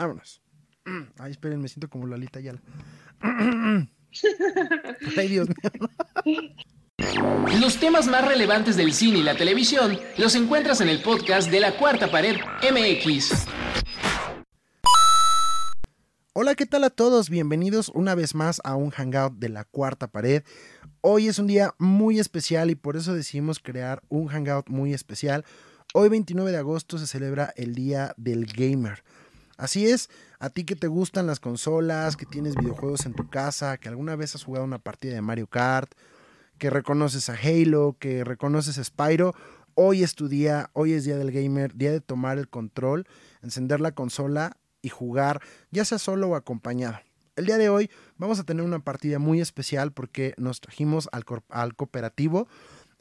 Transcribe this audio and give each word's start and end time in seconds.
Vámonos. 0.00 0.40
Ay, 1.18 1.32
esperen, 1.32 1.60
me 1.60 1.68
siento 1.68 1.90
como 1.90 2.06
Lalita 2.06 2.40
Yala. 2.40 2.62
Ay, 5.18 5.28
Dios 5.28 5.46
mío. 6.24 6.48
Los 7.60 7.78
temas 7.78 8.06
más 8.06 8.26
relevantes 8.26 8.78
del 8.78 8.94
cine 8.94 9.18
y 9.18 9.22
la 9.22 9.36
televisión 9.36 9.98
los 10.16 10.34
encuentras 10.36 10.80
en 10.80 10.88
el 10.88 11.02
podcast 11.02 11.50
de 11.50 11.60
la 11.60 11.76
Cuarta 11.76 12.10
Pared 12.10 12.36
MX. 12.62 13.44
Hola, 16.32 16.54
¿qué 16.54 16.64
tal 16.64 16.84
a 16.84 16.90
todos? 16.90 17.28
Bienvenidos 17.28 17.90
una 17.90 18.14
vez 18.14 18.34
más 18.34 18.62
a 18.64 18.76
un 18.76 18.88
hangout 18.88 19.34
de 19.34 19.50
la 19.50 19.64
Cuarta 19.64 20.06
Pared. 20.06 20.44
Hoy 21.02 21.28
es 21.28 21.38
un 21.38 21.46
día 21.46 21.74
muy 21.78 22.18
especial 22.18 22.70
y 22.70 22.74
por 22.74 22.96
eso 22.96 23.12
decidimos 23.12 23.58
crear 23.58 24.00
un 24.08 24.28
hangout 24.28 24.70
muy 24.70 24.94
especial. 24.94 25.44
Hoy 25.92 26.08
29 26.08 26.52
de 26.52 26.56
agosto 26.56 26.96
se 26.96 27.06
celebra 27.06 27.52
el 27.54 27.74
Día 27.74 28.14
del 28.16 28.46
Gamer. 28.46 29.04
Así 29.60 29.86
es, 29.86 30.08
a 30.38 30.48
ti 30.48 30.64
que 30.64 30.74
te 30.74 30.86
gustan 30.86 31.26
las 31.26 31.38
consolas, 31.38 32.16
que 32.16 32.24
tienes 32.24 32.54
videojuegos 32.56 33.04
en 33.04 33.12
tu 33.12 33.28
casa, 33.28 33.76
que 33.76 33.90
alguna 33.90 34.16
vez 34.16 34.34
has 34.34 34.42
jugado 34.42 34.64
una 34.64 34.78
partida 34.78 35.12
de 35.12 35.20
Mario 35.20 35.48
Kart, 35.48 35.92
que 36.56 36.70
reconoces 36.70 37.28
a 37.28 37.34
Halo, 37.34 37.94
que 37.98 38.24
reconoces 38.24 38.78
a 38.78 38.84
Spyro, 38.84 39.34
hoy 39.74 40.02
es 40.02 40.14
tu 40.14 40.28
día, 40.28 40.70
hoy 40.72 40.94
es 40.94 41.04
día 41.04 41.18
del 41.18 41.30
gamer, 41.30 41.74
día 41.74 41.92
de 41.92 42.00
tomar 42.00 42.38
el 42.38 42.48
control, 42.48 43.06
encender 43.42 43.82
la 43.82 43.92
consola 43.92 44.56
y 44.80 44.88
jugar, 44.88 45.42
ya 45.70 45.84
sea 45.84 45.98
solo 45.98 46.28
o 46.28 46.36
acompañado. 46.36 46.98
El 47.36 47.44
día 47.44 47.58
de 47.58 47.68
hoy 47.68 47.90
vamos 48.16 48.40
a 48.40 48.44
tener 48.44 48.64
una 48.64 48.78
partida 48.78 49.18
muy 49.18 49.42
especial 49.42 49.92
porque 49.92 50.32
nos 50.38 50.62
trajimos 50.62 51.10
al, 51.12 51.24
al 51.50 51.74
cooperativo 51.74 52.48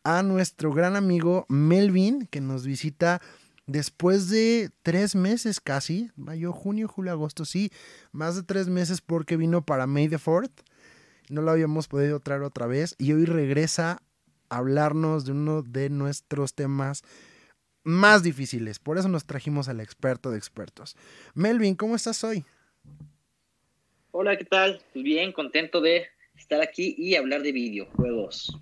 a 0.03 0.23
nuestro 0.23 0.73
gran 0.73 0.97
amigo 0.97 1.45
Melvin, 1.47 2.27
que 2.29 2.41
nos 2.41 2.65
visita 2.65 3.21
después 3.69 4.29
de 4.29 4.71
tres 4.81 5.15
meses 5.15 5.59
casi, 5.59 6.09
mayo, 6.15 6.51
junio, 6.51 6.87
julio, 6.87 7.11
agosto, 7.11 7.45
sí, 7.45 7.71
más 8.11 8.35
de 8.35 8.43
tres 8.43 8.67
meses 8.67 8.99
porque 8.99 9.37
vino 9.37 9.63
para 9.63 9.85
May 9.85 10.07
the 10.07 10.17
4th. 10.17 10.63
No 11.29 11.43
lo 11.43 11.51
habíamos 11.51 11.87
podido 11.87 12.19
traer 12.19 12.41
otra 12.41 12.65
vez 12.65 12.95
y 12.97 13.13
hoy 13.13 13.25
regresa 13.25 14.01
a 14.49 14.57
hablarnos 14.57 15.25
de 15.25 15.33
uno 15.33 15.61
de 15.61 15.91
nuestros 15.91 16.55
temas 16.55 17.03
más 17.83 18.23
difíciles. 18.23 18.79
Por 18.79 18.97
eso 18.97 19.07
nos 19.07 19.25
trajimos 19.25 19.69
al 19.69 19.79
experto 19.79 20.31
de 20.31 20.39
expertos. 20.39 20.95
Melvin, 21.35 21.75
¿cómo 21.75 21.95
estás 21.95 22.23
hoy? 22.23 22.45
Hola, 24.09 24.35
¿qué 24.35 24.45
tal? 24.45 24.81
Pues 24.93 25.05
bien, 25.05 25.31
contento 25.31 25.79
de 25.79 26.07
estar 26.35 26.59
aquí 26.61 26.95
y 26.97 27.15
hablar 27.15 27.43
de 27.43 27.51
videojuegos. 27.51 28.57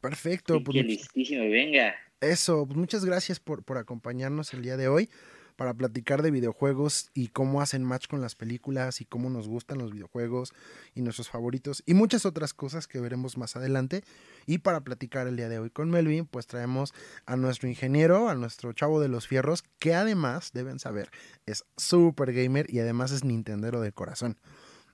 Perfecto. 0.00 0.62
pues, 0.62 0.86
listísimo, 0.86 1.42
venga. 1.50 1.96
Eso, 2.24 2.64
pues 2.66 2.78
muchas 2.78 3.04
gracias 3.04 3.38
por, 3.38 3.64
por 3.64 3.76
acompañarnos 3.76 4.54
el 4.54 4.62
día 4.62 4.78
de 4.78 4.88
hoy 4.88 5.10
para 5.56 5.74
platicar 5.74 6.22
de 6.22 6.30
videojuegos 6.30 7.10
y 7.14 7.28
cómo 7.28 7.60
hacen 7.60 7.84
match 7.84 8.08
con 8.08 8.20
las 8.20 8.34
películas 8.34 9.00
y 9.00 9.04
cómo 9.04 9.28
nos 9.28 9.46
gustan 9.46 9.78
los 9.78 9.92
videojuegos 9.92 10.52
y 10.94 11.02
nuestros 11.02 11.28
favoritos 11.28 11.82
y 11.86 11.94
muchas 11.94 12.26
otras 12.26 12.54
cosas 12.54 12.88
que 12.88 12.98
veremos 12.98 13.36
más 13.36 13.56
adelante. 13.56 14.02
Y 14.46 14.58
para 14.58 14.80
platicar 14.80 15.28
el 15.28 15.36
día 15.36 15.48
de 15.48 15.58
hoy 15.58 15.70
con 15.70 15.90
Melvin, 15.90 16.26
pues 16.26 16.46
traemos 16.46 16.94
a 17.26 17.36
nuestro 17.36 17.68
ingeniero, 17.68 18.28
a 18.28 18.34
nuestro 18.34 18.72
chavo 18.72 19.00
de 19.00 19.08
los 19.08 19.28
fierros, 19.28 19.62
que 19.78 19.94
además, 19.94 20.50
deben 20.54 20.78
saber, 20.78 21.10
es 21.44 21.64
super 21.76 22.32
gamer 22.32 22.72
y 22.72 22.80
además 22.80 23.12
es 23.12 23.22
Nintendero 23.22 23.80
de 23.80 23.92
corazón. 23.92 24.38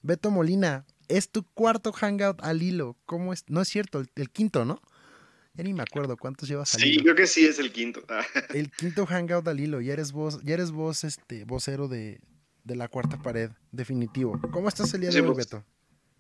Beto 0.03 0.31
Molina, 0.31 0.85
es 1.09 1.31
tu 1.31 1.45
cuarto 1.45 1.93
hangout 1.93 2.43
al 2.43 2.63
hilo. 2.63 2.97
¿Cómo 3.07 3.33
es? 3.33 3.45
No 3.49 3.61
es 3.61 3.69
cierto, 3.69 4.03
el 4.15 4.31
quinto, 4.31 4.65
¿no? 4.65 4.81
Ya 5.55 5.65
ni 5.65 5.75
me 5.75 5.83
acuerdo 5.83 6.17
cuántos 6.17 6.49
llevas 6.49 6.75
al 6.75 6.81
Sí, 6.81 6.99
creo 6.99 7.15
que 7.15 7.27
sí 7.27 7.45
es 7.45 7.59
el 7.59 7.73
quinto. 7.73 8.05
el 8.55 8.71
quinto 8.71 9.07
hangout 9.07 9.47
al 9.49 9.61
hilo. 9.61 9.81
Ya 9.81 9.93
eres 9.93 10.13
vos, 10.13 10.41
ya 10.43 10.55
eres 10.55 10.71
vos, 10.71 11.05
este, 11.05 11.45
vocero 11.45 11.89
de, 11.89 12.21
la 12.65 12.89
cuarta 12.89 13.21
pared, 13.21 13.51
definitivo. 13.73 14.41
¿Cómo 14.53 14.69
estás 14.69 14.95
el 14.95 15.01
día 15.01 15.11
de 15.11 15.21
hoy, 15.21 15.35
Beto? 15.37 15.65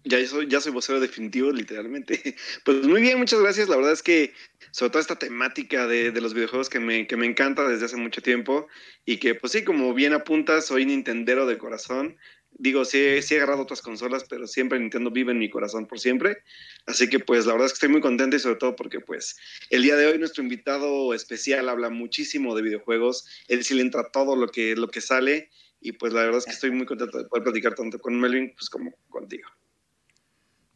Ya 0.02 0.26
soy, 0.26 0.48
ya 0.48 0.60
soy 0.60 0.72
vocero 0.72 0.98
definitivo, 0.98 1.52
literalmente. 1.52 2.34
Pues 2.64 2.86
muy 2.86 3.02
bien, 3.02 3.18
muchas 3.18 3.40
gracias. 3.40 3.68
La 3.68 3.76
verdad 3.76 3.92
es 3.92 4.02
que 4.02 4.32
sobre 4.72 4.90
todo 4.90 5.00
esta 5.00 5.18
temática 5.18 5.86
de, 5.86 6.10
de 6.10 6.20
los 6.20 6.34
videojuegos 6.34 6.68
que 6.68 6.80
me, 6.80 7.06
que 7.06 7.16
me 7.16 7.26
encanta 7.26 7.68
desde 7.68 7.84
hace 7.84 7.96
mucho 7.96 8.22
tiempo 8.22 8.66
y 9.04 9.18
que 9.18 9.34
pues 9.34 9.52
sí, 9.52 9.62
como 9.62 9.92
bien 9.94 10.12
apuntas, 10.12 10.66
soy 10.66 10.86
Nintendero 10.86 11.46
de 11.46 11.58
corazón 11.58 12.16
digo, 12.52 12.84
sí, 12.84 12.98
he 12.98 13.36
agarrado 13.36 13.62
otras 13.62 13.80
consolas, 13.80 14.24
pero 14.28 14.46
siempre 14.46 14.78
Nintendo 14.78 15.10
vive 15.10 15.32
en 15.32 15.38
mi 15.38 15.48
corazón 15.48 15.86
por 15.86 15.98
siempre. 15.98 16.38
Así 16.86 17.08
que 17.08 17.18
pues 17.18 17.46
la 17.46 17.52
verdad 17.52 17.66
es 17.66 17.72
que 17.72 17.76
estoy 17.76 17.88
muy 17.88 18.00
contento 18.00 18.36
y 18.36 18.40
sobre 18.40 18.56
todo 18.56 18.76
porque 18.76 19.00
pues 19.00 19.36
el 19.70 19.82
día 19.82 19.96
de 19.96 20.06
hoy 20.06 20.18
nuestro 20.18 20.42
invitado 20.42 21.14
especial 21.14 21.68
habla 21.68 21.90
muchísimo 21.90 22.54
de 22.54 22.62
videojuegos. 22.62 23.26
Él 23.48 23.64
sí 23.64 23.74
le 23.74 23.82
entra 23.82 24.10
todo 24.12 24.36
lo 24.36 24.48
que, 24.48 24.76
lo 24.76 24.88
que 24.88 25.00
sale 25.00 25.50
y 25.80 25.92
pues 25.92 26.12
la 26.12 26.22
verdad 26.22 26.38
es 26.38 26.44
que 26.44 26.52
estoy 26.52 26.70
muy 26.70 26.86
contento 26.86 27.18
de 27.18 27.24
poder 27.24 27.44
platicar 27.44 27.74
tanto 27.74 27.98
con 27.98 28.18
Melvin 28.20 28.52
pues 28.54 28.68
como 28.68 28.92
contigo. 29.08 29.48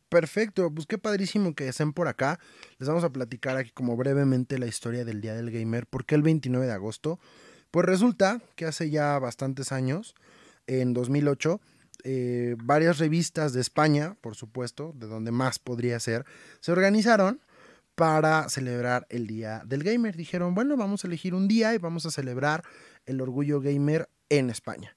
Perfecto, 0.09 0.73
pues 0.73 0.87
qué 0.87 0.97
padrísimo 0.97 1.55
que 1.55 1.67
estén 1.69 1.93
por 1.93 2.07
acá. 2.07 2.39
Les 2.79 2.89
vamos 2.89 3.03
a 3.05 3.11
platicar 3.11 3.57
aquí 3.57 3.73
como 3.73 3.97
brevemente 3.97 4.59
la 4.59 4.67
historia 4.67 5.05
del 5.05 5.21
Día 5.21 5.35
del 5.35 5.51
Gamer. 5.51 5.87
¿Por 5.87 6.07
qué 6.07 6.15
el 6.15 6.23
29 6.23 6.67
de 6.67 6.73
agosto? 6.73 7.19
Pues 7.73 7.85
resulta 7.85 8.41
que 8.55 8.65
hace 8.65 8.91
ya 8.91 9.19
bastantes 9.19 9.73
años 9.73 10.15
en 10.67 10.95
2008, 10.95 11.61
eh, 12.05 12.57
varias 12.59 12.99
revistas 12.99 13.53
de 13.53 13.61
España, 13.61 14.17
por 14.21 14.35
supuesto, 14.35 14.93
de 14.95 15.07
donde 15.07 15.31
más 15.31 15.59
podría 15.59 15.99
ser, 16.01 16.25
se 16.61 16.73
organizaron 16.73 17.41
para 17.95 18.49
celebrar 18.49 19.07
el 19.09 19.27
Día 19.27 19.63
del 19.65 19.83
Gamer. 19.83 20.17
Dijeron, 20.17 20.55
bueno, 20.55 20.77
vamos 20.77 21.05
a 21.05 21.07
elegir 21.07 21.35
un 21.35 21.49
día 21.49 21.75
y 21.75 21.79
vamos 21.79 22.07
a 22.07 22.11
celebrar 22.11 22.65
el 23.07 23.21
orgullo 23.21 23.61
gamer 23.61 24.09
en 24.29 24.51
España. 24.51 24.95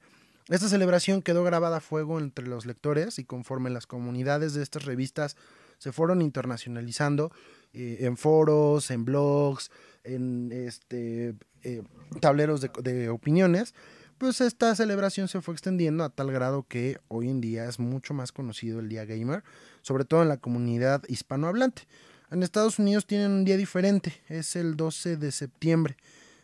Esta 0.50 0.70
celebración 0.70 1.22
quedó 1.22 1.44
grabada 1.44 1.78
a 1.78 1.82
fuego 1.82 2.20
entre 2.20 2.48
los 2.48 2.66
lectores 2.66 3.20
y 3.20 3.26
conforme 3.26 3.70
las 3.70 3.86
comunidades 3.86 4.54
de 4.54 4.64
estas 4.64 4.86
revistas 4.86 5.36
se 5.78 5.92
fueron 5.92 6.22
internacionalizando 6.22 7.32
eh, 7.74 7.98
en 8.02 8.18
foros, 8.18 8.90
en 8.90 9.06
blogs, 9.06 9.72
en 10.04 10.52
este, 10.52 11.36
eh, 11.64 11.84
tableros 12.22 12.62
de 12.62 13.10
opiniones, 13.10 13.76
pues 14.18 14.42
esta 14.42 14.76
celebración 14.76 15.28
se 15.28 15.42
fue 15.42 15.54
extendiendo 15.54 16.04
a 16.04 16.10
tal 16.10 16.32
grado 16.32 16.66
que 16.68 17.00
hoy 17.08 17.30
en 17.30 17.42
día 17.42 17.66
es 17.66 17.80
mucho 17.80 18.14
más 18.14 18.32
conocido 18.32 18.80
el 18.80 18.90
Día 18.90 19.06
Gamer, 19.06 19.44
sobre 19.82 20.06
todo 20.06 20.24
en 20.24 20.30
la 20.30 20.38
comunidad 20.38 21.04
hispanohablante. 21.08 21.84
En 22.32 22.44
Estados 22.44 22.80
Unidos 22.80 23.06
tienen 23.06 23.32
un 23.32 23.46
día 23.46 23.58
diferente, 23.58 24.22
es 24.28 24.56
el 24.56 24.76
12 24.76 25.18
de 25.18 25.32
septiembre, 25.32 25.98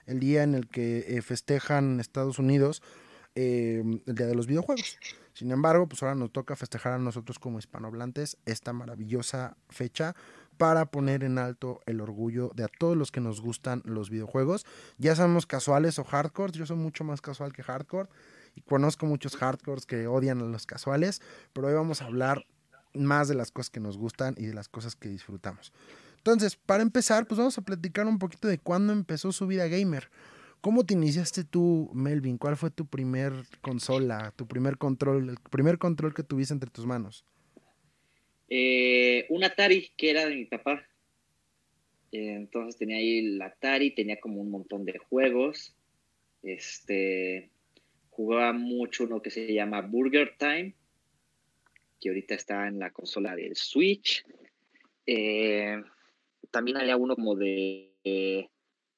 el 0.06 0.19
día 0.19 0.44
en 0.44 0.56
el 0.56 0.67
que 0.69 1.17
eh, 1.17 1.22
festejan 1.22 1.94
en 1.94 2.00
Estados 2.00 2.39
Unidos 2.39 2.81
em, 3.35 4.00
el 4.06 4.16
Día 4.16 4.28
de 4.28 4.35
los 4.35 4.47
Videojuegos. 4.47 4.97
Sin 5.33 5.51
embargo, 5.51 5.88
pues 5.88 6.03
ahora 6.03 6.16
nos 6.16 6.31
toca 6.31 6.56
festejar 6.56 6.94
a 6.94 7.00
nosotros 7.00 7.39
como 7.39 7.59
hispanohablantes 7.59 8.38
esta 8.45 8.72
maravillosa 8.72 9.57
fecha 9.69 10.16
para 10.57 10.85
poner 10.85 11.23
en 11.23 11.37
alto 11.37 11.81
el 11.85 12.01
orgullo 12.01 12.51
de 12.55 12.63
a 12.63 12.67
todos 12.67 12.95
los 12.95 13.11
que 13.11 13.21
nos 13.21 13.41
gustan 13.41 13.81
los 13.85 14.09
videojuegos. 14.09 14.65
Ya 14.97 15.15
somos 15.15 15.45
casuales 15.45 15.99
o 15.99 16.03
hardcore, 16.03 16.53
yo 16.53 16.65
soy 16.65 16.77
mucho 16.77 17.03
más 17.03 17.21
casual 17.21 17.53
que 17.53 17.63
hardcore 17.63 18.09
y 18.55 18.61
conozco 18.61 19.05
muchos 19.05 19.35
hardcores 19.35 19.85
que 19.85 20.07
odian 20.07 20.39
a 20.41 20.45
los 20.45 20.65
casuales, 20.65 21.21
pero 21.53 21.67
hoy 21.67 21.73
vamos 21.73 22.01
a 22.01 22.05
hablar 22.05 22.45
más 22.93 23.27
de 23.27 23.35
las 23.35 23.51
cosas 23.51 23.69
que 23.69 23.79
nos 23.79 23.97
gustan 23.97 24.35
y 24.37 24.45
de 24.45 24.53
las 24.53 24.69
cosas 24.69 24.95
que 24.95 25.09
disfrutamos. 25.09 25.73
Entonces, 26.17 26.55
para 26.55 26.83
empezar, 26.83 27.27
pues 27.27 27.37
vamos 27.37 27.57
a 27.57 27.61
platicar 27.61 28.05
un 28.05 28.19
poquito 28.19 28.47
de 28.47 28.59
cuándo 28.59 28.93
empezó 28.93 29.31
su 29.31 29.47
vida 29.47 29.67
gamer. 29.67 30.09
¿Cómo 30.61 30.85
te 30.85 30.93
iniciaste 30.93 31.43
tú, 31.43 31.91
Melvin? 31.93 32.37
¿Cuál 32.37 32.55
fue 32.55 32.71
tu 32.71 32.85
primer 32.85 33.33
consola, 33.61 34.31
tu 34.37 34.47
primer 34.47 34.77
control, 34.77 35.29
el 35.29 35.37
primer 35.49 35.77
control 35.77 36.13
que 36.13 36.23
tuviste 36.23 36.53
entre 36.53 36.69
tus 36.69 36.85
manos? 36.85 37.25
Eh, 38.49 39.25
un 39.29 39.43
Atari 39.43 39.91
que 39.95 40.11
era 40.11 40.25
de 40.25 40.35
mi 40.35 40.45
papá. 40.45 40.87
Eh, 42.11 42.33
entonces 42.33 42.77
tenía 42.77 42.97
ahí 42.97 43.19
el 43.19 43.41
Atari, 43.41 43.91
tenía 43.91 44.19
como 44.19 44.41
un 44.41 44.51
montón 44.51 44.85
de 44.85 44.97
juegos. 44.97 45.75
Este, 46.41 47.49
jugaba 48.09 48.53
mucho 48.53 49.05
uno 49.05 49.21
que 49.21 49.31
se 49.31 49.53
llama 49.53 49.81
Burger 49.81 50.35
Time, 50.38 50.75
que 52.00 52.09
ahorita 52.09 52.35
está 52.35 52.68
en 52.68 52.79
la 52.79 52.91
consola 52.91 53.35
del 53.35 53.56
Switch. 53.56 54.25
Eh, 55.06 55.81
también 56.51 56.77
había 56.77 56.97
uno 56.97 57.15
como 57.15 57.35
de... 57.35 58.50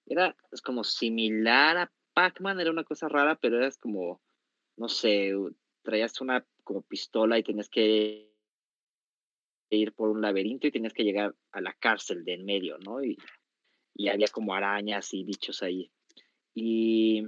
era 0.05 0.35
es 0.51 0.61
como 0.61 0.83
similar 0.83 1.77
a 1.77 1.91
Pac-Man, 2.13 2.59
era 2.59 2.71
una 2.71 2.83
cosa 2.83 3.07
rara, 3.07 3.37
pero 3.39 3.57
era 3.57 3.69
como, 3.79 4.21
no 4.77 4.89
sé, 4.89 5.33
traías 5.83 6.19
una 6.19 6.45
como 6.63 6.81
pistola 6.81 7.37
y 7.37 7.43
tenías 7.43 7.69
que 7.69 8.34
ir 9.75 9.93
por 9.93 10.09
un 10.09 10.21
laberinto 10.21 10.67
y 10.67 10.71
tenías 10.71 10.93
que 10.93 11.03
llegar 11.03 11.35
a 11.51 11.61
la 11.61 11.73
cárcel 11.73 12.23
de 12.23 12.33
en 12.33 12.45
medio, 12.45 12.77
¿no? 12.79 13.03
Y, 13.03 13.17
había 14.09 14.27
como 14.27 14.53
arañas 14.53 15.13
y 15.13 15.23
bichos 15.23 15.63
ahí. 15.63 15.89
Y 16.53 17.23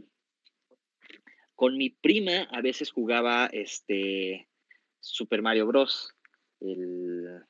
con 1.55 1.77
mi 1.77 1.89
prima 1.89 2.43
a 2.51 2.61
veces 2.61 2.91
jugaba 2.91 3.47
este 3.47 4.49
Super 4.99 5.41
Mario 5.41 5.65
Bros. 5.67 6.13
El, 6.59 7.41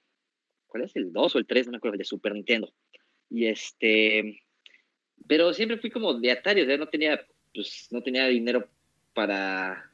¿Cuál 0.68 0.84
es? 0.84 0.96
El 0.96 1.12
2 1.12 1.36
o 1.36 1.40
el 1.40 1.48
3, 1.48 1.66
no 1.66 1.72
me 1.72 1.78
acuerdo, 1.78 1.98
de 1.98 2.04
Super 2.04 2.34
Nintendo. 2.34 2.72
Y 3.30 3.48
este, 3.48 4.44
pero 5.28 5.52
siempre 5.54 5.80
fui 5.80 5.90
como 5.90 6.14
de 6.14 6.32
Atari, 6.32 6.62
o 6.62 6.66
sea, 6.66 6.78
no 6.78 6.88
tenía, 6.88 7.20
pues, 7.54 7.88
no 7.90 8.04
tenía 8.04 8.28
dinero 8.28 8.70
para, 9.14 9.92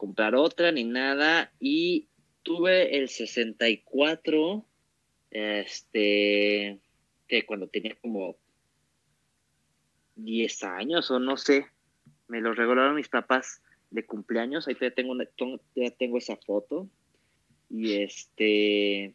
comprar 0.00 0.34
otra 0.34 0.72
ni 0.72 0.84
nada. 0.84 1.52
Y 1.60 2.08
tuve 2.42 2.98
el 2.98 3.08
64, 3.08 4.64
este, 5.30 6.78
que 7.28 7.46
cuando 7.46 7.68
tenía 7.68 7.94
como 8.00 8.36
10 10.16 10.64
años 10.64 11.10
o 11.10 11.18
no 11.18 11.36
sé, 11.36 11.66
me 12.28 12.40
lo 12.40 12.54
regalaron 12.54 12.96
mis 12.96 13.08
papás 13.08 13.62
de 13.90 14.06
cumpleaños, 14.06 14.68
ahí 14.68 14.74
todavía 14.74 14.94
tengo, 14.94 15.16
ya 15.74 15.90
tengo 15.90 16.18
esa 16.18 16.36
foto. 16.36 16.88
Y 17.68 18.02
este, 18.02 19.12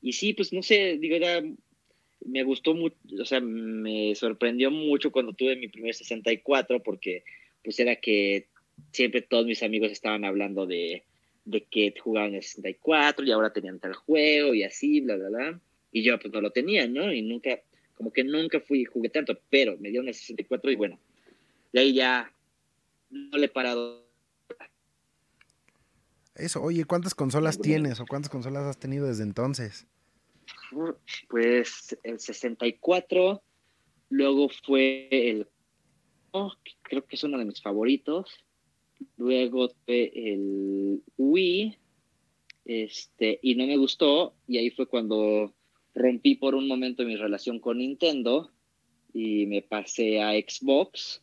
y 0.00 0.12
sí, 0.12 0.32
pues 0.32 0.52
no 0.52 0.62
sé, 0.62 0.98
digo, 0.98 1.16
era, 1.16 1.42
me 2.24 2.42
gustó 2.42 2.74
mucho, 2.74 2.96
o 3.20 3.24
sea, 3.24 3.40
me 3.40 4.14
sorprendió 4.14 4.70
mucho 4.70 5.12
cuando 5.12 5.32
tuve 5.32 5.56
mi 5.56 5.68
primer 5.68 5.94
64, 5.94 6.82
porque 6.82 7.24
pues 7.62 7.78
era 7.78 7.96
que 7.96 8.48
siempre 8.92 9.22
todos 9.22 9.46
mis 9.46 9.62
amigos 9.62 9.92
estaban 9.92 10.24
hablando 10.24 10.66
de, 10.66 11.04
de 11.44 11.64
que 11.64 11.94
jugaban 11.98 12.34
el 12.34 12.42
64 12.42 13.24
y 13.24 13.32
ahora 13.32 13.52
tenían 13.52 13.78
tal 13.78 13.94
juego 13.94 14.54
y 14.54 14.62
así, 14.62 15.00
bla, 15.00 15.16
bla, 15.16 15.28
bla. 15.28 15.60
Y 15.92 16.02
yo 16.02 16.18
pues 16.18 16.32
no 16.32 16.40
lo 16.40 16.50
tenía, 16.50 16.88
¿no? 16.88 17.12
Y 17.12 17.22
nunca, 17.22 17.60
como 17.94 18.12
que 18.12 18.24
nunca 18.24 18.60
fui, 18.60 18.84
jugué 18.84 19.10
tanto, 19.10 19.38
pero 19.50 19.76
me 19.78 19.90
dio 19.90 20.00
un 20.00 20.06
64 20.06 20.70
y 20.70 20.76
bueno, 20.76 20.98
de 21.72 21.80
ahí 21.80 21.94
ya 21.94 22.32
no 23.10 23.38
le 23.38 23.46
he 23.46 23.48
parado. 23.48 24.04
Eso, 26.34 26.62
oye, 26.62 26.84
¿cuántas 26.84 27.14
consolas 27.14 27.60
tienes 27.60 28.00
o 28.00 28.06
cuántas 28.06 28.30
consolas 28.30 28.64
has 28.64 28.78
tenido 28.78 29.06
desde 29.06 29.22
entonces? 29.22 29.86
Pues 31.28 31.96
el 32.02 32.18
64, 32.18 33.42
luego 34.08 34.48
fue 34.64 35.08
el, 35.10 35.46
creo 36.82 37.06
que 37.06 37.16
es 37.16 37.22
uno 37.22 37.38
de 37.38 37.44
mis 37.44 37.62
favoritos, 37.62 38.43
luego 39.16 39.70
el 39.86 41.02
Wii, 41.16 41.76
este, 42.64 43.38
y 43.42 43.54
no 43.54 43.66
me 43.66 43.76
gustó, 43.76 44.34
y 44.46 44.58
ahí 44.58 44.70
fue 44.70 44.86
cuando 44.86 45.52
rompí 45.94 46.34
por 46.34 46.54
un 46.54 46.66
momento 46.66 47.04
mi 47.04 47.16
relación 47.16 47.60
con 47.60 47.78
Nintendo 47.78 48.50
y 49.12 49.46
me 49.46 49.62
pasé 49.62 50.20
a 50.20 50.32
Xbox 50.32 51.22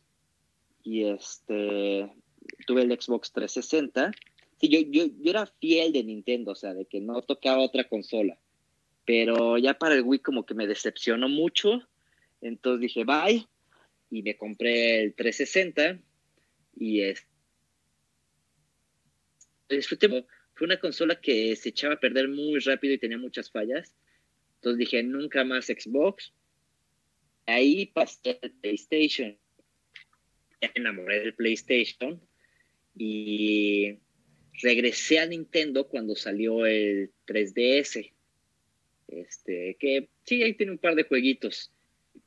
y 0.82 1.04
este 1.04 2.10
tuve 2.66 2.82
el 2.82 3.00
Xbox 3.00 3.32
360. 3.32 4.12
Sí, 4.60 4.68
yo, 4.68 4.80
yo, 4.80 5.06
yo 5.20 5.30
era 5.30 5.46
fiel 5.46 5.92
de 5.92 6.04
Nintendo, 6.04 6.52
o 6.52 6.54
sea, 6.54 6.74
de 6.74 6.86
que 6.86 7.00
no 7.00 7.22
tocaba 7.22 7.62
otra 7.62 7.88
consola. 7.88 8.38
Pero 9.04 9.58
ya 9.58 9.74
para 9.74 9.94
el 9.94 10.02
Wii 10.02 10.20
como 10.20 10.46
que 10.46 10.54
me 10.54 10.66
decepcionó 10.66 11.28
mucho. 11.28 11.82
Entonces 12.40 12.80
dije, 12.80 13.04
bye. 13.04 13.46
Y 14.10 14.22
me 14.22 14.36
compré 14.36 15.02
el 15.02 15.14
360. 15.14 16.00
Y 16.76 17.00
es... 17.02 17.26
disfruté. 19.76 20.08
Fue 20.54 20.66
una 20.66 20.78
consola 20.78 21.20
que 21.20 21.56
se 21.56 21.70
echaba 21.70 21.94
a 21.94 22.00
perder 22.00 22.28
muy 22.28 22.58
rápido 22.60 22.94
y 22.94 22.98
tenía 22.98 23.18
muchas 23.18 23.50
fallas. 23.50 23.94
Entonces 24.56 24.78
dije, 24.78 25.02
nunca 25.02 25.44
más 25.44 25.66
Xbox. 25.66 26.32
Ahí 27.46 27.86
pasé 27.86 28.38
al 28.42 28.52
PlayStation. 28.52 29.36
Me 30.60 30.70
enamoré 30.74 31.20
del 31.20 31.34
PlayStation. 31.34 32.20
Y 32.96 33.98
regresé 34.60 35.18
a 35.18 35.26
Nintendo 35.26 35.88
cuando 35.88 36.14
salió 36.14 36.66
el 36.66 37.10
3DS. 37.26 38.12
Este, 39.08 39.76
que 39.80 40.08
sí, 40.24 40.42
ahí 40.42 40.54
tiene 40.54 40.72
un 40.72 40.78
par 40.78 40.94
de 40.94 41.04
jueguitos. 41.04 41.72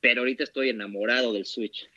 Pero 0.01 0.21
ahorita 0.21 0.43
estoy 0.43 0.69
enamorado 0.69 1.31
del 1.31 1.45
Switch. 1.45 1.87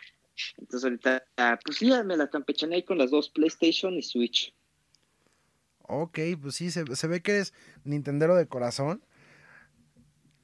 Entonces 0.57 0.85
ahorita, 0.85 1.27
pues 1.65 1.79
sí, 1.79 1.91
me 2.05 2.17
la 2.17 2.31
campechaneé 2.31 2.85
con 2.85 2.99
las 2.99 3.11
dos, 3.11 3.31
PlayStation 3.31 3.95
y 3.95 4.03
Switch. 4.03 4.55
Ok, 5.89 6.19
pues 6.41 6.55
sí, 6.55 6.71
se, 6.71 6.85
se 6.95 7.07
ve 7.07 7.21
que 7.21 7.33
eres 7.33 7.55
Nintendero 7.85 8.37
de 8.37 8.47
corazón 8.47 9.03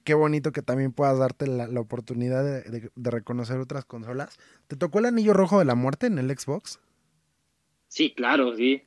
qué 0.05 0.15
bonito 0.15 0.53
que 0.53 0.63
también 0.63 0.93
puedas 0.93 1.19
darte 1.19 1.47
la, 1.47 1.69
oportunidad 1.81 2.45
de, 2.45 2.91
reconocer 2.95 3.59
otras 3.59 3.85
consolas. 3.85 4.39
¿Te 4.69 4.77
tocó 4.77 5.01
el 5.01 5.07
anillo 5.07 5.33
rojo 5.33 5.59
de 5.59 5.65
la 5.65 5.75
muerte 5.75 6.07
en 6.07 6.19
el 6.19 6.31
Xbox? 6.39 6.79
Sí, 7.89 8.13
claro, 8.15 8.55
sí. 8.55 8.83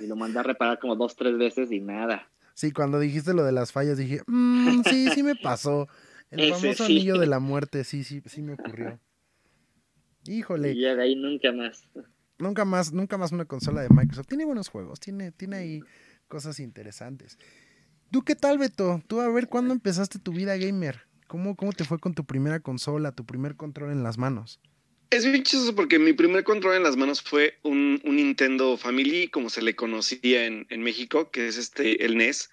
y 0.00 0.06
lo 0.06 0.16
mandé 0.16 0.40
a 0.40 0.42
reparar 0.42 0.78
como 0.78 0.96
dos, 0.96 1.16
tres 1.16 1.38
veces 1.38 1.70
y 1.70 1.80
nada. 1.80 2.28
Sí, 2.54 2.72
cuando 2.72 2.98
dijiste 2.98 3.34
lo 3.34 3.44
de 3.44 3.52
las 3.52 3.72
fallas 3.72 3.96
dije, 3.96 4.20
mmm, 4.26 4.82
sí, 4.82 5.08
sí 5.14 5.22
me 5.22 5.36
pasó. 5.36 5.88
El 6.30 6.52
famoso 6.52 6.84
anillo 6.84 7.18
de 7.18 7.26
la 7.26 7.38
muerte, 7.38 7.84
sí, 7.84 8.04
sí, 8.04 8.20
sí 8.26 8.42
me 8.42 8.54
ocurrió. 8.54 8.98
Híjole. 10.26 10.72
Y 10.72 10.82
ya 10.82 10.94
de 10.94 11.02
ahí 11.02 11.14
nunca 11.14 11.52
más. 11.52 11.88
Nunca 12.38 12.64
más, 12.64 12.92
nunca 12.92 13.18
más 13.18 13.32
una 13.32 13.44
consola 13.44 13.82
de 13.82 13.88
Microsoft. 13.90 14.28
Tiene 14.28 14.44
buenos 14.44 14.68
juegos, 14.68 15.00
tiene, 15.00 15.32
tiene 15.32 15.56
ahí 15.56 15.80
cosas 16.28 16.60
interesantes. 16.60 17.38
¿Tú 18.10 18.22
qué 18.22 18.34
tal, 18.34 18.58
Beto? 18.58 19.02
Tú 19.06 19.20
a 19.20 19.28
ver 19.28 19.48
cuándo 19.48 19.74
empezaste 19.74 20.18
tu 20.18 20.32
vida 20.32 20.56
gamer. 20.56 21.02
¿Cómo, 21.26 21.56
cómo 21.56 21.72
te 21.72 21.84
fue 21.84 21.98
con 21.98 22.14
tu 22.14 22.24
primera 22.24 22.60
consola, 22.60 23.12
tu 23.12 23.26
primer 23.26 23.56
control 23.56 23.90
en 23.92 24.02
las 24.02 24.16
manos? 24.16 24.60
Es 25.10 25.24
bien 25.24 25.42
chistoso 25.42 25.74
porque 25.74 25.98
mi 25.98 26.12
primer 26.12 26.44
control 26.44 26.76
en 26.76 26.82
las 26.82 26.96
manos 26.96 27.22
fue 27.22 27.58
un, 27.62 28.00
Nintendo 28.04 28.76
Family, 28.76 29.28
como 29.28 29.48
se 29.48 29.62
le 29.62 29.74
conocía 29.74 30.44
en, 30.44 30.82
México, 30.82 31.30
que 31.30 31.48
es 31.48 31.56
este, 31.56 32.04
el 32.04 32.16
NES. 32.16 32.50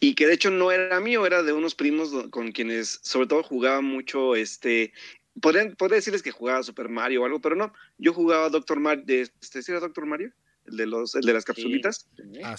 Y 0.00 0.14
que 0.14 0.26
de 0.26 0.34
hecho 0.34 0.50
no 0.50 0.72
era 0.72 0.98
mío, 0.98 1.24
era 1.26 1.44
de 1.44 1.52
unos 1.52 1.76
primos 1.76 2.10
con 2.30 2.50
quienes 2.50 2.98
sobre 3.02 3.28
todo 3.28 3.44
jugaba 3.44 3.80
mucho 3.82 4.34
este 4.34 4.92
Podría, 5.40 5.74
decirles 5.88 6.22
que 6.22 6.30
jugaba 6.30 6.62
Super 6.62 6.88
Mario 6.88 7.22
o 7.22 7.24
algo, 7.24 7.40
pero 7.40 7.56
no. 7.56 7.72
Yo 7.98 8.12
jugaba 8.12 8.48
Doctor 8.48 8.80
Mario. 8.80 9.04
¿Este 9.06 9.60
era 9.68 9.80
Doctor 9.80 10.06
Mario? 10.06 10.32
El 10.66 10.76
de, 10.76 10.86
los, 10.86 11.14
el 11.14 11.22
de 11.22 11.32
las 11.32 11.44
capsulitas. 11.44 12.08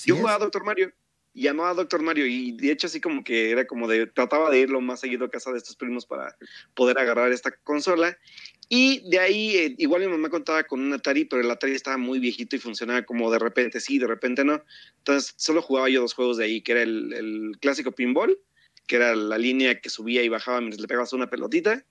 yo 0.05 0.15
jugaba 0.17 0.39
Doctor 0.39 0.65
Mario 0.65 0.93
llamaba 1.33 1.71
a 1.71 1.73
Doctor 1.73 2.01
Mario 2.01 2.25
y 2.27 2.51
de 2.51 2.71
hecho 2.71 2.87
así 2.87 3.01
como 3.01 3.23
que 3.23 3.49
era 3.49 3.65
como 3.65 3.87
de, 3.87 4.07
trataba 4.07 4.49
de 4.49 4.59
ir 4.59 4.69
lo 4.69 4.81
más 4.81 4.99
seguido 4.99 5.25
a 5.25 5.29
casa 5.29 5.51
de 5.51 5.57
estos 5.57 5.75
primos 5.75 6.05
para 6.05 6.35
poder 6.75 6.97
agarrar 6.99 7.31
esta 7.31 7.51
consola. 7.51 8.17
Y 8.69 9.07
de 9.09 9.19
ahí, 9.19 9.55
eh, 9.57 9.75
igual 9.77 10.01
mi 10.01 10.07
mamá 10.07 10.29
contaba 10.29 10.63
con 10.63 10.79
un 10.79 10.93
Atari, 10.93 11.25
pero 11.25 11.41
el 11.41 11.51
Atari 11.51 11.73
estaba 11.73 11.97
muy 11.97 12.19
viejito 12.19 12.55
y 12.55 12.59
funcionaba 12.59 13.03
como 13.03 13.31
de 13.31 13.39
repente 13.39 13.79
sí, 13.79 13.99
de 13.99 14.07
repente 14.07 14.43
no. 14.43 14.63
Entonces 14.99 15.33
solo 15.37 15.61
jugaba 15.61 15.89
yo 15.89 16.01
dos 16.01 16.13
juegos 16.13 16.37
de 16.37 16.45
ahí, 16.45 16.61
que 16.61 16.71
era 16.73 16.83
el, 16.83 17.13
el 17.13 17.57
clásico 17.59 17.91
pinball, 17.91 18.39
que 18.87 18.95
era 18.95 19.15
la 19.15 19.37
línea 19.37 19.79
que 19.79 19.89
subía 19.89 20.23
y 20.23 20.29
bajaba 20.29 20.59
mientras 20.59 20.81
le 20.81 20.87
pegabas 20.87 21.13
una 21.13 21.29
pelotita, 21.29 21.85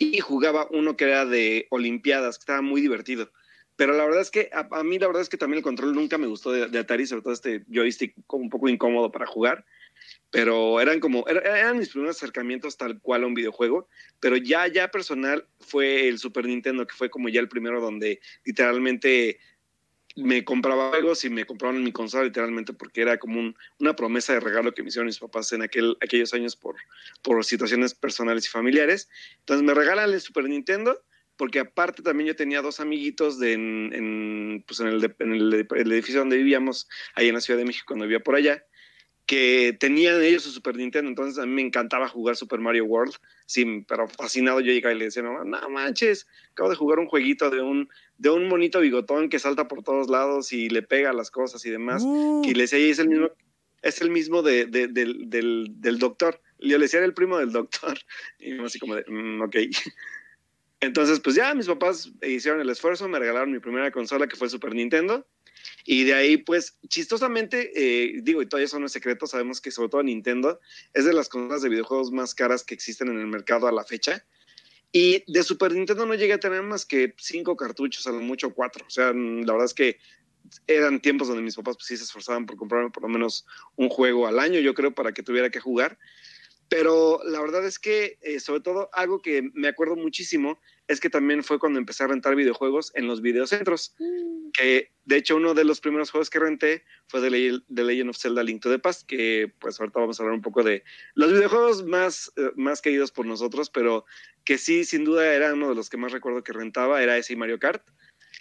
y 0.00 0.18
jugaba 0.18 0.66
uno 0.70 0.96
que 0.96 1.04
era 1.04 1.26
de 1.26 1.66
Olimpiadas, 1.68 2.38
que 2.38 2.42
estaba 2.42 2.62
muy 2.62 2.80
divertido. 2.80 3.30
Pero 3.76 3.92
la 3.92 4.04
verdad 4.04 4.22
es 4.22 4.30
que 4.30 4.50
a, 4.52 4.82
mí 4.82 4.98
la 4.98 5.06
verdad 5.06 5.22
es 5.22 5.28
que 5.28 5.36
también 5.36 5.58
el 5.58 5.62
control 5.62 5.94
nunca 5.94 6.16
me 6.16 6.26
gustó 6.26 6.52
de, 6.52 6.78
Atari, 6.78 7.06
sobre 7.06 7.22
todo 7.22 7.34
este 7.34 7.64
joystick 7.68 8.14
como 8.26 8.44
un 8.44 8.50
poco 8.50 8.68
incómodo 8.68 9.12
para 9.12 9.26
jugar. 9.26 9.64
Pero 10.30 10.80
eran 10.80 11.00
como, 11.00 11.28
eran 11.28 11.78
mis 11.78 11.90
primeros 11.90 12.16
acercamientos 12.16 12.78
tal 12.78 12.98
cual 13.00 13.24
a 13.24 13.26
un 13.26 13.34
videojuego. 13.34 13.88
Pero 14.20 14.38
ya, 14.38 14.66
ya 14.68 14.90
personal 14.90 15.46
fue 15.60 16.08
el 16.08 16.18
Super 16.18 16.46
Nintendo, 16.46 16.86
que 16.86 16.96
fue 16.96 17.10
como 17.10 17.28
ya 17.28 17.40
el 17.40 17.48
primero 17.48 17.80
donde 17.82 18.20
literalmente 18.44 19.38
me 20.16 20.44
compraba 20.44 20.90
juegos 20.90 21.24
y 21.24 21.30
me 21.30 21.44
compraban 21.44 21.82
mi 21.82 21.92
consola 21.92 22.24
literalmente 22.24 22.72
porque 22.72 23.02
era 23.02 23.18
como 23.18 23.54
una 23.78 23.96
promesa 23.96 24.32
de 24.32 24.40
regalo 24.40 24.72
que 24.74 24.82
me 24.82 24.88
hicieron 24.88 25.06
mis 25.06 25.18
papás 25.18 25.52
en 25.52 25.62
aquel, 25.62 25.96
aquellos 26.00 26.34
años 26.34 26.56
por, 26.56 26.76
por 27.22 27.44
situaciones 27.44 27.94
personales 27.94 28.46
y 28.46 28.48
familiares. 28.48 29.08
Entonces 29.40 29.64
me 29.64 29.74
regalan 29.74 30.12
el 30.12 30.20
Super 30.20 30.44
Nintendo 30.44 31.00
porque 31.40 31.60
aparte 31.60 32.02
también 32.02 32.28
yo 32.28 32.36
tenía 32.36 32.60
dos 32.60 32.80
amiguitos 32.80 33.38
de 33.38 33.54
en, 33.54 34.62
pues 34.66 34.80
en, 34.80 34.88
el, 34.88 35.54
edificio 35.90 36.20
donde 36.20 36.36
vivíamos, 36.36 36.86
ahí 37.14 37.28
en 37.28 37.34
la 37.34 37.40
Ciudad 37.40 37.58
de 37.58 37.64
México, 37.64 37.86
cuando 37.88 38.04
vivía 38.04 38.20
por 38.20 38.34
allá, 38.34 38.62
que 39.30 39.76
tenían 39.78 40.20
ellos 40.24 40.42
su 40.42 40.50
Super 40.50 40.74
Nintendo, 40.74 41.08
entonces 41.08 41.38
a 41.38 41.46
mí 41.46 41.52
me 41.52 41.62
encantaba 41.62 42.08
jugar 42.08 42.34
Super 42.34 42.58
Mario 42.58 42.86
World, 42.86 43.14
sí, 43.46 43.84
pero 43.86 44.08
fascinado 44.08 44.58
yo 44.58 44.72
llegaba 44.72 44.92
y 44.92 44.98
le 44.98 45.04
decía, 45.04 45.22
no, 45.22 45.44
no 45.44 45.70
manches, 45.70 46.26
acabo 46.50 46.68
de 46.68 46.74
jugar 46.74 46.98
un 46.98 47.06
jueguito 47.06 47.48
de 47.48 47.60
un, 47.60 47.88
de 48.18 48.28
un 48.28 48.48
monito 48.48 48.80
bigotón 48.80 49.28
que 49.28 49.38
salta 49.38 49.68
por 49.68 49.84
todos 49.84 50.10
lados 50.10 50.52
y 50.52 50.68
le 50.68 50.82
pega 50.82 51.12
las 51.12 51.30
cosas 51.30 51.64
y 51.64 51.70
demás, 51.70 52.02
uh. 52.04 52.42
y 52.44 52.54
le 52.54 52.62
decía, 52.62 52.80
es 52.80 52.98
el 52.98 53.08
mismo, 53.08 53.30
es 53.82 54.00
el 54.00 54.10
mismo 54.10 54.42
de, 54.42 54.66
del, 54.66 54.92
del, 54.92 55.98
doctor, 56.00 56.40
yo 56.58 56.76
le 56.76 56.86
decía, 56.86 56.98
era 56.98 57.06
el 57.06 57.14
primo 57.14 57.38
del 57.38 57.52
doctor, 57.52 58.00
y 58.40 58.58
así 58.58 58.80
como 58.80 58.96
de, 58.96 59.04
mm, 59.06 59.42
ok. 59.42 59.56
Entonces, 60.80 61.20
pues 61.20 61.36
ya 61.36 61.54
mis 61.54 61.68
papás 61.68 62.10
hicieron 62.20 62.60
el 62.60 62.70
esfuerzo, 62.70 63.06
me 63.06 63.20
regalaron 63.20 63.52
mi 63.52 63.60
primera 63.60 63.92
consola 63.92 64.26
que 64.26 64.34
fue 64.34 64.48
Super 64.48 64.74
Nintendo. 64.74 65.24
Y 65.84 66.04
de 66.04 66.14
ahí, 66.14 66.36
pues, 66.36 66.78
chistosamente, 66.88 67.72
eh, 67.74 68.20
digo, 68.22 68.42
y 68.42 68.46
todavía 68.46 68.66
eso 68.66 68.78
no 68.78 68.86
es 68.86 68.92
secreto, 68.92 69.26
sabemos 69.26 69.60
que 69.60 69.70
sobre 69.70 69.88
todo 69.88 70.02
Nintendo 70.02 70.60
es 70.94 71.04
de 71.04 71.12
las 71.12 71.28
consolas 71.28 71.62
de 71.62 71.68
videojuegos 71.68 72.12
más 72.12 72.34
caras 72.34 72.64
que 72.64 72.74
existen 72.74 73.08
en 73.08 73.18
el 73.18 73.26
mercado 73.26 73.66
a 73.66 73.72
la 73.72 73.84
fecha. 73.84 74.24
Y 74.92 75.22
de 75.32 75.42
Super 75.42 75.72
Nintendo 75.72 76.04
no 76.04 76.14
llegué 76.14 76.32
a 76.32 76.40
tener 76.40 76.62
más 76.62 76.84
que 76.84 77.14
cinco 77.18 77.56
cartuchos, 77.56 78.06
a 78.06 78.12
lo 78.12 78.20
mucho 78.20 78.52
cuatro. 78.52 78.84
O 78.86 78.90
sea, 78.90 79.12
la 79.12 79.52
verdad 79.52 79.66
es 79.66 79.74
que 79.74 79.98
eran 80.66 81.00
tiempos 81.00 81.28
donde 81.28 81.42
mis 81.42 81.54
papás 81.54 81.76
pues, 81.76 81.86
sí 81.86 81.96
se 81.96 82.04
esforzaban 82.04 82.46
por 82.46 82.56
comprarme 82.56 82.90
por 82.90 83.02
lo 83.04 83.08
menos 83.08 83.46
un 83.76 83.88
juego 83.88 84.26
al 84.26 84.38
año, 84.38 84.58
yo 84.60 84.74
creo, 84.74 84.94
para 84.94 85.12
que 85.12 85.22
tuviera 85.22 85.50
que 85.50 85.60
jugar. 85.60 85.98
Pero 86.68 87.20
la 87.24 87.40
verdad 87.40 87.64
es 87.66 87.78
que, 87.78 88.18
eh, 88.22 88.38
sobre 88.38 88.60
todo, 88.60 88.90
algo 88.92 89.20
que 89.20 89.42
me 89.54 89.68
acuerdo 89.68 89.96
muchísimo 89.96 90.60
es 90.90 90.98
que 90.98 91.08
también 91.08 91.44
fue 91.44 91.60
cuando 91.60 91.78
empecé 91.78 92.02
a 92.02 92.08
rentar 92.08 92.34
videojuegos 92.34 92.90
en 92.96 93.06
los 93.06 93.22
videocentros. 93.22 93.94
Que 94.52 94.90
de 95.04 95.16
hecho, 95.16 95.36
uno 95.36 95.54
de 95.54 95.62
los 95.62 95.80
primeros 95.80 96.10
juegos 96.10 96.30
que 96.30 96.40
renté 96.40 96.84
fue 97.06 97.20
de, 97.20 97.60
The 97.72 97.84
Legend 97.84 98.10
of 98.10 98.18
Zelda 98.18 98.42
Link 98.42 98.60
to 98.60 98.68
the 98.68 98.80
Past, 98.80 99.06
que 99.06 99.52
pues 99.60 99.78
ahorita 99.78 100.00
vamos 100.00 100.18
a 100.18 100.24
hablar 100.24 100.34
un 100.34 100.42
poco 100.42 100.64
de 100.64 100.82
los 101.14 101.32
videojuegos 101.32 101.84
más, 101.84 102.32
eh, 102.36 102.50
más 102.56 102.82
queridos 102.82 103.12
por 103.12 103.24
nosotros, 103.24 103.70
pero 103.70 104.04
que 104.42 104.58
sí, 104.58 104.84
sin 104.84 105.04
duda, 105.04 105.32
era 105.32 105.54
uno 105.54 105.68
de 105.68 105.76
los 105.76 105.90
que 105.90 105.96
más 105.96 106.10
recuerdo 106.10 106.42
que 106.42 106.52
rentaba, 106.52 107.00
era 107.00 107.16
ese 107.16 107.36
Mario 107.36 107.60
Kart. 107.60 107.88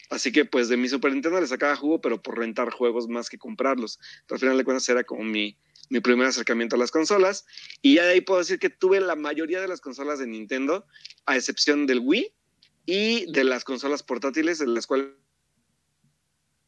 Así 0.10 0.32
que 0.32 0.44
pues 0.44 0.70
de 0.70 0.78
mi 0.78 0.90
Super 0.90 1.14
Nintendo 1.14 1.40
le 1.40 1.46
sacaba 1.46 1.76
jugo, 1.76 2.02
pero 2.02 2.20
por 2.20 2.40
rentar 2.40 2.72
juegos 2.72 3.08
más 3.08 3.30
que 3.30 3.38
comprarlos. 3.38 4.00
al 4.28 4.40
final 4.40 4.58
de 4.58 4.64
cuentas 4.64 4.90
era 4.90 5.04
como 5.04 5.24
mi, 5.24 5.56
mi 5.92 6.00
primer 6.00 6.26
acercamiento 6.26 6.78
a 6.78 6.80
las 6.80 6.90
consolas. 6.90 7.46
Y 7.84 7.96
ya 7.96 8.06
de 8.06 8.14
ahí 8.14 8.22
puedo 8.22 8.40
decir 8.40 8.58
que 8.58 8.72
tuve 8.72 9.00
la 9.02 9.16
mayoría 9.16 9.62
de 9.62 9.68
las 9.68 9.82
consolas 9.82 10.18
de 10.18 10.26
Nintendo, 10.26 10.88
a 11.28 11.36
excepción 11.36 11.86
del 11.86 12.00
Wii 12.00 12.34
y 12.90 13.32
de 13.32 13.44
las 13.44 13.64
consolas 13.64 14.02
portátiles, 14.02 14.58
de 14.58 14.66
las 14.66 14.88
cuales 14.88 15.10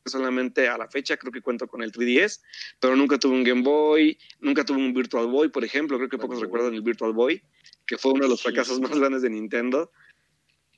solamente 0.05 0.67
a 0.67 0.77
la 0.77 0.87
fecha 0.87 1.17
creo 1.17 1.31
que 1.31 1.41
cuento 1.41 1.67
con 1.67 1.81
el 1.81 1.91
3DS, 1.91 2.41
pero 2.79 2.95
nunca 2.95 3.17
tuve 3.17 3.33
un 3.33 3.43
Game 3.43 3.63
Boy, 3.63 4.19
nunca 4.39 4.63
tuve 4.63 4.77
un 4.77 4.93
Virtual 4.93 5.25
Boy, 5.25 5.49
por 5.49 5.65
ejemplo, 5.65 5.97
creo 5.97 6.09
que 6.09 6.19
pocos 6.19 6.39
recuerdan 6.39 6.75
el 6.75 6.83
Virtual 6.83 7.13
Boy, 7.13 7.41
que 7.87 7.97
fue 7.97 8.11
uno 8.11 8.25
de 8.25 8.29
los 8.29 8.43
fracasos 8.43 8.79
más 8.79 8.97
grandes 8.99 9.23
de 9.23 9.31
Nintendo. 9.31 9.91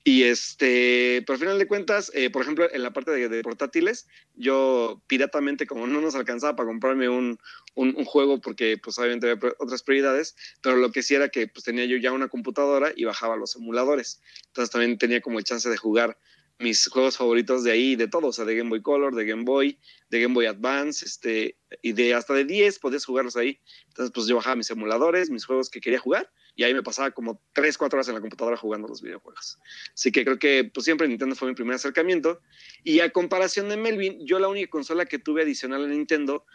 Y 0.06 0.24
este, 0.24 1.24
pero 1.26 1.36
al 1.36 1.40
final 1.40 1.60
de 1.60 1.68
cuentas, 1.68 2.12
eh, 2.14 2.30
por 2.30 2.42
ejemplo, 2.42 2.68
en 2.70 2.84
la 2.84 2.92
parte 2.92 3.12
de, 3.12 3.42
portátiles, 3.42 4.08
yo 4.36 5.02
piratamente, 5.08 5.66
como 5.66 5.88
no 5.88 6.02
nos 6.02 6.16
alcanzaba 6.16 6.58
para 6.58 6.68
comprarme 6.68 7.08
un, 7.08 7.40
un, 7.76 8.04
juego, 8.04 8.42
porque 8.42 8.78
pues 8.78 9.00
obviamente 9.00 9.32
había 9.32 9.54
otras 9.60 9.82
prioridades, 9.82 10.36
pero 10.62 10.76
lo 10.76 10.92
que 10.92 11.04
sí 11.04 11.16
era 11.16 11.30
que 11.30 11.48
pues 11.48 11.64
tenía 11.64 11.86
yo 11.86 11.96
ya 11.96 12.12
una 12.12 12.28
computadora 12.28 12.92
y 12.94 13.06
bajaba 13.06 13.38
los 13.38 13.56
emuladores. 13.56 14.22
Entonces 14.48 14.72
también 14.72 14.98
tenía 14.98 15.22
como 15.22 15.40
el 15.40 15.46
chance 15.46 15.70
de 15.70 15.78
jugar 15.78 16.18
mis 16.60 16.88
juegos 16.88 17.18
favoritos 17.18 17.64
de 17.64 17.72
ahí, 17.72 17.96
de 17.96 18.08
todos, 18.08 18.30
o 18.30 18.34
sea, 18.34 18.46
de 18.46 18.56
Game 18.56 18.70
Boy 18.70 18.82
Color, 18.82 19.16
de 19.16 19.26
Game 19.26 19.44
Boy, 19.44 19.80
de 20.10 20.22
Game 20.22 20.34
Boy 20.34 20.46
Advance, 20.46 21.06
este, 21.06 21.58
y 21.82 21.94
de 21.94 22.14
hasta 22.14 22.34
de 22.34 22.46
10 22.46 22.80
podías 22.80 23.06
jugarlos 23.06 23.38
ahí. 23.38 23.60
Entonces, 23.88 24.12
pues 24.14 24.28
yo 24.28 24.36
bajaba 24.36 24.56
mis 24.58 24.70
emuladores, 24.70 25.30
mis 25.30 25.46
juegos 25.46 25.70
que 25.70 25.82
quería 25.82 26.00
jugar, 26.00 26.30
y 26.56 26.64
ahí 26.64 26.74
me 26.74 26.84
pasaba 26.84 27.12
como 27.12 27.42
3, 27.54 27.78
4 27.78 27.98
horas 27.98 28.08
en 28.08 28.16
la 28.16 28.22
computadora 28.22 28.58
jugando 28.58 28.88
los 28.88 29.02
videojuegos. 29.02 29.60
Así 29.94 30.12
que 30.12 30.24
creo 30.24 30.38
que 30.38 30.70
pues 30.74 30.86
siempre 30.86 31.08
Nintendo 31.08 31.36
fue 31.36 31.48
mi 31.48 31.56
primer 31.56 31.76
acercamiento. 31.76 32.42
Y 32.84 33.00
a 33.00 33.10
comparación 33.12 33.70
de 33.70 33.78
Melvin, 33.78 34.26
yo 34.26 34.40
la 34.40 34.48
única 34.48 34.70
consola 34.70 35.06
que 35.06 35.20
tuve 35.20 35.42
adicional 35.42 35.84
a 35.84 35.88
Nintendo, 35.88 36.46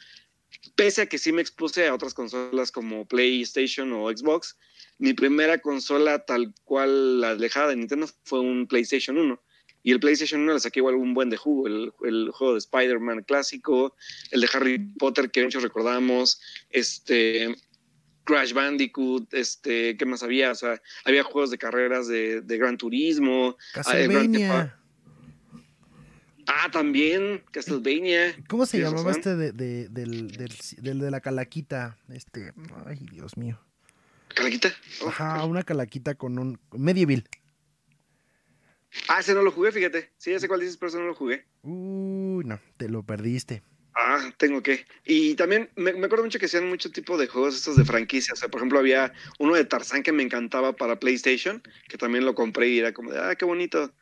pese 0.76 1.02
a 1.02 1.07
que 1.07 1.19
sí 1.19 1.33
me 1.33 1.43
expuse 1.43 1.87
a 1.87 1.95
otras 1.95 2.14
consolas 2.14 2.71
como 2.71 3.07
PlayStation 3.07 3.93
o 3.93 4.09
Xbox, 4.09 4.57
mi 4.99 5.14
primera 5.14 5.59
consola 5.59 6.25
tal 6.25 6.55
cual 6.64 7.21
la 7.21 7.31
alejada 7.31 7.69
de 7.69 7.76
Nintendo 7.76 8.09
fue 8.25 8.40
un 8.40 8.67
PlayStation 8.67 9.19
1 9.19 9.43
y 9.83 9.93
el 9.93 10.00
PlayStation 10.00 10.43
1 10.43 10.55
le 10.55 10.61
saqué 10.61 10.81
igual 10.81 10.97
un 10.97 11.14
buen 11.14 11.31
de 11.31 11.37
jugo, 11.37 11.67
el, 11.67 11.93
el 12.05 12.31
juego 12.33 12.55
de 12.55 12.59
Spider-Man 12.59 13.23
clásico, 13.23 13.95
el 14.31 14.40
de 14.40 14.49
Harry 14.52 14.78
Potter 14.99 15.31
que 15.31 15.45
muchos 15.45 15.62
recordamos, 15.62 16.40
este 16.71 17.55
Crash 18.28 18.52
Bandicoot, 18.52 19.32
este, 19.32 19.97
¿qué 19.97 20.04
más 20.04 20.23
había? 20.23 20.52
O 20.52 20.54
sea, 20.54 20.82
había 21.06 21.23
juegos 21.23 21.50
de 21.50 21.56
carreras 21.56 22.08
de, 22.08 22.42
de 22.42 22.58
Gran 22.58 22.76
Turismo, 22.76 23.56
ah, 23.58 23.73
Castlevania. 23.73 24.78
Ah, 26.47 26.68
también, 26.70 27.42
Castlevania. 27.50 28.37
¿Cómo 28.47 28.66
se 28.66 28.80
llamaba 28.80 29.12
este 29.12 29.35
de, 29.35 29.52
de, 29.52 29.88
del, 29.88 30.28
del, 30.28 30.99
de 30.99 31.11
la 31.11 31.23
calaquita? 31.23 31.97
Este, 32.11 32.52
ay, 32.85 32.99
Dios 33.11 33.38
mío. 33.38 33.58
¿Calaquita? 34.35 34.75
Ajá, 35.06 35.47
una 35.47 35.62
calaquita 35.62 36.14
con 36.14 36.38
un 36.38 36.61
medieval. 36.73 37.26
Ah, 39.08 39.20
ese 39.20 39.32
no 39.32 39.40
lo 39.40 39.52
jugué, 39.52 39.73
fíjate. 39.73 40.12
Sí, 40.18 40.32
ya 40.32 40.38
sé 40.38 40.49
cuál 40.49 40.61
dices, 40.61 40.76
pero 40.76 40.90
ese 40.90 40.99
no 40.99 41.06
lo 41.06 41.14
jugué. 41.14 41.47
Uy, 41.62 42.44
no, 42.44 42.61
te 42.76 42.90
lo 42.90 43.02
perdiste. 43.04 43.62
Ah, 44.00 44.31
tengo 44.37 44.62
que. 44.62 44.87
Y 45.05 45.35
también 45.35 45.71
me, 45.75 45.90
acuerdo 45.90 46.23
mucho 46.23 46.38
que 46.38 46.47
hacían 46.47 46.69
mucho 46.69 46.88
tipo 46.93 47.19
de 47.19 47.26
juegos 47.26 47.57
estos 47.57 47.76
de 47.76 47.85
franquicia. 47.85 48.33
O 48.33 48.37
sea, 48.37 48.49
por 48.49 48.61
ejemplo, 48.61 48.78
había 48.78 49.12
uno 49.40 49.57
de 49.57 49.64
Tarzán 49.64 50.05
que 50.05 50.12
me 50.12 50.23
encantaba 50.23 50.76
para 50.76 51.00
PlayStation, 51.00 51.61
que 51.88 51.99
también 51.99 52.25
lo 52.25 52.37
compré 52.37 52.69
y 52.69 52.78
era 52.78 52.93
como 52.93 53.11
de, 53.11 53.19
ah, 53.19 53.35
qué 53.35 53.45
bonito. 53.45 53.93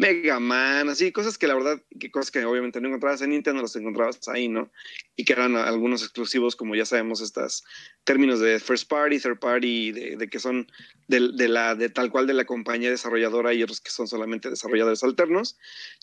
Mega 0.00 0.40
Man, 0.40 0.88
así, 0.88 1.12
cosas 1.12 1.36
que 1.36 1.46
la 1.46 1.54
verdad, 1.54 1.82
que 1.98 2.10
cosas 2.10 2.30
que 2.30 2.42
obviamente 2.46 2.80
no 2.80 2.88
encontrabas 2.88 3.20
en 3.20 3.30
Nintendo, 3.30 3.60
los 3.60 3.76
encontrabas 3.76 4.26
ahí, 4.28 4.48
¿no? 4.48 4.72
Y 5.14 5.26
que 5.26 5.34
eran 5.34 5.56
algunos 5.56 6.02
exclusivos, 6.02 6.56
como 6.56 6.74
ya 6.74 6.86
sabemos, 6.86 7.20
estos 7.20 7.64
términos 8.04 8.40
de 8.40 8.58
first 8.60 8.88
party, 8.88 9.20
third 9.20 9.38
party, 9.38 9.92
de, 9.92 10.28
que 10.30 10.38
son 10.38 10.72
de, 11.06 11.48
la, 11.48 11.74
de 11.74 11.90
tal 11.90 12.10
cual 12.10 12.26
de 12.26 12.32
la 12.32 12.46
compañía 12.46 12.88
desarrolladora 12.88 13.52
y 13.52 13.62
otros 13.62 13.82
que 13.82 13.90
son 13.90 14.08
solamente 14.08 14.48
desarrolladores 14.48 15.04
alternos. 15.04 15.58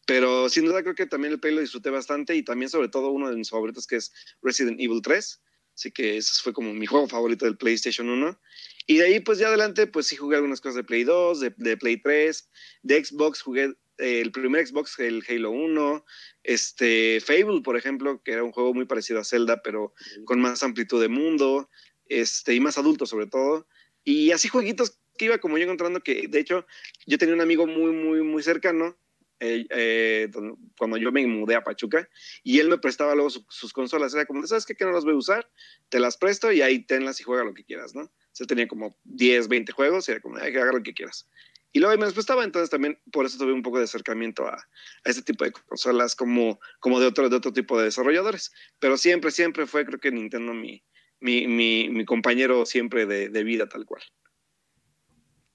Pero 0.06 0.48
sin 0.48 0.66
duda 0.66 0.84
creo 0.84 0.94
que 0.94 1.08
también 1.08 1.34
el 1.34 1.40
Play 1.40 1.56
lo 1.56 1.62
disfruté 1.62 1.90
bastante 1.90 2.36
y 2.36 2.44
también 2.44 2.70
sobre 2.70 2.90
todo 2.90 3.10
uno 3.10 3.32
de 3.32 3.36
mis 3.36 3.50
favoritos 3.50 3.88
que 3.88 3.96
es 3.96 4.14
Resident 4.44 4.80
Evil 4.80 5.02
3. 5.02 5.42
Así 5.74 5.92
que 5.92 6.18
ese 6.18 6.40
fue 6.44 6.54
como 6.54 6.72
mi 6.72 6.86
juego 6.86 7.08
favorito 7.08 7.46
del 7.46 7.58
PlayStation 7.58 8.10
1. 8.10 8.40
Y 8.86 8.98
de 8.98 9.06
ahí, 9.06 9.20
pues 9.22 9.40
ya 9.40 9.48
adelante, 9.48 9.88
pues 9.88 10.06
sí 10.06 10.16
jugué 10.16 10.36
algunas 10.36 10.62
cosas 10.62 10.76
de 10.76 10.84
Play 10.84 11.04
2, 11.04 11.40
de, 11.40 11.54
de 11.58 11.78
Play 11.78 11.98
3, 11.98 12.50
de 12.84 13.04
Xbox 13.04 13.42
jugué 13.42 13.74
el 13.98 14.32
primer 14.32 14.66
Xbox, 14.66 15.00
el 15.00 15.24
Halo 15.28 15.52
1, 15.52 16.06
este, 16.44 17.20
Fable, 17.22 17.62
por 17.62 17.78
ejemplo, 17.78 18.22
que 18.24 18.34
era 18.34 18.44
un 18.44 18.52
juego 18.52 18.74
muy 18.74 18.86
parecido 18.86 19.20
a 19.20 19.24
Zelda, 19.24 19.62
pero 19.64 19.94
con 20.26 20.40
más 20.40 20.64
amplitud 20.64 21.02
de 21.02 21.08
mundo, 21.08 21.70
este, 22.08 22.54
y 22.56 22.60
más 22.60 22.78
adulto 22.78 23.06
sobre 23.06 23.28
todo. 23.28 23.68
Y 24.04 24.32
así 24.32 24.48
jueguitos 24.48 25.00
que 25.18 25.26
iba 25.26 25.38
como 25.40 25.58
yo 25.58 25.66
encontrando 25.66 26.02
que, 26.02 26.28
de 26.28 26.40
hecho, 26.40 26.66
yo 27.06 27.18
tenía 27.18 27.36
un 27.36 27.42
amigo 27.42 27.68
muy, 27.68 27.92
muy, 27.92 28.22
muy 28.22 28.44
cercano, 28.44 28.98
eh, 29.40 29.66
eh, 29.70 30.30
cuando 30.78 30.98
yo 30.98 31.12
me 31.12 31.26
mudé 31.28 31.56
a 31.56 31.64
Pachuca, 31.64 32.08
y 32.44 32.60
él 32.60 32.70
me 32.70 32.78
prestaba 32.78 33.14
luego 33.14 33.30
sus 33.30 33.74
consolas. 33.74 34.14
Era 34.14 34.26
como, 34.26 34.46
¿sabes 34.48 34.66
qué? 34.66 34.76
Que 34.76 34.86
no 34.86 34.92
las 34.92 35.04
voy 35.04 35.14
a 35.14 35.18
usar, 35.18 35.50
te 35.90 36.00
las 36.00 36.18
presto 36.18 36.52
y 36.52 36.62
ahí 36.62 36.80
tenlas 36.86 37.20
y 37.20 37.24
juega 37.24 37.44
lo 37.44 37.54
que 37.54 37.64
quieras, 37.64 37.94
¿no? 37.94 38.12
Se 38.32 38.46
tenía 38.46 38.68
como 38.68 38.96
10, 39.04 39.48
20 39.48 39.72
juegos 39.72 40.08
y 40.08 40.12
era 40.12 40.22
como, 40.22 40.38
hay 40.38 40.52
que 40.52 40.60
haga 40.60 40.72
lo 40.72 40.84
que 40.84 40.94
quieras. 40.94 41.28
Y 41.72 41.80
luego 41.80 41.98
me 41.98 42.12
prestaba, 42.12 42.44
entonces 42.44 42.70
también 42.70 43.00
por 43.12 43.26
eso 43.26 43.38
tuve 43.38 43.54
un 43.54 43.62
poco 43.62 43.78
de 43.78 43.84
acercamiento 43.84 44.48
a, 44.48 44.54
a 44.54 45.10
este 45.10 45.22
tipo 45.22 45.44
de 45.44 45.52
consolas 45.52 46.16
como, 46.16 46.60
como 46.80 47.00
de, 47.00 47.08
otro, 47.08 47.30
de 47.30 47.36
otro 47.36 47.54
tipo 47.54 47.78
de 47.78 47.86
desarrolladores. 47.86 48.52
Pero 48.80 48.98
siempre, 48.98 49.32
siempre 49.32 49.68
fue, 49.68 49.86
creo 49.86 50.00
que 50.00 50.12
Nintendo 50.12 50.54
mi, 50.54 50.84
mi, 51.20 51.48
mi, 51.48 51.90
mi 51.90 52.06
compañero 52.06 52.66
siempre 52.66 53.06
de, 53.06 53.30
de, 53.30 53.44
vida 53.44 53.68
tal 53.68 53.86
cual. 53.86 54.02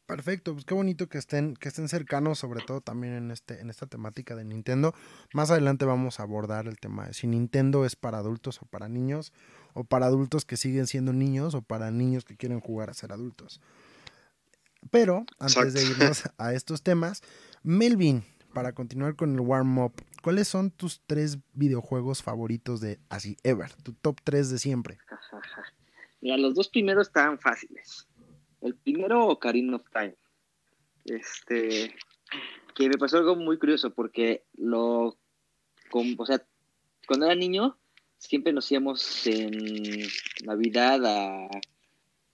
Perfecto, 0.06 0.52
pues 0.52 0.66
qué 0.66 0.74
bonito 0.74 1.08
que 1.08 1.16
estén, 1.16 1.54
que 1.54 1.68
estén 1.68 1.88
cercanos, 1.88 2.38
sobre 2.38 2.62
todo 2.62 2.82
también 2.82 3.14
en, 3.14 3.30
este, 3.30 3.60
en 3.60 3.70
esta 3.70 3.86
temática 3.86 4.36
de 4.36 4.44
Nintendo. 4.44 4.94
Más 5.32 5.50
adelante 5.50 5.86
vamos 5.86 6.20
a 6.20 6.24
abordar 6.24 6.66
el 6.66 6.78
tema 6.78 7.06
de 7.06 7.14
si 7.14 7.26
Nintendo 7.26 7.86
es 7.86 7.96
para 7.96 8.18
adultos 8.18 8.60
o 8.60 8.66
para 8.66 8.88
niños, 8.88 9.32
o 9.72 9.84
para 9.84 10.06
adultos 10.06 10.44
que 10.44 10.58
siguen 10.58 10.86
siendo 10.86 11.12
niños, 11.12 11.54
o 11.54 11.62
para 11.62 11.90
niños 11.90 12.24
que 12.24 12.36
quieren 12.36 12.60
jugar 12.60 12.90
a 12.90 12.94
ser 12.94 13.12
adultos. 13.12 13.62
Pero 14.90 15.24
antes 15.38 15.74
de 15.74 15.82
irnos 15.90 16.24
a 16.38 16.54
estos 16.54 16.82
temas, 16.82 17.22
Melvin, 17.62 18.24
para 18.52 18.72
continuar 18.72 19.16
con 19.16 19.34
el 19.34 19.40
warm-up, 19.40 19.92
¿cuáles 20.22 20.48
son 20.48 20.70
tus 20.70 21.00
tres 21.06 21.38
videojuegos 21.52 22.22
favoritos 22.22 22.80
de 22.80 22.98
así 23.08 23.36
ever? 23.42 23.72
Tu 23.82 23.92
top 23.94 24.20
tres 24.22 24.50
de 24.50 24.58
siempre. 24.58 24.98
Mira, 26.20 26.36
los 26.36 26.54
dos 26.54 26.68
primeros 26.68 27.08
estaban 27.08 27.38
fáciles. 27.38 28.06
El 28.60 28.76
primero, 28.76 29.26
Ocarina 29.26 29.76
of 29.76 29.84
Time. 29.92 30.16
Este, 31.04 31.96
que 32.76 32.88
me 32.88 32.96
pasó 32.96 33.18
algo 33.18 33.34
muy 33.34 33.58
curioso 33.58 33.92
porque 33.92 34.44
lo, 34.54 35.18
o 35.92 36.26
sea, 36.26 36.46
cuando 37.08 37.26
era 37.26 37.34
niño, 37.34 37.76
siempre 38.18 38.52
nos 38.52 38.70
íbamos 38.70 39.26
en 39.26 39.50
Navidad 40.44 41.04
a 41.04 41.48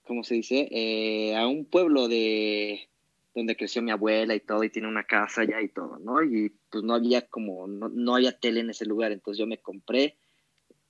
¿cómo 0.08 0.24
se 0.24 0.34
dice? 0.34 0.68
Eh, 0.72 1.36
a 1.36 1.46
un 1.46 1.66
pueblo 1.66 2.08
de 2.08 2.88
donde 3.34 3.56
creció 3.56 3.82
mi 3.82 3.92
abuela 3.92 4.34
y 4.34 4.40
todo, 4.40 4.64
y 4.64 4.70
tiene 4.70 4.88
una 4.88 5.04
casa 5.04 5.42
allá 5.42 5.60
y 5.60 5.68
todo, 5.68 5.98
¿no? 5.98 6.24
Y 6.24 6.52
pues 6.70 6.82
no 6.82 6.94
había 6.94 7.28
como, 7.28 7.68
no, 7.68 8.16
había 8.16 8.32
tele 8.32 8.60
en 8.60 8.70
ese 8.70 8.86
lugar, 8.86 9.12
entonces 9.12 9.38
yo 9.38 9.46
me 9.46 9.58
compré 9.58 10.16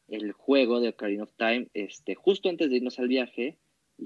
el 0.08 0.32
juego 0.32 0.80
de 0.80 0.88
Ocarina 0.88 1.24
of 1.24 1.32
Time, 1.36 1.68
este, 1.74 2.14
justo 2.14 2.48
antes 2.48 2.70
de 2.70 2.76
irnos 2.76 2.98
al 2.98 3.08
viaje, 3.08 3.58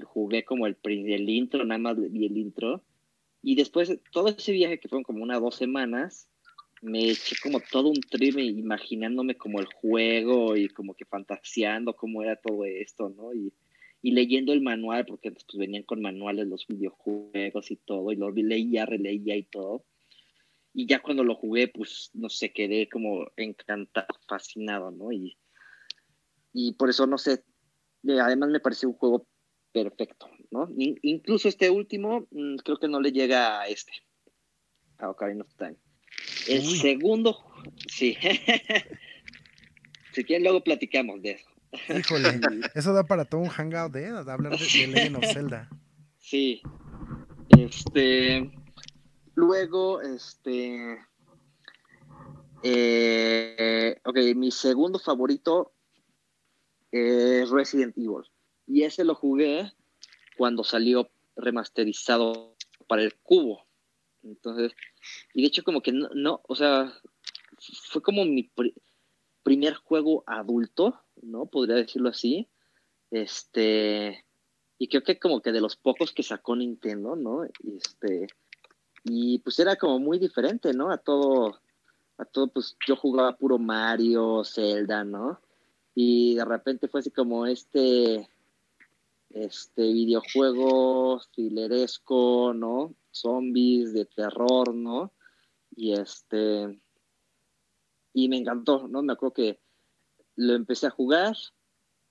jugué 0.03 0.43
como 0.43 0.67
el, 0.67 0.75
el 0.83 1.29
intro, 1.29 1.63
nada 1.63 1.77
más 1.77 1.95
vi 2.11 2.25
el 2.25 2.37
intro, 2.37 2.83
y 3.41 3.55
después 3.55 3.97
todo 4.11 4.27
ese 4.27 4.51
viaje 4.51 4.79
que 4.79 4.89
fueron 4.89 5.03
como 5.03 5.23
unas 5.23 5.39
dos 5.39 5.55
semanas, 5.55 6.27
me 6.81 7.11
eché 7.11 7.35
como 7.41 7.61
todo 7.61 7.87
un 7.87 8.01
trip 8.01 8.37
imaginándome 8.39 9.37
como 9.37 9.59
el 9.59 9.67
juego 9.67 10.57
y 10.57 10.67
como 10.67 10.95
que 10.95 11.05
fantaseando 11.05 11.95
cómo 11.95 12.21
era 12.21 12.35
todo 12.35 12.65
esto, 12.65 13.09
¿no? 13.09 13.33
Y 13.33 13.53
y 14.03 14.11
leyendo 14.11 14.51
el 14.51 14.61
manual, 14.61 15.05
porque 15.05 15.31
pues, 15.31 15.45
venían 15.57 15.83
con 15.83 16.01
manuales 16.01 16.45
los 16.47 16.67
videojuegos 16.67 17.71
y 17.71 17.77
todo, 17.77 18.11
y 18.11 18.17
lo 18.17 18.29
leía, 18.31 18.85
releía 18.85 19.37
y 19.37 19.43
todo. 19.43 19.85
Y 20.73 20.87
ya 20.87 21.01
cuando 21.01 21.23
lo 21.23 21.35
jugué, 21.35 21.69
pues, 21.69 22.11
no 22.13 22.29
sé, 22.29 22.51
quedé 22.51 22.89
como 22.89 23.25
encantado, 23.37 24.07
fascinado, 24.27 24.91
¿no? 24.91 25.13
Y, 25.13 25.37
y 26.51 26.73
por 26.73 26.89
eso, 26.89 27.07
no 27.07 27.17
sé, 27.17 27.45
eh, 28.05 28.19
además 28.19 28.49
me 28.49 28.59
pareció 28.59 28.89
un 28.89 28.95
juego 28.95 29.25
perfecto, 29.71 30.29
¿no? 30.51 30.69
incluso 30.77 31.47
este 31.47 31.71
último, 31.71 32.27
mm, 32.29 32.57
creo 32.57 32.77
que 32.77 32.87
no 32.87 33.01
le 33.01 33.11
llega 33.11 33.61
a 33.61 33.67
este, 33.67 33.91
a 34.99 35.09
Ocarina 35.09 35.43
of 35.43 35.55
Time. 35.55 35.77
El 36.47 36.61
segundo, 36.61 37.43
sí. 37.87 38.15
si 40.13 40.23
quieren, 40.25 40.43
luego 40.43 40.63
platicamos 40.63 41.23
de 41.23 41.31
eso. 41.31 41.52
Híjole, 41.89 42.39
eso 42.75 42.93
da 42.93 43.03
para 43.03 43.25
todo 43.25 43.41
un 43.41 43.49
hangout, 43.49 43.95
¿eh? 43.95 44.11
De 44.11 44.31
hablar 44.31 44.57
de, 44.57 44.65
de 44.65 44.87
Legend 44.87 45.17
of 45.17 45.25
Zelda. 45.33 45.69
Sí. 46.19 46.61
Este. 47.49 48.51
Luego, 49.35 50.01
este. 50.01 50.99
Eh, 52.63 53.99
ok, 54.05 54.17
mi 54.35 54.51
segundo 54.51 54.99
favorito 54.99 55.73
es 56.91 57.49
Resident 57.49 57.97
Evil. 57.97 58.23
Y 58.67 58.83
ese 58.83 59.03
lo 59.03 59.15
jugué 59.15 59.73
cuando 60.37 60.63
salió 60.63 61.09
remasterizado 61.35 62.55
para 62.87 63.01
el 63.01 63.15
cubo. 63.15 63.65
Entonces, 64.23 64.71
y 65.33 65.41
de 65.41 65.47
hecho 65.47 65.63
como 65.63 65.81
que 65.81 65.91
no, 65.91 66.09
no 66.13 66.41
o 66.47 66.55
sea, 66.55 66.93
fue 67.89 68.01
como 68.01 68.23
mi 68.25 68.49
primer 69.43 69.73
juego 69.75 70.23
adulto, 70.25 71.01
¿no? 71.23 71.45
Podría 71.45 71.75
decirlo 71.75 72.09
así. 72.09 72.47
Este, 73.11 74.25
y 74.77 74.87
creo 74.87 75.03
que 75.03 75.19
como 75.19 75.41
que 75.41 75.51
de 75.51 75.61
los 75.61 75.75
pocos 75.75 76.11
que 76.11 76.23
sacó 76.23 76.55
Nintendo, 76.55 77.15
¿no? 77.15 77.43
Este, 77.43 78.27
y 79.03 79.39
pues 79.39 79.59
era 79.59 79.75
como 79.75 79.99
muy 79.99 80.19
diferente, 80.19 80.73
¿no? 80.73 80.91
A 80.91 80.97
todo, 80.97 81.59
a 82.17 82.25
todo, 82.25 82.47
pues 82.47 82.75
yo 82.87 82.95
jugaba 82.95 83.37
puro 83.37 83.57
Mario, 83.57 84.43
Zelda, 84.43 85.03
¿no? 85.03 85.39
Y 85.95 86.35
de 86.35 86.45
repente 86.45 86.87
fue 86.87 87.01
así 87.01 87.11
como 87.11 87.45
este, 87.45 88.27
este 89.29 89.93
videojuego 89.93 91.21
thrilleresco, 91.33 92.53
¿no? 92.53 92.95
Zombies, 93.11 93.93
de 93.93 94.05
terror, 94.05 94.73
¿no? 94.73 95.11
Y 95.75 95.93
este, 95.93 96.79
y 98.13 98.29
me 98.29 98.37
encantó, 98.37 98.87
¿no? 98.87 99.03
Me 99.03 99.13
acuerdo 99.13 99.33
que 99.33 99.59
lo 100.35 100.53
empecé 100.53 100.87
a 100.87 100.91
jugar, 100.91 101.35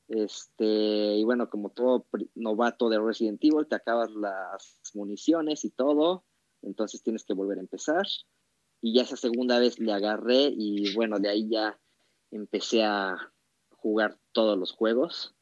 este, 0.08 1.16
y 1.16 1.24
bueno, 1.24 1.48
como 1.48 1.70
todo 1.70 2.06
novato 2.34 2.88
de 2.88 2.98
Resident 2.98 3.42
Evil, 3.42 3.66
te 3.66 3.76
acabas 3.76 4.10
las 4.10 4.90
municiones 4.94 5.64
y 5.64 5.70
todo, 5.70 6.24
entonces 6.60 7.02
tienes 7.02 7.24
que 7.24 7.34
volver 7.34 7.58
a 7.58 7.62
empezar. 7.62 8.06
Y 8.80 8.94
ya 8.94 9.02
esa 9.02 9.16
segunda 9.16 9.58
vez 9.58 9.78
le 9.78 9.92
agarré 9.92 10.52
y 10.54 10.94
bueno, 10.94 11.18
de 11.18 11.28
ahí 11.28 11.48
ya 11.48 11.78
empecé 12.30 12.82
a 12.82 13.16
jugar 13.70 14.18
todos 14.32 14.58
los 14.58 14.72
juegos. 14.72 15.34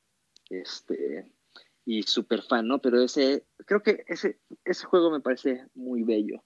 Este, 0.51 1.33
y 1.85 2.03
súper 2.03 2.43
fan, 2.43 2.69
¿no? 2.69 2.81
Pero 2.81 3.01
ese, 3.03 3.47
creo 3.67 3.83
que 3.83 4.05
ese, 4.07 4.39
ese 4.65 4.87
juego 4.87 5.11
me 5.11 5.21
parece 5.21 5.67
muy 5.75 6.03
bello. 6.03 6.45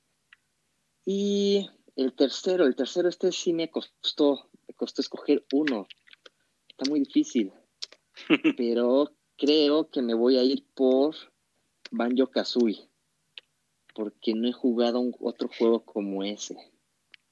Y 1.05 1.69
el 1.97 2.15
tercero, 2.15 2.65
el 2.65 2.77
tercero 2.77 3.09
este 3.09 3.33
sí 3.33 3.53
me 3.53 3.71
costó, 3.71 4.49
me 4.67 4.75
costó 4.75 5.03
escoger 5.03 5.45
uno. 5.53 5.87
Está 6.77 6.91
muy 6.91 7.01
difícil. 7.01 7.53
pero 8.57 9.13
creo 9.37 9.89
que 9.91 10.03
me 10.03 10.15
voy 10.15 10.39
a 10.39 10.43
ir 10.43 10.65
por 10.75 11.15
Banjo 11.91 12.29
Kazooie. 12.31 12.89
Porque 13.95 14.35
no 14.35 14.49
he 14.49 14.53
jugado 14.53 14.99
un, 14.99 15.15
otro 15.21 15.49
juego 15.49 15.85
como 15.85 16.25
ese. 16.25 16.57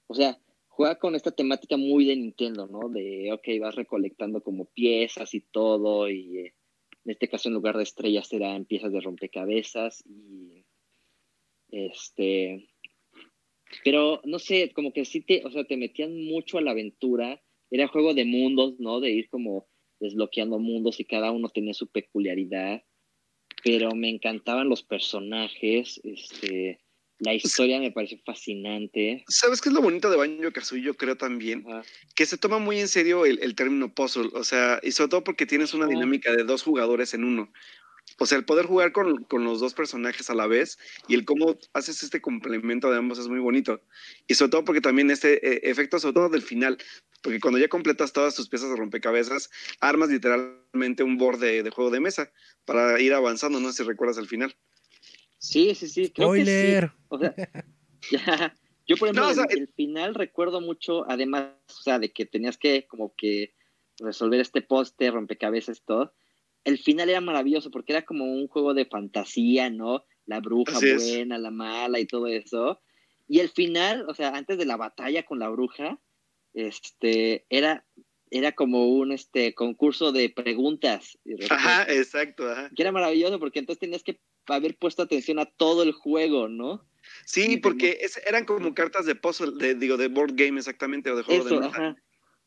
O 0.06 0.14
sea, 0.14 0.38
juega 0.68 0.99
con 0.99 1.16
esta 1.16 1.32
temática 1.32 1.76
muy 1.76 2.04
de 2.04 2.14
Nintendo, 2.14 2.68
¿no? 2.68 2.88
De, 2.88 3.32
ok, 3.32 3.61
vas 3.61 3.75
recolectando 3.75 4.42
como 4.42 4.66
piezas 4.66 5.34
y 5.34 5.40
todo, 5.40 6.08
y 6.08 6.38
eh, 6.38 6.54
en 7.04 7.11
este 7.11 7.28
caso 7.28 7.49
en 7.49 7.54
lugar 7.54 7.76
de 7.76 7.82
estrellas 7.82 8.28
serán 8.28 8.64
piezas 8.64 8.92
de 8.92 9.00
rompecabezas, 9.00 10.04
y 10.06 10.64
este, 11.70 12.68
pero 13.84 14.20
no 14.25 14.38
sé, 14.38 14.72
como 14.72 14.92
que 14.92 15.04
sí 15.04 15.22
te, 15.22 15.44
o 15.44 15.50
sea, 15.50 15.64
te 15.64 15.76
metían 15.76 16.25
mucho 16.25 16.58
a 16.58 16.62
la 16.62 16.70
aventura, 16.70 17.42
era 17.73 17.88
juego 17.88 18.14
de 18.14 18.25
mundos, 18.25 18.75
¿no? 18.79 19.00
De 19.00 19.11
ir 19.11 19.29
como 19.31 19.67
desbloqueando 19.99 20.59
mundos 20.59 21.00
y 21.00 21.05
cada 21.05 21.31
uno 21.31 21.49
tenía 21.49 21.75
su 21.75 21.88
peculiaridad, 21.88 22.83
pero 23.65 23.93
me 23.95 24.11
encantaban 24.11 24.69
los 24.69 24.82
personajes, 24.82 26.00
este, 26.04 26.80
la 27.19 27.35
historia 27.35 27.78
me 27.78 27.93
parece 27.93 28.21
fascinante. 28.26 29.25
¿Sabes 29.28 29.61
qué 29.61 29.69
es 29.69 29.75
lo 29.75 29.80
bonito 29.80 30.11
de 30.11 30.17
Banjo 30.17 30.52
Kazooie? 30.52 30.82
Yo 30.82 30.95
creo 30.95 31.17
también 31.17 31.65
que 32.15 32.26
se 32.26 32.37
toma 32.37 32.58
muy 32.58 32.80
en 32.80 32.89
serio 32.89 33.25
el, 33.25 33.54
término 33.54 33.95
puzzle, 33.95 34.30
o 34.35 34.45
sea, 34.45 34.80
y 34.82 34.93
sobre 34.93 35.11
todo 35.11 35.25
porque 35.25 35.47
tienes 35.47 35.73
una 35.73 35.87
dinámica 35.87 36.32
de 36.32 36.45
dos 36.45 36.63
jugadores 36.63 37.15
en 37.15 37.25
uno. 37.25 37.52
O 38.19 38.26
sea, 38.26 38.37
el 38.37 38.45
poder 38.45 38.67
jugar 38.67 38.93
con, 38.93 39.25
con, 39.25 39.45
los 39.45 39.61
dos 39.61 39.73
personajes 39.73 40.28
a 40.28 40.35
la 40.35 40.47
vez 40.47 40.76
y 41.06 41.15
el 41.15 41.25
cómo 41.25 41.56
haces 41.73 42.02
este 42.02 42.21
complemento 42.21 42.91
de 42.91 42.99
ambos 42.99 43.19
es 43.19 43.28
muy 43.28 43.39
bonito. 43.39 43.80
Y 44.26 44.35
sobre 44.35 44.50
todo 44.50 44.65
porque 44.65 44.80
también 44.80 45.11
este 45.11 45.35
eh, 45.47 45.71
efecto, 45.71 45.99
sobre 46.00 46.15
todo 46.15 46.28
del 46.28 46.43
final, 46.43 46.76
porque 47.23 47.41
cuando 47.41 47.58
ya 47.58 47.69
completas 47.69 48.13
todas 48.13 48.35
tus 48.35 48.49
piezas 48.49 48.71
de 48.71 48.76
rompecabezas, 48.76 49.50
armas 49.80 50.11
literalmente 50.11 51.02
un 51.02 51.17
borde 51.17 51.63
de 51.63 51.71
juego 51.71 51.91
de 51.91 52.00
mesa 52.00 52.32
para 52.65 53.00
ir 53.00 53.15
avanzando, 53.15 53.61
no 53.61 53.71
sé 53.71 53.82
si 53.82 53.89
recuerdas 53.89 54.19
el 54.19 54.26
final. 54.26 54.54
Sí, 55.39 55.75
sí, 55.75 55.89
sí. 55.89 56.11
Creo 56.11 56.32
Que 56.32 56.45
sí. 56.45 56.87
O 57.08 57.19
sea, 57.19 57.35
ya. 58.11 58.54
Yo, 58.87 58.97
por 58.97 59.08
ejemplo, 59.08 59.45
el, 59.50 59.69
final 59.69 60.15
recuerdo 60.15 60.61
mucho, 60.61 61.08
además, 61.08 61.52
o 61.69 61.82
sea, 61.82 61.99
de 62.00 62.13
que 62.13 62.26
tenías 62.26 62.58
que 62.58 62.87
como 62.87 63.15
que 63.17 63.54
resolver 63.99 64.41
este 64.41 64.61
poste, 64.61 65.11
rompecabezas 65.11 65.82
todo. 65.85 66.13
El 66.65 66.78
final 66.78 67.08
era 67.08 67.21
maravilloso 67.21 67.71
porque 67.71 67.93
era 67.93 68.04
como 68.04 68.25
un 68.25 68.49
juego 68.49 68.75
de 68.75 68.87
fantasía, 68.87 69.71
¿no? 69.71 70.04
La 70.26 70.41
bruja 70.41 70.78
buena, 70.78 71.39
la 71.39 71.50
mala 71.50 72.00
y 72.00 72.06
todo 72.06 72.26
eso. 72.26 72.80
Y 73.28 73.39
el 73.41 73.50
final, 73.50 74.04
o 74.08 74.15
sea, 74.15 74.30
antes 74.30 74.58
de 74.58 74.67
la 74.67 74.76
batalla 74.76 75.25
con 75.25 75.39
la 75.39 75.49
bruja, 75.49 75.99
este, 76.54 77.45
era, 77.50 77.84
era 78.30 78.52
como 78.52 78.88
un 78.88 79.12
este, 79.12 79.54
concurso 79.54 80.12
de 80.12 80.30
preguntas. 80.30 81.19
ajá, 81.50 81.84
exacto. 81.84 82.50
Ajá. 82.50 82.71
Que 82.75 82.82
era 82.82 82.93
maravilloso 82.93 83.38
porque 83.38 83.58
entonces 83.58 83.80
tenías 83.80 84.02
que 84.02 84.21
haber 84.47 84.76
puesto 84.76 85.02
atención 85.02 85.38
a 85.38 85.47
todo 85.47 85.82
el 85.82 85.93
juego, 85.93 86.49
¿no? 86.49 86.86
Sí, 87.25 87.56
porque 87.56 88.00
eran 88.26 88.45
como 88.45 88.75
cartas 88.75 89.06
de 89.06 89.15
puzzle, 89.15 89.52
de, 89.58 89.75
digo, 89.75 89.97
de 89.97 90.08
board 90.08 90.32
game 90.34 90.58
exactamente, 90.58 91.10
o 91.10 91.17
de 91.17 91.23
juego 91.23 91.45
de 91.45 91.60
mesa. 91.60 91.97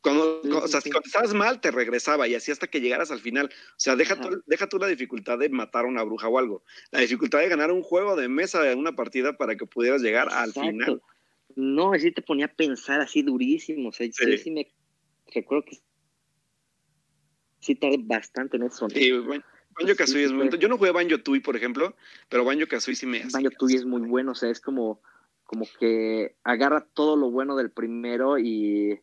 Cuando, 0.00 0.40
o 0.40 0.68
sea, 0.68 0.80
si 0.80 0.90
contestabas 0.90 1.34
mal, 1.34 1.60
te 1.60 1.72
regresaba 1.72 2.28
y 2.28 2.36
así 2.36 2.52
hasta 2.52 2.68
que 2.68 2.80
llegaras 2.80 3.10
al 3.10 3.20
final. 3.20 3.46
O 3.46 3.74
sea, 3.76 3.96
deja 3.96 4.20
tú, 4.20 4.40
deja 4.46 4.68
tú 4.68 4.78
la 4.78 4.86
dificultad 4.86 5.38
de 5.38 5.48
matar 5.48 5.84
a 5.84 5.88
una 5.88 6.04
bruja 6.04 6.28
o 6.28 6.38
algo. 6.38 6.62
La 6.92 7.00
dificultad 7.00 7.40
de 7.40 7.48
ganar 7.48 7.72
un 7.72 7.82
juego 7.82 8.14
de 8.14 8.28
mesa 8.28 8.70
en 8.70 8.78
una 8.78 8.94
partida 8.94 9.36
para 9.36 9.56
que 9.56 9.66
pudieras 9.66 10.02
llegar 10.02 10.28
al 10.30 10.52
final. 10.52 11.02
No, 11.56 11.92
así 11.94 12.12
te 12.12 12.22
ponía 12.22 12.46
a 12.46 12.54
pensar 12.54 13.00
así 13.00 13.22
durísimo. 13.22 13.88
O 13.88 13.92
sea, 13.92 14.06
sí. 14.12 14.38
sí 14.38 14.50
me 14.50 14.68
recuerdo 15.34 15.64
que 15.64 15.78
sí 17.60 17.74
tardé 17.74 17.98
bastante 17.98 18.56
en 18.56 18.64
eso. 18.64 18.88
Sí, 18.90 19.10
bueno, 19.12 19.44
Banjo 19.78 19.96
Kazooie 19.96 20.24
es 20.24 20.32
muy 20.32 20.44
bueno. 20.44 20.56
Yo 20.56 20.68
no 20.68 20.78
jugué 20.78 20.92
Banjo 20.92 21.18
Tui, 21.22 21.40
por 21.40 21.56
ejemplo, 21.56 21.96
pero 22.28 22.44
Banjo 22.44 22.66
Kazooie 22.66 22.96
sí 22.96 23.06
me 23.06 23.18
hace. 23.18 23.32
Banjo 23.32 23.50
Tui 23.58 23.74
es 23.74 23.84
muy 23.84 24.02
bueno, 24.02 24.32
o 24.32 24.34
sea, 24.34 24.50
es 24.50 24.60
como, 24.60 25.00
como 25.44 25.66
que 25.78 26.36
agarra 26.44 26.86
todo 26.94 27.16
lo 27.16 27.30
bueno 27.30 27.56
del 27.56 27.70
primero 27.70 28.38
y 28.38 29.00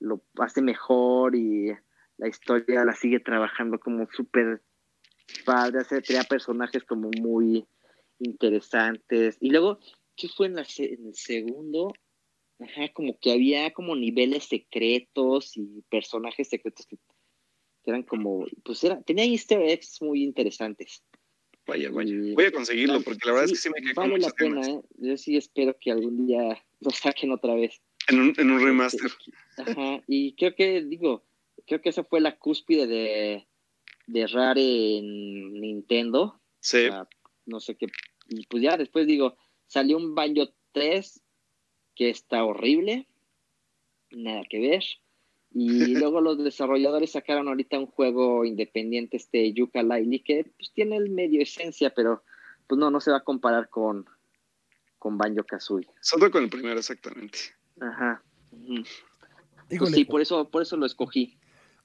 lo 0.00 0.22
hace 0.38 0.60
mejor 0.60 1.34
y 1.36 1.72
la 2.18 2.28
historia 2.28 2.84
la 2.84 2.94
sigue 2.94 3.20
trabajando 3.20 3.78
como 3.78 4.08
súper 4.12 4.62
padre, 5.44 5.80
hace, 5.80 6.02
crea 6.02 6.24
personajes 6.24 6.84
como 6.84 7.10
muy 7.20 7.66
interesantes. 8.18 9.38
Y 9.40 9.50
luego, 9.50 9.78
¿qué 10.22 10.28
fue 10.28 10.46
en, 10.46 10.56
en 10.58 11.06
el 11.08 11.14
segundo? 11.14 11.92
Ajá, 12.60 12.92
como 12.92 13.18
que 13.18 13.32
había 13.32 13.72
como 13.72 13.96
niveles 13.96 14.44
secretos 14.44 15.56
y 15.56 15.82
personajes 15.90 16.48
secretos 16.48 16.86
que 16.86 16.96
que 17.82 17.90
eran 17.90 18.02
como, 18.02 18.46
pues 18.64 18.82
era, 18.84 19.00
tenía 19.02 19.24
easter 19.24 19.60
eggs 19.60 20.00
muy 20.00 20.22
interesantes. 20.22 21.02
Vaya, 21.66 21.90
vaya. 21.90 22.14
Voy 22.34 22.44
a 22.44 22.52
conseguirlo 22.52 23.00
porque 23.02 23.26
la 23.26 23.32
verdad 23.32 23.44
es 23.46 23.52
que 23.52 23.58
sí 23.58 23.70
me 23.70 23.80
quedé 23.80 23.94
Vale 23.94 24.18
la 24.18 24.30
pena, 24.30 24.66
¿eh? 24.66 24.80
Yo 24.98 25.16
sí 25.16 25.36
espero 25.36 25.76
que 25.78 25.90
algún 25.90 26.26
día 26.26 26.64
lo 26.80 26.90
saquen 26.90 27.30
otra 27.30 27.54
vez. 27.54 27.80
En 28.08 28.20
un, 28.20 28.34
en 28.36 28.50
un 28.50 28.60
remaster. 28.64 29.10
Ajá, 29.58 30.02
y 30.08 30.34
creo 30.34 30.54
que, 30.54 30.82
digo, 30.82 31.24
creo 31.66 31.80
que 31.80 31.90
esa 31.90 32.04
fue 32.04 32.20
la 32.20 32.36
cúspide 32.36 32.86
de, 32.86 33.46
de 34.06 34.26
Rare 34.26 34.98
en 34.98 35.60
Nintendo. 35.60 36.40
Sí. 36.60 36.88
no 37.46 37.60
sé 37.60 37.76
qué. 37.76 37.86
Y 38.28 38.46
pues 38.46 38.62
ya 38.62 38.76
después, 38.76 39.06
digo, 39.06 39.36
salió 39.72 39.96
un 39.96 40.14
Banjo 40.14 40.50
3 40.72 41.22
que 41.94 42.10
está 42.10 42.44
horrible. 42.44 43.08
Nada 44.10 44.42
que 44.48 44.60
ver. 44.60 44.84
Y 45.50 45.68
luego 45.98 46.20
los 46.20 46.36
desarrolladores 46.44 47.12
sacaron 47.12 47.48
ahorita 47.48 47.78
un 47.78 47.86
juego 47.86 48.44
independiente, 48.44 49.16
este 49.16 49.52
Yuka 49.54 49.82
Laili, 49.82 50.20
que 50.20 50.44
pues 50.58 50.72
tiene 50.74 50.96
el 50.96 51.08
medio 51.08 51.42
esencia, 51.42 51.90
pero 51.94 52.22
pues 52.66 52.78
no, 52.78 52.90
no 52.90 53.00
se 53.00 53.10
va 53.10 53.18
a 53.18 53.24
comparar 53.24 53.70
con, 53.70 54.06
con 54.98 55.16
Banjo 55.16 55.44
Kazooie. 55.44 55.88
Solo 56.02 56.30
con 56.30 56.44
el 56.44 56.50
primero, 56.50 56.78
exactamente. 56.78 57.38
Ajá. 57.80 58.22
Pues 59.78 59.90
sí, 59.92 60.04
por 60.04 60.20
eso, 60.20 60.50
por 60.50 60.60
eso 60.60 60.76
lo 60.76 60.84
escogí. 60.84 61.38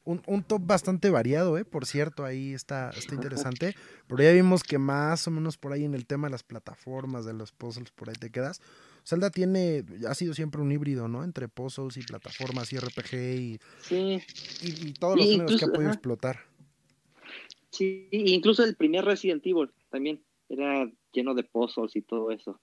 Un, 0.07 0.43
top 0.43 0.61
bastante 0.65 1.09
variado, 1.09 1.57
¿eh? 1.57 1.65
Por 1.65 1.85
cierto, 1.85 2.23
ahí 2.23 2.53
está, 2.53 2.91
está 2.91 3.13
interesante. 3.13 3.75
Pero 4.07 4.23
ya 4.23 4.31
vimos 4.31 4.63
que 4.63 4.77
más 4.77 5.27
o 5.27 5.31
menos 5.31 5.57
por 5.57 5.73
ahí 5.73 5.83
en 5.83 5.93
el 5.93 6.05
tema 6.05 6.27
de 6.27 6.31
las 6.31 6.43
plataformas, 6.43 7.25
de 7.25 7.33
los 7.33 7.51
puzzles, 7.51 7.91
por 7.91 8.09
ahí 8.09 8.15
te 8.15 8.29
quedas. 8.29 8.61
Zelda 9.05 9.29
tiene, 9.29 9.83
ha 10.07 10.15
sido 10.15 10.33
siempre 10.33 10.61
un 10.61 10.71
híbrido, 10.71 11.07
¿no? 11.07 11.23
Entre 11.23 11.49
puzzles 11.49 11.97
y 11.97 12.01
plataformas 12.01 12.71
y 12.71 12.77
RPG 12.77 13.13
y, 13.13 13.59
sí. 13.81 14.21
y, 14.61 14.93
todos 14.93 15.17
los 15.17 15.25
géneros 15.25 15.59
que 15.59 15.65
ha 15.65 15.69
podido 15.69 15.91
explotar. 15.91 16.39
Sí, 17.69 18.07
incluso 18.11 18.63
el 18.63 18.75
primer 18.75 19.03
Resident 19.03 19.45
Evil 19.45 19.71
también 19.89 20.23
era 20.47 20.89
lleno 21.11 21.35
de 21.35 21.43
puzzles 21.43 21.95
y 21.95 22.01
todo 22.01 22.31
eso. 22.31 22.59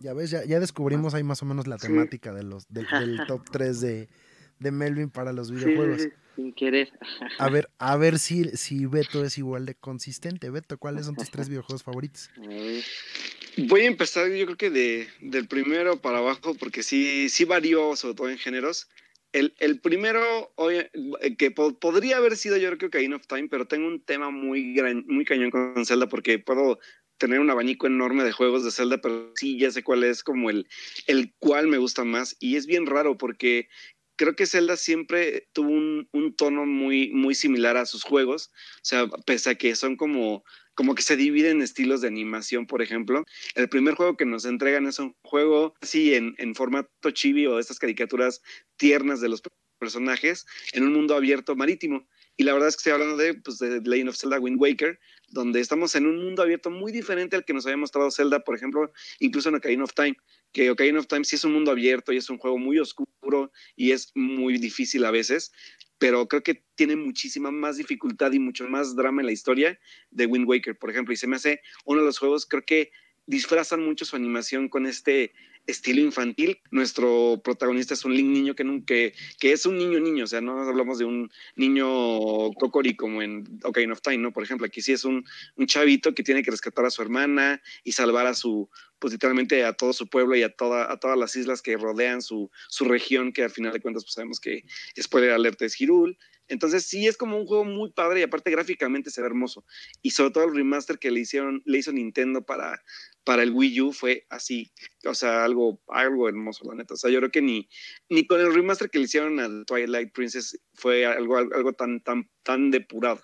Ya 0.00 0.14
ves, 0.14 0.30
ya, 0.30 0.44
ya 0.44 0.60
descubrimos 0.60 1.14
ahí 1.14 1.22
más 1.24 1.42
o 1.42 1.46
menos 1.46 1.66
la 1.66 1.76
temática 1.76 2.32
de 2.32 2.44
los, 2.44 2.66
del 2.68 2.86
top 3.26 3.42
3 3.50 3.80
de, 3.80 4.08
de 4.58 4.70
Melvin 4.70 5.10
para 5.10 5.32
los 5.32 5.50
videojuegos. 5.50 6.08
sin 6.36 6.52
querer. 6.52 6.90
A 7.38 7.48
ver, 7.48 7.68
a 7.78 7.96
ver 7.96 8.18
si, 8.18 8.44
si 8.56 8.86
Beto 8.86 9.24
es 9.24 9.38
igual 9.38 9.66
de 9.66 9.74
consistente. 9.74 10.50
Beto, 10.50 10.78
¿cuáles 10.78 11.06
son 11.06 11.16
tus 11.16 11.30
tres 11.30 11.48
videojuegos 11.48 11.82
favoritos? 11.82 12.30
Voy 13.56 13.80
a 13.82 13.86
empezar, 13.86 14.30
yo 14.30 14.46
creo 14.46 14.56
que 14.56 14.70
de, 14.70 15.08
del 15.20 15.48
primero 15.48 16.00
para 16.00 16.18
abajo, 16.18 16.54
porque 16.54 16.82
sí, 16.82 17.28
sí 17.28 17.44
varió, 17.44 17.96
sobre 17.96 18.14
todo 18.14 18.30
en 18.30 18.38
géneros. 18.38 18.88
El, 19.32 19.54
el 19.58 19.80
primero, 19.80 20.54
que 21.36 21.50
podría 21.50 22.16
haber 22.16 22.36
sido 22.36 22.56
yo 22.56 22.68
creo 22.68 22.78
que 22.78 22.86
Ocarina 22.86 23.16
of 23.16 23.26
Time, 23.26 23.48
pero 23.48 23.66
tengo 23.66 23.86
un 23.86 24.00
tema 24.00 24.30
muy, 24.30 24.72
gran, 24.72 25.04
muy 25.06 25.26
cañón 25.26 25.50
con 25.50 25.84
Zelda 25.84 26.08
porque 26.08 26.38
puedo 26.38 26.78
tener 27.18 27.40
un 27.40 27.50
abanico 27.50 27.86
enorme 27.86 28.24
de 28.24 28.32
juegos 28.32 28.64
de 28.64 28.70
Zelda, 28.70 28.98
pero 28.98 29.32
sí 29.34 29.58
ya 29.58 29.70
sé 29.70 29.82
cuál 29.82 30.04
es 30.04 30.22
como 30.22 30.50
el, 30.50 30.66
el 31.06 31.34
cual 31.38 31.66
me 31.66 31.78
gusta 31.78 32.04
más. 32.04 32.36
Y 32.40 32.56
es 32.56 32.66
bien 32.66 32.86
raro 32.86 33.18
porque 33.18 33.68
creo 34.18 34.36
que 34.36 34.46
Zelda 34.46 34.76
siempre 34.76 35.48
tuvo 35.52 35.70
un, 35.70 36.34
tono 36.36 36.66
muy, 36.66 37.34
similar 37.34 37.76
a 37.78 37.86
sus 37.86 38.02
juegos. 38.02 38.50
O 38.76 38.80
sea, 38.82 39.06
pese 39.24 39.50
a 39.50 39.54
que 39.54 39.74
son 39.74 39.96
como, 39.96 40.44
que 40.94 41.02
se 41.02 41.16
dividen 41.16 41.62
estilos 41.62 42.02
de 42.02 42.08
animación, 42.08 42.66
por 42.66 42.82
ejemplo. 42.82 43.24
El 43.54 43.68
primer 43.68 43.94
juego 43.94 44.16
que 44.16 44.26
nos 44.26 44.44
entregan 44.44 44.86
es 44.86 44.98
un 44.98 45.16
juego 45.22 45.74
así 45.80 46.14
en, 46.14 46.34
en 46.38 46.54
formato 46.54 47.10
chibi 47.12 47.46
o 47.46 47.58
estas 47.58 47.78
caricaturas 47.78 48.42
tiernas 48.76 49.20
de 49.20 49.28
los 49.30 49.40
personajes 49.78 50.44
en 50.72 50.82
un 50.84 50.92
mundo 50.92 51.14
abierto 51.14 51.56
marítimo. 51.56 52.06
Y 52.36 52.44
la 52.44 52.52
verdad 52.52 52.68
es 52.68 52.76
que 52.76 52.80
estoy 52.80 52.92
hablando 52.92 53.16
de, 53.16 53.34
pues, 53.34 53.60
Legend 53.60 54.10
of 54.10 54.16
Zelda 54.16 54.38
Wind 54.38 54.60
Waker, 54.60 55.00
donde 55.30 55.60
estamos 55.60 55.96
en 55.96 56.06
un 56.06 56.22
mundo 56.22 56.42
abierto 56.42 56.70
muy 56.70 56.92
diferente 56.92 57.34
al 57.34 57.44
que 57.44 57.52
nos 57.52 57.66
había 57.66 57.76
mostrado 57.76 58.12
Zelda, 58.12 58.40
por 58.40 58.54
ejemplo, 58.54 58.92
incluso 59.18 59.48
en 59.48 59.56
Ocarina 59.56 59.82
of 59.82 59.92
Time, 59.92 60.16
que 60.52 60.70
Ocarina 60.70 61.00
of 61.00 61.06
Time 61.06 61.24
sí 61.24 61.36
es 61.36 61.44
un 61.44 61.52
mundo 61.52 61.70
abierto 61.70 62.12
y 62.12 62.16
es 62.16 62.30
un 62.30 62.38
juego 62.38 62.58
muy 62.58 62.78
oscuro 62.78 63.52
y 63.76 63.92
es 63.92 64.12
muy 64.14 64.58
difícil 64.58 65.04
a 65.04 65.10
veces, 65.10 65.52
pero 65.98 66.28
creo 66.28 66.42
que 66.42 66.64
tiene 66.74 66.96
muchísima 66.96 67.50
más 67.50 67.76
dificultad 67.76 68.32
y 68.32 68.38
mucho 68.38 68.68
más 68.68 68.94
drama 68.96 69.22
en 69.22 69.26
la 69.26 69.32
historia 69.32 69.78
de 70.10 70.26
Wind 70.26 70.48
Waker, 70.48 70.78
por 70.78 70.90
ejemplo, 70.90 71.12
y 71.12 71.16
se 71.16 71.26
me 71.26 71.36
hace 71.36 71.60
uno 71.84 72.00
de 72.00 72.06
los 72.06 72.18
juegos, 72.18 72.46
creo 72.46 72.64
que 72.64 72.90
disfrazan 73.26 73.84
mucho 73.84 74.04
su 74.04 74.16
animación 74.16 74.68
con 74.68 74.86
este 74.86 75.32
estilo 75.66 76.00
infantil. 76.00 76.58
Nuestro 76.70 77.42
protagonista 77.44 77.92
es 77.92 78.04
un 78.04 78.14
niño 78.14 78.54
que, 78.54 78.64
que, 78.86 79.14
que 79.38 79.52
es 79.52 79.66
un 79.66 79.76
niño 79.76 80.00
niño, 80.00 80.24
o 80.24 80.26
sea, 80.26 80.40
no 80.40 80.62
hablamos 80.62 80.98
de 80.98 81.04
un 81.04 81.30
niño 81.54 82.50
cocori 82.54 82.96
como 82.96 83.20
en 83.20 83.60
Ocarina 83.62 83.92
of 83.92 84.00
Time, 84.00 84.18
¿no? 84.18 84.32
Por 84.32 84.42
ejemplo, 84.42 84.66
aquí 84.66 84.80
sí 84.80 84.92
es 84.92 85.04
un, 85.04 85.24
un 85.56 85.66
chavito 85.66 86.14
que 86.14 86.22
tiene 86.22 86.42
que 86.42 86.50
rescatar 86.50 86.86
a 86.86 86.90
su 86.90 87.02
hermana 87.02 87.60
y 87.84 87.92
salvar 87.92 88.26
a 88.26 88.34
su, 88.34 88.70
pues 88.98 89.12
literalmente 89.12 89.64
a 89.64 89.72
todo 89.72 89.92
su 89.92 90.08
pueblo 90.08 90.36
y 90.36 90.42
a, 90.42 90.54
toda, 90.54 90.90
a 90.92 90.98
todas 90.98 91.18
las 91.18 91.36
islas 91.36 91.62
que 91.62 91.76
rodean 91.76 92.22
su, 92.22 92.50
su 92.68 92.84
región, 92.84 93.32
que 93.32 93.44
al 93.44 93.50
final 93.50 93.72
de 93.72 93.80
cuentas 93.80 94.04
pues 94.04 94.14
sabemos 94.14 94.40
que 94.40 94.64
spoiler 95.00 95.32
alerta 95.32 95.64
es 95.64 95.80
Hirul. 95.80 96.18
Entonces 96.48 96.86
sí 96.86 97.06
es 97.06 97.16
como 97.16 97.38
un 97.38 97.46
juego 97.46 97.64
muy 97.64 97.92
padre 97.92 98.20
y 98.20 98.22
aparte 98.22 98.50
gráficamente 98.50 99.10
se 99.10 99.20
ve 99.20 99.26
hermoso. 99.26 99.64
Y 100.00 100.10
sobre 100.10 100.30
todo 100.30 100.44
el 100.44 100.54
remaster 100.54 100.98
que 100.98 101.10
le 101.10 101.20
hicieron, 101.20 101.62
le 101.66 101.78
hizo 101.78 101.92
Nintendo 101.92 102.42
para, 102.42 102.82
para 103.22 103.42
el 103.42 103.52
Wii 103.52 103.80
U 103.82 103.92
fue 103.92 104.26
así, 104.30 104.72
o 105.04 105.14
sea, 105.14 105.44
algo, 105.44 105.82
algo 105.88 106.26
hermoso, 106.26 106.64
la 106.66 106.74
neta. 106.74 106.94
O 106.94 106.96
sea, 106.96 107.10
yo 107.10 107.18
creo 107.18 107.30
que 107.30 107.42
ni, 107.42 107.68
ni 108.08 108.26
con 108.26 108.40
el 108.40 108.54
remaster 108.54 108.88
que 108.88 108.98
le 108.98 109.04
hicieron 109.04 109.38
a 109.40 109.64
Twilight 109.66 110.12
Princess 110.12 110.58
fue 110.72 111.04
algo, 111.04 111.36
algo 111.36 111.74
tan, 111.74 112.02
tan, 112.02 112.30
tan 112.42 112.70
depurado. 112.70 113.20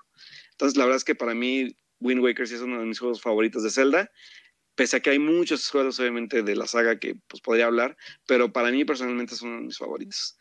Entonces, 0.51 0.77
la 0.77 0.85
verdad 0.85 0.99
es 0.99 1.05
que 1.05 1.15
para 1.15 1.35
mí, 1.35 1.77
Wind 2.01 2.23
Waker 2.23 2.47
sí 2.47 2.55
es 2.55 2.61
uno 2.61 2.79
de 2.79 2.87
mis 2.87 2.99
juegos 2.99 3.23
favoritos 3.23 3.63
de 3.63 3.71
Zelda. 3.71 4.11
Pese 4.75 4.97
a 4.97 5.01
que 5.01 5.11
hay 5.11 5.19
muchos 5.19 5.69
juegos, 5.71 6.01
obviamente, 6.01 6.43
de 6.43 6.57
la 6.57 6.67
saga 6.67 6.99
que 6.99 7.15
pues, 7.29 7.41
podría 7.41 7.67
hablar, 7.67 7.97
pero 8.27 8.53
para 8.53 8.71
mí 8.71 8.85
personalmente 8.85 9.35
uno 9.43 9.57
de 9.57 9.63
mis 9.63 9.79
favoritos. 9.79 10.37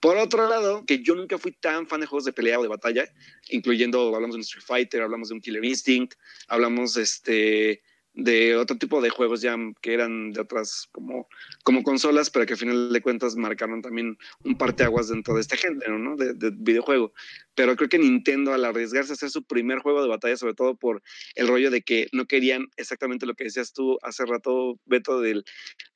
Por 0.00 0.16
otro 0.16 0.48
lado, 0.48 0.84
que 0.84 1.00
yo 1.00 1.14
nunca 1.14 1.38
fui 1.38 1.52
tan 1.52 1.86
fan 1.86 2.00
de 2.00 2.06
juegos 2.06 2.24
de 2.24 2.32
pelea 2.32 2.58
o 2.58 2.62
de 2.62 2.68
batalla, 2.68 3.04
incluyendo, 3.50 4.14
hablamos 4.14 4.34
de 4.34 4.42
Street 4.42 4.64
Fighter, 4.66 5.02
hablamos 5.02 5.28
de 5.28 5.34
un 5.34 5.40
Killer 5.40 5.64
Instinct, 5.64 6.14
hablamos 6.48 6.96
este, 6.96 7.82
de 8.14 8.56
otro 8.56 8.76
tipo 8.76 9.00
de 9.00 9.10
juegos 9.10 9.40
ya 9.40 9.56
que 9.80 9.94
eran 9.94 10.32
de 10.32 10.40
otras 10.40 10.88
como, 10.92 11.28
como 11.64 11.82
consolas, 11.82 12.30
pero 12.30 12.44
que 12.44 12.52
al 12.52 12.58
final 12.58 12.92
de 12.92 13.00
cuentas 13.00 13.36
marcaron 13.36 13.80
también 13.80 14.18
un 14.44 14.58
parteaguas 14.58 15.08
dentro 15.08 15.34
de 15.34 15.40
este 15.40 15.56
género, 15.56 15.98
¿no? 15.98 16.16
De, 16.16 16.34
de, 16.34 16.50
videojuego. 16.54 17.12
Pero 17.54 17.74
creo 17.76 17.88
que 17.88 17.98
Nintendo 17.98 18.52
al 18.52 18.64
arriesgarse 18.64 19.12
a 19.12 19.14
hacer 19.14 19.30
su 19.30 19.44
primer 19.44 19.78
juego 19.78 20.02
de 20.02 20.08
batalla, 20.08 20.36
sobre 20.36 20.54
todo 20.54 20.74
por 20.74 21.02
el 21.34 21.48
rollo 21.48 21.70
de 21.70 21.82
que 21.82 22.08
no 22.12 22.26
querían 22.26 22.68
exactamente 22.76 23.26
lo 23.26 23.34
que 23.34 23.44
decías 23.44 23.72
tú 23.72 23.98
hace 24.02 24.26
rato, 24.26 24.78
Beto, 24.84 25.20
del, 25.20 25.44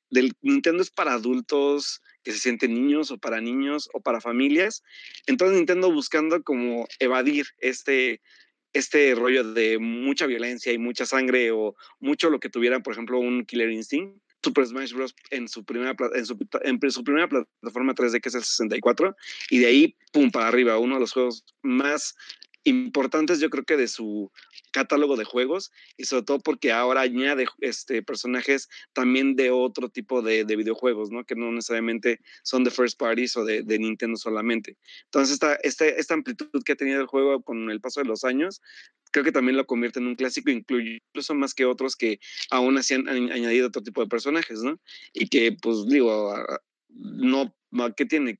del 0.09 0.33
Nintendo 0.41 0.81
es 0.81 0.89
para 0.89 1.13
adultos 1.13 2.01
que 2.23 2.31
se 2.31 2.39
sienten 2.39 2.73
niños 2.73 3.11
o 3.11 3.17
para 3.17 3.41
niños 3.41 3.89
o 3.93 4.01
para 4.01 4.21
familias. 4.21 4.83
Entonces 5.27 5.57
Nintendo 5.57 5.91
buscando 5.91 6.41
como 6.43 6.87
evadir 6.99 7.47
este 7.59 8.21
este 8.73 9.15
rollo 9.15 9.43
de 9.43 9.79
mucha 9.79 10.25
violencia 10.25 10.71
y 10.71 10.77
mucha 10.77 11.05
sangre 11.05 11.51
o 11.51 11.75
mucho 11.99 12.29
lo 12.29 12.39
que 12.39 12.49
tuviera, 12.49 12.79
por 12.81 12.93
ejemplo, 12.93 13.19
un 13.19 13.45
Killer 13.45 13.71
Instinct. 13.71 14.21
Super 14.43 14.65
Smash 14.65 14.93
Bros. 14.93 15.15
en 15.31 15.47
su 15.47 15.65
primera, 15.65 15.95
en 16.13 16.25
su, 16.25 16.37
en 16.61 16.91
su 16.91 17.03
primera 17.03 17.27
plataforma 17.27 17.95
3D, 17.95 18.21
que 18.21 18.29
es 18.29 18.35
el 18.35 18.43
64, 18.43 19.15
y 19.49 19.57
de 19.57 19.65
ahí, 19.65 19.95
pum, 20.13 20.31
para 20.31 20.47
arriba, 20.47 20.77
uno 20.77 20.93
de 20.95 21.01
los 21.01 21.11
juegos 21.11 21.43
más 21.63 22.15
importantes 22.67 23.39
yo 23.39 23.49
creo 23.49 23.63
que 23.63 23.77
de 23.77 23.87
su 23.87 24.31
catálogo 24.71 25.15
de 25.15 25.23
juegos 25.23 25.71
y 25.95 26.03
sobre 26.03 26.23
todo 26.23 26.39
porque 26.39 26.71
ahora 26.71 27.01
añade 27.01 27.45
este, 27.61 28.03
personajes 28.03 28.67
también 28.93 29.35
de 29.35 29.51
otro 29.51 29.89
tipo 29.89 30.21
de, 30.21 30.43
de 30.43 30.55
videojuegos, 30.57 31.09
¿no? 31.09 31.23
Que 31.23 31.35
no 31.35 31.51
necesariamente 31.51 32.19
son 32.43 32.65
de 32.65 32.71
first 32.71 32.99
parties 32.99 33.37
o 33.37 33.45
de, 33.45 33.63
Nintendo 33.77 34.17
solamente. 34.17 34.77
Entonces 35.05 35.35
esta, 35.35 35.55
esta, 35.63 35.85
esta, 35.87 36.13
amplitud 36.13 36.63
que 36.63 36.73
ha 36.73 36.75
tenido 36.75 36.99
el 36.99 37.07
juego 37.07 37.41
con 37.41 37.69
el 37.71 37.79
paso 37.79 38.01
de 38.01 38.07
los 38.07 38.23
años, 38.23 38.61
creo 39.11 39.23
que 39.23 39.31
también 39.31 39.55
lo 39.55 39.65
convierte 39.65 39.99
en 39.99 40.07
un 40.07 40.15
clásico, 40.15 40.49
incluso 40.49 41.35
más 41.35 41.53
que 41.53 41.65
otros 41.65 41.95
que 41.95 42.19
aún 42.49 42.77
así 42.77 42.95
han, 42.95 43.07
añadido 43.07 43.67
otro 43.67 43.83
tipo 43.83 44.01
de 44.01 44.07
personajes, 44.07 44.61
¿no? 44.61 44.77
Y 45.13 45.29
que 45.29 45.53
pues 45.53 45.87
digo, 45.87 46.35
no, 46.89 47.55
¿qué 47.95 48.05
tiene? 48.05 48.39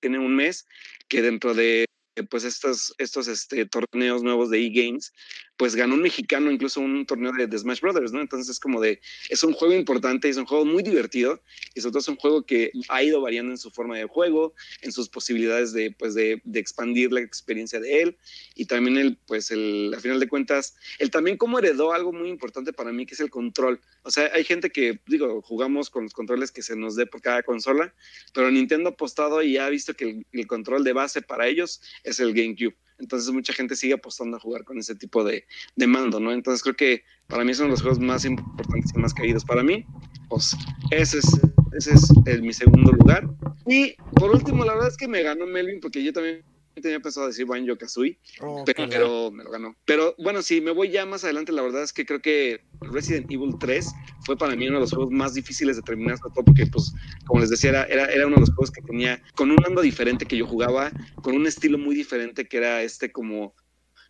Tiene 0.00 0.18
un 0.18 0.36
mes 0.36 0.66
que 1.08 1.22
dentro 1.22 1.54
de 1.54 1.86
pues 2.22 2.44
estos, 2.44 2.94
estos 2.98 3.26
este, 3.26 3.66
torneos 3.66 4.22
nuevos 4.22 4.50
de 4.50 4.64
e-games, 4.64 5.12
pues 5.56 5.76
ganó 5.76 5.94
un 5.94 6.02
mexicano 6.02 6.50
incluso 6.50 6.80
un 6.80 7.06
torneo 7.06 7.32
de, 7.32 7.58
Smash 7.58 7.80
Brothers, 7.80 8.12
¿no? 8.12 8.20
Entonces 8.20 8.48
es 8.48 8.58
como 8.58 8.80
de, 8.80 9.00
es 9.28 9.44
un 9.44 9.52
juego 9.52 9.74
importante, 9.74 10.28
es 10.28 10.36
un 10.36 10.46
juego 10.46 10.64
muy 10.64 10.82
divertido 10.82 11.40
y 11.74 11.80
sobre 11.80 11.92
todo 11.92 12.00
es 12.00 12.08
un 12.08 12.16
juego 12.16 12.44
que 12.44 12.72
ha 12.88 13.02
ido 13.02 13.20
variando 13.20 13.52
en 13.52 13.58
su 13.58 13.70
forma 13.70 13.96
de 13.96 14.04
juego, 14.04 14.54
en 14.82 14.90
sus 14.90 15.08
posibilidades 15.08 15.72
de, 15.72 15.92
pues 15.92 16.14
de, 16.14 16.40
de 16.44 16.60
expandir 16.60 17.12
la 17.12 17.20
experiencia 17.20 17.78
de 17.78 18.02
él 18.02 18.18
y 18.54 18.66
también 18.66 18.98
el, 18.98 19.16
pues 19.26 19.50
el, 19.50 19.94
a 19.96 20.00
final 20.00 20.18
de 20.18 20.28
cuentas, 20.28 20.76
él 20.98 21.10
también 21.10 21.36
como 21.36 21.58
heredó 21.58 21.92
algo 21.92 22.12
muy 22.12 22.28
importante 22.28 22.72
para 22.72 22.92
mí 22.92 23.06
que 23.06 23.14
es 23.14 23.20
el 23.20 23.30
control. 23.30 23.80
O 24.02 24.10
sea, 24.10 24.30
hay 24.34 24.44
gente 24.44 24.70
que, 24.70 25.00
digo, 25.06 25.40
jugamos 25.42 25.88
con 25.88 26.04
los 26.04 26.12
controles 26.12 26.50
que 26.50 26.62
se 26.62 26.74
nos 26.74 26.96
dé 26.96 27.06
por 27.06 27.20
cada 27.20 27.42
consola, 27.42 27.94
pero 28.32 28.50
Nintendo 28.50 28.90
ha 28.90 28.92
apostado 28.92 29.42
y 29.42 29.56
ha 29.56 29.68
visto 29.68 29.94
que 29.94 30.04
el, 30.04 30.26
el 30.32 30.46
control 30.46 30.82
de 30.82 30.92
base 30.92 31.22
para 31.22 31.46
ellos 31.46 31.80
es 32.02 32.18
el 32.18 32.34
GameCube. 32.34 32.74
Entonces 32.98 33.32
mucha 33.32 33.52
gente 33.52 33.76
sigue 33.76 33.94
apostando 33.94 34.36
a 34.36 34.40
jugar 34.40 34.64
con 34.64 34.78
ese 34.78 34.94
tipo 34.94 35.24
de, 35.24 35.44
de, 35.76 35.86
mando, 35.86 36.20
¿no? 36.20 36.32
Entonces 36.32 36.62
creo 36.62 36.76
que 36.76 37.04
para 37.26 37.44
mí 37.44 37.52
son 37.54 37.68
los 37.68 37.82
juegos 37.82 37.98
más 37.98 38.24
importantes 38.24 38.92
y 38.94 38.98
más 38.98 39.12
caídos. 39.12 39.44
Para 39.44 39.62
mí, 39.62 39.84
pues 40.28 40.56
ese 40.90 41.18
es, 41.18 41.40
ese 41.72 41.94
es 42.26 42.40
mi 42.40 42.52
segundo 42.52 42.92
lugar. 42.92 43.28
Y 43.66 43.94
por 44.14 44.30
último, 44.30 44.64
la 44.64 44.74
verdad 44.74 44.88
es 44.88 44.96
que 44.96 45.08
me 45.08 45.22
ganó 45.22 45.46
Melvin 45.46 45.80
porque 45.80 46.04
yo 46.04 46.12
también 46.12 46.44
tenía 46.82 47.00
pensado 47.00 47.26
decir 47.26 47.46
Banjo 47.46 47.76
Kazooie, 47.76 48.18
oh, 48.40 48.64
pero, 48.64 49.30
me 49.30 49.44
lo 49.44 49.50
ganó. 49.50 49.76
Pero 49.84 50.14
bueno, 50.18 50.42
si 50.42 50.60
me 50.60 50.70
voy 50.70 50.90
ya 50.90 51.06
más 51.06 51.24
adelante, 51.24 51.52
la 51.52 51.62
verdad 51.62 51.82
es 51.82 51.92
que 51.92 52.04
creo 52.04 52.20
que 52.20 52.62
Resident 52.80 53.30
Evil 53.30 53.54
3 53.58 53.92
fue 54.26 54.36
para 54.36 54.56
mí 54.56 54.66
uno 54.66 54.76
de 54.76 54.80
los 54.82 54.90
juegos 54.90 55.10
más 55.10 55.34
difíciles 55.34 55.76
de 55.76 55.82
terminar, 55.82 56.18
sobre 56.18 56.34
todo 56.34 56.44
porque, 56.44 56.66
pues, 56.66 56.92
como 57.26 57.40
les 57.40 57.50
decía, 57.50 57.70
era, 57.70 57.84
era, 57.84 58.06
era 58.06 58.26
uno 58.26 58.36
de 58.36 58.40
los 58.40 58.50
juegos 58.50 58.70
que 58.70 58.82
tenía 58.82 59.22
con 59.34 59.50
un 59.50 59.56
mando 59.62 59.82
diferente 59.82 60.26
que 60.26 60.36
yo 60.36 60.46
jugaba, 60.46 60.90
con 61.22 61.34
un 61.34 61.46
estilo 61.46 61.78
muy 61.78 61.94
diferente 61.94 62.46
que 62.46 62.56
era 62.56 62.82
este 62.82 63.12
como 63.12 63.54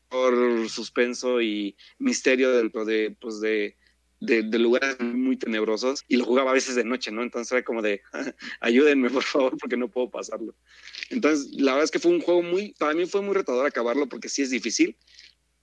por 0.09 0.69
suspenso 0.69 1.41
y 1.41 1.77
misterio 1.99 2.53
dentro 2.53 2.85
de, 2.85 3.17
pues, 3.21 3.41
de 3.41 3.77
de, 4.27 4.59
lugares 4.59 4.99
muy 5.01 5.37
tenebrosos 5.37 6.05
y 6.09 6.17
lo 6.17 6.25
jugaba 6.25 6.51
a 6.51 6.55
veces 6.55 6.75
de 6.75 6.85
noche, 6.85 7.11
¿no? 7.11 7.23
Entonces 7.23 7.53
era 7.53 7.65
como 7.65 7.83
de, 7.83 8.03
ayúdenme 8.61 9.11
por 9.11 9.23
favor 9.23 9.57
porque 9.59 9.77
no 9.77 9.89
puedo 9.89 10.11
pasarlo. 10.11 10.55
Entonces, 11.15 11.53
la 11.53 11.73
verdad 11.73 11.85
es 11.85 11.91
que 11.93 12.01
fue 12.01 12.11
un 12.11 12.21
juego 12.21 12.43
muy, 12.43 12.75
para 12.75 12.93
mí 12.93 13.07
fue 13.07 13.23
muy 13.23 13.35
retador 13.35 13.65
acabarlo 13.65 14.09
porque 14.09 14.29
sí 14.29 14.43
es 14.43 14.51
difícil, 14.51 14.97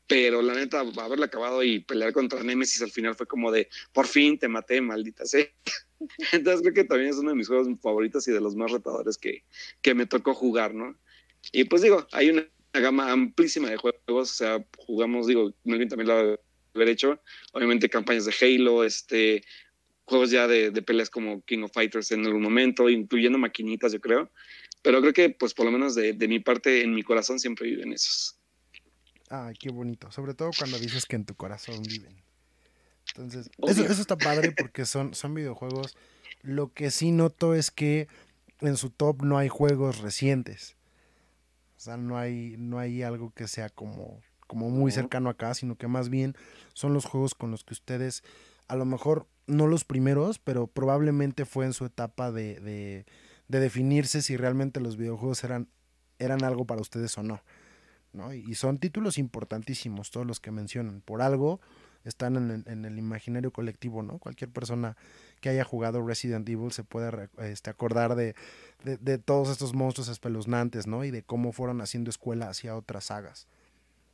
pero 0.07 0.41
la 0.41 0.53
neta, 0.53 0.79
haberlo 0.79 1.25
acabado 1.25 1.61
y 1.61 1.79
pelear 1.79 2.13
contra 2.13 2.41
Nemesis 2.41 2.81
al 2.81 2.91
final 2.91 3.15
fue 3.15 3.27
como 3.27 3.51
de, 3.51 3.67
por 3.91 4.07
fin 4.07 4.39
te 4.39 4.47
maté, 4.47 4.79
maldita 4.79 5.25
sea. 5.25 5.45
Entonces 6.31 6.61
creo 6.61 6.73
que 6.73 6.83
también 6.85 7.09
es 7.09 7.17
uno 7.17 7.31
de 7.31 7.35
mis 7.35 7.49
juegos 7.49 7.67
favoritos 7.81 8.25
y 8.29 8.31
de 8.31 8.39
los 8.39 8.55
más 8.55 8.71
retadores 8.71 9.17
que, 9.17 9.43
que 9.81 9.93
me 9.93 10.05
tocó 10.05 10.33
jugar, 10.33 10.73
¿no? 10.73 10.97
Y 11.51 11.65
pues 11.65 11.81
digo, 11.81 12.07
hay 12.13 12.29
una 12.29 12.47
gama 12.73 13.11
amplísima 13.11 13.69
de 13.69 13.75
juegos, 13.75 13.99
o 14.07 14.25
sea, 14.25 14.65
jugamos, 14.77 15.27
digo, 15.27 15.53
Melvin 15.65 15.89
también 15.89 16.07
lo 16.07 16.39
haber 16.73 16.87
hecho, 16.87 17.19
obviamente 17.51 17.89
campañas 17.89 18.25
de 18.25 18.33
Halo, 18.39 18.85
este, 18.85 19.43
juegos 20.05 20.31
ya 20.31 20.47
de, 20.47 20.71
de, 20.71 20.81
peleas 20.81 21.09
como 21.09 21.41
King 21.43 21.63
of 21.63 21.73
Fighters 21.73 22.11
en 22.11 22.25
algún 22.25 22.41
momento, 22.41 22.89
incluyendo 22.89 23.37
maquinitas, 23.37 23.91
yo 23.91 23.99
creo, 23.99 24.31
pero 24.81 25.01
creo 25.01 25.13
que 25.13 25.29
pues 25.29 25.53
por 25.53 25.65
lo 25.65 25.71
menos 25.71 25.95
de, 25.95 26.13
de 26.13 26.27
mi 26.27 26.39
parte, 26.39 26.83
en 26.83 26.93
mi 26.93 27.03
corazón 27.03 27.39
siempre 27.39 27.67
viven 27.67 27.93
esos. 27.93 28.37
Ay, 29.29 29.55
qué 29.59 29.71
bonito, 29.71 30.11
sobre 30.11 30.33
todo 30.33 30.51
cuando 30.57 30.77
dices 30.77 31.05
que 31.05 31.15
en 31.15 31.25
tu 31.25 31.35
corazón 31.35 31.81
viven. 31.83 32.21
Entonces, 33.07 33.49
eso, 33.67 33.83
eso, 33.83 34.01
está 34.01 34.17
padre 34.17 34.51
porque 34.51 34.85
son, 34.85 35.13
son 35.13 35.33
videojuegos. 35.33 35.97
Lo 36.41 36.73
que 36.73 36.91
sí 36.91 37.11
noto 37.11 37.55
es 37.55 37.71
que 37.71 38.07
en 38.61 38.77
su 38.77 38.89
top 38.89 39.23
no 39.23 39.37
hay 39.37 39.49
juegos 39.49 39.99
recientes. 39.99 40.75
O 41.77 41.79
sea, 41.79 41.97
no 41.97 42.17
hay, 42.17 42.55
no 42.57 42.77
hay 42.79 43.01
algo 43.03 43.31
que 43.33 43.47
sea 43.47 43.69
como, 43.69 44.21
como 44.47 44.69
muy 44.69 44.91
cercano 44.91 45.29
acá, 45.29 45.53
sino 45.53 45.75
que 45.75 45.87
más 45.87 46.09
bien 46.09 46.35
son 46.73 46.93
los 46.93 47.05
juegos 47.05 47.33
con 47.33 47.51
los 47.51 47.63
que 47.63 47.73
ustedes, 47.73 48.23
a 48.67 48.75
lo 48.75 48.85
mejor 48.85 49.27
no 49.47 49.67
los 49.67 49.83
primeros, 49.83 50.39
pero 50.39 50.67
probablemente 50.67 51.45
fue 51.45 51.65
en 51.65 51.73
su 51.73 51.85
etapa 51.85 52.31
de, 52.31 52.59
de, 52.59 53.05
de 53.51 53.59
definirse 53.59 54.21
si 54.21 54.37
realmente 54.37 54.79
los 54.79 54.95
videojuegos 54.95 55.43
eran, 55.43 55.67
eran 56.19 56.43
algo 56.45 56.65
para 56.65 56.79
ustedes 56.79 57.17
o 57.17 57.23
no. 57.23 57.43
¿no? 58.13 58.33
Y 58.33 58.55
son 58.55 58.77
títulos 58.77 59.17
importantísimos, 59.17 60.09
todos 60.09 60.25
los 60.25 60.39
que 60.39 60.51
mencionan. 60.51 61.01
Por 61.01 61.21
algo 61.21 61.59
están 62.05 62.63
en 62.65 62.85
el, 62.85 62.97
imaginario 62.97 63.51
colectivo, 63.51 64.03
¿no? 64.03 64.19
Cualquier 64.19 64.49
persona 64.49 64.95
que 65.41 65.49
haya 65.49 65.65
jugado 65.65 66.01
Resident 66.05 66.47
Evil 66.47 66.71
se 66.71 66.85
puede 66.85 67.29
este, 67.39 67.69
acordar 67.69 68.15
de, 68.15 68.35
de, 68.83 69.17
todos 69.17 69.49
estos 69.49 69.73
monstruos 69.73 70.07
espeluznantes, 70.07 70.87
¿no? 70.87 71.03
Y 71.03 71.11
de 71.11 71.21
cómo 71.21 71.51
fueron 71.51 71.81
haciendo 71.81 72.09
escuela 72.09 72.49
hacia 72.49 72.75
otras 72.75 73.05
sagas. 73.05 73.47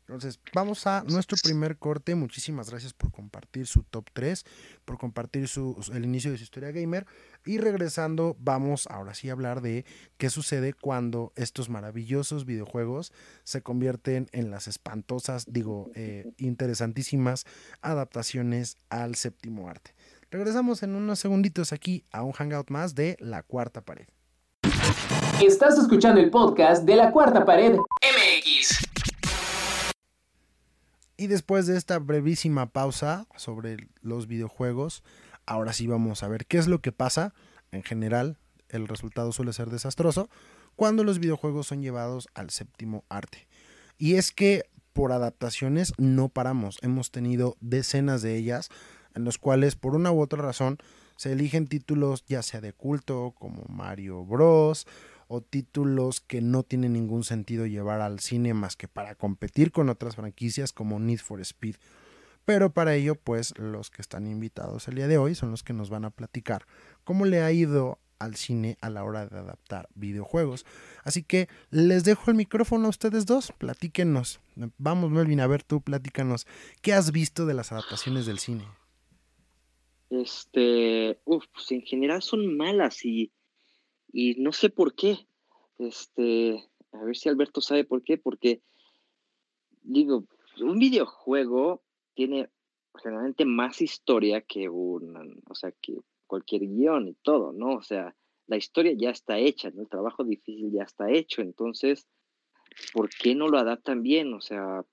Entonces, 0.07 0.39
vamos 0.53 0.87
a 0.87 1.03
nuestro 1.03 1.37
primer 1.43 1.77
corte. 1.77 2.15
Muchísimas 2.15 2.69
gracias 2.69 2.93
por 2.93 3.11
compartir 3.11 3.67
su 3.67 3.83
top 3.83 4.05
3, 4.13 4.45
por 4.85 4.97
compartir 4.97 5.49
su, 5.49 5.75
el 5.93 6.05
inicio 6.05 6.31
de 6.31 6.37
su 6.37 6.45
historia 6.45 6.71
gamer. 6.71 7.05
Y 7.45 7.57
regresando, 7.57 8.37
vamos 8.39 8.87
ahora 8.87 9.13
sí 9.13 9.27
a 9.27 9.33
hablar 9.33 9.59
de 9.61 9.85
qué 10.17 10.29
sucede 10.29 10.71
cuando 10.71 11.33
estos 11.35 11.69
maravillosos 11.69 12.45
videojuegos 12.45 13.11
se 13.43 13.61
convierten 13.61 14.29
en 14.31 14.49
las 14.49 14.69
espantosas, 14.69 15.45
digo, 15.51 15.91
eh, 15.93 16.31
interesantísimas 16.37 17.45
adaptaciones 17.81 18.77
al 18.89 19.15
séptimo 19.15 19.67
arte. 19.67 19.93
Regresamos 20.31 20.83
en 20.83 20.95
unos 20.95 21.19
segunditos 21.19 21.73
aquí 21.73 22.05
a 22.11 22.23
un 22.23 22.31
hangout 22.31 22.69
más 22.69 22.95
de 22.95 23.17
La 23.19 23.43
Cuarta 23.43 23.81
Pared. 23.81 24.07
Estás 25.41 25.77
escuchando 25.77 26.21
el 26.21 26.29
podcast 26.29 26.83
de 26.83 26.95
La 26.95 27.11
Cuarta 27.11 27.45
Pared 27.45 27.75
MX. 27.75 28.86
Y 31.17 31.27
después 31.27 31.65
de 31.65 31.77
esta 31.77 31.97
brevísima 31.97 32.67
pausa 32.67 33.27
sobre 33.35 33.89
los 34.01 34.27
videojuegos, 34.27 35.03
ahora 35.47 35.73
sí 35.73 35.87
vamos 35.87 36.21
a 36.21 36.27
ver 36.27 36.45
qué 36.45 36.59
es 36.59 36.67
lo 36.67 36.79
que 36.79 36.91
pasa. 36.91 37.33
En 37.71 37.81
general, 37.81 38.37
el 38.69 38.87
resultado 38.87 39.31
suele 39.31 39.51
ser 39.51 39.71
desastroso 39.71 40.29
cuando 40.75 41.03
los 41.03 41.17
videojuegos 41.17 41.65
son 41.67 41.81
llevados 41.81 42.29
al 42.35 42.51
séptimo 42.51 43.03
arte. 43.09 43.47
Y 43.97 44.15
es 44.15 44.31
que 44.31 44.69
por 44.93 45.11
adaptaciones 45.11 45.93
no 45.97 46.29
paramos. 46.29 46.77
Hemos 46.83 47.11
tenido 47.11 47.57
decenas 47.61 48.21
de 48.21 48.35
ellas 48.35 48.69
en 49.15 49.23
los 49.23 49.39
cuales 49.39 49.75
por 49.75 49.95
una 49.95 50.11
u 50.11 50.21
otra 50.21 50.43
razón 50.43 50.77
se 51.15 51.31
eligen 51.31 51.65
títulos 51.65 52.25
ya 52.27 52.43
sea 52.43 52.61
de 52.61 52.73
culto 52.73 53.33
como 53.37 53.63
Mario 53.67 54.23
Bros 54.23 54.85
o 55.27 55.41
títulos 55.41 56.21
que 56.21 56.41
no 56.41 56.63
tienen 56.63 56.93
ningún 56.93 57.23
sentido 57.23 57.65
llevar 57.65 58.01
al 58.01 58.19
cine 58.19 58.53
más 58.53 58.75
que 58.75 58.87
para 58.87 59.15
competir 59.15 59.71
con 59.71 59.89
otras 59.89 60.15
franquicias 60.15 60.73
como 60.73 60.99
Need 60.99 61.19
for 61.19 61.41
Speed. 61.41 61.75
Pero 62.45 62.71
para 62.71 62.95
ello, 62.95 63.15
pues 63.15 63.53
los 63.57 63.89
que 63.89 64.01
están 64.01 64.25
invitados 64.25 64.87
el 64.87 64.95
día 64.95 65.07
de 65.07 65.17
hoy 65.17 65.35
son 65.35 65.51
los 65.51 65.63
que 65.63 65.73
nos 65.73 65.89
van 65.89 66.05
a 66.05 66.11
platicar 66.11 66.65
cómo 67.03 67.25
le 67.25 67.41
ha 67.41 67.51
ido 67.51 67.99
al 68.19 68.35
cine 68.35 68.77
a 68.81 68.89
la 68.89 69.03
hora 69.03 69.27
de 69.27 69.37
adaptar 69.37 69.89
videojuegos. 69.95 70.65
Así 71.03 71.23
que 71.23 71.49
les 71.69 72.03
dejo 72.03 72.31
el 72.31 72.37
micrófono 72.37 72.87
a 72.87 72.89
ustedes 72.89 73.25
dos, 73.25 73.51
platíquenos. 73.51 74.39
Vamos, 74.77 75.11
Melvin, 75.11 75.39
a 75.39 75.47
ver 75.47 75.63
tú, 75.63 75.81
platícanos. 75.81 76.47
¿Qué 76.81 76.93
has 76.93 77.11
visto 77.11 77.45
de 77.45 77.53
las 77.53 77.71
adaptaciones 77.71 78.25
del 78.25 78.39
cine? 78.39 78.65
Este, 80.09 81.19
uff, 81.25 81.45
pues 81.53 81.71
en 81.71 81.81
general 81.81 82.21
son 82.21 82.55
malas 82.55 83.03
y 83.03 83.31
y 84.11 84.35
no 84.35 84.51
sé 84.51 84.69
por 84.69 84.95
qué. 84.95 85.27
Este, 85.77 86.63
a 86.91 87.03
ver 87.03 87.15
si 87.15 87.29
Alberto 87.29 87.61
sabe 87.61 87.83
por 87.83 88.03
qué, 88.03 88.17
porque 88.17 88.61
digo, 89.83 90.25
un 90.59 90.79
videojuego 90.79 91.83
tiene 92.13 92.49
generalmente 92.95 93.45
más 93.45 93.81
historia 93.81 94.41
que 94.41 94.69
un, 94.69 95.41
o 95.47 95.55
sea, 95.55 95.71
que 95.81 95.97
cualquier 96.25 96.63
guion 96.63 97.07
y 97.07 97.13
todo, 97.15 97.53
¿no? 97.53 97.75
O 97.75 97.83
sea, 97.83 98.15
la 98.47 98.57
historia 98.57 98.93
ya 98.97 99.11
está 99.11 99.37
hecha, 99.37 99.69
¿no? 99.71 99.81
El 99.81 99.89
trabajo 99.89 100.23
difícil 100.23 100.71
ya 100.71 100.83
está 100.83 101.11
hecho, 101.11 101.41
entonces, 101.41 102.07
¿por 102.93 103.09
qué 103.09 103.35
no 103.35 103.47
lo 103.47 103.57
adaptan 103.57 104.01
bien? 104.01 104.33
O 104.33 104.41
sea, 104.41 104.83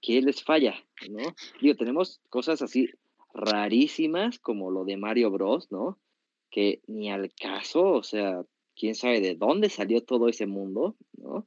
¿qué 0.00 0.20
les 0.20 0.42
falla, 0.42 0.74
no? 1.10 1.22
Digo, 1.60 1.76
tenemos 1.76 2.20
cosas 2.28 2.62
así 2.62 2.88
rarísimas 3.32 4.38
como 4.38 4.70
lo 4.70 4.84
de 4.84 4.96
Mario 4.96 5.30
Bros, 5.30 5.70
¿no? 5.70 5.98
Que 6.50 6.82
ni 6.86 7.10
al 7.10 7.32
caso, 7.34 7.92
o 7.92 8.02
sea, 8.02 8.44
quién 8.74 8.94
sabe 8.94 9.20
de 9.20 9.34
dónde 9.34 9.70
salió 9.70 10.02
todo 10.04 10.28
ese 10.28 10.46
mundo, 10.46 10.96
¿no? 11.12 11.46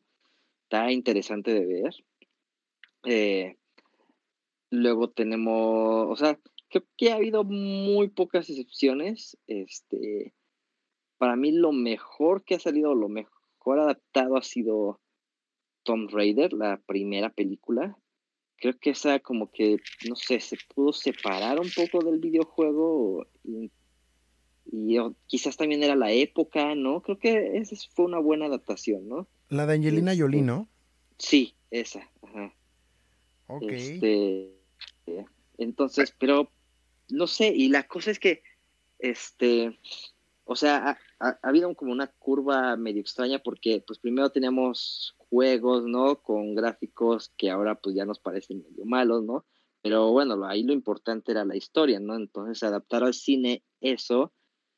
Está 0.63 0.91
interesante 0.91 1.53
de 1.53 1.65
ver. 1.65 1.95
Eh, 3.05 3.57
luego 4.69 5.09
tenemos, 5.09 6.09
o 6.09 6.15
sea, 6.15 6.39
creo 6.69 6.85
que 6.97 7.11
ha 7.11 7.15
habido 7.15 7.43
muy 7.43 8.09
pocas 8.09 8.49
excepciones. 8.49 9.37
Este, 9.47 10.33
para 11.17 11.35
mí 11.35 11.51
lo 11.51 11.71
mejor 11.71 12.43
que 12.43 12.55
ha 12.55 12.59
salido, 12.59 12.95
lo 12.95 13.09
mejor 13.09 13.79
adaptado 13.79 14.37
ha 14.37 14.43
sido 14.43 14.99
Tomb 15.83 16.09
Raider, 16.11 16.53
la 16.53 16.81
primera 16.85 17.29
película. 17.29 17.97
Creo 18.57 18.77
que 18.79 18.91
esa 18.91 19.19
como 19.19 19.51
que, 19.51 19.77
no 20.07 20.15
sé, 20.15 20.39
se 20.39 20.57
pudo 20.73 20.93
separar 20.93 21.59
un 21.59 21.69
poco 21.75 22.03
del 22.05 22.19
videojuego 22.19 23.25
quizás 25.27 25.57
también 25.57 25.83
era 25.83 25.95
la 25.95 26.11
época, 26.11 26.75
¿no? 26.75 27.01
Creo 27.01 27.19
que 27.19 27.57
esa 27.57 27.75
fue 27.93 28.05
una 28.05 28.19
buena 28.19 28.45
adaptación, 28.45 29.07
¿no? 29.07 29.27
La 29.49 29.65
de 29.65 29.73
Angelina 29.73 30.13
Jolie, 30.15 30.39
este, 30.39 30.47
¿no? 30.47 30.67
Sí, 31.17 31.55
esa, 31.71 32.09
ajá. 32.21 32.53
Ok. 33.47 33.63
Este, 33.69 34.51
entonces, 35.57 36.13
pero 36.17 36.51
no 37.09 37.27
sé, 37.27 37.53
y 37.53 37.69
la 37.69 37.87
cosa 37.87 38.11
es 38.11 38.19
que, 38.19 38.43
este, 38.99 39.77
o 40.45 40.55
sea, 40.55 40.97
ha, 41.19 41.39
habido 41.43 41.73
como 41.75 41.91
una 41.91 42.07
curva 42.07 42.75
medio 42.77 43.01
extraña 43.01 43.39
porque, 43.39 43.83
pues 43.85 43.99
primero 43.99 44.31
teníamos 44.31 45.15
juegos, 45.17 45.85
¿no? 45.85 46.21
Con 46.21 46.55
gráficos 46.55 47.31
que 47.37 47.49
ahora 47.49 47.75
pues 47.75 47.95
ya 47.95 48.05
nos 48.05 48.19
parecen 48.19 48.63
medio 48.63 48.85
malos, 48.85 49.23
¿no? 49.23 49.45
Pero 49.81 50.11
bueno, 50.11 50.45
ahí 50.45 50.63
lo 50.63 50.73
importante 50.73 51.31
era 51.31 51.45
la 51.45 51.55
historia, 51.55 51.99
¿no? 51.99 52.15
Entonces 52.15 52.63
adaptar 52.63 53.03
al 53.03 53.13
cine 53.13 53.63
eso, 53.81 54.31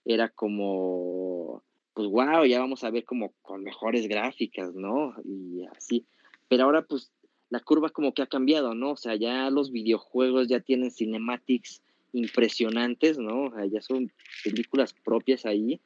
era 0.06 0.30
como, 0.30 1.64
pues 1.94 2.08
wow, 2.08 2.46
ya 2.46 2.60
vamos 2.60 2.84
a 2.84 2.90
ver 2.90 3.06
como 3.06 3.34
con 3.42 3.64
mejores 3.64 4.08
gráficas, 4.08 4.74
¿no? 4.74 5.16
Y 5.24 5.66
así. 5.76 6.06
Pero 6.48 6.66
ahora 6.66 6.84
pues 6.84 7.12
la 7.50 7.60
curva 7.60 7.90
como 7.90 8.14
que 8.14 8.22
ha 8.22 8.28
cambiado, 8.28 8.74
¿no? 8.74 8.92
O 8.92 8.98
sea, 8.98 9.16
ya 9.16 9.50
los 9.50 9.72
videojuegos 9.72 10.48
ya 10.48 10.60
tienen 10.60 10.92
cinematics 10.92 11.82
impresionantes, 12.12 13.18
¿no? 13.18 13.46
O 13.46 13.52
sea, 13.52 13.66
ya 13.66 13.82
son 13.82 14.12
películas 14.44 14.94
propias 14.94 15.46
ahí. 15.46 15.80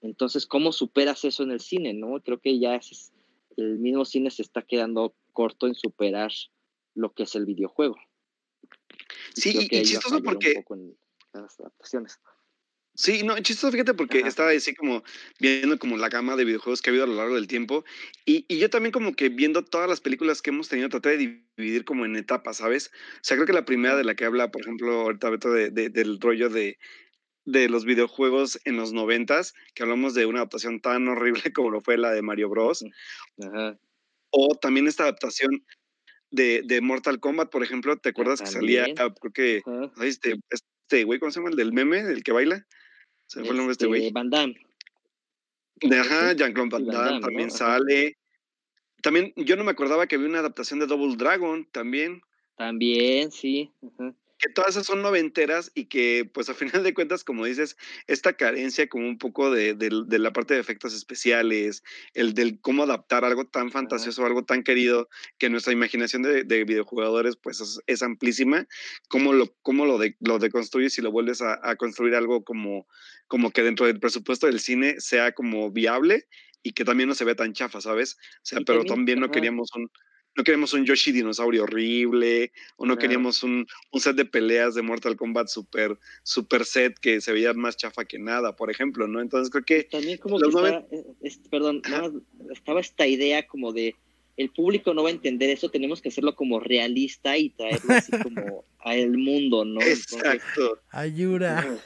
Entonces, 0.00 0.46
¿cómo 0.46 0.72
superas 0.72 1.24
eso 1.24 1.42
en 1.42 1.50
el 1.50 1.60
cine, 1.60 1.92
no? 1.92 2.20
Creo 2.20 2.38
que 2.38 2.58
ya 2.58 2.76
es, 2.76 3.12
el 3.56 3.78
mismo 3.78 4.04
cine 4.04 4.30
se 4.30 4.42
está 4.42 4.62
quedando 4.62 5.14
corto 5.32 5.66
en 5.66 5.74
superar 5.74 6.30
lo 6.94 7.12
que 7.12 7.24
es 7.24 7.34
el 7.34 7.46
videojuego. 7.46 7.96
Sí, 9.34 9.68
y, 9.70 9.82
chistoso 9.82 10.22
porque... 10.22 10.64
las 11.32 11.58
adaptaciones. 11.60 12.20
Sí, 12.98 13.22
no, 13.22 13.38
chistoso, 13.38 13.70
fíjate, 13.70 13.94
porque 13.94 14.18
estaba 14.26 14.50
así 14.50 14.74
como 14.74 15.04
viendo 15.38 15.78
como 15.78 15.96
la 15.96 16.08
gama 16.08 16.34
de 16.34 16.44
videojuegos 16.44 16.82
que 16.82 16.90
ha 16.90 16.92
habido 16.92 17.04
a 17.04 17.06
lo 17.06 17.14
largo 17.14 17.36
del 17.36 17.46
tiempo. 17.46 17.84
Y, 18.24 18.44
y, 18.48 18.58
yo 18.58 18.70
también 18.70 18.90
como 18.90 19.14
que 19.14 19.28
viendo 19.28 19.64
todas 19.64 19.88
las 19.88 20.00
películas 20.00 20.42
que 20.42 20.50
hemos 20.50 20.68
tenido, 20.68 20.88
traté 20.88 21.10
de 21.16 21.44
dividir 21.56 21.84
como 21.84 22.04
en 22.06 22.16
etapas, 22.16 22.56
¿sabes? 22.56 22.90
O 23.14 23.18
sea, 23.22 23.36
creo 23.36 23.46
que 23.46 23.52
la 23.52 23.64
primera 23.64 23.94
de 23.94 24.02
la 24.02 24.16
que 24.16 24.24
habla, 24.24 24.50
por 24.50 24.62
ejemplo, 24.62 25.02
ahorita 25.02 25.30
Beto, 25.30 25.52
de, 25.52 25.70
del 25.70 26.20
rollo 26.20 26.48
de, 26.48 26.76
de 27.44 27.68
los 27.68 27.84
videojuegos 27.84 28.58
en 28.64 28.76
los 28.76 28.92
noventas, 28.92 29.54
que 29.76 29.84
hablamos 29.84 30.14
de 30.14 30.26
una 30.26 30.40
adaptación 30.40 30.80
tan 30.80 31.06
horrible 31.06 31.40
como 31.54 31.70
lo 31.70 31.80
fue 31.80 31.98
la 31.98 32.10
de 32.10 32.22
Mario 32.22 32.48
Bros. 32.48 32.84
Ajá. 33.40 33.78
O 34.30 34.56
también 34.60 34.88
esta 34.88 35.04
adaptación 35.04 35.64
de, 36.32 36.62
de, 36.64 36.80
Mortal 36.80 37.20
Kombat, 37.20 37.48
por 37.48 37.62
ejemplo, 37.62 37.96
¿te 37.96 38.08
acuerdas 38.08 38.40
que 38.40 38.48
salía, 38.48 38.86
creo 38.92 39.32
que, 39.32 39.62
este, 40.02 40.34
este 40.50 41.04
güey, 41.04 41.20
¿cómo 41.20 41.30
se 41.30 41.38
llama? 41.38 41.50
El 41.50 41.56
del 41.56 41.72
meme, 41.72 42.00
el 42.00 42.24
que 42.24 42.32
baila. 42.32 42.66
Se 43.28 43.40
fue 43.40 43.50
el 43.50 43.56
nombre 43.56 43.68
de 43.68 43.72
este 43.72 43.86
güey. 43.86 44.00
Este, 44.02 44.12
Van 44.12 44.30
Damme. 44.30 44.56
Ajá, 46.00 46.32
Jean-Claude 46.32 46.70
Van 46.70 46.86
Damme 46.86 47.20
también 47.20 47.50
sale. 47.50 48.18
También, 49.00 49.32
yo 49.36 49.54
no 49.54 49.62
me 49.62 49.70
acordaba 49.70 50.08
que 50.08 50.16
había 50.16 50.28
una 50.28 50.40
adaptación 50.40 50.80
de 50.80 50.86
Double 50.86 51.16
Dragon 51.16 51.64
también. 51.70 52.20
También, 52.56 53.30
sí. 53.30 53.70
Ajá 53.80 54.12
que 54.38 54.48
todas 54.48 54.70
esas 54.70 54.86
son 54.86 55.02
noventeras 55.02 55.72
y 55.74 55.86
que, 55.86 56.28
pues 56.32 56.48
a 56.48 56.54
final 56.54 56.82
de 56.82 56.94
cuentas, 56.94 57.24
como 57.24 57.44
dices, 57.44 57.76
esta 58.06 58.34
carencia 58.34 58.88
como 58.88 59.08
un 59.08 59.18
poco 59.18 59.50
de, 59.50 59.76
la 60.10 60.32
parte 60.32 60.54
de 60.54 60.60
efectos 60.60 60.94
especiales, 60.94 61.82
el 62.14 62.34
del 62.34 62.60
cómo 62.60 62.84
adaptar 62.84 63.24
algo 63.24 63.46
tan 63.46 63.70
fantasioso, 63.70 64.24
algo 64.24 64.44
tan 64.44 64.62
querido, 64.62 65.08
que 65.38 65.50
nuestra 65.50 65.72
imaginación 65.72 66.22
de, 66.22 66.64
videojugadores, 66.64 67.36
pues 67.36 67.80
es, 67.86 68.02
amplísima, 68.02 68.66
cómo 69.08 69.32
lo, 69.32 69.54
cómo 69.62 69.86
lo, 69.86 69.98
de, 69.98 70.16
lo 70.20 70.38
deconstruyes 70.38 70.96
y 70.98 71.02
lo 71.02 71.10
vuelves 71.10 71.42
a, 71.42 71.76
construir 71.76 72.14
algo 72.14 72.44
como, 72.44 72.86
como 73.26 73.50
que 73.50 73.62
dentro 73.62 73.86
del 73.86 74.00
presupuesto 74.00 74.46
del 74.46 74.60
cine 74.60 75.00
sea 75.00 75.32
como 75.32 75.70
viable 75.70 76.26
y 76.62 76.72
que 76.72 76.84
también 76.84 77.08
no 77.08 77.14
se 77.14 77.24
vea 77.24 77.34
tan 77.34 77.52
chafa, 77.52 77.80
¿sabes? 77.80 78.16
O 78.18 78.40
sea, 78.42 78.60
pero 78.66 78.84
también, 78.84 79.20
no 79.20 79.30
queríamos 79.30 79.70
un 79.74 79.90
no 80.38 80.44
queríamos 80.44 80.72
un 80.72 80.86
Yoshi 80.86 81.10
dinosaurio 81.10 81.64
horrible, 81.64 82.52
o 82.76 82.86
no 82.86 82.96
queríamos 82.96 83.42
un, 83.42 83.66
set 83.98 84.14
de 84.14 84.24
peleas 84.24 84.76
de 84.76 84.82
Mortal 84.82 85.16
Kombat 85.16 85.48
super, 85.48 85.98
super 86.22 86.64
set 86.64 86.96
que 87.00 87.20
se 87.20 87.32
veía 87.32 87.52
más 87.54 87.76
chafa 87.76 88.04
que 88.04 88.20
nada, 88.20 88.54
por 88.54 88.70
ejemplo, 88.70 89.08
¿no? 89.08 89.20
Entonces 89.20 89.50
creo 89.50 89.64
que... 89.64 89.84
También 89.90 90.16
como 90.18 90.38
que 90.38 90.46
eh, 90.92 91.30
perdón, 91.50 91.82
estaba 92.52 92.80
esta 92.80 93.08
idea 93.08 93.48
como 93.48 93.72
de 93.72 93.96
el 94.36 94.50
público 94.50 94.94
no 94.94 95.02
va 95.02 95.08
a 95.08 95.12
entender 95.12 95.50
eso, 95.50 95.70
tenemos 95.70 96.00
que 96.00 96.10
hacerlo 96.10 96.36
como 96.36 96.60
realista 96.60 97.36
y 97.36 97.50
traerlo 97.50 97.94
así 97.94 98.12
como 98.22 98.64
al 98.78 99.18
mundo, 99.18 99.64
¿no? 99.64 99.80
Exacto. 99.80 100.80
Ayuda. 100.90 101.80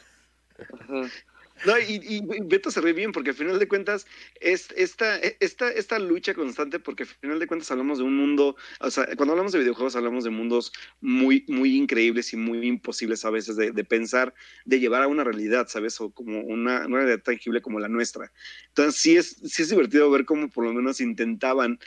No, 1.64 1.78
y, 1.78 2.00
y, 2.02 2.22
Beto 2.44 2.70
se 2.70 2.80
ríe 2.80 2.92
bien 2.92 3.12
porque 3.12 3.30
al 3.30 3.36
final 3.36 3.58
de 3.58 3.68
cuentas 3.68 4.06
es 4.40 4.68
esta, 4.76 5.18
e, 5.18 5.36
esta, 5.40 5.70
esta 5.70 5.98
lucha 5.98 6.34
constante 6.34 6.80
porque 6.80 7.04
al 7.04 7.08
final 7.08 7.38
de 7.38 7.46
cuentas 7.46 7.70
hablamos 7.70 7.98
de 7.98 8.04
un 8.04 8.16
mundo, 8.16 8.56
o 8.80 8.90
sea, 8.90 9.06
cuando 9.16 9.32
hablamos 9.32 9.52
de 9.52 9.60
videojuegos 9.60 9.94
hablamos 9.94 10.24
de 10.24 10.30
mundos 10.30 10.72
muy, 11.00 11.44
muy 11.48 11.76
increíbles 11.76 12.32
y 12.32 12.36
muy 12.36 12.66
imposibles 12.66 13.24
a 13.24 13.30
veces 13.30 13.56
de, 13.56 13.70
de 13.70 13.84
pensar, 13.84 14.34
de 14.64 14.80
llevar 14.80 15.02
a 15.02 15.08
una 15.08 15.22
realidad, 15.22 15.68
¿sabes? 15.68 16.00
O 16.00 16.10
como 16.10 16.40
una, 16.40 16.86
una, 16.86 16.98
realidad 16.98 17.22
tangible 17.22 17.62
como 17.62 17.78
la 17.78 17.88
nuestra. 17.88 18.32
Entonces 18.68 19.00
sí 19.00 19.16
es, 19.16 19.36
sí 19.44 19.62
es 19.62 19.70
divertido 19.70 20.10
ver 20.10 20.24
cómo 20.24 20.50
por 20.50 20.64
lo 20.64 20.72
menos 20.72 21.00
intentaban 21.00 21.78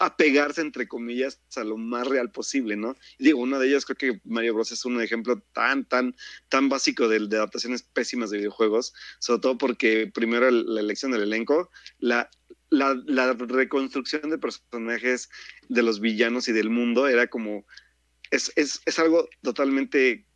apegarse, 0.00 0.60
entre 0.60 0.88
comillas, 0.88 1.40
a 1.56 1.64
lo 1.64 1.76
más 1.76 2.06
real 2.06 2.30
posible, 2.30 2.76
¿no? 2.76 2.96
digo, 3.18 3.40
una 3.40 3.58
de 3.58 3.68
ellas 3.68 3.84
creo 3.84 3.96
que 3.96 4.20
Mario 4.24 4.54
Bros. 4.54 4.72
es 4.72 4.84
un 4.84 5.00
ejemplo 5.00 5.42
tan, 5.52 5.84
tan, 5.84 6.14
tan 6.48 6.68
básico 6.68 7.08
de, 7.08 7.16
adaptaciones 7.16 7.82
pésimas 7.82 8.30
de 8.30 8.38
videojuegos, 8.38 8.94
sobre 9.18 9.40
todo 9.40 9.58
porque 9.58 10.10
primero 10.12 10.50
la 10.50 10.80
elección 10.80 11.12
del 11.12 11.22
elenco, 11.22 11.70
la, 11.98 12.30
la, 12.70 13.00
la, 13.06 13.32
reconstrucción 13.34 14.30
de 14.30 14.38
personajes 14.38 15.28
de 15.68 15.82
los 15.82 16.00
villanos 16.00 16.48
y 16.48 16.52
del 16.52 16.70
mundo 16.70 17.08
era 17.08 17.26
como, 17.26 17.66
es, 18.30 18.52
es, 18.56 18.80
es 18.86 18.98
algo 18.98 19.28
totalmente 19.42 20.26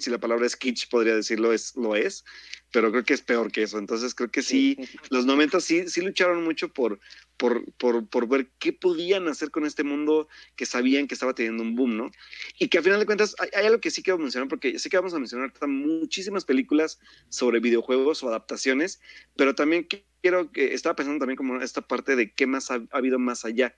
si 0.00 0.10
la 0.10 0.18
palabra 0.18 0.46
es 0.46 0.56
kitsch 0.56 0.88
podría 0.88 1.16
decirlo, 1.16 1.52
es, 1.52 1.74
lo 1.76 1.96
es, 1.96 2.24
pero 2.72 2.90
creo 2.90 3.04
que 3.04 3.14
es 3.14 3.22
peor 3.22 3.50
que 3.50 3.62
eso. 3.62 3.78
Entonces 3.78 4.14
creo 4.14 4.30
que 4.30 4.42
sí, 4.42 4.76
los 5.10 5.26
90 5.26 5.60
sí, 5.60 5.88
sí 5.88 6.00
lucharon 6.00 6.44
mucho 6.44 6.72
por, 6.72 6.98
por, 7.36 7.72
por, 7.74 8.08
por, 8.08 8.28
ver 8.28 8.50
qué 8.58 8.72
podían 8.72 9.28
hacer 9.28 9.50
con 9.50 9.66
este 9.66 9.84
mundo 9.84 10.28
que 10.56 10.66
sabían 10.66 11.06
que 11.06 11.14
estaba 11.14 11.34
teniendo 11.34 11.62
un 11.62 11.74
boom, 11.74 11.96
¿no? 11.96 12.10
Y 12.58 12.68
que 12.68 12.78
al 12.78 12.84
final 12.84 13.00
de 13.00 13.06
cuentas 13.06 13.34
hay, 13.38 13.66
algo 13.66 13.80
que 13.80 13.90
sí 13.90 14.02
quiero 14.02 14.18
mencionar, 14.18 14.48
porque 14.48 14.78
sí 14.78 14.88
que 14.88 14.96
vamos 14.96 15.14
a 15.14 15.18
mencionar 15.18 15.52
muchísimas 15.66 16.44
películas 16.44 17.00
sobre 17.28 17.60
videojuegos 17.60 18.22
o 18.22 18.28
adaptaciones, 18.28 19.00
pero 19.36 19.54
también 19.54 19.86
quiero 20.22 20.52
que 20.52 20.74
estaba 20.74 20.96
pensando 20.96 21.18
también 21.18 21.36
como 21.36 21.60
esta 21.60 21.82
parte 21.82 22.16
de 22.16 22.32
qué 22.32 22.46
más 22.46 22.70
ha 22.70 22.82
habido 22.90 23.18
más 23.18 23.44
allá. 23.44 23.74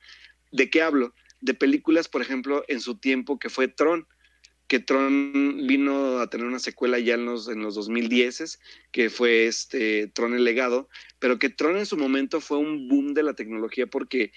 ¿De 0.52 0.70
qué 0.70 0.82
hablo? 0.82 1.14
De 1.40 1.54
películas, 1.54 2.08
por 2.08 2.22
ejemplo, 2.22 2.64
en 2.68 2.80
su 2.80 2.98
tiempo 2.98 3.38
que 3.38 3.50
fue 3.50 3.68
Tron 3.68 4.06
que 4.68 4.80
Tron 4.80 5.66
vino 5.66 6.18
a 6.18 6.28
tener 6.28 6.46
una 6.46 6.58
secuela 6.58 6.98
ya 6.98 7.14
en 7.14 7.24
los, 7.24 7.48
en 7.48 7.62
los 7.62 7.74
2010, 7.76 8.58
que 8.90 9.10
fue 9.10 9.46
este 9.46 10.08
Tron 10.08 10.34
el 10.34 10.44
legado, 10.44 10.88
pero 11.18 11.38
que 11.38 11.48
Tron 11.48 11.76
en 11.76 11.86
su 11.86 11.96
momento 11.96 12.40
fue 12.40 12.58
un 12.58 12.88
boom 12.88 13.14
de 13.14 13.22
la 13.22 13.34
tecnología 13.34 13.86
porque 13.86 14.32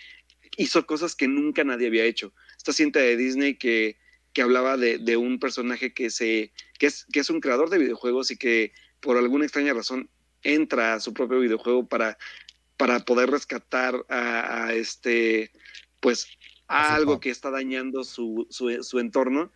hizo 0.57 0.85
cosas 0.85 1.15
que 1.15 1.27
nunca 1.27 1.63
nadie 1.63 1.87
había 1.87 2.05
hecho. 2.05 2.33
Esta 2.57 2.73
cinta 2.73 2.99
de 2.99 3.17
Disney 3.17 3.55
que, 3.55 3.97
que 4.33 4.41
hablaba 4.41 4.77
de, 4.77 4.97
de, 4.99 5.17
un 5.17 5.39
personaje 5.39 5.93
que, 5.93 6.09
se, 6.09 6.51
que, 6.77 6.87
es, 6.87 7.05
que 7.11 7.21
es 7.21 7.29
un 7.29 7.39
creador 7.39 7.69
de 7.69 7.79
videojuegos 7.79 8.29
y 8.31 8.37
que 8.37 8.73
por 8.99 9.17
alguna 9.17 9.45
extraña 9.45 9.73
razón 9.73 10.09
entra 10.43 10.93
a 10.93 10.99
su 10.99 11.13
propio 11.13 11.39
videojuego 11.39 11.87
para, 11.87 12.17
para 12.77 12.99
poder 12.99 13.31
rescatar 13.31 14.05
a, 14.09 14.65
a 14.65 14.73
este, 14.73 15.51
pues, 15.99 16.27
a 16.67 16.93
algo 16.93 17.19
que 17.19 17.31
está 17.31 17.49
dañando 17.49 18.03
su, 18.03 18.45
su, 18.49 18.83
su, 18.83 18.99
entorno, 18.99 19.51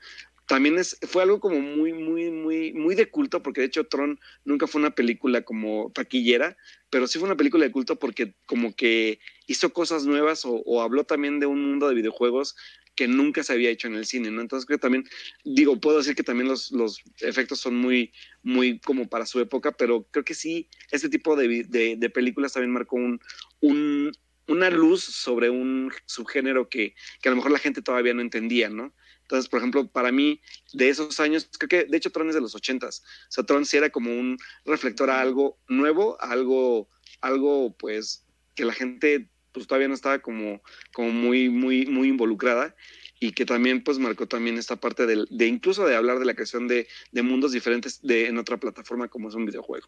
también 0.47 0.77
es, 0.77 0.97
fue 1.07 1.23
algo 1.23 1.39
como 1.39 1.59
muy, 1.59 1.93
muy, 1.93 2.29
muy, 2.29 2.73
muy 2.73 2.95
de 2.95 3.09
culto, 3.09 3.41
porque 3.41 3.61
de 3.61 3.67
hecho 3.67 3.85
Tron 3.85 4.19
nunca 4.43 4.67
fue 4.67 4.79
una 4.79 4.93
película 4.93 5.43
como 5.43 5.91
taquillera, 5.93 6.57
pero 6.89 7.07
sí 7.07 7.17
fue 7.17 7.27
una 7.27 7.37
película 7.37 7.65
de 7.65 7.71
culto 7.71 7.97
porque 7.97 8.35
como 8.45 8.75
que 8.75 9.19
hizo 9.47 9.71
cosas 9.71 10.05
nuevas 10.05 10.43
o, 10.45 10.81
habló 10.81 11.05
también 11.05 11.39
de 11.39 11.45
un 11.45 11.63
mundo 11.63 11.87
de 11.87 11.95
videojuegos 11.95 12.55
que 12.95 13.07
nunca 13.07 13.41
se 13.43 13.53
había 13.53 13.71
hecho 13.71 13.87
en 13.87 13.95
el 13.95 14.05
cine, 14.05 14.29
¿no? 14.29 14.41
Entonces 14.41 14.67
creo 14.67 14.77
que 14.77 14.83
también, 14.83 15.05
digo, 15.43 15.79
puedo 15.79 15.97
decir 15.97 16.13
que 16.13 16.23
también 16.23 16.47
los, 16.47 16.71
los 16.71 17.01
efectos 17.21 17.59
son 17.59 17.75
muy, 17.75 18.11
muy 18.43 18.79
como 18.79 19.07
para 19.07 19.25
su 19.25 19.39
época, 19.39 19.71
pero 19.71 20.03
creo 20.11 20.23
que 20.23 20.35
sí, 20.35 20.67
este 20.91 21.09
tipo 21.09 21.35
de, 21.35 21.63
de, 21.97 22.09
películas 22.11 22.53
también 22.53 22.71
marcó 22.71 22.97
un, 22.97 23.19
un, 23.61 24.11
una 24.47 24.69
luz 24.69 25.03
sobre 25.03 25.49
un 25.49 25.91
subgénero 26.05 26.69
que, 26.69 26.93
que 27.21 27.29
a 27.29 27.31
lo 27.31 27.37
mejor 27.37 27.51
la 27.51 27.59
gente 27.59 27.81
todavía 27.81 28.13
no 28.13 28.21
entendía, 28.21 28.69
¿no? 28.69 28.93
Entonces, 29.23 29.49
por 29.49 29.59
ejemplo, 29.59 29.87
para 29.87 30.11
mí, 30.11 30.41
de 30.73 30.89
esos 30.89 31.19
años, 31.19 31.49
creo 31.57 31.69
que 31.69 31.89
de 31.89 31.97
hecho 31.97 32.11
Tron 32.11 32.29
es 32.29 32.35
de 32.35 32.41
los 32.41 32.55
ochentas. 32.55 33.03
O 33.29 33.31
sea, 33.31 33.43
Tron 33.43 33.65
sí 33.65 33.77
era 33.77 33.89
como 33.89 34.11
un 34.11 34.37
reflector 34.65 35.09
a 35.09 35.21
algo 35.21 35.57
nuevo, 35.67 36.17
a 36.21 36.31
algo, 36.31 36.89
algo 37.21 37.75
pues, 37.77 38.25
que 38.55 38.65
la 38.65 38.73
gente 38.73 39.29
pues 39.53 39.67
todavía 39.67 39.87
no 39.87 39.93
estaba 39.93 40.19
como, 40.19 40.61
como 40.93 41.11
muy, 41.11 41.49
muy, 41.49 41.85
muy 41.85 42.09
involucrada 42.09 42.75
y 43.19 43.31
que 43.31 43.45
también 43.45 43.83
pues 43.83 43.99
marcó 43.99 44.27
también 44.27 44.57
esta 44.57 44.75
parte 44.75 45.05
de, 45.05 45.25
de 45.29 45.47
incluso 45.47 45.85
de 45.85 45.95
hablar 45.95 46.19
de 46.19 46.25
la 46.25 46.33
creación 46.33 46.67
de, 46.67 46.87
de 47.11 47.21
mundos 47.21 47.51
diferentes 47.51 48.01
de, 48.01 48.27
en 48.27 48.37
otra 48.37 48.57
plataforma 48.57 49.07
como 49.07 49.29
es 49.29 49.35
un 49.35 49.45
videojuego. 49.45 49.87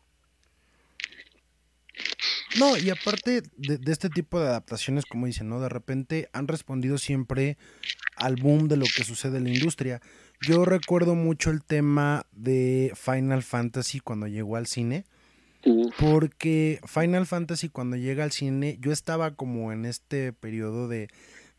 No, 2.59 2.77
y 2.77 2.89
aparte 2.89 3.41
de, 3.57 3.77
de, 3.77 3.91
este 3.91 4.09
tipo 4.09 4.39
de 4.39 4.47
adaptaciones, 4.47 5.05
como 5.05 5.25
dicen, 5.25 5.49
¿no? 5.49 5.59
De 5.59 5.67
repente 5.67 6.29
han 6.31 6.47
respondido 6.47 6.97
siempre 6.97 7.57
al 8.15 8.35
boom 8.35 8.67
de 8.67 8.77
lo 8.77 8.85
que 8.85 9.03
sucede 9.03 9.37
en 9.37 9.45
la 9.45 9.51
industria. 9.51 10.01
Yo 10.41 10.65
recuerdo 10.65 11.15
mucho 11.15 11.49
el 11.49 11.63
tema 11.63 12.25
de 12.31 12.91
Final 12.95 13.43
Fantasy 13.43 13.99
cuando 13.99 14.27
llegó 14.27 14.55
al 14.55 14.67
cine. 14.67 15.05
Porque 15.99 16.79
Final 16.85 17.25
Fantasy 17.25 17.69
cuando 17.69 17.95
llega 17.95 18.23
al 18.23 18.31
cine, 18.31 18.77
yo 18.81 18.91
estaba 18.91 19.35
como 19.35 19.71
en 19.71 19.85
este 19.85 20.31
periodo 20.31 20.87
de, 20.87 21.09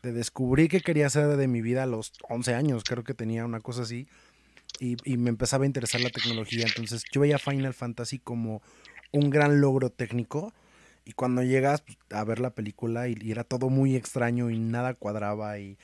de 0.01 0.13
descubrir 0.13 0.69
qué 0.69 0.79
quería 0.79 1.07
hacer 1.07 1.35
de 1.35 1.47
mi 1.47 1.61
vida 1.61 1.83
a 1.83 1.87
los 1.87 2.13
11 2.29 2.53
años, 2.53 2.83
creo 2.85 3.03
que 3.03 3.13
tenía 3.13 3.43
una 3.43 3.59
cosa 3.59 3.81
así. 3.81 4.07
Y, 4.79 4.95
y, 5.03 5.17
me 5.17 5.29
empezaba 5.29 5.63
a 5.63 5.67
interesar 5.67 6.01
la 6.01 6.09
tecnología. 6.09 6.65
Entonces 6.67 7.03
yo 7.11 7.21
veía 7.21 7.39
Final 7.39 7.73
Fantasy 7.73 8.19
como 8.19 8.61
un 9.11 9.29
gran 9.29 9.59
logro 9.59 9.89
técnico. 9.89 10.53
Y 11.05 11.13
cuando 11.13 11.41
llegas 11.41 11.81
pues, 11.81 11.97
a 12.11 12.23
ver 12.23 12.39
la 12.39 12.51
película 12.51 13.07
y, 13.07 13.15
era 13.31 13.43
todo 13.43 13.69
muy 13.69 13.95
extraño 13.95 14.49
y 14.49 14.59
nada 14.59 14.93
cuadraba. 14.93 15.59
Y 15.59 15.77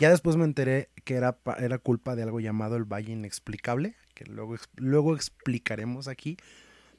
ya 0.00 0.10
después 0.10 0.36
me 0.36 0.44
enteré 0.44 0.88
que 1.04 1.14
era, 1.14 1.38
era 1.58 1.78
culpa 1.78 2.16
de 2.16 2.22
algo 2.22 2.40
llamado 2.40 2.76
el 2.76 2.84
Valle 2.84 3.12
Inexplicable, 3.12 3.94
que 4.14 4.24
luego, 4.24 4.56
luego 4.76 5.14
explicaremos 5.14 6.08
aquí. 6.08 6.38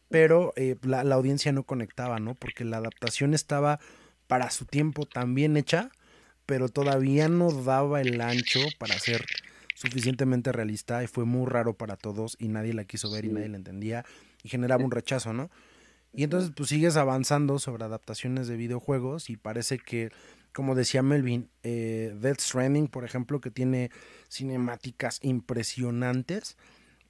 Pero 0.09 0.53
eh, 0.55 0.75
la, 0.83 1.03
la, 1.03 1.15
audiencia 1.15 1.51
no 1.51 1.63
conectaba, 1.63 2.19
¿no? 2.19 2.35
Porque 2.35 2.63
la 2.63 2.77
adaptación 2.77 3.33
estaba 3.33 3.79
para 4.27 4.51
su 4.51 4.65
tiempo 4.65 5.05
tan 5.05 5.33
bien 5.33 5.57
hecha, 5.57 5.89
pero 6.45 6.69
todavía 6.69 7.27
no 7.27 7.51
daba 7.51 8.01
el 8.01 8.21
ancho 8.21 8.59
para 8.77 8.95
hacer 8.95 9.25
suficientemente 9.73 10.51
realista 10.51 11.03
y 11.03 11.07
fue 11.07 11.25
muy 11.25 11.49
raro 11.49 11.73
para 11.73 11.95
todos 11.95 12.37
y 12.39 12.49
nadie 12.49 12.73
la 12.73 12.83
quiso 12.83 13.09
ver 13.09 13.25
y 13.25 13.29
nadie 13.29 13.49
la 13.49 13.57
entendía 13.57 14.05
y 14.43 14.49
generaba 14.49 14.83
un 14.83 14.91
rechazo, 14.91 15.33
¿no? 15.33 15.49
Y 16.13 16.23
entonces 16.23 16.51
pues 16.55 16.69
sigues 16.69 16.97
avanzando 16.97 17.57
sobre 17.57 17.85
adaptaciones 17.85 18.47
de 18.47 18.57
videojuegos 18.57 19.29
y 19.29 19.37
parece 19.37 19.79
que, 19.79 20.11
como 20.53 20.75
decía 20.75 21.01
Melvin, 21.01 21.49
eh, 21.63 22.15
Death 22.19 22.41
Stranding, 22.41 22.87
por 22.87 23.05
ejemplo, 23.05 23.39
que 23.41 23.51
tiene 23.51 23.91
cinemáticas 24.29 25.19
impresionantes 25.21 26.57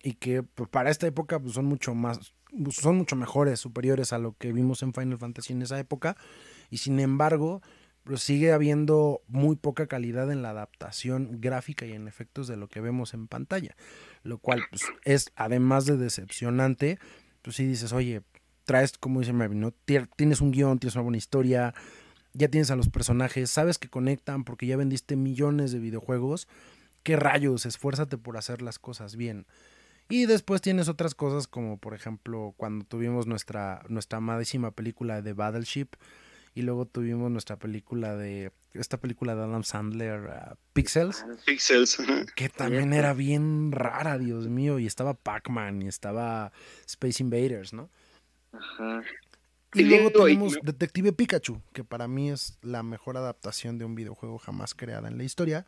y 0.04 0.14
que 0.14 0.44
pues, 0.44 0.70
para 0.70 0.89
esta 0.89 1.08
época 1.08 1.39
pues, 1.39 1.54
son 1.54 1.66
mucho 1.66 1.96
más, 1.96 2.34
son 2.70 2.98
mucho 2.98 3.16
mejores, 3.16 3.60
superiores 3.60 4.14
a 4.14 4.20
lo 4.20 4.34
que 4.34 4.52
vimos 4.54 4.84
en 4.84 4.94
Final 4.94 5.18
Fantasy 5.18 5.54
en 5.54 5.62
esa 5.62 5.80
época. 5.80 6.18
Y 6.70 6.78
sin 6.78 7.00
embargo, 7.00 7.62
pues 8.04 8.22
sigue 8.22 8.52
habiendo 8.52 9.22
muy 9.28 9.56
poca 9.56 9.88
calidad 9.88 10.32
en 10.32 10.42
la 10.42 10.52
adaptación 10.52 11.39
gráfica 11.39 11.86
y 11.86 11.94
en 11.94 12.08
efectos 12.08 12.48
de 12.48 12.58
lo 12.58 12.68
que 12.68 12.82
vemos 12.82 13.14
en 13.14 13.28
pantalla. 13.28 13.76
Lo 14.24 14.38
cual 14.39 14.62
pues, 14.70 14.84
es, 15.04 15.32
además 15.36 15.86
de 15.86 15.98
decepcionante, 15.98 17.00
pues 17.42 17.56
sí 17.56 17.66
dices, 17.66 17.94
oye, 17.94 18.22
traes, 18.66 18.98
como 18.98 19.20
dice 19.20 19.34
Marvin, 19.34 19.60
¿no? 19.60 19.72
tienes 20.16 20.42
un 20.42 20.52
guion, 20.52 20.80
tienes 20.80 20.96
una 20.96 21.04
buena 21.04 21.18
historia, 21.18 21.74
ya 22.34 22.47
tienes 22.47 22.71
a 22.71 22.75
los 22.75 22.89
personajes, 22.89 23.49
sabes 23.49 23.77
que 23.77 23.89
conectan 23.89 24.43
porque 24.43 24.67
ya 24.67 24.77
vendiste 24.77 25.15
millones 25.15 25.71
de 25.71 25.79
videojuegos. 25.79 26.47
¿Qué 27.03 27.15
rayos? 27.15 27.65
Esfuérzate 27.65 28.17
por 28.17 28.38
hacer 28.38 28.61
las 28.61 28.79
cosas 28.79 29.15
bien. 29.15 29.45
Y 30.09 30.25
después 30.25 30.61
tienes 30.61 30.89
otras 30.89 31.15
cosas 31.15 31.47
como 31.47 31.77
por 31.77 31.93
ejemplo 31.93 32.53
cuando 32.57 32.86
tuvimos 32.86 33.27
nuestra, 33.27 33.84
nuestra 33.88 34.17
amadísima 34.17 34.71
película 34.71 35.21
de 35.21 35.34
Battleship 35.34 35.88
y 36.53 36.63
luego 36.63 36.86
tuvimos 36.86 37.32
nuestra 37.32 37.55
película 37.55 38.15
de 38.17 38.51
esta 38.73 38.97
película 38.97 39.36
de 39.36 39.43
Adam 39.43 39.63
Sandler 39.63 40.21
uh, 40.21 40.55
Pixels 40.73 41.25
Pixels 41.45 41.97
que 42.36 42.49
también 42.49 42.93
era 42.93 43.13
bien 43.13 43.71
rara 43.71 44.17
Dios 44.17 44.49
mío 44.49 44.79
y 44.79 44.86
estaba 44.86 45.13
Pac-Man 45.13 45.82
y 45.82 45.88
estaba 45.88 46.51
Space 46.86 47.23
Invaders 47.23 47.73
no 47.73 47.89
Ajá. 48.51 49.01
Y 49.74 49.84
luego 49.84 50.11
tenemos 50.11 50.57
Detective 50.61 51.13
Pikachu 51.13 51.61
que 51.74 51.84
para 51.84 52.07
mí 52.07 52.30
es 52.30 52.57
la 52.61 52.84
mejor 52.84 53.17
adaptación 53.17 53.78
de 53.78 53.86
un 53.86 53.95
videojuego 53.95 54.38
jamás 54.38 54.74
creada 54.76 55.07
en 55.07 55.17
la 55.17 55.24
historia 55.24 55.65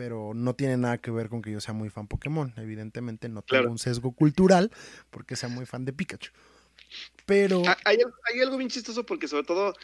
pero 0.00 0.32
no 0.34 0.54
tiene 0.54 0.78
nada 0.78 0.96
que 0.96 1.10
ver 1.10 1.28
con 1.28 1.42
que 1.42 1.52
yo 1.52 1.60
sea 1.60 1.74
muy 1.74 1.90
fan 1.90 2.06
Pokémon. 2.06 2.54
Evidentemente 2.56 3.28
no 3.28 3.42
tengo 3.42 3.70
un 3.70 3.78
sesgo 3.78 4.12
cultural 4.12 4.70
porque 5.10 5.36
sea 5.36 5.50
muy 5.50 5.66
fan 5.66 5.84
de 5.84 5.92
Pikachu. 5.92 6.30
Pero... 7.26 7.62
Ah, 7.66 7.76
hay, 7.84 7.98
algo 8.42 8.56
bien 8.56 8.70
chistoso 8.70 9.04
porque 9.04 9.28
sobre 9.28 9.44
todo, 9.44 9.74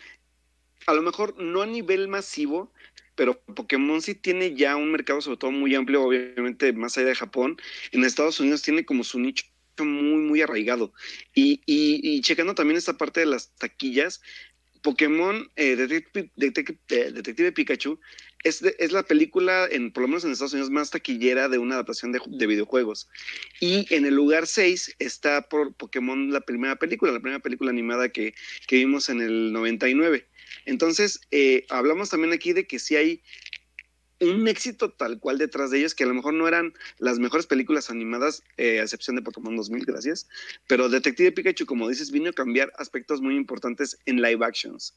a 0.86 0.94
lo 0.94 1.02
mejor 1.02 1.36
no 1.38 1.60
a 1.60 1.66
nivel 1.66 2.08
masivo, 2.08 2.72
pero 3.14 3.38
Pokémon 3.40 4.00
sí 4.00 4.14
tiene 4.14 4.54
ya 4.54 4.76
un 4.76 4.90
mercado 4.90 5.20
sobre 5.20 5.36
todo 5.36 5.50
muy 5.50 5.74
amplio, 5.74 6.04
obviamente 6.04 6.72
más 6.72 6.96
allá 6.96 7.08
de 7.08 7.14
Japón. 7.14 7.58
En 7.92 8.02
Estados 8.02 8.40
Unidos 8.40 8.62
tiene 8.62 8.86
como 8.86 9.04
su 9.04 9.18
nicho 9.18 9.44
muy, 9.84 10.20
muy 10.22 10.42
arraigado. 10.42 10.92
Y, 11.34 11.60
y, 11.66 12.20
checando 12.22 12.54
también 12.54 12.76
esta 12.76 12.96
parte 12.96 13.20
de 13.20 13.26
las 13.26 13.54
taquillas, 13.56 14.20
Pokémon 14.82 15.50
eh, 15.56 15.74
Detective, 15.76 16.30
Detective, 16.36 17.52
Pikachu 17.52 17.98
es, 18.44 18.62
es, 18.62 18.92
la 18.92 19.02
película, 19.02 19.66
en, 19.68 19.90
por 19.90 20.02
lo 20.02 20.08
menos 20.08 20.24
en 20.24 20.30
Estados 20.30 20.52
Unidos, 20.52 20.70
más 20.70 20.90
taquillera 20.90 21.48
de 21.48 21.58
una 21.58 21.74
adaptación 21.74 22.12
de, 22.12 22.46
videojuegos. 22.46 23.08
Y 23.60 23.92
en 23.92 24.06
el 24.06 24.14
lugar 24.14 24.46
6 24.46 24.96
está 25.00 25.42
por 25.48 25.74
Pokémon 25.74 26.32
la 26.32 26.40
primera 26.40 26.76
película, 26.76 27.10
la 27.10 27.20
primera 27.20 27.40
película 27.40 27.70
animada 27.70 28.08
que, 28.10 28.34
que 28.68 28.76
vimos 28.76 29.08
en 29.08 29.20
el 29.20 29.52
99. 29.52 30.28
Entonces, 30.64 31.20
eh, 31.32 31.66
hablamos 31.70 32.10
también 32.10 32.32
aquí 32.32 32.52
de 32.52 32.66
que 32.66 32.78
si 32.78 32.94
hay 32.94 33.22
un 34.20 34.48
éxito 34.48 34.92
tal 34.92 35.18
cual 35.20 35.38
detrás 35.38 35.70
de 35.70 35.78
ellos, 35.78 35.94
que 35.94 36.04
a 36.04 36.06
lo 36.06 36.14
mejor 36.14 36.34
no 36.34 36.48
eran 36.48 36.72
las 36.98 37.18
mejores 37.18 37.46
películas 37.46 37.90
animadas, 37.90 38.42
eh, 38.56 38.80
a 38.80 38.82
excepción 38.82 39.16
de 39.16 39.22
Pokémon 39.22 39.56
2000, 39.56 39.84
gracias, 39.84 40.28
pero 40.66 40.88
Detective 40.88 41.32
Pikachu, 41.32 41.66
como 41.66 41.88
dices, 41.88 42.10
vino 42.10 42.30
a 42.30 42.32
cambiar 42.32 42.72
aspectos 42.78 43.20
muy 43.20 43.36
importantes 43.36 43.98
en 44.06 44.22
live 44.22 44.44
actions. 44.44 44.94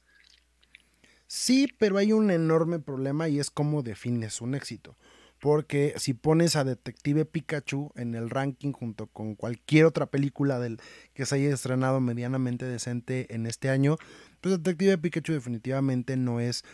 Sí, 1.28 1.68
pero 1.78 1.98
hay 1.98 2.12
un 2.12 2.32
enorme 2.32 2.80
problema 2.80 3.30
y 3.30 3.40
es 3.40 3.52
cómo 3.52 3.84
defines 3.84 4.42
un 4.42 4.56
éxito. 4.56 4.98
Porque 5.40 5.94
si 5.98 6.14
pones 6.14 6.56
a 6.56 6.66
Detective 6.66 7.24
Pikachu 7.24 7.92
en 7.96 8.14
el 8.14 8.30
ranking 8.30 8.74
junto 8.74 9.08
con 9.08 9.36
cualquier 9.36 9.86
otra 9.86 10.08
película 10.08 10.60
del 10.60 10.82
que 11.14 11.26
se 11.26 11.36
haya 11.36 11.54
estrenado 11.54 12.02
medianamente 12.02 12.66
decente 12.66 13.34
en 13.34 13.46
este 13.46 13.70
año, 13.70 13.98
pues 14.42 14.58
Detective 14.58 14.98
Pikachu 14.98 15.34
definitivamente 15.34 16.18
no 16.18 16.42
es 16.42 16.66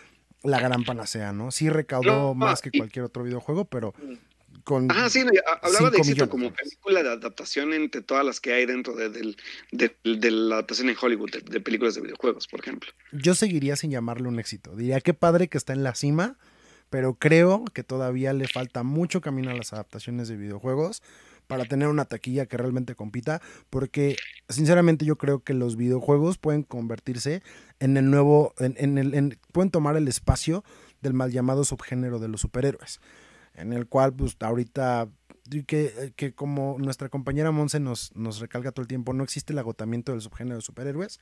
la 0.45 0.59
gran 0.59 0.83
panacea, 0.83 1.33
¿no? 1.33 1.51
Sí 1.51 1.69
recaudó 1.69 2.33
más 2.33 2.61
que 2.61 2.71
cualquier 2.71 3.05
otro 3.05 3.23
videojuego, 3.23 3.65
pero 3.65 3.93
con. 4.63 4.87
Ah, 4.91 5.09
sí, 5.09 5.23
hablaba 5.61 5.91
de 5.91 5.97
éxito 5.97 6.29
como 6.29 6.51
película 6.53 7.03
de 7.03 7.09
adaptación 7.09 7.73
entre 7.73 8.01
todas 8.01 8.25
las 8.25 8.39
que 8.39 8.53
hay 8.53 8.65
dentro 8.65 8.95
de, 8.95 9.35
la 9.71 10.55
adaptación 10.55 10.89
en 10.89 10.95
Hollywood 10.99 11.31
de, 11.31 11.61
películas 11.61 11.95
de 11.95 12.01
videojuegos, 12.01 12.47
por 12.47 12.59
ejemplo. 12.59 12.91
Yo 13.11 13.35
seguiría 13.35 13.75
sin 13.75 13.91
llamarle 13.91 14.27
un 14.27 14.39
éxito. 14.39 14.75
Diría 14.75 15.01
que 15.01 15.13
padre 15.13 15.47
que 15.47 15.57
está 15.57 15.73
en 15.73 15.83
la 15.83 15.95
cima, 15.95 16.37
pero 16.89 17.15
creo 17.15 17.63
que 17.73 17.83
todavía 17.83 18.33
le 18.33 18.47
falta 18.47 18.83
mucho 18.83 19.21
camino 19.21 19.51
a 19.51 19.55
las 19.55 19.73
adaptaciones 19.73 20.27
de 20.27 20.35
videojuegos 20.35 21.01
para 21.47 21.65
tener 21.65 21.87
una 21.87 22.05
taquilla 22.05 22.45
que 22.45 22.57
realmente 22.57 22.95
compita, 22.95 23.41
porque 23.69 24.15
sinceramente 24.49 25.05
yo 25.05 25.17
creo 25.17 25.43
que 25.43 25.53
los 25.53 25.75
videojuegos 25.75 26.37
pueden 26.37 26.63
convertirse 26.63 27.41
en 27.79 27.97
el 27.97 28.09
nuevo, 28.09 28.53
en, 28.59 28.97
el, 28.97 29.37
pueden 29.51 29.71
tomar 29.71 29.97
el 29.97 30.07
espacio 30.07 30.63
del 31.01 31.13
mal 31.13 31.31
llamado 31.31 31.63
subgénero 31.63 32.19
de 32.19 32.27
los 32.27 32.41
superhéroes, 32.41 32.99
en 33.53 33.73
el 33.73 33.87
cual 33.87 34.13
pues 34.13 34.35
ahorita 34.39 35.09
que, 35.67 36.13
que, 36.15 36.33
como 36.33 36.77
nuestra 36.79 37.09
compañera 37.09 37.51
Monse 37.51 37.79
nos, 37.79 38.15
nos 38.15 38.39
recalca 38.39 38.71
todo 38.71 38.81
el 38.81 38.87
tiempo, 38.87 39.13
no 39.13 39.23
existe 39.23 39.53
el 39.53 39.59
agotamiento 39.59 40.11
del 40.11 40.21
subgénero 40.21 40.55
de 40.55 40.61
superhéroes, 40.61 41.19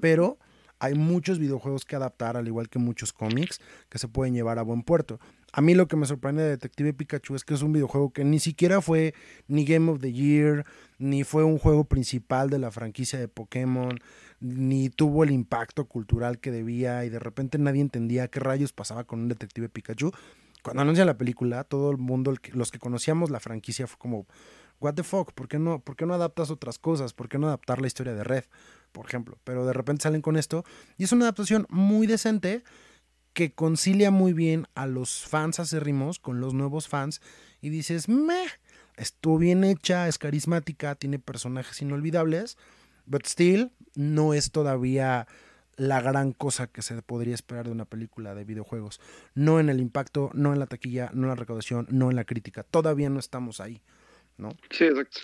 pero 0.00 0.38
hay 0.80 0.94
muchos 0.94 1.38
videojuegos 1.38 1.84
que 1.84 1.96
adaptar, 1.96 2.36
al 2.36 2.46
igual 2.46 2.68
que 2.68 2.78
muchos 2.78 3.12
cómics, 3.12 3.60
que 3.88 3.98
se 3.98 4.08
pueden 4.08 4.34
llevar 4.34 4.58
a 4.58 4.62
buen 4.62 4.82
puerto. 4.82 5.18
A 5.52 5.62
mí 5.62 5.74
lo 5.74 5.88
que 5.88 5.96
me 5.96 6.06
sorprende 6.06 6.42
de 6.42 6.50
Detective 6.50 6.92
Pikachu 6.92 7.34
es 7.34 7.44
que 7.44 7.54
es 7.54 7.62
un 7.62 7.72
videojuego 7.72 8.12
que 8.12 8.24
ni 8.24 8.38
siquiera 8.38 8.82
fue 8.82 9.14
ni 9.46 9.64
Game 9.64 9.90
of 9.90 10.00
the 10.00 10.12
Year, 10.12 10.66
ni 10.98 11.24
fue 11.24 11.42
un 11.44 11.58
juego 11.58 11.84
principal 11.84 12.50
de 12.50 12.58
la 12.58 12.70
franquicia 12.70 13.18
de 13.18 13.28
Pokémon, 13.28 13.98
ni 14.40 14.90
tuvo 14.90 15.24
el 15.24 15.30
impacto 15.30 15.86
cultural 15.86 16.38
que 16.38 16.50
debía 16.50 17.04
y 17.04 17.08
de 17.08 17.18
repente 17.18 17.56
nadie 17.58 17.80
entendía 17.80 18.28
qué 18.28 18.40
rayos 18.40 18.72
pasaba 18.72 19.04
con 19.04 19.20
un 19.20 19.28
Detective 19.28 19.68
Pikachu. 19.68 20.12
Cuando 20.62 20.82
anuncia 20.82 21.04
la 21.04 21.16
película, 21.16 21.64
todo 21.64 21.90
el 21.90 21.96
mundo, 21.96 22.34
los 22.52 22.70
que 22.70 22.78
conocíamos 22.78 23.30
la 23.30 23.40
franquicia, 23.40 23.86
fue 23.86 23.98
como, 23.98 24.26
what 24.80 24.94
the 24.94 25.02
fuck, 25.02 25.32
¿por 25.32 25.48
qué 25.48 25.58
no, 25.58 25.80
por 25.80 25.96
qué 25.96 26.04
no 26.04 26.12
adaptas 26.12 26.50
otras 26.50 26.78
cosas? 26.78 27.14
¿Por 27.14 27.28
qué 27.28 27.38
no 27.38 27.46
adaptar 27.46 27.80
la 27.80 27.86
historia 27.86 28.12
de 28.12 28.24
Red? 28.24 28.44
por 28.92 29.06
ejemplo. 29.06 29.38
Pero 29.44 29.66
de 29.66 29.72
repente 29.72 30.02
salen 30.02 30.22
con 30.22 30.36
esto. 30.36 30.64
Y 30.96 31.04
es 31.04 31.12
una 31.12 31.26
adaptación 31.26 31.66
muy 31.70 32.06
decente 32.06 32.64
que 33.38 33.52
concilia 33.52 34.10
muy 34.10 34.32
bien 34.32 34.66
a 34.74 34.88
los 34.88 35.24
fans 35.24 35.60
acérrimos 35.60 36.18
con 36.18 36.40
los 36.40 36.54
nuevos 36.54 36.88
fans. 36.88 37.20
Y 37.60 37.68
dices, 37.68 38.08
meh, 38.08 38.48
estuvo 38.96 39.38
bien 39.38 39.62
hecha, 39.62 40.08
es 40.08 40.18
carismática, 40.18 40.96
tiene 40.96 41.20
personajes 41.20 41.80
inolvidables. 41.80 42.58
But 43.06 43.26
still, 43.26 43.70
no 43.94 44.34
es 44.34 44.50
todavía 44.50 45.28
la 45.76 46.00
gran 46.00 46.32
cosa 46.32 46.66
que 46.66 46.82
se 46.82 47.00
podría 47.00 47.36
esperar 47.36 47.66
de 47.66 47.70
una 47.70 47.84
película 47.84 48.34
de 48.34 48.42
videojuegos. 48.42 49.00
No 49.36 49.60
en 49.60 49.68
el 49.68 49.78
impacto, 49.78 50.32
no 50.34 50.52
en 50.52 50.58
la 50.58 50.66
taquilla, 50.66 51.12
no 51.14 51.22
en 51.22 51.28
la 51.28 51.36
recaudación, 51.36 51.86
no 51.90 52.10
en 52.10 52.16
la 52.16 52.24
crítica. 52.24 52.64
Todavía 52.64 53.08
no 53.08 53.20
estamos 53.20 53.60
ahí, 53.60 53.82
¿no? 54.36 54.48
Sí, 54.70 54.82
exacto. 54.82 55.20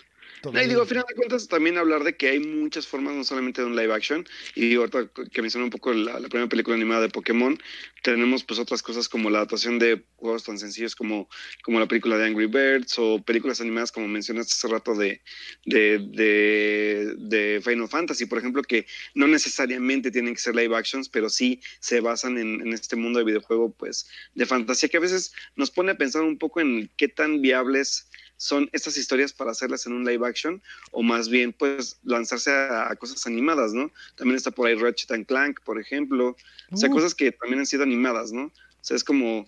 Y 0.53 0.67
digo, 0.67 0.83
a 0.83 0.85
final 0.85 1.05
de 1.07 1.15
cuentas, 1.15 1.47
también 1.47 1.77
hablar 1.77 2.03
de 2.03 2.15
que 2.15 2.29
hay 2.29 2.39
muchas 2.39 2.87
formas, 2.87 3.15
no 3.15 3.23
solamente 3.23 3.61
de 3.61 3.67
un 3.67 3.75
live 3.75 3.93
action. 3.93 4.25
Y 4.53 4.75
ahorita 4.75 5.09
que 5.31 5.41
mencioné 5.41 5.65
un 5.65 5.71
poco 5.71 5.93
la, 5.93 6.19
primera 6.29 6.47
película 6.47 6.75
animada 6.75 7.01
de 7.01 7.09
Pokémon, 7.09 7.57
tenemos 8.03 8.43
pues 8.43 8.59
otras 8.59 8.83
cosas 8.83 9.09
como 9.09 9.29
la 9.29 9.39
adaptación 9.39 9.79
de 9.79 10.03
juegos 10.17 10.43
tan 10.43 10.59
sencillos 10.59 10.95
como, 10.95 11.27
como 11.63 11.79
la 11.79 11.87
película 11.87 12.17
de 12.17 12.25
Angry 12.25 12.45
Birds 12.45 12.93
o 12.97 13.21
películas 13.23 13.61
animadas 13.61 13.91
como 13.91 14.07
mencionaste 14.07 14.53
hace 14.53 14.67
rato 14.67 14.93
de, 14.95 15.21
de, 15.65 17.15
de, 17.17 17.61
Final 17.63 17.87
Fantasy, 17.87 18.25
por 18.25 18.37
ejemplo, 18.37 18.61
que 18.61 18.85
no 19.15 19.27
necesariamente 19.27 20.11
tienen 20.11 20.35
que 20.35 20.41
ser 20.41 20.55
live 20.55 20.75
actions, 20.75 21.09
pero 21.09 21.29
sí 21.29 21.61
se 21.79 21.99
basan 22.01 22.37
en, 22.37 22.61
en 22.61 22.73
este 22.73 22.95
mundo 22.95 23.19
de 23.19 23.25
videojuego 23.25 23.73
pues 23.73 24.07
de 24.35 24.45
fantasía 24.45 24.89
que 24.89 24.97
a 24.97 25.01
veces 25.01 25.33
nos 25.55 25.71
pone 25.71 25.91
a 25.91 25.97
pensar 25.97 26.21
un 26.21 26.37
poco 26.37 26.61
en 26.61 26.91
qué 26.97 27.07
tan 27.07 27.41
viables 27.41 28.07
son 28.37 28.69
estas 28.73 28.97
historias 28.97 29.33
para 29.33 29.51
hacerlas 29.51 29.85
en 29.85 29.93
un 29.93 30.05
live 30.05 30.27
action 30.27 30.61
o 30.91 31.03
más 31.03 31.29
bien 31.29 31.53
pues 31.53 31.99
lanzarse 32.03 32.51
a, 32.51 32.95
cosas 32.95 33.25
animadas, 33.27 33.73
¿no? 33.73 33.91
También 34.15 34.35
está 34.35 34.51
por 34.51 34.67
ahí 34.67 34.75
Ratchet 34.75 35.11
and 35.11 35.25
Clank, 35.25 35.61
por 35.61 35.79
ejemplo, 35.79 36.35
o 36.71 36.77
sea, 36.77 36.89
uh. 36.89 36.93
cosas 36.93 37.15
que 37.15 37.31
también 37.31 37.59
han 37.59 37.65
sido 37.65 37.83
animadas, 37.83 38.31
¿no? 38.31 38.45
O 38.45 38.51
sea, 38.81 38.97
es 38.97 39.03
como, 39.03 39.47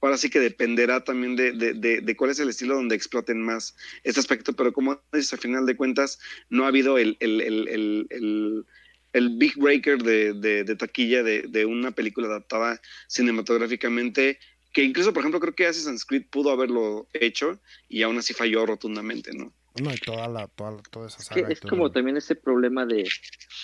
ahora 0.00 0.18
sí 0.18 0.30
que 0.30 0.40
dependerá 0.40 1.02
también 1.02 1.36
de, 1.36 1.52
de, 1.52 2.00
de, 2.00 2.16
cuál 2.16 2.30
es 2.30 2.38
el 2.38 2.48
estilo 2.48 2.74
donde 2.74 2.94
exploten 2.94 3.42
más 3.42 3.74
este 4.04 4.20
aspecto, 4.20 4.52
pero 4.52 4.72
como 4.72 5.00
dices, 5.12 5.32
a 5.32 5.38
final 5.38 5.66
de 5.66 5.76
cuentas, 5.76 6.18
no 6.48 6.64
ha 6.64 6.68
habido 6.68 6.98
el, 6.98 7.16
el, 7.20 7.40
el, 7.40 8.06
el 8.10 8.66
el 9.12 9.30
big 9.38 9.56
breaker 9.56 10.02
de, 10.02 10.34
de, 10.34 10.62
de 10.62 10.76
taquilla 10.76 11.22
de, 11.22 11.42
de, 11.48 11.64
una 11.64 11.90
película 11.90 12.26
adaptada 12.26 12.82
cinematográficamente 13.08 14.38
que 14.76 14.84
incluso, 14.84 15.14
por 15.14 15.22
ejemplo, 15.22 15.40
creo 15.40 15.54
que 15.54 15.66
Assassin's 15.66 16.04
Creed 16.04 16.26
pudo 16.30 16.50
haberlo 16.50 17.08
hecho 17.14 17.58
y 17.88 18.02
aún 18.02 18.18
así 18.18 18.34
falló 18.34 18.66
rotundamente, 18.66 19.32
¿no? 19.32 19.50
No, 19.82 19.90
y 19.90 19.96
toda 19.96 20.28
la, 20.28 20.48
toda, 20.48 20.76
toda 20.90 21.06
esa 21.06 21.16
Es, 21.16 21.24
saga. 21.24 21.46
que 21.46 21.52
es 21.54 21.62
como 21.62 21.90
también 21.90 22.18
ese 22.18 22.34
problema 22.34 22.84
de, 22.84 23.08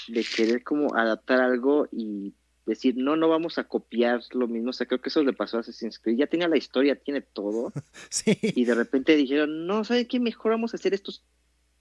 de 0.08 0.24
querer 0.24 0.62
como 0.62 0.94
adaptar 0.96 1.42
algo 1.42 1.86
y 1.92 2.32
decir, 2.64 2.94
no, 2.96 3.16
no 3.16 3.28
vamos 3.28 3.58
a 3.58 3.64
copiar 3.64 4.22
lo 4.30 4.48
mismo. 4.48 4.70
O 4.70 4.72
sea, 4.72 4.86
creo 4.86 5.02
que 5.02 5.10
eso 5.10 5.22
le 5.22 5.34
pasó 5.34 5.58
a 5.58 5.60
Assassin's 5.60 5.98
Creed. 5.98 6.16
Ya 6.16 6.28
tenía 6.28 6.48
la 6.48 6.56
historia, 6.56 6.96
tiene 6.96 7.20
todo. 7.20 7.74
Sí, 8.08 8.38
Y 8.40 8.64
de 8.64 8.74
repente 8.74 9.14
dijeron, 9.14 9.66
no, 9.66 9.84
¿saben 9.84 10.06
qué? 10.06 10.18
Mejor 10.18 10.52
vamos 10.52 10.72
a 10.72 10.78
hacer 10.78 10.94
estos 10.94 11.22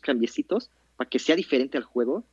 cambiecitos 0.01 0.69
para 0.97 1.09
que 1.09 1.19
sea 1.19 1.37
diferente 1.37 1.77
al 1.77 1.85
juego. 1.85 2.25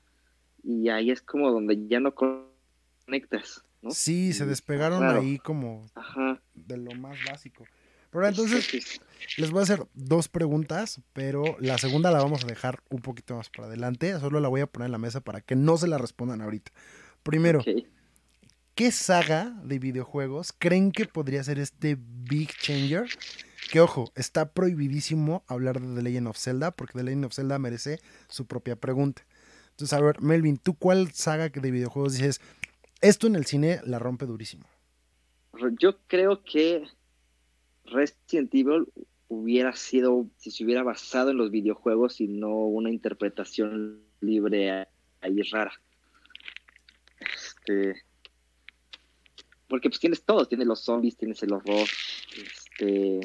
Y 0.64 0.88
ahí 0.88 1.12
es 1.12 1.22
como 1.22 1.52
donde 1.52 1.78
ya 1.86 2.00
no 2.00 2.12
conectas, 2.16 3.62
¿no? 3.82 3.90
sí, 3.90 4.32
se 4.32 4.44
Y- 4.44 4.46
despegaron 4.48 5.00
claro. 5.00 5.20
ahí 5.20 5.38
como 5.38 5.86
Ajá. 5.94 6.40
de 6.54 6.76
lo 6.76 6.92
más 6.92 7.16
básico. 7.30 7.64
Pero 8.10 8.26
entonces, 8.26 9.00
Les 9.36 9.50
voy 9.50 9.60
a 9.60 9.62
hacer 9.64 9.86
dos 9.94 10.28
preguntas, 10.28 11.00
pero 11.12 11.56
la 11.60 11.76
segunda 11.76 12.10
la 12.10 12.18
vamos 12.22 12.44
a 12.44 12.46
dejar 12.46 12.80
un 12.88 13.00
poquito 13.02 13.36
más 13.36 13.50
para 13.50 13.66
adelante. 13.68 14.18
Solo 14.20 14.40
la 14.40 14.48
voy 14.48 14.60
a 14.62 14.66
poner 14.66 14.86
en 14.86 14.92
la 14.92 14.98
mesa 14.98 15.20
para 15.20 15.40
que 15.42 15.56
no 15.56 15.76
se 15.76 15.88
la 15.88 15.98
respondan 15.98 16.40
ahorita. 16.40 16.72
Primero. 17.22 17.62
¿qué 18.74 18.92
saga 18.92 19.56
de 19.64 19.78
videojuegos 19.80 20.54
creen 20.56 20.92
que 20.92 21.06
podría 21.06 21.42
ser 21.42 21.58
este 21.58 21.96
Big 21.98 22.48
Changer? 22.60 23.06
Que 23.72 23.80
ojo, 23.80 24.10
está 24.14 24.52
prohibidísimo 24.52 25.44
hablar 25.48 25.80
de 25.80 25.96
The 25.96 26.02
Legend 26.02 26.28
of 26.28 26.38
Zelda, 26.38 26.70
porque 26.70 26.92
The 26.94 27.02
Legend 27.02 27.24
of 27.26 27.34
Zelda 27.34 27.58
merece 27.58 27.98
su 28.28 28.46
propia 28.46 28.76
pregunta. 28.76 29.26
Entonces, 29.70 29.92
a 29.92 30.00
ver, 30.00 30.20
Melvin, 30.22 30.56
¿tú 30.58 30.74
cuál 30.74 31.10
saga 31.12 31.48
de 31.48 31.70
videojuegos 31.70 32.14
dices? 32.14 32.40
Esto 33.00 33.26
en 33.26 33.36
el 33.36 33.46
cine 33.46 33.80
la 33.84 33.98
rompe 33.98 34.26
durísimo. 34.26 34.66
Yo 35.80 35.98
creo 36.06 36.42
que 36.44 36.84
Resident 37.84 38.54
Evil 38.54 38.86
hubiera 39.28 39.72
sido, 39.74 40.26
si 40.36 40.50
se 40.50 40.64
hubiera 40.64 40.82
basado 40.82 41.30
en 41.30 41.36
los 41.36 41.50
videojuegos 41.50 42.20
y 42.20 42.28
no 42.28 42.50
una 42.50 42.90
interpretación 42.90 44.02
libre 44.20 44.86
ahí 45.20 45.42
rara. 45.50 45.72
Este, 47.20 48.02
porque 49.68 49.88
pues 49.90 50.00
tienes 50.00 50.22
todo, 50.22 50.46
tienes 50.46 50.66
los 50.66 50.80
zombies, 50.80 51.16
tienes 51.16 51.42
el 51.42 51.52
horror, 51.52 51.86
este, 52.36 53.20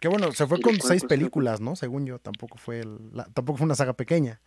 Que 0.00 0.08
bueno, 0.08 0.32
se 0.32 0.46
fue 0.46 0.60
con 0.60 0.76
¿cuál 0.76 0.88
seis 0.88 1.04
películas, 1.04 1.60
¿no? 1.60 1.76
Según 1.76 2.06
yo, 2.06 2.18
tampoco 2.18 2.56
fue, 2.58 2.80
el- 2.80 3.10
la- 3.12 3.26
tampoco 3.26 3.58
fue 3.58 3.64
una 3.66 3.74
saga 3.74 3.92
pequeña. 3.94 4.40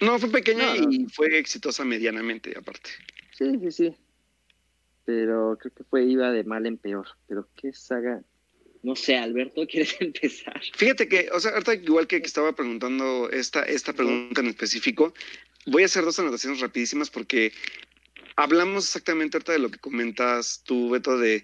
No, 0.00 0.18
fue 0.18 0.30
pequeña 0.30 0.74
No, 0.74 0.82
no. 0.82 0.92
y 0.92 1.06
fue 1.06 1.38
exitosa 1.38 1.84
medianamente, 1.84 2.54
aparte. 2.56 2.90
sí, 3.32 3.58
sí, 3.60 3.72
sí. 3.72 3.94
Pero 5.04 5.56
creo 5.60 5.72
que 5.72 5.84
fue 5.84 6.04
iba 6.04 6.30
de 6.32 6.42
mal 6.44 6.66
en 6.66 6.78
peor. 6.78 7.06
Pero 7.28 7.48
qué 7.56 7.72
saga. 7.72 8.22
No 8.82 8.94
sé, 8.96 9.16
Alberto, 9.16 9.66
¿quieres 9.70 9.96
empezar? 10.00 10.60
Fíjate 10.74 11.08
que, 11.08 11.28
o 11.32 11.40
sea, 11.40 11.52
ahorita 11.52 11.74
igual 11.74 12.06
que, 12.06 12.20
que 12.20 12.26
estaba 12.26 12.54
preguntando 12.54 13.30
esta, 13.30 13.62
esta 13.62 13.92
pregunta 13.92 14.40
en 14.40 14.48
específico, 14.48 15.14
voy 15.66 15.82
a 15.82 15.86
hacer 15.86 16.04
dos 16.04 16.18
anotaciones 16.18 16.60
rapidísimas 16.60 17.10
porque 17.10 17.52
hablamos 18.36 18.84
exactamente 18.84 19.36
ahorita 19.36 19.52
de 19.52 19.58
lo 19.60 19.70
que 19.70 19.78
comentas 19.78 20.62
tú, 20.64 20.90
Beto, 20.90 21.18
de, 21.18 21.42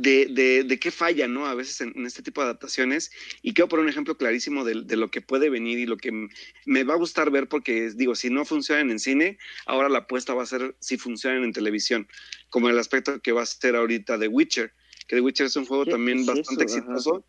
de, 0.00 0.26
de, 0.26 0.64
de 0.64 0.78
qué 0.78 0.90
falla, 0.90 1.28
¿no? 1.28 1.46
A 1.46 1.54
veces 1.54 1.80
en, 1.80 1.92
en 1.96 2.06
este 2.06 2.22
tipo 2.22 2.40
de 2.40 2.46
adaptaciones. 2.46 3.10
Y 3.42 3.52
quiero 3.52 3.68
poner 3.68 3.84
un 3.84 3.90
ejemplo 3.90 4.16
clarísimo 4.16 4.64
de, 4.64 4.82
de 4.82 4.96
lo 4.96 5.10
que 5.10 5.20
puede 5.20 5.50
venir 5.50 5.78
y 5.78 5.86
lo 5.86 5.96
que 5.96 6.28
me 6.66 6.84
va 6.84 6.94
a 6.94 6.98
gustar 6.98 7.30
ver 7.30 7.48
porque, 7.48 7.90
digo, 7.94 8.14
si 8.14 8.30
no 8.30 8.44
funcionan 8.44 8.90
en 8.90 8.98
cine, 8.98 9.38
ahora 9.66 9.88
la 9.88 9.98
apuesta 9.98 10.34
va 10.34 10.42
a 10.42 10.46
ser 10.46 10.74
si 10.80 10.96
funcionan 10.96 11.44
en 11.44 11.52
televisión, 11.52 12.08
como 12.48 12.68
el 12.68 12.78
aspecto 12.78 13.20
que 13.20 13.32
va 13.32 13.42
a 13.42 13.46
ser 13.46 13.76
ahorita 13.76 14.18
de 14.18 14.28
Witcher, 14.28 14.72
que 15.06 15.16
The 15.16 15.22
Witcher 15.22 15.46
es 15.46 15.56
un 15.56 15.66
juego 15.66 15.84
¿Qué 15.84 15.90
también 15.92 16.20
es 16.20 16.26
bastante 16.26 16.64
eso? 16.64 16.78
Ajá. 16.78 16.92
exitoso 16.92 17.26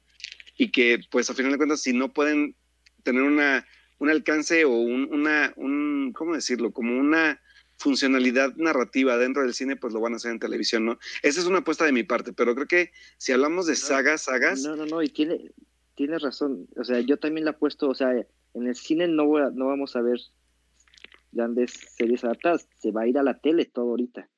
y 0.58 0.72
que 0.72 1.00
pues 1.10 1.30
a 1.30 1.34
final 1.34 1.52
de 1.52 1.58
cuentas 1.58 1.82
si 1.82 1.94
no 1.94 2.14
pueden 2.14 2.56
tener 3.04 3.24
una 3.24 3.66
un 3.98 4.10
alcance 4.10 4.66
o 4.66 4.72
un, 4.72 5.10
una 5.12 5.54
un 5.56 6.12
cómo 6.14 6.36
decirlo 6.36 6.72
como 6.72 6.98
una 7.00 7.42
funcionalidad 7.82 8.56
narrativa 8.58 9.18
dentro 9.18 9.42
del 9.42 9.54
cine 9.54 9.76
pues 9.76 9.94
lo 9.94 10.00
van 10.00 10.14
a 10.14 10.18
hacer 10.18 10.32
en 10.32 10.40
televisión 10.40 10.86
no 10.86 11.00
esa 11.24 11.40
es 11.40 11.46
una 11.48 11.60
apuesta 11.60 11.84
de 11.86 11.92
mi 11.92 12.04
parte 12.04 12.32
pero 12.32 12.54
creo 12.54 12.68
que 12.68 12.92
si 13.18 13.32
hablamos 13.32 13.66
de 13.66 13.76
sagas 13.76 14.22
sagas 14.24 14.62
No, 14.64 14.76
no, 14.76 14.86
no, 14.86 15.02
y 15.02 15.10
tiene, 15.10 15.52
tiene 15.96 16.18
razón. 16.20 16.68
O 16.78 16.84
sea, 16.84 17.00
yo 17.02 17.18
también 17.18 17.46
la 17.46 17.52
he 17.52 17.56
puesto, 17.56 17.90
o 17.90 17.96
sea, 17.96 18.12
en 18.14 18.68
el 18.68 18.76
cine 18.76 19.08
no, 19.08 19.26
voy 19.26 19.42
a- 19.42 19.50
no 19.54 19.66
vamos 19.68 19.96
a 19.96 20.02
ver 20.02 20.20
grandes 21.32 21.72
series 21.98 22.24
adaptadas. 22.24 22.68
Se 22.80 22.92
va 22.92 23.02
a 23.02 23.08
ir 23.08 23.18
a 23.18 23.24
la 23.24 23.40
tele 23.40 23.66
todo 23.66 23.90
ahorita. 23.92 24.30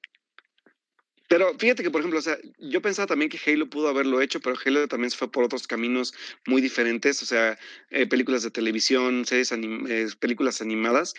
Pero 1.30 1.58
fíjate 1.58 1.82
que, 1.82 1.90
por 1.90 2.02
ejemplo, 2.02 2.20
o 2.20 2.22
sea, 2.22 2.38
yo 2.60 2.82
pensaba 2.82 3.08
también 3.08 3.30
que 3.32 3.40
Halo 3.52 3.68
pudo 3.70 3.88
haberlo 3.88 4.22
hecho, 4.22 4.40
pero 4.40 4.56
Halo 4.64 4.88
también 4.88 5.10
se 5.10 5.18
fue 5.18 5.32
por 5.32 5.44
otros 5.44 5.68
caminos 5.68 6.14
muy 6.46 6.62
diferentes, 6.62 7.24
o 7.24 7.26
sea, 7.26 7.58
eh, 7.90 8.06
películas 8.06 8.44
de 8.44 8.52
televisión, 8.52 9.26
series, 9.26 9.52
anim- 9.52 9.88
eh, 9.90 10.08
películas 10.20 10.62
animadas. 10.62 11.14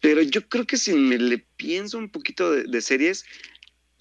Pero 0.00 0.22
yo 0.22 0.48
creo 0.48 0.66
que 0.66 0.76
si 0.76 0.92
me 0.94 1.18
le 1.18 1.38
pienso 1.56 1.98
un 1.98 2.10
poquito 2.10 2.52
de, 2.52 2.64
de 2.64 2.80
series, 2.80 3.24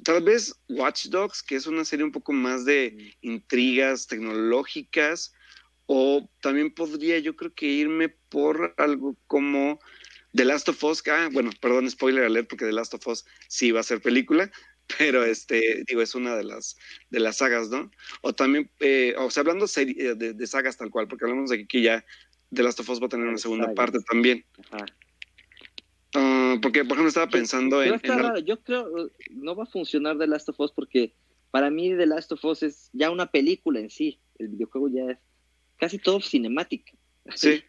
tal 0.03 0.23
vez 0.23 0.53
Watch 0.69 1.07
Dogs, 1.07 1.41
que 1.41 1.55
es 1.55 1.67
una 1.67 1.85
serie 1.85 2.05
un 2.05 2.11
poco 2.11 2.33
más 2.33 2.65
de 2.65 3.15
intrigas 3.21 4.07
tecnológicas, 4.07 5.33
o 5.87 6.29
también 6.41 6.73
podría 6.73 7.17
yo 7.19 7.35
creo 7.35 7.53
que 7.53 7.65
irme 7.65 8.09
por 8.09 8.73
algo 8.77 9.17
como 9.27 9.79
The 10.33 10.45
Last 10.45 10.69
of 10.69 10.83
Us, 10.83 11.01
ah, 11.07 11.29
bueno, 11.31 11.49
perdón, 11.61 11.89
spoiler 11.89 12.25
alert, 12.25 12.49
porque 12.49 12.65
The 12.65 12.73
Last 12.73 12.93
of 12.93 13.07
Us 13.07 13.25
sí 13.47 13.71
va 13.71 13.79
a 13.79 13.83
ser 13.83 14.01
película, 14.01 14.51
pero 14.97 15.25
este, 15.25 15.83
digo, 15.87 16.01
es 16.01 16.13
una 16.13 16.35
de 16.35 16.43
las, 16.43 16.77
de 17.09 17.19
las 17.19 17.37
sagas, 17.37 17.69
¿no? 17.69 17.89
O 18.21 18.33
también, 18.33 18.69
eh, 18.79 19.15
o 19.17 19.31
sea, 19.31 19.41
hablando 19.41 19.65
eh, 19.65 20.15
de, 20.15 20.33
de 20.33 20.47
sagas 20.47 20.77
tal 20.77 20.91
cual, 20.91 21.07
porque 21.07 21.25
hablamos 21.25 21.49
de 21.49 21.57
que 21.57 21.63
aquí 21.63 21.81
ya 21.81 22.05
The 22.53 22.63
Last 22.63 22.79
of 22.81 22.89
Us 22.89 23.01
va 23.01 23.07
a 23.07 23.09
tener 23.09 23.27
una 23.27 23.37
segunda 23.37 23.73
parte 23.73 23.99
también. 24.07 24.45
Ajá. 24.71 24.85
Ah, 26.13 26.55
porque, 26.61 26.83
por 26.83 26.93
ejemplo, 26.93 27.09
estaba 27.09 27.27
pensando 27.29 27.83
en... 27.83 27.95
está 27.95 28.13
en- 28.13 28.19
raro, 28.19 28.39
yo 28.39 28.61
creo, 28.61 29.07
eh, 29.07 29.11
no 29.31 29.55
va 29.55 29.63
a 29.63 29.67
funcionar 29.67 30.17
The 30.17 30.27
Last 30.27 30.49
of 30.49 30.59
Us 30.59 30.71
porque 30.71 31.13
para 31.51 31.69
mí 31.69 31.95
The 31.95 32.05
Last 32.05 32.31
of 32.31 32.43
Us 32.45 32.63
es 32.63 32.89
ya 32.93 33.11
una 33.11 33.29
película 33.31 33.79
en 33.79 33.89
sí. 33.89 34.19
El 34.39 34.49
videojuego 34.49 34.89
ya 34.89 35.11
es 35.11 35.17
casi 35.77 35.99
todo 35.99 36.19
cinemática. 36.21 36.91
Sí. 37.35 37.63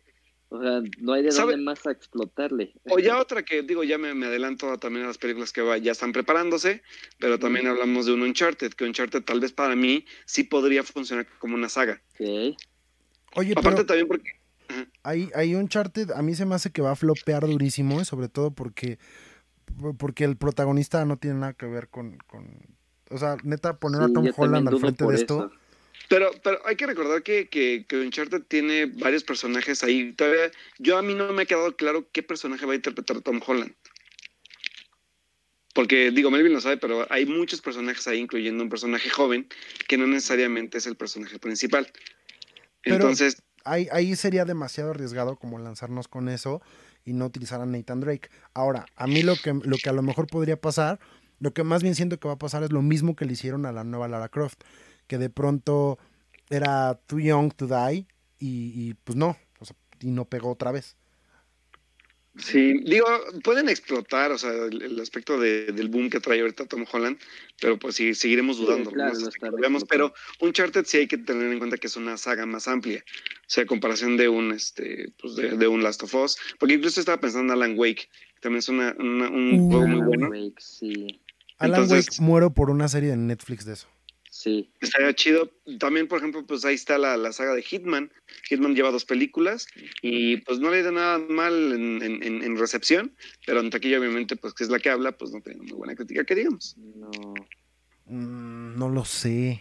O 0.51 0.63
sea, 0.63 0.81
no 1.01 1.13
hay 1.13 1.23
de 1.23 1.31
¿Sabe? 1.31 1.53
dónde 1.53 1.65
más 1.67 1.87
a 1.87 1.91
explotarle. 1.91 2.73
O 2.89 2.99
ya 2.99 3.21
otra 3.21 3.43
que, 3.45 3.63
digo, 3.63 3.85
ya 3.85 3.99
me, 3.99 4.15
me 4.15 4.27
adelanto 4.27 4.71
a 4.71 4.79
también 4.79 5.05
a 5.05 5.09
las 5.09 5.19
películas 5.19 5.53
que 5.53 5.61
va- 5.61 5.77
ya 5.77 5.93
están 5.93 6.13
preparándose, 6.13 6.81
pero 7.19 7.39
también 7.39 7.67
hablamos 7.67 8.07
de 8.07 8.13
un 8.15 8.23
Uncharted, 8.23 8.73
que 8.73 8.85
Uncharted 8.85 9.25
tal 9.25 9.41
vez 9.41 9.53
para 9.53 9.77
mí 9.77 10.07
sí 10.25 10.45
podría 10.45 10.85
funcionar 10.85 11.27
como 11.39 11.55
una 11.55 11.69
saga. 11.69 12.01
Ok. 12.15 12.57
Oye, 13.35 13.53
Aparte 13.53 13.71
pero 13.73 13.87
también 13.87 14.09
porque... 14.09 14.31
hay, 15.03 15.31
hay 15.35 15.55
Uncharted, 15.55 16.11
a 16.13 16.23
mí 16.23 16.35
se 16.35 16.47
me 16.47 16.55
hace 16.55 16.71
que 16.71 16.83
va 16.83 16.93
a 16.93 16.97
flopear 16.97 17.47
durísimo, 17.47 18.05
sobre 18.05 18.29
todo 18.29 18.51
porque, 18.51 18.99
porque 19.99 20.25
el 20.25 20.37
protagonista 20.37 21.05
no 21.05 21.17
tiene 21.17 21.39
nada 21.41 21.53
que 21.55 21.67
ver 21.67 21.89
con, 21.89 22.19
con 22.27 22.47
o 23.11 23.19
sea, 23.19 23.37
neta, 23.43 23.79
poner 23.79 24.03
a 24.03 24.09
Tom 24.13 24.29
Holland 24.37 24.69
al 24.69 24.79
frente 24.81 25.07
de 25.07 25.15
esto. 25.15 25.47
eso. 25.47 25.53
Pero, 26.09 26.31
pero 26.43 26.59
hay 26.67 26.77
que 26.77 26.87
recordar 26.87 27.23
que, 27.23 27.49
que, 27.49 27.85
que 27.87 27.97
Uncharted 27.99 28.43
tiene 28.43 28.87
varios 28.87 29.25
personajes 29.25 29.83
ahí. 29.83 30.13
Todavía, 30.13 30.51
yo 30.79 30.97
a 30.97 31.03
mí 31.03 31.15
no 31.15 31.33
me 31.33 31.43
ha 31.43 31.47
quedado 31.47 31.77
claro 31.77 32.09
qué 32.13 32.23
personaje 32.23 32.65
va 32.65 32.73
a 32.73 32.77
interpretar 32.77 33.21
Tom 33.21 33.41
Holland. 33.47 33.75
Porque, 35.75 36.11
digo, 36.11 36.31
Melvin 36.31 36.53
lo 36.53 36.61
sabe, 36.61 36.77
pero 36.77 37.07
hay 37.11 37.27
muchos 37.27 37.61
personajes 37.61 38.09
ahí, 38.09 38.19
incluyendo 38.19 38.65
un 38.65 38.71
personaje 38.71 39.11
joven, 39.11 39.49
que 39.87 39.97
no 39.97 40.07
necesariamente 40.07 40.79
es 40.79 40.87
el 40.87 40.97
personaje 40.97 41.39
principal. 41.39 41.91
Pero- 42.83 42.97
Entonces, 42.97 43.43
Ahí, 43.65 43.89
ahí 43.93 44.17
sería 44.17 44.45
demasiado 44.45 44.91
arriesgado 44.91 45.37
como 45.37 45.59
lanzarnos 45.59 46.09
con 46.09 46.29
eso 46.29 46.61
y 47.05 47.13
no 47.13 47.27
utilizar 47.27 47.61
a 47.61 47.67
Nathan 47.67 48.01
Drake. 48.01 48.29
Ahora, 48.55 48.87
a 48.97 49.07
mí 49.07 49.23
lo 49.23 49.37
que, 49.37 49.55
lo 49.55 49.77
que 49.83 49.89
a 49.89 49.93
lo 49.93 50.03
mejor 50.03 50.27
podría 50.27 50.61
pasar, 50.61 50.99
lo 51.41 51.53
que 51.55 51.65
más 51.65 51.83
bien 51.83 51.95
siento 51.95 52.19
que 52.19 52.29
va 52.29 52.35
a 52.35 52.39
pasar 52.39 52.63
es 52.63 52.73
lo 52.73 52.83
mismo 52.83 53.17
que 53.17 53.25
le 53.25 53.33
hicieron 53.33 53.65
a 53.67 53.73
la 53.73 53.85
nueva 53.85 54.09
Lara 54.09 54.29
Croft, 54.29 54.61
que 55.07 55.19
de 55.19 55.31
pronto 55.31 55.99
era 56.51 57.01
too 57.07 57.19
young 57.19 57.53
to 57.55 57.67
die 57.67 58.07
y, 58.39 58.73
y, 58.75 58.95
pues 59.05 59.17
no, 59.17 59.37
o 59.59 59.65
sea, 59.65 59.77
y 60.01 60.11
no 60.11 60.27
pegó 60.27 60.53
otra 60.53 60.71
vez. 60.73 60.98
Sí, 62.39 62.81
digo, 62.85 63.07
pueden 63.43 63.69
explotar, 63.69 64.33
o 64.33 64.39
sea, 64.39 64.51
el, 64.51 64.83
el 64.83 65.01
aspecto 65.01 65.39
de- 65.39 65.67
del 65.73 65.89
boom 65.89 66.09
que 66.11 66.21
trae 66.21 66.41
ahorita 66.41 66.67
Tom 66.67 66.85
Holland, 66.91 67.19
pero 67.61 67.79
pues 67.79 67.97
sí, 67.97 68.15
seguiremos 68.15 68.57
Sí, 68.57 68.65
dudando. 68.65 68.91
claro, 68.91 69.19
lo 69.51 69.57
veamos, 69.59 69.85
pero. 69.89 70.13
Uncharted 70.41 70.85
sí 70.87 70.99
hay 70.99 71.07
que 71.09 71.19
tener 71.19 71.53
en 71.53 71.59
cuenta 71.59 71.77
que 71.77 71.87
es 71.89 71.97
una 71.97 72.17
saga 72.17 72.47
más 72.47 72.69
amplia, 72.69 73.05
o 73.07 73.45
sea, 73.47 73.65
a 73.65 73.67
comparación 73.67 74.17
de 74.17 74.29
un, 74.29 74.53
este, 74.53 75.13
pues 75.21 75.37
de, 75.37 75.57
de 75.57 75.69
un 75.69 75.83
Last 75.83 76.03
of 76.05 76.15
Us, 76.15 76.37
porque 76.59 76.75
incluso 76.75 77.01
estaba 77.01 77.21
pensando 77.21 77.53
en 77.53 77.59
Alan 77.63 77.79
Wake, 77.79 78.09
que 78.35 78.41
también 78.41 78.59
es 78.61 78.69
una, 78.69 78.95
una- 78.99 79.29
un 79.29 79.61
Uh. 79.61 79.69
juego 79.71 79.87
muy 79.87 79.97
Alan 80.01 80.07
bueno. 80.07 80.29
Wake, 80.31 80.55
sí, 80.61 81.21
Alan 81.59 81.83
Entonces- 81.83 82.07
Wake 82.19 82.23
muero 82.23 82.51
por 82.55 82.71
una 82.71 82.89
serie 82.89 83.11
de 83.11 83.17
Netflix 83.17 83.65
de 83.65 83.73
eso. 83.75 83.89
Sí. 84.43 84.71
Estaría 84.81 85.13
chido. 85.15 85.51
También, 85.79 86.07
por 86.09 86.19
ejemplo, 86.19 86.45
pues 86.47 86.65
ahí 86.65 86.75
está 86.75 86.97
la, 86.99 87.17
la 87.17 87.33
saga 87.33 87.55
de 87.55 87.63
Hitman. 87.63 88.11
Hitman 88.49 88.75
lleva 88.75 88.91
dos 88.91 89.05
películas 89.05 89.67
y 90.03 90.39
pues 90.39 90.59
no 90.61 90.71
le 90.71 90.81
ido 90.81 90.93
nada 90.93 91.19
mal 91.19 91.73
en, 91.73 92.03
en- 92.03 92.57
recepción, 92.59 93.15
pero 93.47 93.61
en 93.61 93.71
taquilla 93.71 93.99
obviamente, 93.99 94.37
pues 94.37 94.55
que 94.55 94.65
es 94.65 94.71
la 94.71 94.79
que 94.79 94.91
habla, 94.91 95.13
pues 95.13 95.31
no 95.33 95.41
tiene 95.41 95.61
muy 95.63 95.73
buena 95.73 95.95
crítica 95.97 96.25
que 96.25 96.35
digamos. 96.35 96.77
No. 96.79 97.11
Mm, 98.07 98.79
no 98.79 98.89
lo 98.89 99.05
sé. 99.05 99.61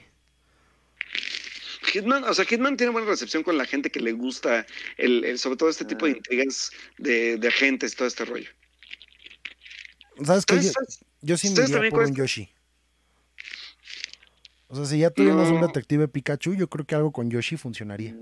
Hitman, 1.94 2.24
o 2.26 2.34
sea, 2.34 2.46
Hitman 2.46 2.76
tiene 2.78 2.92
buena 2.92 3.08
recepción 3.08 3.44
con 3.44 3.58
la 3.58 3.66
gente 3.66 3.90
que 3.90 4.00
le 4.00 4.12
gusta 4.12 4.66
el, 4.98 5.24
el- 5.24 5.40
sobre 5.40 5.58
todo 5.58 5.70
este 5.70 5.86
tipo 5.86 6.06
de 6.06 6.14
Ah. 6.14 6.18
intrigas 6.18 6.72
de, 6.98 7.38
de 7.38 7.48
agentes, 7.48 7.96
todo 7.96 8.08
este 8.08 8.26
rollo. 8.26 8.50
¿Sabes 10.24 10.46
qué? 10.46 10.56
Yo, 10.56 10.62
¿Sabes- 10.72 11.00
yo 11.22 11.38
sí 11.38 11.48
me 11.48 11.54
¿Ustedes 11.54 11.70
iría 11.72 11.90
por 11.90 12.04
un? 12.06 12.16
Yoshi. 12.16 12.50
O 14.68 14.76
sea, 14.76 14.86
si 14.86 15.00
ya 15.00 15.10
tuvimos 15.10 15.50
un 15.50 15.62
detective 15.62 16.08
Pikachu, 16.08 16.54
yo 16.54 16.70
creo 16.70 16.86
que 16.86 16.96
algo 16.96 17.12
con 17.12 17.30
Yoshi 17.30 17.58
funcionaría. 17.58 18.16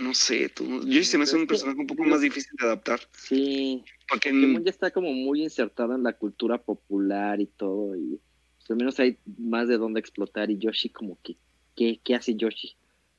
No 0.00 0.12
sé, 0.12 0.48
tú, 0.48 0.84
yo 0.88 1.04
se 1.04 1.18
me 1.18 1.24
hace 1.24 1.36
un 1.36 1.46
personaje 1.46 1.78
un 1.78 1.86
poco 1.86 2.02
más 2.04 2.20
difícil 2.20 2.50
de 2.58 2.66
adaptar. 2.66 3.00
Sí, 3.12 3.84
Porque 4.08 4.30
Pokémon 4.30 4.64
ya 4.64 4.70
está 4.70 4.90
como 4.90 5.12
muy 5.12 5.44
insertado 5.44 5.94
en 5.94 6.02
la 6.02 6.14
cultura 6.14 6.58
popular 6.58 7.40
y 7.40 7.46
todo, 7.46 7.94
y 7.94 8.18
pues, 8.56 8.70
al 8.70 8.76
menos 8.76 8.98
hay 8.98 9.18
más 9.38 9.68
de 9.68 9.78
dónde 9.78 10.00
explotar, 10.00 10.50
y 10.50 10.58
Yoshi 10.58 10.88
como 10.88 11.18
que, 11.22 11.36
¿qué, 11.76 12.00
qué 12.02 12.14
hace 12.16 12.34
Yoshi? 12.34 12.76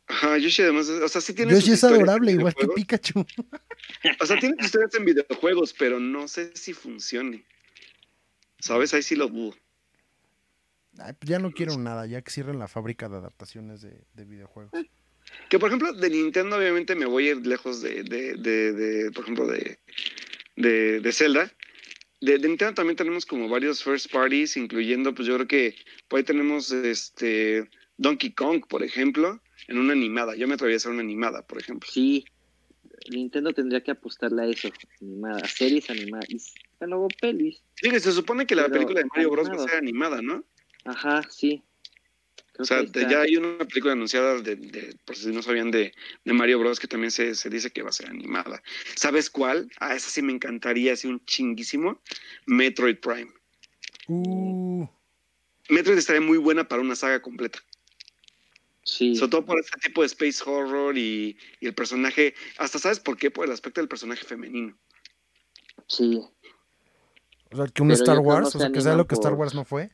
ajá, 0.07 0.37
Yoshi 0.37 0.63
además, 0.63 0.89
o 0.89 1.07
sea, 1.07 1.21
sí 1.21 1.33
tiene 1.33 1.53
Yoshi 1.53 1.71
es 1.71 1.83
adorable, 1.83 2.31
igual 2.31 2.53
que. 2.53 2.67
Pikachu. 2.67 3.25
O 4.19 4.25
sea, 4.25 4.39
tiene 4.39 4.55
historias 4.59 4.93
en 4.95 5.05
videojuegos, 5.05 5.73
pero 5.77 5.99
no 5.99 6.27
sé 6.27 6.51
si 6.55 6.73
funcione. 6.73 7.43
¿Sabes? 8.59 8.93
Ahí 8.93 9.03
sí 9.03 9.15
lo 9.15 9.27
dudo. 9.27 9.55
Ay, 10.99 11.13
pues 11.13 11.29
ya 11.29 11.39
no 11.39 11.51
quiero 11.51 11.77
nada, 11.77 12.05
ya 12.05 12.21
que 12.21 12.31
cierren 12.31 12.59
la 12.59 12.67
fábrica 12.67 13.09
de 13.09 13.17
adaptaciones 13.17 13.81
de, 13.81 14.01
de 14.13 14.25
videojuegos. 14.25 14.71
Que 15.49 15.59
por 15.59 15.69
ejemplo, 15.69 15.91
de 15.93 16.09
Nintendo, 16.09 16.57
obviamente 16.57 16.95
me 16.95 17.05
voy 17.05 17.27
a 17.27 17.31
ir 17.31 17.47
lejos 17.47 17.81
de, 17.81 18.03
de, 18.03 18.35
de, 18.35 18.73
de, 18.73 19.11
por 19.11 19.23
ejemplo, 19.23 19.47
de, 19.47 19.79
de, 20.55 20.99
de 21.01 21.11
Zelda. 21.11 21.51
De, 22.21 22.37
de 22.37 22.47
Nintendo 22.47 22.73
también 22.73 22.95
tenemos 22.95 23.25
como 23.25 23.49
varios 23.49 23.83
first 23.83 24.11
parties, 24.11 24.55
incluyendo, 24.55 25.13
pues 25.13 25.27
yo 25.27 25.35
creo 25.35 25.47
que 25.47 25.75
por 26.07 26.17
ahí 26.17 26.23
tenemos 26.23 26.71
este 26.71 27.69
Donkey 27.97 28.31
Kong, 28.33 28.65
por 28.67 28.83
ejemplo, 28.83 29.41
en 29.67 29.77
una 29.77 29.93
animada. 29.93 30.35
Yo 30.35 30.47
me 30.47 30.53
atrevería 30.53 30.75
a 30.75 30.77
hacer 30.77 30.91
una 30.91 31.01
animada, 31.01 31.45
por 31.45 31.59
ejemplo. 31.59 31.89
Sí, 31.91 32.25
Nintendo 33.09 33.53
tendría 33.53 33.83
que 33.83 33.91
apostarle 33.91 34.43
a 34.43 34.45
eso, 34.47 34.69
animadas, 35.01 35.51
series 35.51 35.89
animadas, 35.89 36.29
y 36.29 36.37
bueno, 36.79 37.01
o 37.01 37.07
pelis, 37.21 37.61
Fíjate, 37.75 37.99
se 37.99 38.11
supone 38.11 38.45
que 38.47 38.55
la 38.55 38.63
Pero 38.63 38.73
película 38.73 39.01
de 39.01 39.07
Mario 39.13 39.31
Bros 39.31 39.49
va 39.49 39.55
a 39.55 39.67
ser 39.67 39.77
animada, 39.77 40.21
¿no? 40.21 40.43
Ajá, 40.85 41.21
sí. 41.29 41.63
Creo 42.53 42.63
O 42.63 42.65
sea, 42.65 42.79
está. 42.79 43.09
ya 43.09 43.21
hay 43.21 43.35
una 43.35 43.65
película 43.65 43.91
anunciada 43.93 44.39
de, 44.41 44.55
de- 44.55 44.95
por 45.03 45.17
si 45.17 45.27
no 45.27 45.41
sabían, 45.41 45.71
de, 45.71 45.93
de 46.23 46.33
Mario 46.33 46.59
Bros. 46.59 46.79
que 46.79 46.87
también 46.87 47.11
se, 47.11 47.35
se 47.35 47.49
dice 47.49 47.71
que 47.71 47.81
va 47.81 47.89
a 47.89 47.93
ser 47.93 48.09
animada. 48.09 48.63
¿Sabes 48.95 49.29
cuál? 49.29 49.69
Ah, 49.79 49.93
esa 49.93 50.09
sí 50.09 50.21
me 50.21 50.31
encantaría, 50.31 50.93
así 50.93 51.07
un 51.07 51.23
chinguísimo. 51.25 52.01
Metroid 52.45 52.97
Prime. 52.99 53.33
Uh, 54.07 54.85
Metroid 55.69 55.97
estaría 55.97 56.21
muy 56.21 56.37
buena 56.37 56.65
para 56.67 56.81
una 56.81 56.95
saga 56.95 57.21
completa. 57.21 57.59
Sí, 58.83 59.15
Sobre 59.15 59.31
todo 59.31 59.45
por 59.45 59.59
este 59.59 59.79
tipo 59.79 60.01
de 60.01 60.07
space 60.07 60.43
horror 60.45 60.97
y, 60.97 61.37
y 61.59 61.65
el 61.65 61.73
personaje. 61.73 62.35
Hasta 62.57 62.77
sabes 62.79 62.99
por 62.99 63.17
qué? 63.17 63.31
Por 63.31 63.45
el 63.47 63.51
aspecto 63.51 63.81
del 63.81 63.87
personaje 63.89 64.23
femenino. 64.23 64.77
sí, 65.87 66.21
o 67.51 67.55
sea, 67.57 67.65
que 67.67 67.81
un 67.81 67.87
Pero 67.89 67.99
Star 68.03 68.19
Wars, 68.19 68.41
no 68.41 68.47
o 68.47 68.51
se 68.51 68.59
sea, 68.59 68.71
que 68.71 68.81
sea 68.81 68.95
lo 68.95 69.07
que 69.07 69.15
Star 69.15 69.33
Wars 69.33 69.53
no 69.55 69.65
fue. 69.65 69.89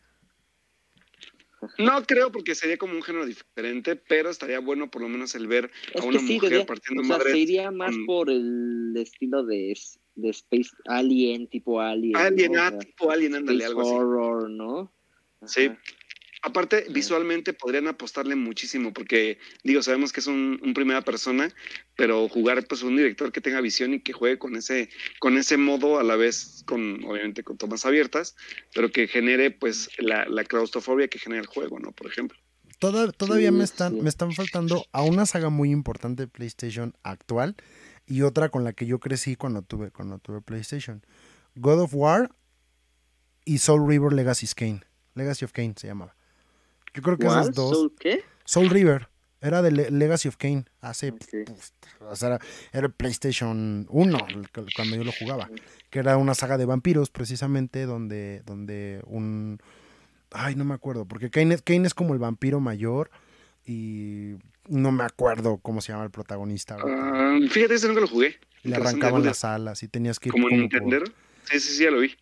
No 1.78 2.03
creo 2.03 2.32
porque 2.32 2.55
sería 2.55 2.78
como 2.78 2.93
un 2.93 3.03
género 3.03 3.26
diferente, 3.26 3.95
pero 3.95 4.30
estaría 4.30 4.59
bueno 4.59 4.89
por 4.89 5.01
lo 5.01 5.09
menos 5.09 5.36
el 5.36 5.47
ver 5.47 5.70
es 5.93 6.01
a 6.01 6.05
una 6.05 6.20
que 6.20 6.26
sí, 6.26 6.34
mujer 6.34 6.49
debería- 6.49 6.66
partiendo 6.66 7.01
o 7.03 7.05
sea, 7.05 7.18
madres 7.18 7.34
se 7.34 7.39
iría 7.39 7.72
más 7.72 7.93
por 8.05 8.30
el 8.30 8.93
estilo 8.97 9.43
de, 9.43 9.78
de 10.16 10.30
Space 10.30 10.72
Alien, 10.86 11.47
tipo 11.47 11.80
Alien. 11.80 12.16
Alien, 12.16 12.51
¿no? 12.53 12.62
Ah, 12.62 12.78
tipo 12.80 13.12
Alien, 13.12 13.36
ándale, 13.36 13.64
algo 13.66 13.82
así. 13.82 13.91
horror, 13.91 14.49
¿no? 14.49 14.91
Sí. 15.45 15.72
Aparte, 16.44 16.86
Sí. 16.88 16.94
visualmente 16.94 17.54
podrían 17.54 17.88
apostarle 17.88 18.36
muchísimo, 18.36 18.92
porque, 18.94 19.38
digo, 19.64 19.84
sabemos 19.84 20.12
que 20.12 20.22
es 20.22 20.28
un, 20.28 20.60
un 20.64 20.74
primera 20.74 21.02
persona, 21.04 21.50
pero 21.96 22.28
jugar 22.30 22.66
pues 22.68 22.82
un 22.82 22.98
director 22.98 23.32
que 23.32 23.42
tenga 23.42 23.62
visión 23.62 23.94
y 23.94 24.00
que 24.00 24.12
juegue 24.14 24.39
con 24.39 24.56
ese, 24.56 24.89
con 25.20 25.38
ese 25.38 25.58
modo, 25.58 26.00
a 26.00 26.04
la 26.04 26.16
vez 26.16 26.64
con, 26.66 27.04
obviamente, 27.06 27.44
con 27.44 27.58
tomas 27.58 27.86
abiertas, 27.86 28.36
pero 28.74 28.92
que 28.92 29.08
genere 29.08 29.52
pues 29.52 29.89
la, 30.00 30.26
la 30.26 30.44
claustrofobia 30.44 31.08
que 31.08 31.20
genera 31.20 31.42
el 31.42 31.48
juego, 31.48 31.80
¿no? 31.80 31.92
Por 31.92 32.08
ejemplo. 32.08 32.38
Toda- 32.80 33.12
todavía 33.12 33.50
Sí, 33.52 33.56
me 33.58 33.64
están, 33.64 33.94
sí. 33.94 34.02
me 34.02 34.10
están 34.10 34.32
faltando 34.32 34.84
a 34.92 35.04
una 35.04 35.28
saga 35.28 35.50
muy 35.50 35.70
importante 35.70 36.24
de 36.24 36.28
PlayStation 36.28 36.96
actual 37.04 37.56
y 38.08 38.24
otra 38.24 38.50
con 38.50 38.64
la 38.64 38.74
que 38.74 38.88
yo 38.88 39.00
crecí 39.00 39.36
cuando 39.36 39.62
tuve, 39.62 39.92
cuando 39.92 40.18
tuve 40.18 40.42
PlayStation. 40.42 41.06
God 41.54 41.82
of 41.82 41.92
War 41.94 42.32
y 43.46 43.60
Soul 43.60 43.88
River 43.88 44.12
Legacy 44.14 44.48
of 44.48 44.56
Kane. 44.56 44.82
Legacy 45.14 45.46
of 45.46 45.52
Kane 45.52 45.76
se 45.78 45.86
llamaba. 45.86 46.16
Yo 46.94 47.02
creo 47.02 47.18
que 47.18 47.26
¿Cuál? 47.26 47.42
esas 47.42 47.56
dos. 47.56 47.78
¿Soul 47.78 47.94
qué? 48.00 48.24
Soul 48.46 48.70
River. 48.70 49.08
Era 49.44 49.62
de 49.64 49.72
Le- 49.72 49.89
Legacy 49.92 50.28
of 50.28 50.38
Kane. 50.38 50.66
Hace. 50.82 51.10
Ok. 51.10 51.50
o 52.02 52.16
sea, 52.16 52.28
era, 52.74 52.86
el 52.86 52.92
PlayStation 52.92 53.88
1 53.89 54.18
el 54.30 54.50
que- 54.52 54.66
cuando 54.76 54.96
yo 54.98 55.04
lo 55.04 55.12
jugaba. 55.12 55.50
Que 55.89 56.00
era 56.00 56.18
una 56.18 56.36
saga 56.36 56.58
de 56.58 56.66
vampiros, 56.66 57.10
precisamente, 57.10 57.86
donde, 57.86 58.44
donde 58.46 59.02
un. 59.08 59.60
Ay, 60.32 60.56
no 60.56 60.64
me 60.64 60.74
acuerdo. 60.76 61.06
Porque 61.06 61.30
Kane, 61.32 61.56
es- 61.56 61.62
Kane 61.64 61.88
es 61.88 61.94
como 61.94 62.14
el 62.14 62.20
vampiro 62.20 62.60
mayor. 62.60 63.10
Y 63.66 64.36
no 64.68 64.92
me 64.92 65.04
acuerdo 65.04 65.58
cómo 65.58 65.82
se 65.82 65.92
llama 65.92 66.04
el 66.04 66.12
protagonista. 66.12 66.78
Ah, 66.84 67.38
fíjate, 67.50 67.76
ese 67.76 67.88
nunca 67.88 68.02
lo 68.02 68.08
jugué. 68.08 68.36
Le 68.64 68.76
arrancaban 68.76 69.24
las 69.24 69.44
alas 69.44 69.82
y 69.84 69.88
tenías 69.88 70.20
que 70.20 70.30
ir 70.30 70.34
Como 70.34 70.50
como 70.50 70.68
por- 70.70 70.82
Nintendo. 70.82 71.12
Sí, 71.50 71.60
sí, 71.60 71.74
sí, 71.78 71.84
ya 71.84 71.92
lo 71.92 72.00
vi. 72.00 72.16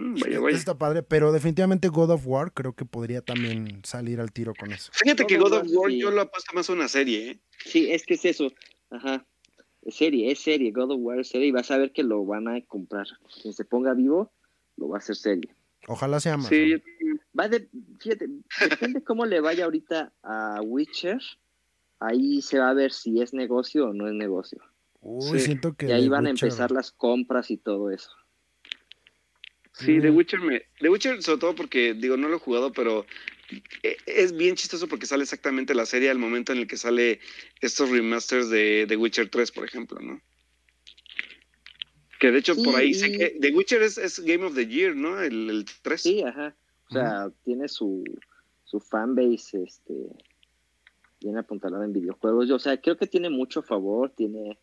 Mm, 0.00 0.14
vaya. 0.40 0.56
Está 0.56 0.78
padre, 0.78 1.02
pero 1.02 1.32
definitivamente 1.32 1.88
God 1.88 2.10
of 2.12 2.22
War 2.26 2.52
creo 2.52 2.72
que 2.72 2.84
podría 2.84 3.20
también 3.20 3.80
salir 3.84 4.20
al 4.20 4.30
tiro 4.32 4.54
con 4.54 4.70
eso. 4.72 4.90
Fíjate 4.94 5.26
que 5.26 5.38
God 5.38 5.52
of 5.54 5.66
War, 5.72 5.90
sí. 5.90 5.98
yo 6.00 6.10
lo 6.12 6.20
apuesto 6.22 6.52
más 6.54 6.70
a 6.70 6.72
una 6.72 6.86
serie, 6.88 7.30
¿eh? 7.30 7.40
Sí, 7.64 7.90
es 7.90 8.06
que 8.06 8.14
es 8.14 8.24
eso. 8.24 8.52
Ajá. 8.90 9.26
Es 9.82 9.96
serie, 9.96 10.30
es 10.30 10.38
serie. 10.38 10.70
God 10.70 10.92
of 10.92 10.98
War 11.00 11.18
es 11.18 11.28
serie 11.28 11.48
y 11.48 11.52
vas 11.52 11.70
a 11.72 11.78
ver 11.78 11.92
que 11.92 12.04
lo 12.04 12.24
van 12.24 12.46
a 12.46 12.60
comprar. 12.66 13.06
Quien 13.42 13.52
se 13.52 13.64
ponga 13.64 13.92
vivo, 13.94 14.30
lo 14.76 14.88
va 14.88 14.96
a 14.96 14.98
hacer 14.98 15.16
serie. 15.16 15.50
Ojalá 15.88 16.20
sea 16.20 16.36
más. 16.36 16.46
Sí, 16.48 16.74
Va 17.38 17.48
de, 17.48 17.68
fíjate, 18.00 18.28
depende 18.70 19.02
cómo 19.02 19.24
le 19.26 19.40
vaya 19.40 19.64
ahorita 19.64 20.12
a 20.22 20.60
Witcher. 20.62 21.18
Ahí 22.00 22.42
se 22.42 22.58
va 22.58 22.70
a 22.70 22.74
ver 22.74 22.92
si 22.92 23.20
es 23.20 23.32
negocio 23.34 23.88
o 23.88 23.92
no 23.92 24.06
es 24.06 24.14
negocio. 24.14 24.60
Uy, 25.00 25.38
Sí. 25.38 25.46
siento 25.46 25.74
que. 25.74 25.86
Y 25.88 25.92
ahí 25.92 26.08
van 26.08 26.26
a 26.26 26.30
empezar 26.30 26.70
las 26.70 26.92
compras 26.92 27.50
y 27.50 27.56
todo 27.56 27.90
eso. 27.90 28.10
Sí, 29.78 30.00
The. 30.00 30.10
Witcher 30.10 30.40
me. 30.40 30.62
The 30.80 30.88
Witcher, 30.88 31.22
sobre 31.22 31.40
todo 31.40 31.54
porque, 31.54 31.94
digo, 31.94 32.16
no 32.16 32.28
lo 32.28 32.36
he 32.36 32.40
jugado, 32.40 32.72
pero 32.72 33.06
e- 33.82 33.96
es 34.06 34.36
bien 34.36 34.56
chistoso 34.56 34.88
porque 34.88 35.06
sale 35.06 35.22
exactamente 35.22 35.74
la 35.74 35.86
serie 35.86 36.10
al 36.10 36.18
momento 36.18 36.52
en 36.52 36.58
el 36.58 36.66
que 36.66 36.76
sale 36.76 37.20
estos 37.60 37.90
remasters 37.90 38.50
de 38.50 38.86
The 38.88 38.96
Witcher 38.96 39.30
3, 39.30 39.52
por 39.52 39.64
ejemplo, 39.64 40.00
¿no? 40.00 40.20
Que 42.18 42.32
de 42.32 42.38
hecho 42.40 42.56
por 42.56 42.74
ahí 42.74 42.94
sé 42.94 43.12
que 43.12 43.36
The 43.40 43.52
Witcher 43.52 43.82
es, 43.82 43.96
es 43.96 44.18
Game 44.18 44.44
of 44.44 44.54
the 44.56 44.66
Year, 44.66 44.96
¿no? 44.96 45.20
El, 45.20 45.48
el 45.50 45.64
3. 45.82 46.02
Sí, 46.02 46.22
ajá. 46.22 46.56
O 46.90 46.92
sea, 46.92 47.30
tiene 47.44 47.68
su, 47.68 48.02
su 48.64 48.80
fanbase 48.80 49.62
este, 49.62 49.94
bien 51.20 51.36
apuntalada 51.36 51.84
en 51.84 51.92
videojuegos. 51.92 52.48
Yo, 52.48 52.56
o 52.56 52.58
sea, 52.58 52.80
creo 52.80 52.96
que 52.96 53.06
tiene 53.06 53.30
mucho 53.30 53.62
favor, 53.62 54.10
tiene 54.10 54.58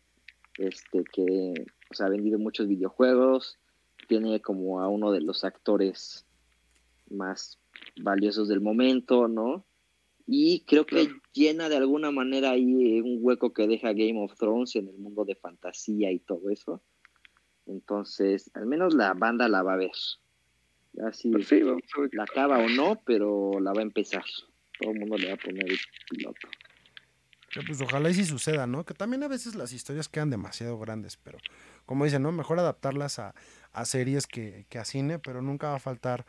este 0.58 1.04
que, 1.10 1.54
o 1.90 1.94
sea, 1.94 2.06
ha 2.06 2.10
vendido 2.10 2.38
muchos 2.38 2.68
videojuegos, 2.68 3.58
tiene 4.06 4.40
como 4.40 4.80
a 4.80 4.88
uno 4.88 5.12
de 5.12 5.20
los 5.20 5.44
actores 5.44 6.26
más 7.10 7.58
valiosos 8.02 8.48
del 8.48 8.60
momento, 8.60 9.28
¿no? 9.28 9.64
Y 10.26 10.60
creo 10.66 10.86
que 10.86 11.06
Claro. 11.06 11.20
llena 11.32 11.68
de 11.68 11.76
alguna 11.76 12.10
manera 12.10 12.50
ahí 12.50 13.00
un 13.00 13.18
hueco 13.20 13.52
que 13.52 13.68
deja 13.68 13.92
Game 13.92 14.18
of 14.22 14.34
Thrones 14.36 14.74
en 14.76 14.88
el 14.88 14.96
mundo 14.98 15.24
de 15.24 15.36
fantasía 15.36 16.10
y 16.10 16.18
todo 16.18 16.50
eso. 16.50 16.82
Entonces, 17.66 18.50
al 18.54 18.66
menos 18.66 18.94
la 18.94 19.12
banda 19.14 19.48
la 19.48 19.62
va 19.62 19.74
a 19.74 19.76
ver. 19.76 19.92
Ya 20.94 21.12
si 21.12 21.30
Pues 21.30 21.48
sí, 21.48 21.62
vamos 21.62 21.82
a 21.96 22.00
ver 22.00 22.10
qué 22.10 22.16
la 22.16 22.24
acaba 22.24 22.58
o 22.58 22.68
no, 22.68 23.00
pero 23.04 23.60
la 23.60 23.72
va 23.72 23.80
a 23.80 23.84
empezar. 23.84 24.24
Todo 24.80 24.92
el 24.92 25.00
mundo 25.00 25.16
le 25.16 25.28
va 25.28 25.34
a 25.34 25.36
poner 25.36 25.70
el 25.70 25.78
piloto. 26.10 26.48
Que, 27.56 27.66
pues 27.66 27.80
ojalá 27.80 28.10
y 28.10 28.14
sí 28.14 28.24
suceda, 28.26 28.66
¿no? 28.66 28.84
Que 28.84 28.92
también 28.92 29.22
a 29.22 29.28
veces 29.28 29.54
las 29.54 29.72
historias 29.72 30.08
quedan 30.08 30.28
demasiado 30.28 30.78
grandes, 30.78 31.16
pero 31.16 31.38
como 31.86 32.04
dicen, 32.04 32.22
¿no? 32.22 32.30
Mejor 32.30 32.58
adaptarlas 32.58 33.18
a, 33.18 33.34
a 33.72 33.84
series 33.86 34.26
que, 34.26 34.66
que 34.68 34.78
a 34.78 34.84
cine, 34.84 35.18
pero 35.18 35.40
nunca 35.40 35.68
va 35.70 35.76
a 35.76 35.78
faltar 35.78 36.26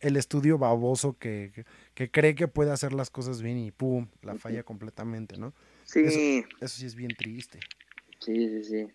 el 0.00 0.16
estudio 0.16 0.56
baboso 0.56 1.18
que, 1.18 1.52
que, 1.54 1.64
que 1.94 2.10
cree 2.10 2.34
que 2.34 2.48
puede 2.48 2.70
hacer 2.72 2.94
las 2.94 3.10
cosas 3.10 3.42
bien 3.42 3.58
y 3.58 3.70
¡pum! 3.70 4.08
la 4.22 4.34
falla 4.36 4.62
completamente, 4.62 5.36
¿no? 5.36 5.52
Sí, 5.84 6.00
Eso- 6.00 6.48
Eso 6.62 6.76
sí 6.78 6.86
es 6.86 6.94
bien 6.94 7.10
triste. 7.14 7.60
sí, 8.20 8.48
sí, 8.48 8.64
sí. 8.64 8.86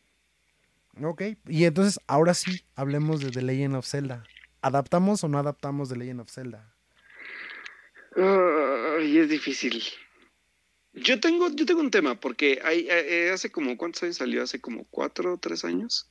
Ok, 1.03 1.21
y 1.47 1.65
entonces 1.65 1.99
ahora 2.07 2.33
sí 2.33 2.63
hablemos 2.75 3.19
de 3.21 3.29
The 3.29 3.41
Legend 3.43 3.75
of 3.75 3.85
Zelda. 3.85 4.23
¿Adaptamos 4.61 5.23
o 5.23 5.27
no 5.27 5.37
adaptamos 5.37 5.89
The 5.89 5.97
Legend 5.97 6.21
of 6.21 6.31
Zelda? 6.31 6.73
Ay, 8.15 9.17
es 9.19 9.29
difícil. 9.29 9.83
Yo 10.95 11.19
tengo, 11.19 11.49
yo 11.51 11.65
tengo 11.65 11.81
un 11.81 11.91
tema, 11.91 12.19
porque 12.19 12.59
hay, 12.63 12.87
eh, 12.89 13.29
hace 13.33 13.51
como, 13.51 13.77
¿cuántos 13.77 14.03
años 14.03 14.17
salió? 14.17 14.41
Hace 14.41 14.61
como 14.61 14.85
cuatro 14.89 15.33
o 15.33 15.37
tres 15.37 15.65
años. 15.65 16.09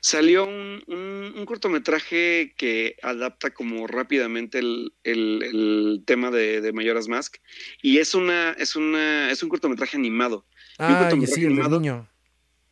salió 0.00 0.44
un, 0.44 1.44
cortometraje 1.46 2.54
que 2.56 2.96
adapta 3.02 3.50
como 3.52 3.86
rápidamente 3.86 4.60
el, 4.60 6.02
tema 6.06 6.30
de, 6.30 6.60
de, 6.60 6.72
Mayoras 6.72 7.08
Mask 7.08 7.36
y 7.82 7.98
es 7.98 8.14
una 8.14 8.52
es 8.52 8.76
una 8.76 9.30
es 9.30 9.42
un 9.42 9.48
cortometraje 9.48 9.96
animado. 9.96 10.46
Ah, 10.78 11.10
sí, 11.26 11.46
niño. 11.46 12.08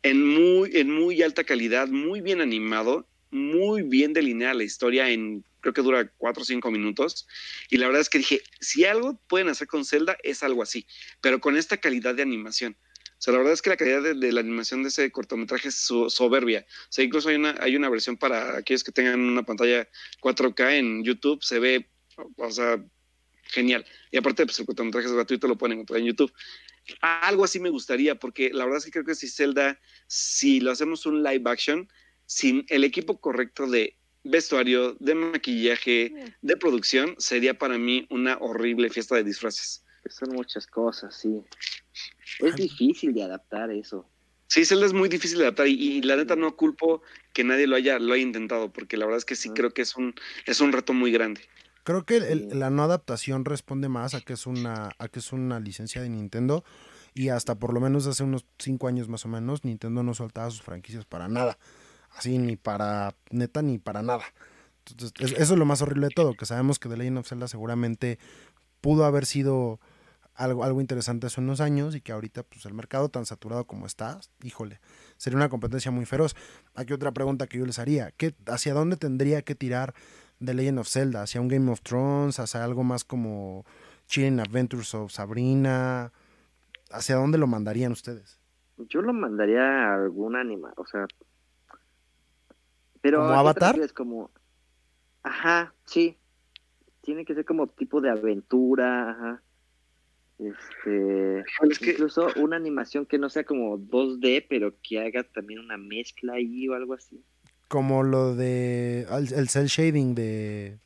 En 0.01 0.25
muy 0.25 0.71
en 0.73 0.91
muy 0.91 1.21
alta 1.21 1.43
calidad, 1.43 1.87
muy 1.87 2.21
bien 2.21 2.41
animado, 2.41 3.07
muy 3.33 3.81
bien 3.81 4.13
delineada 4.13 4.53
la 4.53 4.63
historia 4.63 5.09
en 5.09 5.43
creo 5.63 5.73
que 5.73 5.81
dura 5.81 6.11
cuatro 6.17 6.43
o 6.43 6.45
cinco 6.45 6.69
minutos. 6.69 7.27
Y 7.69 7.77
la 7.77 7.87
verdad 7.87 8.01
es 8.01 8.09
que 8.09 8.19
dije, 8.19 8.41
si 8.59 8.85
algo 8.85 9.19
pueden 9.27 9.49
hacer 9.49 9.67
con 9.67 9.85
Zelda 9.85 10.17
es 10.21 10.43
algo 10.43 10.61
así, 10.61 10.85
pero 11.21 11.39
con 11.39 11.57
esta 11.57 11.77
calidad 11.77 12.13
de 12.13 12.21
animación. 12.21 12.77
O 13.17 13.21
sea, 13.23 13.31
la 13.31 13.39
verdad 13.39 13.53
es 13.53 13.61
que 13.61 13.69
la 13.69 13.77
calidad 13.77 14.01
de, 14.01 14.31
la 14.33 14.41
animación 14.41 14.83
de 14.83 14.89
ese 14.89 15.09
cortometraje 15.09 15.69
es 15.69 15.75
soberbia. 15.75 16.65
O 16.67 16.91
sea, 16.91 17.05
incluso 17.05 17.29
hay 17.29 17.35
una, 17.35 17.55
hay 17.61 17.77
una 17.77 17.89
versión 17.89 18.17
para 18.17 18.57
aquellos 18.57 18.83
que 18.83 18.91
tengan 18.91 19.21
una 19.21 19.43
pantalla 19.43 19.87
4K 20.21 20.73
en 20.73 21.03
YouTube, 21.05 21.41
se 21.41 21.59
ve, 21.59 21.89
o 22.35 22.51
sea, 22.51 22.83
genial. 23.43 23.85
Y 24.11 24.17
aparte, 24.17 24.45
pues 24.45 24.59
el 24.59 24.65
cortometraje 24.65 25.07
es 25.07 25.13
gratuito, 25.13 25.47
lo 25.47 25.57
pueden 25.57 25.77
encontrar 25.77 26.01
en 26.01 26.07
YouTube. 26.07 26.33
Algo 26.99 27.45
así 27.45 27.61
me 27.61 27.69
gustaría, 27.69 28.15
porque 28.15 28.49
la 28.51 28.65
verdad 28.65 28.79
es 28.79 28.85
que 28.85 28.91
creo 28.91 29.05
que 29.05 29.15
si 29.15 29.29
Zelda, 29.29 29.79
si 30.07 30.59
lo 30.59 30.71
hacemos 30.71 31.05
un 31.05 31.23
live 31.23 31.49
action, 31.49 31.87
sin 32.33 32.65
el 32.69 32.83
equipo 32.83 33.19
correcto 33.19 33.69
de 33.69 33.95
vestuario, 34.23 34.95
de 34.99 35.13
maquillaje, 35.13 36.33
de 36.41 36.57
producción, 36.57 37.15
sería 37.19 37.57
para 37.57 37.77
mí 37.77 38.07
una 38.09 38.37
horrible 38.39 38.89
fiesta 38.89 39.15
de 39.15 39.23
disfraces. 39.23 39.83
Son 40.09 40.29
muchas 40.33 40.65
cosas, 40.65 41.15
sí. 41.15 41.41
Es 42.39 42.55
difícil 42.55 43.13
de 43.13 43.23
adaptar 43.23 43.69
eso. 43.69 44.09
Sí, 44.47 44.65
Zelda 44.65 44.87
es 44.87 44.93
muy 44.93 45.09
difícil 45.09 45.37
de 45.37 45.45
adaptar 45.45 45.67
y, 45.67 46.01
la 46.01 46.15
neta 46.15 46.35
no 46.35 46.55
culpo 46.55 47.03
que 47.33 47.43
nadie 47.43 47.67
lo 47.67 47.75
haya, 47.75 47.99
lo 47.99 48.13
haya 48.13 48.23
intentado, 48.23 48.73
porque 48.73 48.97
la 48.97 49.05
verdad 49.05 49.19
es 49.19 49.25
que 49.25 49.35
sí 49.35 49.49
creo 49.49 49.71
que 49.71 49.83
es 49.83 49.95
un, 49.95 50.15
es 50.45 50.59
un 50.59 50.71
reto 50.71 50.93
muy 50.93 51.11
grande. 51.11 51.41
Creo 51.83 52.03
que 52.05 52.19
la 52.19 52.69
no 52.69 52.83
adaptación 52.83 53.45
responde 53.45 53.89
más 53.89 54.15
a 54.15 54.21
que 54.21 54.33
es 54.33 54.47
una, 54.47 54.91
a 54.97 55.07
que 55.07 55.19
es 55.19 55.33
una 55.33 55.59
licencia 55.59 56.01
de 56.01 56.09
Nintendo 56.09 56.63
y 57.13 57.29
hasta 57.29 57.55
por 57.55 57.73
lo 57.73 57.79
menos 57.79 58.07
hace 58.07 58.23
unos 58.23 58.45
cinco 58.57 58.87
años 58.87 59.07
más 59.07 59.25
o 59.25 59.27
menos 59.27 59.65
Nintendo 59.65 60.01
no 60.01 60.13
soltaba 60.13 60.49
sus 60.49 60.61
franquicias 60.61 61.05
para 61.05 61.27
nada, 61.27 61.57
así 62.15 62.37
ni 62.37 62.55
para 62.55 63.15
neta 63.31 63.61
ni 63.61 63.77
para 63.77 64.01
nada. 64.01 64.23
Entonces, 64.89 65.33
eso 65.37 65.53
es 65.53 65.59
lo 65.59 65.65
más 65.65 65.81
horrible 65.81 66.07
de 66.07 66.13
todo, 66.13 66.33
que 66.33 66.45
sabemos 66.45 66.79
que 66.79 66.89
The 66.89 66.97
Legend 66.97 67.19
of 67.19 67.27
Zelda 67.27 67.47
seguramente 67.47 68.19
pudo 68.81 69.05
haber 69.05 69.25
sido 69.25 69.79
algo, 70.35 70.63
algo 70.63 70.81
interesante 70.81 71.27
hace 71.27 71.39
unos 71.39 71.61
años 71.61 71.95
y 71.95 72.01
que 72.01 72.11
ahorita 72.11 72.43
pues 72.43 72.65
el 72.65 72.73
mercado 72.73 73.09
tan 73.09 73.25
saturado 73.25 73.65
como 73.65 73.85
está, 73.85 74.19
híjole, 74.41 74.79
sería 75.17 75.37
una 75.37 75.49
competencia 75.49 75.91
muy 75.91 76.05
feroz. 76.05 76.35
Aquí 76.75 76.93
otra 76.93 77.11
pregunta 77.11 77.47
que 77.47 77.59
yo 77.59 77.65
les 77.65 77.79
haría, 77.79 78.11
¿qué, 78.17 78.33
¿hacia 78.47 78.73
dónde 78.73 78.97
tendría 78.97 79.41
que 79.41 79.55
tirar 79.55 79.93
The 80.43 80.53
Legend 80.53 80.79
of 80.79 80.89
Zelda? 80.89 81.23
¿Hacia 81.23 81.39
un 81.39 81.47
Game 81.47 81.71
of 81.71 81.81
Thrones? 81.81 82.39
¿Hacia 82.39 82.63
algo 82.63 82.83
más 82.83 83.03
como 83.03 83.65
Chilling 84.07 84.39
Adventures 84.39 84.93
of 84.95 85.11
Sabrina? 85.11 86.11
¿Hacia 86.91 87.15
dónde 87.15 87.37
lo 87.37 87.47
mandarían 87.47 87.91
ustedes? 87.91 88.39
Yo 88.89 89.01
lo 89.01 89.13
mandaría 89.13 89.61
a 89.61 89.95
algún 89.95 90.35
animal, 90.35 90.73
o 90.77 90.85
sea... 90.85 91.07
Pero 93.03 93.19
¿Como 93.19 93.33
Avatar? 93.33 93.79
Es 93.79 93.93
como... 93.93 94.31
Ajá, 95.21 95.75
sí. 95.85 96.17
Tiene 97.01 97.23
que 97.23 97.35
ser 97.35 97.45
como 97.45 97.67
tipo 97.67 98.01
de 98.01 98.09
aventura, 98.09 99.11
ajá 99.11 99.43
este, 100.39 101.43
incluso 101.91 102.27
una 102.37 102.55
animación 102.55 103.05
que 103.05 103.17
no 103.17 103.29
sea 103.29 103.43
como 103.43 103.77
2D, 103.77 104.45
pero 104.49 104.73
que 104.81 104.99
haga 104.99 105.23
también 105.23 105.59
una 105.59 105.77
mezcla 105.77 106.33
ahí 106.33 106.67
o 106.67 106.73
algo 106.73 106.93
así. 106.93 107.23
Como 107.67 108.03
lo 108.03 108.35
de 108.35 109.07
el, 109.11 109.49
cel 109.49 109.67
shading 109.67 110.15
de 110.15 110.79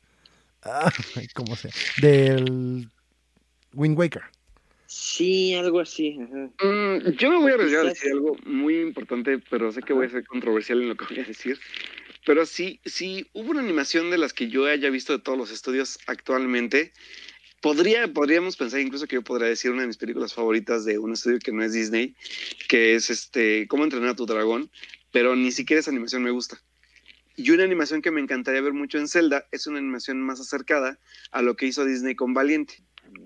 ah, 0.62 0.90
¿cómo 1.34 1.56
se? 1.56 1.70
del 2.00 2.88
Wind 3.74 3.98
Waker. 3.98 4.22
Sí, 4.86 5.54
algo 5.54 5.80
así. 5.80 6.18
Mm, 6.18 7.10
yo 7.18 7.30
me 7.30 7.36
voy 7.38 7.50
a 7.50 7.54
arriesgar 7.54 7.84
a 7.84 7.88
decir 7.90 8.10
algo 8.12 8.36
muy 8.46 8.80
importante, 8.80 9.38
pero 9.50 9.70
sé 9.70 9.82
que 9.82 9.92
voy 9.92 10.06
a 10.06 10.10
ser 10.10 10.26
controversial 10.26 10.80
en 10.80 10.88
lo 10.88 10.96
que 10.96 11.04
voy 11.06 11.20
a 11.20 11.26
decir. 11.26 11.58
Pero 12.26 12.46
sí, 12.46 12.80
sí, 12.84 13.28
hubo 13.32 13.50
una 13.50 13.60
animación 13.60 14.10
de 14.10 14.18
las 14.18 14.32
que 14.32 14.48
yo 14.48 14.66
haya 14.66 14.90
visto 14.90 15.12
de 15.12 15.22
todos 15.22 15.38
los 15.38 15.50
estudios 15.50 15.98
actualmente 16.06 16.92
Podría, 17.60 18.06
podríamos 18.12 18.56
pensar 18.56 18.78
incluso 18.80 19.08
que 19.08 19.16
yo 19.16 19.22
podría 19.22 19.48
decir 19.48 19.72
una 19.72 19.80
de 19.80 19.88
mis 19.88 19.96
películas 19.96 20.32
favoritas 20.32 20.84
de 20.84 20.98
un 20.98 21.12
estudio 21.12 21.40
que 21.40 21.50
no 21.50 21.64
es 21.64 21.72
Disney, 21.72 22.14
que 22.68 22.94
es 22.94 23.10
este 23.10 23.66
Cómo 23.66 23.82
entrenar 23.82 24.10
a 24.10 24.14
tu 24.14 24.26
dragón, 24.26 24.70
pero 25.10 25.34
ni 25.34 25.50
siquiera 25.50 25.80
esa 25.80 25.90
animación 25.90 26.22
me 26.22 26.30
gusta. 26.30 26.62
Y 27.34 27.50
una 27.50 27.64
animación 27.64 28.00
que 28.00 28.12
me 28.12 28.20
encantaría 28.20 28.60
ver 28.60 28.74
mucho 28.74 28.98
en 28.98 29.08
Zelda 29.08 29.46
es 29.50 29.66
una 29.66 29.78
animación 29.78 30.20
más 30.20 30.40
acercada 30.40 31.00
a 31.32 31.42
lo 31.42 31.56
que 31.56 31.66
hizo 31.66 31.84
Disney 31.84 32.14
con 32.14 32.32
Valiente. 32.32 32.82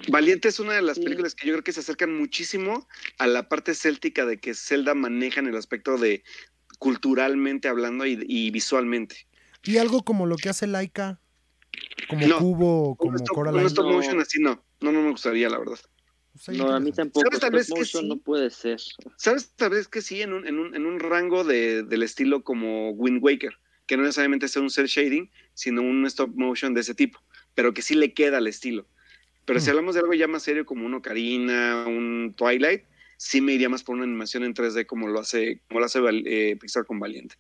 Valiente 0.09 0.49
es 0.49 0.61
una 0.61 0.74
de 0.74 0.82
las 0.82 0.99
películas 0.99 1.34
que 1.34 1.47
yo 1.47 1.53
creo 1.55 1.64
que 1.64 1.72
se 1.72 1.80
acercan 1.80 2.16
muchísimo 2.16 2.88
a 3.18 3.26
la 3.26 3.49
parte 3.49 3.74
céltica 3.74 4.24
de 4.24 4.38
que 4.38 4.55
Zelda 4.55 4.95
maneja 4.95 5.40
en 5.40 5.49
el 5.49 5.57
aspecto 5.57 5.99
de 5.99 6.22
culturalmente 6.82 7.68
hablando 7.68 8.04
y, 8.04 8.18
y 8.26 8.50
visualmente. 8.50 9.28
Y 9.62 9.76
algo 9.76 10.02
como 10.02 10.26
lo 10.26 10.34
que 10.34 10.48
hace 10.48 10.66
Laika 10.66 11.20
como 12.08 12.38
cubo, 12.38 12.96
como 12.96 13.16
stop, 13.16 13.36
Coraline. 13.36 13.66
stop 13.66 13.86
motion 13.86 14.20
así 14.20 14.40
no. 14.40 14.60
No, 14.80 14.90
no 14.90 15.00
me 15.00 15.10
gustaría, 15.12 15.48
la 15.48 15.60
verdad. 15.60 15.78
No, 16.48 16.74
a 16.74 16.80
mí 16.80 16.90
tampoco. 16.90 17.24
¿Sabes 17.26 17.40
tal 17.40 17.52
vez 17.52 17.70
que 17.72 17.84
sí? 17.84 18.04
no 18.04 18.16
puede 18.16 18.50
ser. 18.50 18.80
¿Sabes 19.16 19.52
tal 19.54 19.70
vez 19.70 19.86
que 19.86 20.02
sí? 20.02 20.22
En 20.22 20.32
un, 20.32 20.44
en 20.44 20.58
un, 20.58 20.74
en 20.74 20.84
un 20.84 20.98
rango 20.98 21.44
de, 21.44 21.84
del 21.84 22.02
estilo 22.02 22.42
como 22.42 22.90
Wind 22.90 23.22
Waker, 23.22 23.56
que 23.86 23.96
no 23.96 24.02
necesariamente 24.02 24.48
sea 24.48 24.60
un 24.60 24.70
cel 24.70 24.86
shading, 24.86 25.30
sino 25.54 25.82
un 25.82 26.04
stop 26.06 26.34
motion 26.34 26.74
de 26.74 26.80
ese 26.80 26.96
tipo, 26.96 27.20
pero 27.54 27.72
que 27.72 27.82
sí 27.82 27.94
le 27.94 28.12
queda 28.12 28.38
al 28.38 28.48
estilo. 28.48 28.88
Pero 29.44 29.60
si 29.60 29.66
mm. 29.66 29.70
hablamos 29.70 29.94
de 29.94 30.00
algo 30.00 30.14
ya 30.14 30.26
más 30.26 30.42
serio 30.42 30.66
como 30.66 30.84
un 30.84 30.94
Ocarina, 30.94 31.84
un 31.86 32.34
Twilight, 32.36 32.82
sí 33.22 33.40
me 33.40 33.52
iría 33.52 33.68
más 33.68 33.84
por 33.84 33.94
una 33.94 34.04
animación 34.04 34.42
en 34.42 34.52
3D 34.52 34.84
como 34.84 35.06
lo 35.06 35.20
hace, 35.20 35.60
como 35.68 35.78
lo 35.78 35.86
hace 35.86 36.00
eh, 36.26 36.56
Pixar 36.60 36.84
con 36.84 36.98
Valiente. 36.98 37.36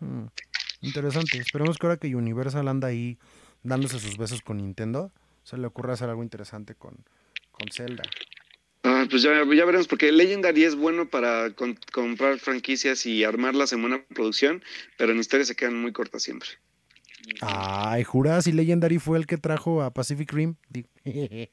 Mm. 0.00 0.24
Interesante. 0.80 1.38
Esperemos 1.38 1.78
que 1.78 1.86
ahora 1.86 1.98
que 1.98 2.14
Universal 2.16 2.66
anda 2.66 2.88
ahí 2.88 3.16
dándose 3.62 4.00
sus 4.00 4.18
besos 4.18 4.42
con 4.42 4.56
Nintendo, 4.56 5.12
se 5.44 5.56
le 5.56 5.68
ocurre 5.68 5.92
hacer 5.92 6.08
algo 6.08 6.24
interesante 6.24 6.74
con, 6.74 7.04
con 7.52 7.68
Zelda. 7.70 8.02
Ah, 8.82 9.06
pues 9.08 9.22
ya, 9.22 9.32
ya, 9.32 9.64
veremos, 9.64 9.86
porque 9.86 10.10
Legendary 10.10 10.64
es 10.64 10.74
bueno 10.74 11.08
para 11.08 11.54
comprar 11.92 12.38
franquicias 12.40 13.06
y 13.06 13.22
armarlas 13.22 13.72
en 13.72 13.82
buena 13.82 14.02
producción, 14.06 14.64
pero 14.98 15.12
en 15.12 15.20
historia 15.20 15.44
se 15.44 15.54
quedan 15.54 15.80
muy 15.80 15.92
cortas 15.92 16.22
siempre. 16.22 16.48
Ay, 17.40 18.02
¿juras? 18.02 18.46
¿Y 18.48 18.52
Legendary 18.52 18.98
fue 18.98 19.18
el 19.18 19.26
que 19.26 19.36
trajo 19.36 19.82
a 19.82 19.92
Pacific 19.92 20.32
Rim? 20.32 20.56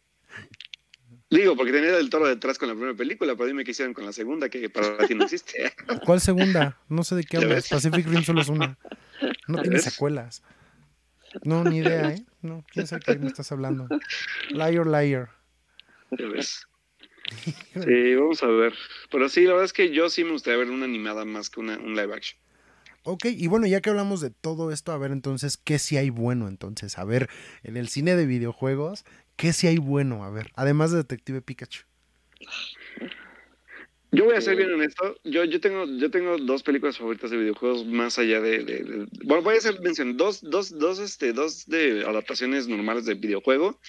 Digo, 1.30 1.58
porque 1.58 1.74
tenía 1.74 1.98
el 1.98 2.10
toro 2.10 2.28
detrás 2.28 2.58
con 2.58 2.70
la 2.70 2.74
primera 2.74 2.96
película, 2.96 3.36
pero 3.36 3.48
dime 3.48 3.66
qué 3.66 3.72
hicieron 3.72 3.94
con 3.94 4.06
la 4.06 4.14
segunda, 4.14 4.48
que 4.50 4.70
para 4.70 5.06
ti 5.06 5.14
no 5.14 5.26
existe. 5.26 5.74
¿Cuál 6.06 6.22
segunda? 6.22 6.80
No 6.88 7.04
sé 7.04 7.16
de 7.16 7.24
qué 7.24 7.38
hablas. 7.38 7.68
Pacific 7.68 8.08
Rim 8.08 8.24
solo 8.24 8.42
es 8.42 8.48
una. 8.48 8.78
No 9.48 9.62
tiene 9.62 9.80
secuelas. 9.80 10.42
No, 11.44 11.64
ni 11.64 11.78
idea, 11.78 12.12
¿eh? 12.12 12.26
No, 12.42 12.64
quién 12.72 12.88
sabe 12.88 13.02
qué 13.06 13.18
me 13.18 13.28
estás 13.28 13.52
hablando. 13.52 13.88
Liar, 14.50 14.88
liar. 14.88 15.30
Sí, 17.74 18.16
vamos 18.16 18.42
a 18.42 18.48
ver. 18.48 18.74
Pero 19.12 19.28
sí, 19.28 19.42
la 19.44 19.50
verdad 19.50 19.66
es 19.66 19.74
que 19.74 19.94
yo 19.94 20.10
sí 20.10 20.24
me 20.24 20.32
gustaría 20.32 20.60
ver 20.60 20.70
una 20.70 20.86
animada 20.86 21.26
más 21.26 21.50
que 21.50 21.60
una, 21.60 21.78
un 21.78 21.94
live 21.94 22.14
action. 22.14 22.40
Ok, 23.04 23.26
y 23.26 23.48
bueno, 23.48 23.68
ya 23.68 23.82
que 23.82 23.90
hablamos 23.90 24.22
de 24.22 24.30
todo 24.30 24.72
esto, 24.72 24.94
a 24.94 24.98
ver 24.98 25.12
entonces, 25.12 25.58
¿qué 25.58 25.78
sí 25.78 25.98
hay 25.98 26.10
bueno 26.10 26.48
entonces? 26.48 26.98
A 26.98 27.04
ver, 27.04 27.30
en 27.64 27.76
el 27.76 27.90
cine 27.90 28.16
de 28.16 28.26
videojuegos, 28.26 29.04
¿qué 29.38 29.54
sí 29.54 29.68
hay 29.68 29.78
bueno? 29.78 30.24
A 30.26 30.30
ver, 30.30 30.52
además 30.56 30.92
de 30.92 30.98
Detective 30.98 31.42
Pikachu. 31.42 31.84
Yo 34.12 34.26
voy 34.26 34.36
a 34.36 34.42
ser 34.42 34.56
bien 34.56 34.74
honesto. 34.74 35.20
Yo, 35.26 35.44
yo, 35.44 35.60
tengo, 35.60 35.86
yo 35.86 36.10
tengo 36.10 36.38
dos 36.38 36.64
películas 36.64 36.98
favoritas 36.98 37.30
de 37.30 37.38
videojuegos 37.38 37.86
más 37.86 38.18
allá 38.18 38.40
de. 38.42 39.06
bueno, 39.24 39.44
voy 39.44 39.56
a 39.56 39.58
hacer 39.58 39.80
mención: 39.82 40.16
dos, 40.18 40.42
dos, 40.42 40.78
dos, 40.78 41.00
este, 41.00 41.34
dos 41.34 41.66
de 41.68 42.06
adaptaciones 42.06 42.68
normales 42.68 43.06
de 43.06 43.16
videojuego 43.16 43.80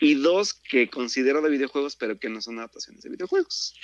y 0.00 0.14
dos 0.14 0.54
que 0.54 0.88
considero 0.88 1.42
de 1.42 1.50
videojuegos, 1.50 1.96
pero 1.96 2.18
que 2.18 2.28
no 2.28 2.40
son 2.40 2.58
adaptaciones 2.58 3.02
de 3.02 3.10
videojuegos. 3.10 3.78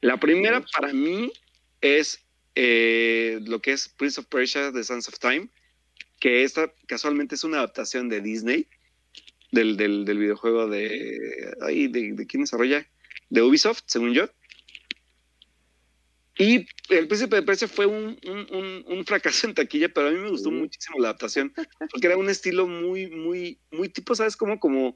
La 0.00 0.18
primera 0.18 0.64
para 0.74 0.92
mí 0.92 1.32
es 1.80 2.24
eh, 2.54 3.40
lo 3.44 3.60
que 3.60 3.72
es 3.72 3.88
Prince 3.88 4.20
of 4.20 4.26
Persia: 4.26 4.72
The 4.72 4.84
Sands 4.84 5.08
of 5.08 5.18
Time, 5.18 5.48
que 6.20 6.44
esta 6.44 6.72
casualmente 6.86 7.34
es 7.34 7.42
una 7.42 7.58
adaptación 7.58 8.08
de 8.08 8.20
Disney, 8.20 8.68
del, 9.52 9.76
del, 9.76 10.04
del 10.04 10.18
videojuego 10.18 10.68
de, 10.68 11.54
ay, 11.62 11.88
de. 11.88 12.12
¿De 12.12 12.26
quién 12.26 12.42
desarrolla? 12.42 12.86
De 13.28 13.42
Ubisoft, 13.42 13.82
según 13.86 14.12
yo. 14.12 14.28
Y 16.38 16.66
El 16.90 17.08
Príncipe 17.08 17.36
de 17.36 17.42
Persia 17.42 17.66
fue 17.66 17.86
un, 17.86 19.04
fracaso 19.06 19.46
en 19.46 19.54
taquilla, 19.54 19.88
pero 19.88 20.08
a 20.08 20.10
mí 20.10 20.18
me 20.18 20.28
gustó 20.28 20.50
muchísimo 20.50 20.98
la 20.98 21.08
adaptación, 21.08 21.52
porque 21.90 22.06
era 22.06 22.18
un 22.18 22.28
estilo 22.28 22.66
muy, 22.66 23.06
muy, 23.06 23.58
muy 23.70 23.88
tipo, 23.88 24.14
¿sabes? 24.14 24.36
Como, 24.36 24.60
como, 24.60 24.94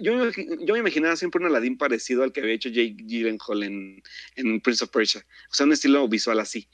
yo, 0.00 0.16
me, 0.16 0.32
yo 0.66 0.74
me 0.74 0.80
imaginaba 0.80 1.14
siempre 1.14 1.40
un 1.40 1.46
Aladdin 1.46 1.78
parecido 1.78 2.24
al 2.24 2.32
que 2.32 2.40
había 2.40 2.54
hecho 2.54 2.68
Jake 2.68 2.96
Gyllenhaal 2.98 3.62
en, 3.62 4.02
en 4.34 4.60
Prince 4.60 4.82
of 4.82 4.90
Persia, 4.90 5.24
o 5.50 5.54
sea, 5.54 5.66
un 5.66 5.72
estilo 5.72 6.08
visual 6.08 6.40
así. 6.40 6.68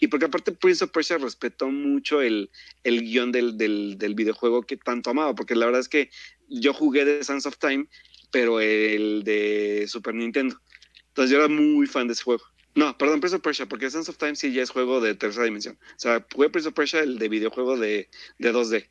y 0.00 0.08
porque 0.08 0.26
aparte 0.26 0.50
Prince 0.50 0.84
of 0.84 0.90
Persia 0.90 1.18
respetó 1.18 1.70
mucho 1.70 2.20
el, 2.20 2.50
el 2.82 3.02
guion 3.02 3.30
del, 3.30 3.56
del, 3.56 3.96
del, 3.96 4.16
videojuego 4.16 4.62
que 4.64 4.76
tanto 4.76 5.10
amaba, 5.10 5.36
porque 5.36 5.54
la 5.54 5.66
verdad 5.66 5.82
es 5.82 5.88
que 5.88 6.10
yo 6.52 6.72
jugué 6.74 7.04
de 7.04 7.24
Sands 7.24 7.46
of 7.46 7.58
Time, 7.58 7.86
pero 8.30 8.60
el 8.60 9.22
de 9.24 9.86
Super 9.88 10.14
Nintendo. 10.14 10.60
Entonces 11.08 11.30
yo 11.30 11.38
era 11.38 11.48
muy 11.48 11.86
fan 11.86 12.06
de 12.06 12.14
ese 12.14 12.22
juego. 12.22 12.42
No, 12.74 12.96
perdón, 12.96 13.20
Prince 13.20 13.36
of 13.36 13.42
Persia, 13.42 13.66
porque 13.66 13.90
Sands 13.90 14.08
of 14.08 14.16
Time 14.16 14.34
sí 14.34 14.52
ya 14.52 14.62
es 14.62 14.70
juego 14.70 15.00
de 15.00 15.14
tercera 15.14 15.44
dimensión. 15.44 15.78
O 15.82 15.98
sea, 15.98 16.26
jugué 16.32 16.48
Prince 16.48 16.68
of 16.68 16.74
Persia, 16.74 17.00
el 17.00 17.18
de 17.18 17.28
videojuego 17.28 17.76
de, 17.76 18.08
de 18.38 18.52
2D. 18.52 18.88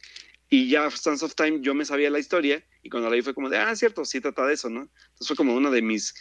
Y 0.50 0.70
ya 0.70 0.92
Sands 0.92 1.24
of 1.24 1.34
Time 1.34 1.62
yo 1.62 1.74
me 1.74 1.86
sabía 1.86 2.10
la 2.10 2.20
historia 2.20 2.64
y 2.84 2.90
cuando 2.90 3.10
la 3.10 3.16
vi 3.16 3.22
fue 3.22 3.34
como 3.34 3.50
de, 3.50 3.58
ah, 3.58 3.76
cierto, 3.76 4.06
sí 4.06 4.22
trata 4.22 4.46
de 4.46 4.54
eso, 4.54 4.70
¿no? 4.70 4.82
Entonces 4.82 5.28
fue 5.28 5.36
como 5.36 5.56
uno 5.56 5.72
de 5.72 5.82
mis, 5.82 6.14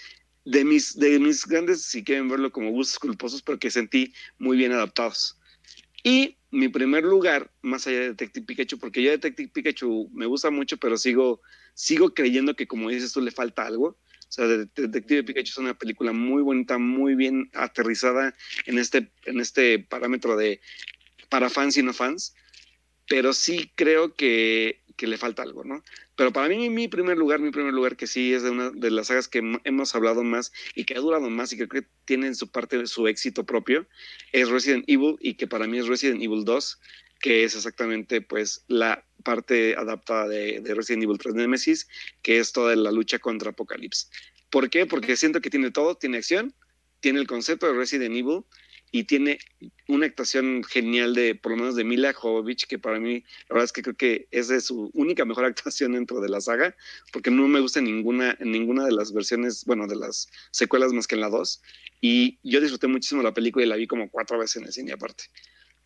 de 0.45 0.65
mis, 0.65 0.97
de 0.97 1.19
mis 1.19 1.45
grandes, 1.47 1.83
si 1.83 2.03
quieren 2.03 2.29
verlo 2.29 2.51
como 2.51 2.71
gustos 2.71 2.99
culposos, 2.99 3.43
pero 3.43 3.59
que 3.59 3.71
sentí 3.71 4.15
muy 4.39 4.57
bien 4.57 4.73
adaptados. 4.73 5.39
Y 6.03 6.39
mi 6.51 6.69
primer 6.69 7.05
lugar, 7.05 7.51
más 7.63 7.87
allá 7.87 8.01
de 8.01 8.09
Detective 8.09 8.47
Pikachu, 8.47 8.79
porque 8.79 9.03
yo 9.03 9.11
Detective 9.11 9.51
Pikachu 9.53 10.11
me 10.13 10.27
gusta 10.27 10.51
mucho, 10.51 10.77
pero 10.77 10.97
sigo, 10.97 11.41
sigo 11.75 12.13
creyendo 12.15 12.55
que 12.57 12.67
como 12.67 12.91
dices 12.91 13.13
tú 13.13 13.21
le 13.21 13.31
falta 13.31 13.67
algo. 13.67 13.87
O 13.87 14.33
sea, 14.33 14.47
Detective 14.47 15.25
Pikachu 15.25 15.51
es 15.51 15.59
una 15.59 15.79
película 15.79 16.13
muy 16.13 16.43
bonita, 16.43 16.79
muy 16.79 17.15
bien 17.15 17.51
aterrizada 17.55 18.35
en 18.67 18.79
este, 18.79 19.11
en 19.25 19.41
este 19.41 19.79
parámetro 19.79 20.37
de 20.37 20.61
para 21.29 21.49
fans 21.49 21.77
y 21.77 21.83
no 21.83 21.93
fans 21.93 22.35
pero 23.11 23.33
sí 23.33 23.73
creo 23.75 24.15
que, 24.15 24.80
que, 24.97 25.07
le 25.07 25.19
falta 25.19 25.43
algo, 25.43 25.65
¿no? 25.65 25.83
Pero 26.17 26.33
para 26.33 26.49
mí, 26.49 26.69
mi 26.71 26.89
primer 26.89 27.17
lugar, 27.17 27.41
mi 27.41 27.51
primer 27.51 27.73
lugar, 27.73 27.97
que 27.97 28.07
sí 28.07 28.33
es 28.33 28.43
de 28.43 28.51
una 28.51 28.71
de 28.71 28.91
las 28.91 29.09
sagas 29.09 29.29
que 29.29 29.43
hemos 29.65 29.95
hablado 29.95 30.23
más 30.23 30.53
y 30.75 30.85
que 30.85 30.95
ha 30.95 31.01
durado 31.01 31.31
más 31.31 31.53
y 31.53 31.57
que 31.57 31.69
creo 31.69 31.83
que 31.83 31.89
tiene 32.05 32.35
su 32.35 32.51
parte 32.51 32.87
su 32.87 33.07
éxito 33.09 33.45
propio, 33.45 33.87
es 34.33 34.49
Resident 34.49 34.85
Evil 34.89 35.17
y 35.21 35.35
que 35.35 35.47
para 35.47 35.67
mí 35.67 35.79
es 35.79 35.87
Resident 35.87 36.23
Evil 36.23 36.45
2, 36.45 36.81
que 37.21 37.45
es 37.45 37.55
exactamente 37.55 38.21
pues 38.21 38.65
la 38.69 39.05
parte 39.23 39.75
adaptada 39.77 40.29
de, 40.29 40.61
de 40.61 40.75
Resident 40.75 41.05
Evil 41.05 41.19
3 41.19 41.35
Nemesis, 41.35 41.89
que 42.23 42.39
es 42.39 42.53
toda 42.53 42.75
la 42.77 42.91
lucha 42.93 43.19
contra 43.19 43.51
Apocalipsis. 43.51 44.11
¿Por 44.51 44.71
qué? 44.71 44.87
Porque 44.87 45.17
siento 45.17 45.41
que 45.41 45.51
tiene 45.51 45.71
todo, 45.71 45.97
tiene 45.97 46.19
acción, 46.19 46.55
tiene 47.01 47.21
el 47.21 47.27
concepto 47.27 47.67
de 47.67 47.75
Resident 47.75 48.17
Evil 48.17 48.45
y 48.93 49.05
tiene 49.05 49.39
una 49.87 50.07
actuación 50.07 50.65
genial 50.65 51.15
de, 51.15 51.35
por 51.35 51.53
lo 51.53 51.59
menos 51.59 51.77
de 51.77 51.85
Mila 51.85 52.13
Jovovich, 52.13 52.67
que 52.67 52.79
para 52.79 52.99
mí, 52.99 53.25
la 53.49 53.55
verdad 53.55 53.65
es 53.65 53.73
que 53.73 53.83
creo 53.83 53.97
que 53.97 54.29
es 54.31 54.49
de 54.49 54.61
su 54.61 54.91
única 54.95 55.25
mejor 55.25 55.45
actuación 55.47 55.93
dentro 55.93 56.21
de 56.21 56.29
la 56.29 56.41
saga, 56.41 56.75
porque 57.13 57.31
no 57.31 57.47
me 57.49 57.61
gusta 57.61 57.81
ninguna, 57.81 58.37
ninguna 58.41 58.85
de 58.85 58.93
las 58.93 59.13
versiones, 59.13 59.65
bueno, 59.65 59.87
de 59.87 59.97
las 59.97 60.29
secuelas 60.51 60.93
más 60.93 61.07
que 61.07 61.15
en 61.15 61.21
la 61.21 61.29
2. 61.29 61.63
Y 62.01 62.39
yo 62.43 62.61
disfruté 62.61 62.87
muchísimo 62.89 63.23
la 63.23 63.35
película 63.35 63.65
y 63.65 63.69
la 63.69 63.77
vi 63.77 63.87
como 63.87 64.11
cuatro 64.11 64.39
veces 64.39 64.57
en 64.57 64.65
el 64.65 64.73
cine 64.73 64.93
aparte. 64.93 65.25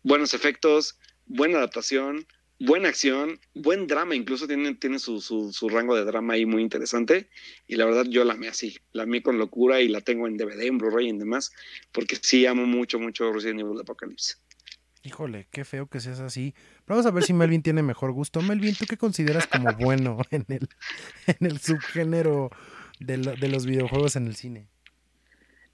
Buenos 0.03 0.33
efectos, 0.33 0.97
buena 1.25 1.57
adaptación, 1.57 2.25
buena 2.59 2.89
acción, 2.89 3.39
buen 3.53 3.87
drama, 3.87 4.15
incluso 4.15 4.47
tiene, 4.47 4.75
tiene 4.75 4.99
su, 4.99 5.19
su, 5.21 5.51
su, 5.51 5.69
rango 5.69 5.95
de 5.95 6.05
drama 6.05 6.33
ahí 6.33 6.45
muy 6.45 6.61
interesante. 6.61 7.29
Y 7.67 7.75
la 7.75 7.85
verdad, 7.85 8.05
yo 8.05 8.23
la 8.23 8.33
amé 8.33 8.47
así, 8.47 8.77
la 8.93 9.03
amé 9.03 9.21
con 9.21 9.37
locura 9.37 9.81
y 9.81 9.87
la 9.87 10.01
tengo 10.01 10.27
en 10.27 10.37
DVD, 10.37 10.63
en 10.63 10.77
Blu-ray 10.77 11.09
y 11.09 11.17
demás, 11.17 11.51
porque 11.91 12.15
sí 12.21 12.45
amo 12.45 12.65
mucho, 12.65 12.99
mucho 12.99 13.31
Resident 13.31 13.61
Evil 13.61 13.79
Apocalypse. 13.79 14.35
Híjole, 15.03 15.47
qué 15.51 15.65
feo 15.65 15.87
que 15.87 15.99
seas 15.99 16.19
así. 16.19 16.55
vamos 16.87 17.05
a 17.05 17.11
ver 17.11 17.23
si 17.23 17.33
Melvin 17.33 17.61
tiene 17.61 17.83
mejor 17.83 18.11
gusto. 18.11 18.41
Melvin, 18.41 18.73
¿tú 18.73 18.85
qué 18.89 18.97
consideras 18.97 19.45
como 19.45 19.71
bueno 19.73 20.17
en 20.31 20.45
el, 20.47 20.67
en 21.27 21.45
el 21.45 21.59
subgénero 21.59 22.49
de, 22.99 23.17
lo, 23.17 23.35
de 23.35 23.47
los 23.49 23.67
videojuegos 23.67 24.15
en 24.15 24.25
el 24.25 24.35
cine? 24.35 24.67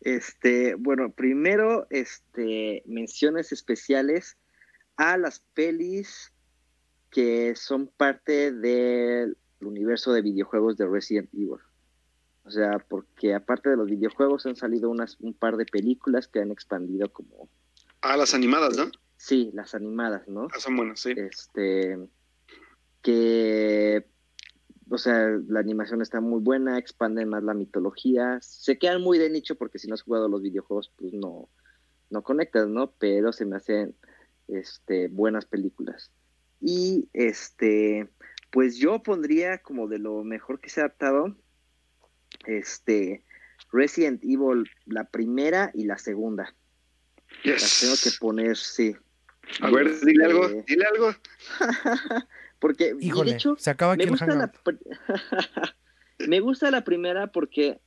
Este, 0.01 0.75
bueno, 0.75 1.11
primero, 1.11 1.87
este, 1.91 2.83
menciones 2.85 3.51
especiales 3.53 4.35
a 4.97 5.15
las 5.17 5.39
pelis 5.53 6.33
que 7.11 7.55
son 7.55 7.87
parte 7.87 8.51
del 8.53 9.37
universo 9.59 10.13
de 10.13 10.21
videojuegos 10.21 10.77
de 10.77 10.87
Resident 10.87 11.29
Evil. 11.33 11.59
O 12.43 12.49
sea, 12.49 12.79
porque 12.79 13.35
aparte 13.35 13.69
de 13.69 13.77
los 13.77 13.87
videojuegos 13.87 14.45
han 14.45 14.55
salido 14.55 14.89
unas, 14.89 15.17
un 15.19 15.33
par 15.33 15.57
de 15.57 15.65
películas 15.65 16.27
que 16.27 16.39
han 16.39 16.51
expandido 16.51 17.11
como... 17.11 17.49
Ah, 18.01 18.17
las 18.17 18.33
animadas, 18.33 18.75
¿no? 18.77 18.89
Sí, 19.17 19.51
las 19.53 19.75
animadas, 19.75 20.27
¿no? 20.27 20.47
Ah, 20.51 20.59
son 20.59 20.75
buenas, 20.75 21.01
sí. 21.01 21.13
Este, 21.15 21.99
que, 23.03 24.07
o 24.89 24.97
sea, 24.97 25.37
la 25.47 25.59
animación 25.59 26.01
está 26.01 26.21
muy 26.21 26.39
buena, 26.39 26.79
expanden 26.79 27.29
más 27.29 27.43
la 27.43 27.53
mitología, 27.53 28.39
se 28.41 28.79
quedan 28.79 29.01
muy 29.01 29.19
de 29.19 29.29
nicho 29.29 29.55
porque 29.55 29.77
si 29.77 29.87
no 29.87 29.93
has 29.93 30.01
jugado 30.01 30.27
los 30.27 30.41
videojuegos, 30.41 30.91
pues 30.97 31.13
no, 31.13 31.49
no 32.09 32.23
conectas, 32.23 32.67
¿no? 32.67 32.91
Pero 32.93 33.31
se 33.33 33.45
me 33.45 33.57
hacen 33.57 33.95
este, 34.47 35.09
buenas 35.09 35.45
películas. 35.45 36.11
Y 36.61 37.09
este, 37.13 38.07
pues 38.51 38.77
yo 38.77 39.01
pondría 39.01 39.57
como 39.57 39.87
de 39.87 39.97
lo 39.97 40.23
mejor 40.23 40.59
que 40.59 40.69
se 40.69 40.79
ha 40.79 40.85
adaptado, 40.85 41.35
este, 42.45 43.23
Resident 43.71 44.23
Evil, 44.23 44.69
la 44.85 45.05
primera 45.05 45.71
y 45.73 45.85
la 45.85 45.97
segunda. 45.97 46.53
Las 47.43 47.79
tengo 47.79 47.95
que 48.03 48.11
poner, 48.19 48.57
sí. 48.57 48.95
A 49.61 49.71
ver, 49.71 49.99
dile 50.01 50.25
algo, 50.25 50.45
este, 50.45 50.63
dile 50.67 50.85
algo. 50.93 51.15
porque, 52.59 52.93
de 52.93 53.31
hecho, 53.31 53.55
se 53.57 53.69
acaba 53.69 53.95
me 53.95 54.05
gusta, 54.05 54.27
la, 54.27 54.51
me 56.27 56.39
gusta 56.39 56.71
la 56.71 56.83
primera 56.83 57.31
porque, 57.31 57.79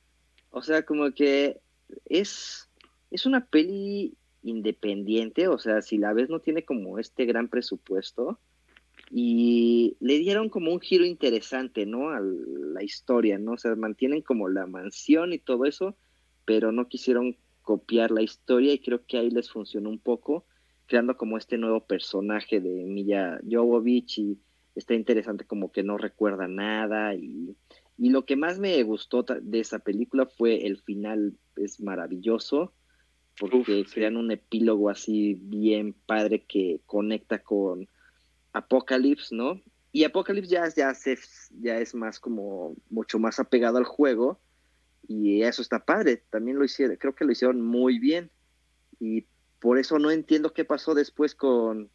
o 0.49 0.61
sea, 0.61 0.83
como 0.83 1.11
que 1.13 1.61
es, 2.05 2.69
es 3.11 3.25
una 3.25 3.45
peli 3.45 4.17
independiente, 4.43 5.47
o 5.47 5.57
sea, 5.57 5.81
si 5.81 5.97
la 5.97 6.13
ves 6.13 6.29
no 6.29 6.39
tiene 6.39 6.65
como 6.65 6.99
este 6.99 7.25
gran 7.25 7.47
presupuesto, 7.47 8.39
y 9.09 9.97
le 9.99 10.19
dieron 10.19 10.49
como 10.49 10.71
un 10.71 10.79
giro 10.79 11.05
interesante, 11.05 11.85
¿no? 11.85 12.09
A 12.09 12.19
la 12.19 12.83
historia, 12.83 13.37
¿no? 13.37 13.53
O 13.53 13.57
sea, 13.57 13.75
mantienen 13.75 14.21
como 14.21 14.49
la 14.49 14.65
mansión 14.65 15.33
y 15.33 15.39
todo 15.39 15.65
eso, 15.65 15.95
pero 16.45 16.71
no 16.71 16.87
quisieron 16.87 17.37
copiar 17.61 18.11
la 18.11 18.21
historia 18.21 18.73
y 18.73 18.79
creo 18.79 19.05
que 19.05 19.17
ahí 19.17 19.29
les 19.29 19.49
funcionó 19.49 19.89
un 19.89 19.99
poco, 19.99 20.45
creando 20.85 21.17
como 21.17 21.37
este 21.37 21.57
nuevo 21.57 21.81
personaje 21.81 22.59
de 22.59 22.85
Milla 22.85 23.39
Jovovich 23.49 24.19
y 24.19 24.39
está 24.75 24.93
interesante 24.93 25.45
como 25.45 25.71
que 25.71 25.83
no 25.83 25.97
recuerda 25.97 26.47
nada 26.47 27.15
y, 27.15 27.55
y 27.97 28.09
lo 28.09 28.25
que 28.25 28.35
más 28.35 28.59
me 28.59 28.81
gustó 28.83 29.23
de 29.23 29.59
esa 29.59 29.79
película 29.79 30.25
fue 30.25 30.67
el 30.67 30.77
final, 30.77 31.33
es 31.55 31.79
maravilloso, 31.79 32.73
porque 33.39 33.85
crean 33.91 34.17
un 34.17 34.31
epílogo 34.31 34.89
así 34.89 35.35
bien 35.41 35.93
padre 36.05 36.43
que 36.43 36.81
conecta 36.85 37.39
con 37.39 37.87
Apocalypse, 38.55 39.35
¿no? 39.35 39.61
Y 39.91 40.05
Apocalypse 40.05 40.49
ya, 40.49 40.67
ya, 40.73 40.93
ya 41.61 41.77
es 41.77 41.93
más 41.93 42.19
como 42.19 42.75
mucho 42.89 43.19
más 43.19 43.39
apegado 43.39 43.77
al 43.77 43.83
juego 43.83 44.39
y 45.07 45.41
eso 45.41 45.61
está 45.61 45.83
padre. 45.83 46.23
También 46.29 46.57
lo 46.57 46.63
hicieron, 46.63 46.95
creo 46.95 47.13
que 47.13 47.25
lo 47.25 47.33
hicieron 47.33 47.61
muy 47.61 47.99
bien 47.99 48.31
y 48.99 49.25
por 49.59 49.77
eso 49.77 49.99
no 49.99 50.09
entiendo 50.09 50.53
qué 50.53 50.63
pasó 50.63 50.93
después 50.93 51.35
con 51.35 51.89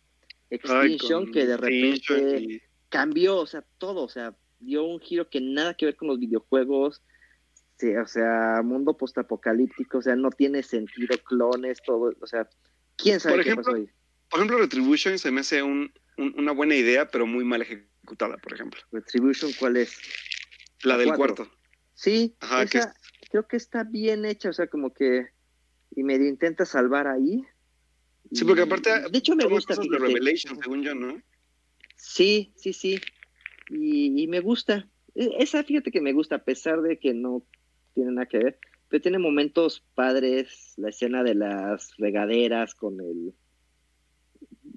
Extinction, 0.51 1.33
que 1.33 1.47
de 1.47 1.57
repente 1.57 2.63
cambió, 2.91 3.39
o 3.39 3.47
sea, 3.47 3.65
todo, 3.79 4.03
o 4.05 4.09
sea, 4.09 4.37
dio 4.59 4.85
un 4.85 5.01
giro 5.01 5.31
que 5.31 5.41
nada 5.41 5.75
que 5.75 5.87
ver 5.87 5.97
con 5.97 6.09
los 6.09 6.19
videojuegos. 6.19 7.03
o 8.03 8.07
sea, 8.07 8.61
mundo 8.63 8.97
postapocalíptico, 8.99 9.99
o 9.99 10.03
sea, 10.03 10.15
no 10.15 10.31
tiene 10.31 10.63
sentido, 10.63 11.17
clones, 11.25 11.79
todo, 11.87 12.13
o 12.21 12.27
sea, 12.27 12.49
quién 12.97 13.19
sabe 13.19 13.45
qué 13.45 13.57
pasó 13.57 13.75
ahí. 13.75 13.89
Por 14.29 14.41
ejemplo, 14.41 14.59
Retribution 14.59 15.19
se 15.19 15.31
me 15.31 15.41
hace 15.41 15.63
un, 15.63 15.93
una 16.21 16.53
buena 16.53 16.75
idea, 16.75 17.09
pero 17.09 17.27
muy 17.27 17.45
mal 17.45 17.63
ejecutada, 17.63 18.37
por 18.39 18.55
ejemplo. 18.55 18.81
Retribution, 18.93 19.53
¿cuál 19.59 19.77
es? 19.77 19.97
La, 20.83 20.97
del 20.97 21.13
cuarto. 21.15 21.51
Sí, 21.95 22.37
creo 23.31 23.47
que 23.47 23.57
está 23.57 23.85
bien 23.85 24.25
hecha, 24.25 24.51
o 24.51 24.53
sea, 24.53 24.67
como 24.67 24.93
que 24.93 25.29
y 25.95 26.03
medio 26.03 26.29
intenta 26.29 26.65
salvar 26.65 27.07
ahí. 27.09 27.45
Sí, 28.33 28.45
porque 28.45 28.63
aparte. 28.63 28.91
De 29.11 29.19
hecho, 29.19 29.35
me 29.35 29.45
gusta. 29.47 29.75
De 29.75 29.99
Revelation, 29.99 30.59
según 30.63 30.83
yo, 30.83 30.95
¿no? 30.95 31.21
Sí, 31.97 32.53
sí, 32.57 32.73
sí. 32.73 33.01
Y, 33.69 34.23
y, 34.23 34.27
me 34.29 34.41
gusta. 34.41 34.89
E, 35.15 35.31
esa, 35.39 35.65
fíjate 35.65 35.91
que 35.91 36.01
me 36.01 36.13
gusta, 36.13 36.37
a 36.37 36.45
pesar 36.45 36.81
de 36.83 36.99
que 36.99 37.13
no 37.13 37.45
tiene 37.95 38.13
nada 38.13 38.27
que 38.27 38.39
ver. 38.39 38.59
Pero 38.89 39.03
tiene 39.03 39.19
momentos 39.19 39.85
padres. 39.95 40.75
La 40.77 40.91
escena 40.91 41.23
de 41.23 41.35
las 41.35 41.97
regaderas 41.97 42.75
con 42.75 43.01
el 43.01 43.35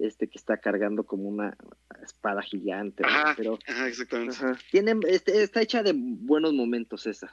este 0.08 0.28
que 0.28 0.38
está 0.38 0.58
cargando 0.58 1.04
como 1.04 1.24
una 1.24 1.56
espada 2.04 2.42
gigante. 2.42 3.04
pero, 3.38 3.58
exactamente. 3.88 4.38
Tiene, 4.72 4.96
este, 5.08 5.44
está 5.44 5.62
hecha 5.62 5.84
de 5.84 5.94
buenos 5.96 6.54
momentos 6.54 7.08
esa. 7.08 7.32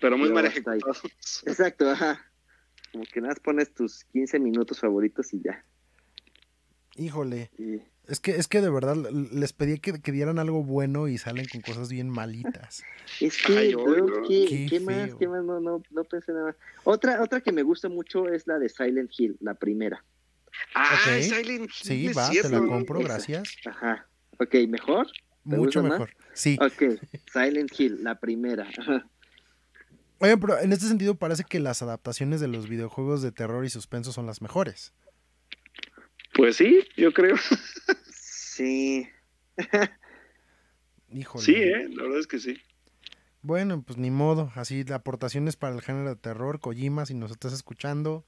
Pero 0.00 0.18
muy 0.18 0.30
mal 0.30 0.46
Exacto, 1.46 1.90
ajá. 1.90 2.20
Como 2.92 3.04
que 3.04 3.20
nada 3.20 3.32
más 3.32 3.40
pones 3.40 3.72
tus 3.72 4.04
15 4.04 4.38
minutos 4.38 4.80
favoritos 4.80 5.32
y 5.32 5.40
ya. 5.42 5.64
Híjole. 6.96 7.50
Es 8.06 8.20
que, 8.20 8.32
es 8.32 8.48
que 8.48 8.60
de 8.60 8.70
verdad 8.70 8.96
les 9.10 9.52
pedí 9.52 9.78
que, 9.78 10.00
que, 10.00 10.12
dieran 10.12 10.38
algo 10.38 10.62
bueno 10.62 11.08
y 11.08 11.16
salen 11.16 11.46
con 11.50 11.62
cosas 11.62 11.88
bien 11.90 12.08
malitas. 12.08 12.82
Es 13.20 13.42
que, 13.42 13.74
¿qué, 14.68 14.80
más? 14.80 15.14
¿Qué 15.14 15.28
más? 15.28 15.44
No, 15.44 15.60
no, 15.60 15.82
no 15.90 16.04
pensé 16.04 16.32
nada. 16.32 16.56
Otra, 16.84 17.22
otra 17.22 17.40
que 17.40 17.52
me 17.52 17.62
gusta 17.62 17.88
mucho 17.88 18.28
es 18.28 18.46
la 18.46 18.58
de 18.58 18.68
Silent 18.68 19.10
Hill, 19.16 19.36
la 19.40 19.54
primera. 19.54 20.04
Ah, 20.74 20.90
Ok. 20.94 21.22
Silent 21.22 21.48
Hill. 21.48 21.70
Sí, 21.72 22.06
es 22.08 22.16
va, 22.16 22.28
te 22.30 22.34
la 22.36 22.42
cierto. 22.48 22.66
compro, 22.66 23.00
gracias. 23.00 23.42
Ajá. 23.66 24.06
Ok, 24.38 24.54
¿mejor? 24.68 25.06
¿Te 25.48 25.56
Mucho 25.56 25.80
gusta 25.80 25.82
más? 25.82 25.90
mejor. 25.92 26.10
Sí. 26.32 26.58
Ok, 26.60 27.00
Silent 27.32 27.70
Hill, 27.78 28.02
la 28.02 28.18
primera. 28.18 28.66
Ajá. 28.78 29.06
Oye, 30.20 30.36
pero 30.38 30.58
en 30.60 30.72
este 30.72 30.86
sentido 30.86 31.16
parece 31.16 31.44
que 31.44 31.60
las 31.60 31.82
adaptaciones 31.82 32.40
de 32.40 32.48
los 32.48 32.68
videojuegos 32.68 33.20
de 33.22 33.32
terror 33.32 33.64
y 33.64 33.70
suspenso 33.70 34.12
son 34.12 34.26
las 34.26 34.40
mejores. 34.42 34.92
Pues 36.34 36.56
sí, 36.56 36.86
yo 36.96 37.12
creo. 37.12 37.36
Sí. 38.54 39.08
Híjole. 41.12 41.44
Sí, 41.44 41.54
¿eh? 41.56 41.88
La 41.90 42.04
verdad 42.04 42.20
es 42.20 42.26
que 42.28 42.38
sí. 42.38 42.56
Bueno, 43.42 43.82
pues 43.82 43.98
ni 43.98 44.10
modo. 44.10 44.52
Así, 44.54 44.84
la 44.84 44.96
aportaciones 44.96 45.56
para 45.56 45.74
el 45.74 45.82
género 45.82 46.08
de 46.08 46.16
terror. 46.16 46.60
Kojima, 46.60 47.04
si 47.04 47.14
nos 47.14 47.30
estás 47.32 47.52
escuchando, 47.52 48.24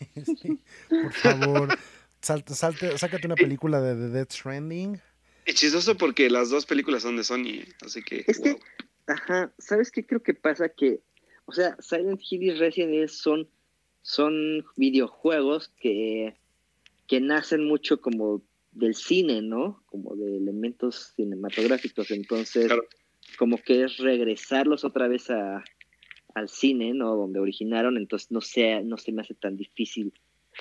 este, 0.14 0.58
por 0.88 1.12
favor, 1.12 1.78
salte, 2.20 2.54
salte- 2.54 2.98
sácate 2.98 3.26
una 3.26 3.36
película 3.36 3.80
de 3.80 3.94
The 3.94 4.08
Death 4.10 4.32
Stranding. 4.32 5.00
Y 5.46 5.52
chistoso 5.54 5.96
porque 5.96 6.28
las 6.30 6.50
dos 6.50 6.66
películas 6.66 7.02
son 7.02 7.16
de 7.16 7.24
Sony, 7.24 7.62
así 7.84 8.02
que... 8.02 8.24
Es 8.26 8.40
que, 8.40 8.58
ajá, 9.06 9.52
¿sabes 9.58 9.90
qué 9.92 10.04
creo 10.04 10.22
que 10.22 10.34
pasa? 10.34 10.68
Que, 10.68 11.00
o 11.44 11.52
sea, 11.52 11.76
Silent 11.80 12.20
Hill 12.28 12.42
y 12.42 12.50
Resident 12.54 12.92
Evil 12.94 13.08
son, 13.08 13.48
son 14.02 14.64
videojuegos 14.74 15.68
que, 15.80 16.34
que 17.06 17.20
nacen 17.20 17.64
mucho 17.64 18.00
como 18.00 18.42
del 18.72 18.94
cine, 18.96 19.40
¿no? 19.40 19.82
Como 19.86 20.16
de 20.16 20.36
elementos 20.36 21.12
cinematográficos. 21.14 22.10
Entonces, 22.10 22.66
Claro. 22.66 22.82
como 23.38 23.56
que 23.58 23.84
es 23.84 23.98
regresarlos 23.98 24.84
otra 24.84 25.06
vez 25.08 25.30
a, 25.30 25.62
al 26.36 26.50
cine, 26.50 26.92
¿no? 26.92 27.16
Donde 27.16 27.40
originaron, 27.40 27.96
entonces 27.96 28.30
no, 28.30 28.42
sea, 28.42 28.82
no 28.82 28.98
se 28.98 29.10
me 29.10 29.22
hace 29.22 29.34
tan 29.34 29.56
difícil. 29.56 30.12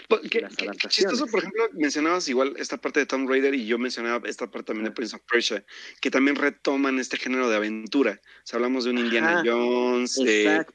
Pues, 0.10 0.22
las 0.24 0.54
adaptaciones. 0.54 0.96
chistoso, 0.96 1.26
por 1.28 1.40
ejemplo, 1.40 1.64
mencionabas 1.74 2.28
igual 2.28 2.54
esta 2.58 2.78
parte 2.78 3.02
de 3.02 3.06
Tomb 3.06 3.30
Raider 3.30 3.54
y 3.56 3.66
yo 3.66 3.78
mencionaba 3.78 4.28
esta 4.28 4.50
parte 4.50 4.68
también 4.68 4.86
de 4.86 4.92
Prince 4.92 5.16
of 5.16 5.22
Persia, 5.30 5.66
que 6.02 6.12
también 6.12 6.36
retoman 6.36 7.00
este 7.00 7.18
género 7.18 7.50
de 7.50 7.56
aventura. 7.56 8.22
O 8.22 8.42
sea, 8.44 8.58
hablamos 8.58 8.86
de 8.86 8.92
un 8.92 9.00
Indiana 9.00 9.40
Ajá. 9.40 9.44
Jones, 9.46 10.16
de, 10.16 10.66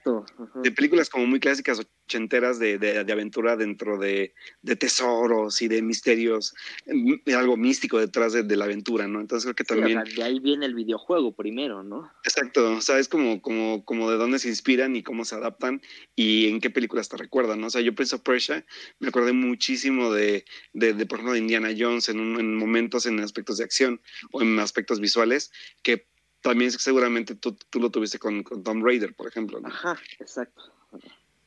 de 0.63 0.73
películas 0.73 1.11
como 1.11 1.27
muy 1.27 1.41
clásicas 1.41 1.81
ochenteras 2.11 2.59
de, 2.59 2.77
de, 2.79 3.05
de 3.05 3.13
aventura 3.13 3.57
dentro 3.57 3.97
de, 3.97 4.35
de 4.63 4.77
tesoros 4.77 5.63
y 5.63 5.69
de 5.69 5.81
misterios, 5.81 6.55
mm, 6.87 7.15
de 7.25 7.35
algo 7.35 7.57
místico 7.57 7.99
detrás 7.99 8.33
de, 8.33 8.43
la 8.57 8.65
aventura, 8.65 9.07
¿no? 9.07 9.21
Entonces 9.21 9.45
creo 9.45 9.55
que 9.55 9.65
Sí, 9.65 9.73
o 9.73 9.77
también... 9.77 10.05
sea, 10.05 10.15
de 10.17 10.23
ahí 10.25 10.41
viene 10.41 10.67
el 10.67 10.75
videojuego 10.75 11.33
primero, 11.33 11.85
¿no? 11.85 12.13
Exacto, 12.25 12.77
o 12.77 12.81
sea, 12.81 12.99
es 12.99 13.09
como, 13.09 13.41
como, 13.41 13.85
como 13.85 14.11
de 14.11 14.17
dónde 14.17 14.41
se 14.41 14.49
inspiran 14.49 14.97
y 14.97 15.03
cómo 15.05 15.25
se 15.25 15.37
adaptan 15.37 15.81
y 16.17 16.49
en 16.49 16.61
qué 16.61 16.71
películas 16.71 17.09
te 17.09 17.17
recuerdan, 17.17 17.61
¿no? 17.61 17.69
O 17.69 17.71
sea, 17.71 17.81
yo 17.81 17.93
of 17.93 18.21
Persia 18.23 18.65
me 18.99 19.09
acordé 19.09 19.33
muchísimo 19.33 20.13
de, 20.13 20.45
de, 20.73 20.95
por 21.07 21.19
ejemplo, 21.19 21.33
de 21.35 21.39
Indiana 21.39 21.71
Jones 21.77 22.09
en, 22.09 22.19
un- 22.19 22.41
en 22.41 22.57
momentos, 22.57 23.07
en 23.07 23.21
aspectos 23.21 23.59
de 23.59 23.65
acción 23.65 24.01
o 24.33 24.43
en 24.43 24.59
aspectos 24.59 24.99
visuales, 25.01 25.53
que 25.83 26.07
también 26.41 26.71
seguramente 26.73 27.35
tú, 27.35 27.57
tú 27.69 27.79
lo 27.81 27.91
tuviste 27.91 28.19
con, 28.19 28.43
con 28.43 28.63
Tomb 28.65 28.85
Raider, 28.85 29.15
por 29.15 29.29
ejemplo, 29.29 29.61
¿no? 29.61 29.69
Ajá, 29.69 29.99
exacto. 30.19 30.63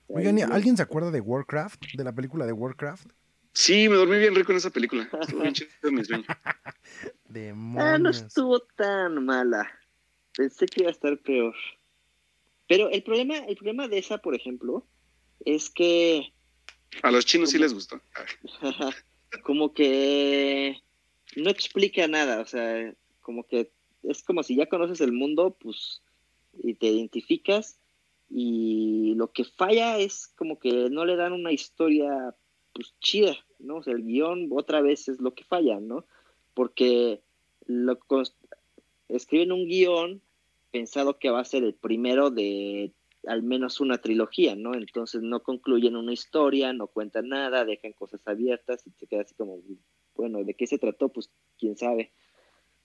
Oigan, 0.08 0.38
¿y 0.38 0.41
Ahí- 0.41 0.49
¿alguien 0.51 0.78
se 0.78 0.84
acuerda 0.84 1.12
de 1.12 1.22
Warcraft? 1.22 1.84
De 1.95 2.04
la 2.04 2.14
película 2.14 2.45
de 2.45 2.54
Warcraft. 2.54 3.08
Sí, 3.54 3.88
me 3.88 3.95
dormí 3.95 4.18
bien 4.18 4.36
rico 4.36 4.51
en 4.51 4.58
esa 4.58 4.70
película. 4.72 5.08
Estuvo 5.22 5.41
bien 5.41 5.54
chido 5.54 5.70
mi 5.91 6.04
sueño. 6.04 6.26
Demonios. 7.26 7.93
Ah, 7.93 7.97
no 7.99 8.10
estuvo 8.10 8.60
tan 8.60 9.24
mala. 9.26 9.72
Pensé 10.36 10.66
que 10.66 10.82
iba 10.82 10.89
a 10.89 10.91
estar 10.91 11.18
peor. 11.20 11.54
Pero 12.68 12.89
el 12.89 13.04
problema, 13.04 13.38
el 13.38 13.56
problema 13.56 13.88
de 13.88 13.99
esa, 13.99 14.18
por 14.18 14.34
ejemplo, 14.36 14.86
es 15.45 15.70
que 15.70 16.34
A 17.04 17.12
los 17.12 17.26
chinos 17.26 17.51
sí 17.51 17.58
les 17.60 17.74
gustó. 17.74 18.01
como 19.43 19.74
que 19.74 20.82
no 21.36 21.49
explica 21.49 22.08
nada, 22.08 22.41
o 22.41 22.45
sea, 22.45 22.93
como 23.22 23.43
que 23.43 23.72
es 24.04 24.24
como 24.24 24.43
si 24.43 24.56
ya 24.56 24.68
conoces 24.68 25.01
el 25.01 25.12
mundo, 25.12 25.56
pues, 25.60 26.01
y 26.62 26.74
te 26.76 26.88
identificas, 26.88 27.78
y 28.36 29.14
lo 29.14 29.32
que 29.32 29.44
falla 29.44 30.00
es 30.00 30.28
como 30.36 30.58
que 30.58 30.90
no 30.90 31.06
le 31.06 31.16
dan 31.16 31.34
una 31.34 31.52
historia, 31.52 32.36
pues, 32.74 32.96
chida, 33.00 33.36
¿no? 33.60 33.76
O 33.76 33.84
sea, 33.84 33.94
el 33.94 34.04
guion 34.04 34.50
otra 34.52 34.82
vez 34.82 35.08
es 35.08 35.22
lo 35.22 35.36
que 35.36 35.44
falla, 35.44 35.80
¿no? 35.80 36.08
Porque 36.56 37.22
lo 37.68 38.00
escriben 39.08 39.52
un 39.52 39.68
guion 39.68 40.20
pensado 40.72 41.20
que 41.20 41.30
va 41.30 41.42
a 41.42 41.46
ser 41.46 41.64
el 41.64 41.76
primero 41.76 42.32
de 42.32 42.92
al 43.28 43.44
menos 43.44 43.80
una 43.80 44.00
trilogía, 44.00 44.56
¿no? 44.56 44.74
Entonces 44.74 45.22
no 45.22 45.44
concluyen 45.44 45.96
una 45.96 46.12
historia, 46.12 46.74
no 46.74 46.88
cuentan 46.88 47.30
nada, 47.30 47.66
dejan 47.66 47.94
cosas 47.94 48.28
abiertas 48.28 48.82
y 48.88 48.92
se 48.98 49.06
queda 49.06 49.22
así 49.22 49.36
como, 49.36 49.60
bueno, 50.16 50.44
¿de 50.44 50.56
qué 50.56 50.66
se 50.66 50.80
trató? 50.80 51.10
Pues 51.10 51.30
quién 51.60 51.78
sabe. 51.78 52.12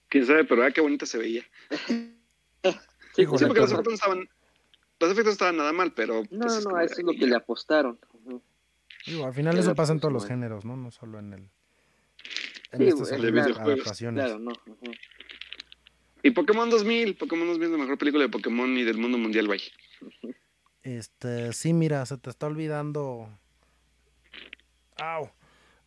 Quién 0.08 0.26
sabe, 0.26 0.44
pero 0.44 0.62
ah, 0.62 0.70
qué 0.70 0.82
bonita 0.82 1.06
se 1.06 1.16
veía. 1.16 1.42
Sí, 3.14 3.24
Sí, 3.24 3.46
porque 3.46 3.60
los 3.60 3.72
estaban, 3.72 4.28
los 5.00 5.10
efectos 5.10 5.32
estaban 5.32 5.56
nada 5.56 5.72
mal, 5.72 5.92
pero... 5.92 6.22
No, 6.30 6.46
pues, 6.46 6.64
no, 6.64 6.72
no, 6.72 6.80
eso 6.80 6.94
es 6.98 7.04
lo 7.04 7.12
que 7.12 7.26
le 7.26 7.36
apostaron. 7.36 7.98
Digo, 9.06 9.26
al 9.26 9.32
final 9.32 9.56
eso 9.58 9.74
pasa 9.74 9.92
en 9.92 10.00
todos 10.00 10.12
los 10.12 10.26
géneros, 10.26 10.64
¿no? 10.64 10.76
No 10.76 10.90
solo 10.90 11.18
en 11.18 11.32
el. 11.32 11.48
En 12.72 12.80
Sí, 12.80 12.88
estas 12.88 13.08
claro. 13.08 13.62
adaptaciones. 13.62 14.24
Claro, 14.24 14.38
no. 14.38 14.52
Y 16.22 16.30
Pokémon 16.32 16.68
2000, 16.68 17.16
Pokémon 17.16 17.46
2000 17.46 17.64
es 17.66 17.72
la 17.72 17.78
mejor 17.78 17.96
película 17.96 18.24
de 18.24 18.28
Pokémon 18.28 18.76
y 18.76 18.84
del 18.84 18.98
mundo 18.98 19.16
mundial, 19.16 19.48
bye. 19.48 19.62
Este, 20.82 21.52
sí, 21.52 21.72
mira, 21.72 22.04
se 22.06 22.18
te 22.18 22.28
está 22.28 22.46
olvidando. 22.46 23.28
Au. 24.98 25.30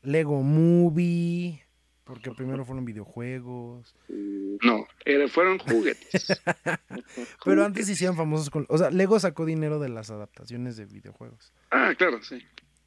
Lego 0.03 0.41
Movie. 0.41 1.63
Porque 2.03 2.31
primero 2.31 2.65
fueron 2.65 2.83
videojuegos. 2.85 3.95
Sí. 4.07 4.57
No, 4.63 4.85
era- 5.05 5.27
fueron 5.27 5.59
juguetes. 5.59 6.27
Pero 7.45 7.63
antes 7.63 7.87
hicieron 7.89 8.17
famosos 8.17 8.49
con. 8.49 8.65
O 8.69 8.77
sea, 8.77 8.89
Lego 8.89 9.19
sacó 9.19 9.45
dinero 9.45 9.79
de 9.79 9.89
las 9.89 10.09
adaptaciones 10.09 10.77
de 10.77 10.85
videojuegos. 10.85 11.53
ah, 11.71 11.93
claro, 11.97 12.21
sí. 12.23 12.41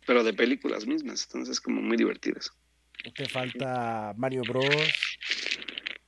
Pero 0.07 0.23
de 0.25 0.35
películas 0.35 0.87
mismas, 0.87 1.25
entonces 1.27 1.61
como 1.61 1.81
muy 1.81 1.97
divertidas. 1.97 2.51
Te 3.17 3.27
falta 3.29 4.12
Mario 4.17 4.43
Bros. 4.49 4.65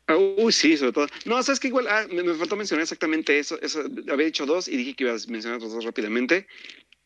Ah, 0.08 0.16
uy, 0.16 0.52
sí, 0.52 0.76
sobre 0.76 0.92
todo. 0.92 1.06
No, 1.24 1.42
sabes 1.42 1.58
que 1.58 1.68
igual, 1.68 1.86
ah, 1.88 2.06
me, 2.12 2.22
me 2.22 2.34
faltó 2.34 2.56
mencionar 2.56 2.82
exactamente 2.82 3.38
eso, 3.38 3.60
eso. 3.60 3.80
Había 4.10 4.26
dicho 4.26 4.46
dos 4.46 4.68
y 4.68 4.76
dije 4.76 4.94
que 4.94 5.04
iba 5.04 5.12
a 5.12 5.16
mencionar 5.28 5.56
otros 5.56 5.72
dos 5.72 5.84
rápidamente. 5.84 6.46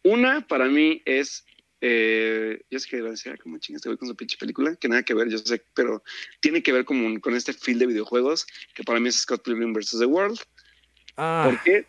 Una, 0.03 0.47
para 0.47 0.67
mí, 0.67 1.03
es. 1.07 1.45
Eh, 1.81 2.63
yo 2.71 2.79
sé 2.79 2.89
que 2.89 2.99
iba 2.99 3.09
a 3.09 3.13
decir, 3.13 3.39
¿cómo 3.43 3.59
chingas 3.59 3.83
te 3.83 3.89
voy 3.89 3.97
con 3.99 4.09
su 4.09 4.15
pinche 4.17 4.37
película? 4.39 4.77
Que 4.77 4.89
nada 4.89 5.03
que 5.03 5.15
ver, 5.15 5.29
yo 5.29 5.39
sé, 5.39 5.65
pero 5.75 6.03
tiene 6.41 6.63
que 6.63 6.73
ver 6.73 6.85
como 6.85 7.21
con 7.21 7.35
este 7.35 7.53
feel 7.53 7.79
de 7.79 7.87
videojuegos, 7.87 8.47
que 8.75 8.83
para 8.85 9.01
mí 9.01 9.09
es 9.09 9.17
Scott 9.21 9.43
Pilgrim 9.43 9.73
vs. 9.73 9.97
The 9.99 10.07
World. 10.07 10.39
Ah, 11.17 11.49
¿Por 11.51 11.63
qué? 11.63 11.87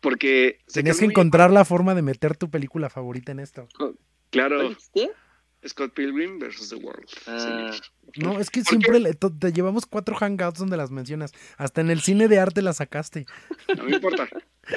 Porque. 0.00 0.58
tenías 0.72 0.98
que 0.98 1.04
muy- 1.04 1.12
encontrar 1.12 1.50
la 1.50 1.64
forma 1.64 1.94
de 1.94 2.02
meter 2.02 2.36
tu 2.36 2.50
película 2.50 2.90
favorita 2.90 3.32
en 3.32 3.40
esto. 3.40 3.68
¿Cuál 3.78 3.94
Claro, 4.30 4.68
dijiste? 4.70 5.10
Scott 5.68 5.92
Pilgrim 5.94 6.38
vs. 6.40 6.70
The 6.70 6.76
World. 6.76 7.08
Ah. 7.26 7.70
No, 8.16 8.40
es 8.40 8.50
que 8.50 8.62
¿Por 8.62 8.68
siempre 8.70 8.98
le- 8.98 9.14
to- 9.14 9.32
te 9.32 9.52
llevamos 9.52 9.86
cuatro 9.86 10.16
hangouts 10.16 10.58
donde 10.58 10.76
las 10.76 10.90
mencionas. 10.90 11.32
Hasta 11.56 11.80
en 11.82 11.90
el 11.90 12.00
cine 12.00 12.26
de 12.28 12.38
arte 12.40 12.62
las 12.62 12.78
sacaste. 12.78 13.26
No 13.76 13.84
me 13.84 13.92
importa. 13.96 14.28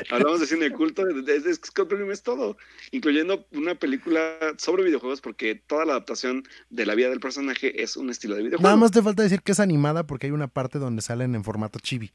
Hablamos 0.10 0.40
de 0.40 0.48
cine 0.48 0.66
de 0.66 0.72
culto, 0.72 1.06
de- 1.06 1.40
de 1.40 1.54
Scott 1.54 1.88
Pilgrim 1.88 2.12
es 2.12 2.24
todo, 2.24 2.58
incluyendo 2.92 3.46
una 3.52 3.76
película 3.76 4.36
sobre 4.58 4.84
videojuegos, 4.84 5.22
porque 5.22 5.56
toda 5.56 5.86
la 5.86 5.94
adaptación 5.94 6.44
de 6.70 6.86
la 6.86 6.96
vida 6.96 7.10
del 7.10 7.20
personaje 7.20 7.84
es 7.84 7.96
un 7.96 8.10
estilo 8.10 8.36
de 8.36 8.44
videojuego. 8.44 8.64
Nada 8.64 8.78
más 8.78 8.92
te 8.92 9.02
falta 9.04 9.22
decir 9.24 9.42
que 9.42 9.52
es 9.52 9.60
animada 9.60 10.08
porque 10.08 10.26
hay 10.28 10.32
una 10.32 10.48
parte 10.48 10.80
donde 10.80 11.02
salen 11.02 11.36
en 11.36 11.44
formato 11.44 11.80
chibi. 11.80 12.12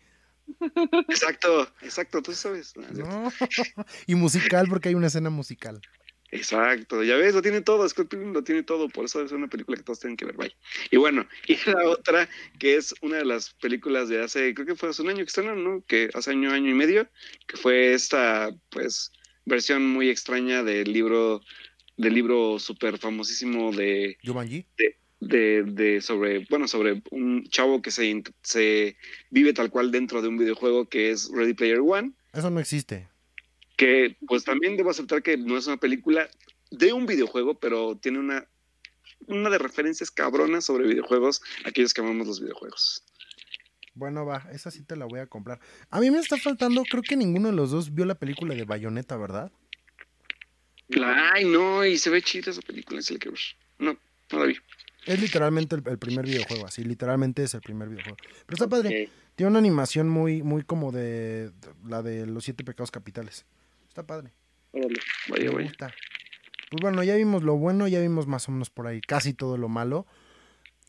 Exacto, 1.08 1.68
exacto, 1.82 2.22
tú 2.22 2.32
sabes. 2.32 2.74
No. 2.76 3.30
y 4.06 4.14
musical 4.16 4.66
porque 4.68 4.88
hay 4.88 4.94
una 4.94 5.06
escena 5.06 5.30
musical. 5.30 5.80
Exacto, 6.32 7.02
ya 7.02 7.16
ves, 7.16 7.34
lo 7.34 7.42
tiene 7.42 7.60
todo, 7.60 7.88
Scott 7.88 8.08
Pilgrim 8.08 8.32
lo 8.32 8.44
tiene 8.44 8.62
todo, 8.62 8.88
por 8.88 9.04
eso 9.04 9.22
es 9.22 9.32
una 9.32 9.48
película 9.48 9.76
que 9.76 9.82
todos 9.82 9.98
tienen 9.98 10.16
que 10.16 10.26
ver, 10.26 10.36
bye. 10.36 10.54
Y 10.90 10.96
bueno, 10.96 11.26
y 11.48 11.56
la 11.66 11.88
otra, 11.88 12.28
que 12.58 12.76
es 12.76 12.94
una 13.02 13.16
de 13.16 13.24
las 13.24 13.50
películas 13.54 14.08
de 14.08 14.22
hace, 14.22 14.54
creo 14.54 14.66
que 14.66 14.76
fue 14.76 14.90
hace 14.90 15.02
un 15.02 15.08
año 15.08 15.18
que 15.18 15.24
estrenaron, 15.24 15.64
¿no? 15.64 15.84
Que 15.86 16.08
hace 16.14 16.30
año, 16.30 16.52
año 16.52 16.70
y 16.70 16.74
medio, 16.74 17.08
que 17.48 17.56
fue 17.56 17.94
esta, 17.94 18.54
pues, 18.70 19.10
versión 19.44 19.84
muy 19.86 20.08
extraña 20.08 20.62
del 20.62 20.92
libro, 20.92 21.40
del 21.96 22.14
libro 22.14 22.60
súper 22.60 22.98
famosísimo 22.98 23.72
de, 23.72 24.16
Jumanji. 24.24 24.66
de, 25.18 25.64
de 25.64 26.00
sobre, 26.00 26.46
bueno, 26.48 26.68
sobre 26.68 27.02
un 27.10 27.44
chavo 27.48 27.82
que 27.82 27.90
se, 27.90 28.22
se 28.42 28.96
vive 29.30 29.52
tal 29.52 29.70
cual 29.70 29.90
dentro 29.90 30.22
de 30.22 30.28
un 30.28 30.38
videojuego 30.38 30.88
que 30.88 31.10
es 31.10 31.28
Ready 31.34 31.54
Player 31.54 31.80
One 31.80 32.12
Eso 32.32 32.50
no 32.50 32.60
existe. 32.60 33.08
Que 33.80 34.14
pues 34.26 34.44
también 34.44 34.76
debo 34.76 34.90
aceptar 34.90 35.22
que 35.22 35.38
no 35.38 35.56
es 35.56 35.66
una 35.66 35.78
película 35.78 36.28
de 36.70 36.92
un 36.92 37.06
videojuego, 37.06 37.58
pero 37.58 37.96
tiene 37.96 38.18
una, 38.18 38.46
una 39.26 39.48
de 39.48 39.56
referencias 39.56 40.10
cabronas 40.10 40.66
sobre 40.66 40.86
videojuegos, 40.86 41.40
aquellos 41.64 41.94
que 41.94 42.02
amamos 42.02 42.26
los 42.26 42.42
videojuegos. 42.42 43.02
Bueno, 43.94 44.26
va, 44.26 44.46
esa 44.52 44.70
sí 44.70 44.82
te 44.82 44.96
la 44.96 45.06
voy 45.06 45.20
a 45.20 45.26
comprar. 45.26 45.60
A 45.88 45.98
mí 45.98 46.10
me 46.10 46.18
está 46.18 46.36
faltando, 46.36 46.82
creo 46.82 47.02
que 47.02 47.16
ninguno 47.16 47.48
de 47.48 47.56
los 47.56 47.70
dos 47.70 47.94
vio 47.94 48.04
la 48.04 48.16
película 48.16 48.54
de 48.54 48.64
Bayonetta, 48.64 49.16
¿verdad? 49.16 49.50
Ay, 51.32 51.46
no, 51.46 51.82
y 51.82 51.96
se 51.96 52.10
ve 52.10 52.20
chida 52.20 52.50
esa 52.50 52.60
película, 52.60 53.00
es 53.00 53.10
el 53.10 53.18
que. 53.18 53.30
No, 53.78 53.96
no 54.30 54.38
la 54.38 54.44
vi. 54.44 54.56
Es 55.06 55.18
literalmente 55.22 55.76
el, 55.76 55.82
el 55.88 55.98
primer 55.98 56.26
videojuego, 56.26 56.66
así, 56.66 56.84
literalmente 56.84 57.44
es 57.44 57.54
el 57.54 57.62
primer 57.62 57.88
videojuego. 57.88 58.18
Pero 58.44 58.56
está 58.56 58.68
padre. 58.68 59.08
Tiene 59.36 59.48
una 59.48 59.58
animación 59.58 60.06
muy, 60.06 60.42
muy 60.42 60.64
como 60.64 60.92
de, 60.92 61.48
de 61.48 61.52
la 61.88 62.02
de 62.02 62.26
los 62.26 62.44
siete 62.44 62.62
pecados 62.62 62.90
capitales. 62.90 63.46
Está 63.90 64.04
padre. 64.04 64.32
Órale. 64.72 64.94
Vaya, 65.28 65.44
Me 65.50 65.54
vaya. 65.56 65.68
gusta. 65.68 65.92
Pues 66.70 66.80
bueno, 66.80 67.02
ya 67.02 67.16
vimos 67.16 67.42
lo 67.42 67.56
bueno, 67.56 67.88
ya 67.88 68.00
vimos 68.00 68.28
más 68.28 68.48
o 68.48 68.52
menos 68.52 68.70
por 68.70 68.86
ahí 68.86 69.00
casi 69.00 69.34
todo 69.34 69.56
lo 69.58 69.68
malo. 69.68 70.06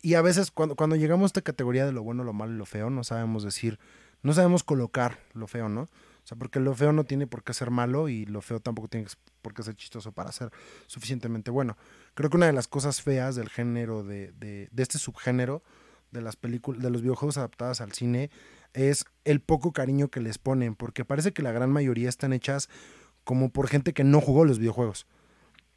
Y 0.04 0.14
a 0.14 0.22
veces 0.22 0.52
cuando, 0.52 0.76
cuando 0.76 0.96
llegamos 0.96 1.24
a 1.24 1.28
esta 1.28 1.42
categoría 1.42 1.86
de 1.86 1.92
lo 1.92 2.04
bueno, 2.04 2.24
lo 2.24 2.34
malo 2.34 2.54
y 2.54 2.58
lo 2.58 2.66
feo, 2.66 2.90
no 2.92 3.04
sabemos 3.04 3.44
decir, 3.44 3.80
no 4.22 4.34
sabemos 4.34 4.64
colocar 4.64 5.20
lo 5.34 5.48
feo, 5.48 5.68
¿no? 5.68 5.82
O 5.82 6.28
sea, 6.28 6.38
porque 6.38 6.60
lo 6.60 6.76
feo 6.76 6.94
no 6.94 7.04
tiene 7.04 7.26
por 7.26 7.44
qué 7.44 7.54
ser 7.56 7.72
malo 7.72 8.08
y 8.08 8.26
lo 8.28 8.42
feo 8.42 8.60
tampoco 8.60 8.88
tiene 8.88 9.08
por 9.42 9.56
qué 9.56 9.64
ser 9.64 9.76
chistoso 9.76 10.12
para 10.12 10.32
ser 10.32 10.52
suficientemente 10.86 11.50
bueno. 11.50 11.78
Creo 12.14 12.30
que 12.30 12.38
una 12.38 12.46
de 12.46 12.54
las 12.54 12.68
cosas 12.68 13.02
feas 13.02 13.36
del 13.36 13.50
género, 13.50 14.04
de, 14.04 14.32
de, 14.34 14.70
de 14.72 14.84
este 14.84 15.00
subgénero, 15.00 15.64
de 16.12 16.22
las 16.22 16.36
películas, 16.36 16.82
de 16.84 16.92
los 16.92 17.02
videojuegos 17.02 17.38
adaptados 17.38 17.82
al 17.82 17.94
cine, 17.94 18.30
es 18.74 19.06
el 19.26 19.42
poco 19.42 19.72
cariño 19.74 20.10
que 20.10 20.22
les 20.22 20.38
ponen, 20.38 20.76
porque 20.76 21.06
parece 21.06 21.34
que 21.34 21.42
la 21.42 21.52
gran 21.52 21.72
mayoría 21.72 22.10
están 22.10 22.34
hechas 22.34 22.70
como 23.24 23.50
por 23.52 23.68
gente 23.68 23.94
que 23.94 24.04
no 24.04 24.22
jugó 24.22 24.46
los 24.46 24.60
videojuegos. 24.60 25.08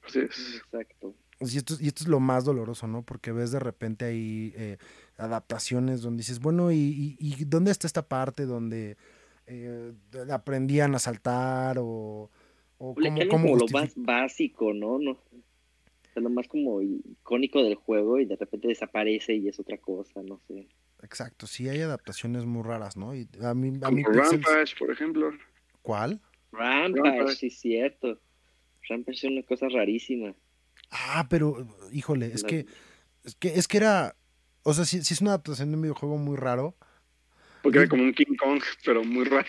Es. 0.07 0.17
Exacto. 0.17 1.15
Y 1.41 1.57
esto, 1.57 1.75
y 1.81 1.89
esto 1.89 2.05
es 2.05 2.09
lo 2.09 2.21
más 2.21 2.45
doloroso, 2.45 2.87
¿no? 2.87 3.03
Porque 3.03 3.33
ves 3.33 3.51
de 3.51 3.59
repente 3.59 4.05
ahí 4.05 4.53
eh, 4.57 4.79
adaptaciones 5.17 6.01
donde 6.01 6.21
dices, 6.21 6.41
bueno, 6.41 6.71
¿y, 6.71 6.77
y, 6.79 7.17
y 7.19 7.45
dónde 7.45 7.71
está 7.71 7.87
esta 7.87 8.07
parte 8.07 8.47
donde 8.47 8.97
eh, 9.47 9.93
aprendían 10.31 10.95
a 10.95 10.99
saltar 10.99 11.79
o, 11.79 12.31
o 12.79 12.95
Le 12.97 13.09
cómo, 13.09 13.09
cambian 13.09 13.29
cómo 13.29 13.45
como 13.49 13.57
lo 13.59 13.67
más 13.69 13.93
básico, 13.97 14.73
¿no? 14.73 14.99
no 14.99 15.13
o 15.13 16.13
sea, 16.13 16.23
lo 16.23 16.31
más 16.31 16.47
como 16.47 16.81
icónico 16.81 17.63
del 17.63 17.75
juego 17.75 18.21
y 18.21 18.25
de 18.25 18.37
repente 18.37 18.69
desaparece 18.69 19.35
y 19.35 19.49
es 19.49 19.59
otra 19.59 19.79
cosa, 19.79 20.23
no 20.23 20.41
sé. 20.47 20.69
Exacto, 21.05 21.47
sí 21.47 21.69
hay 21.69 21.81
adaptaciones 21.83 22.45
muy 22.47 22.63
raras, 22.63 22.97
¿no? 22.97 23.15
Y 23.15 23.29
a 23.43 23.55
mí, 23.55 23.79
a 23.83 23.91
mí 23.91 24.03
Como 24.03 24.17
Pixels- 24.17 24.43
Rampage, 24.45 24.77
por 24.79 24.91
ejemplo. 24.91 25.31
¿Cuál? 25.83 26.21
Rampage, 26.53 27.03
Rampage. 27.19 27.37
sí, 27.37 27.51
cierto. 27.51 28.21
Rampage 28.89 29.19
es 29.19 29.25
una 29.33 29.43
cosa 29.43 29.69
rarísima. 29.69 30.35
Ah, 30.91 31.27
pero, 31.29 31.67
híjole, 31.93 32.27
es 32.33 32.43
La- 32.43 32.49
que, 32.49 32.67
es 33.25 33.35
que, 33.37 33.49
es 33.49 33.69
que 33.69 33.77
era, 33.77 34.17
o 34.63 34.73
sea, 34.73 34.85
sí, 34.85 35.03
sí 35.05 35.15
es 35.15 35.21
una 35.21 35.31
adaptación 35.31 35.71
de 35.71 35.77
un 35.77 35.83
videojuego 35.83 36.17
muy 36.17 36.37
raro. 36.37 36.77
Porque 37.63 37.79
era 37.79 37.89
como 37.89 38.03
un 38.03 38.13
King 38.13 38.37
Kong, 38.39 38.63
pero 38.85 39.03
muy 39.05 39.25
raro. 39.25 39.49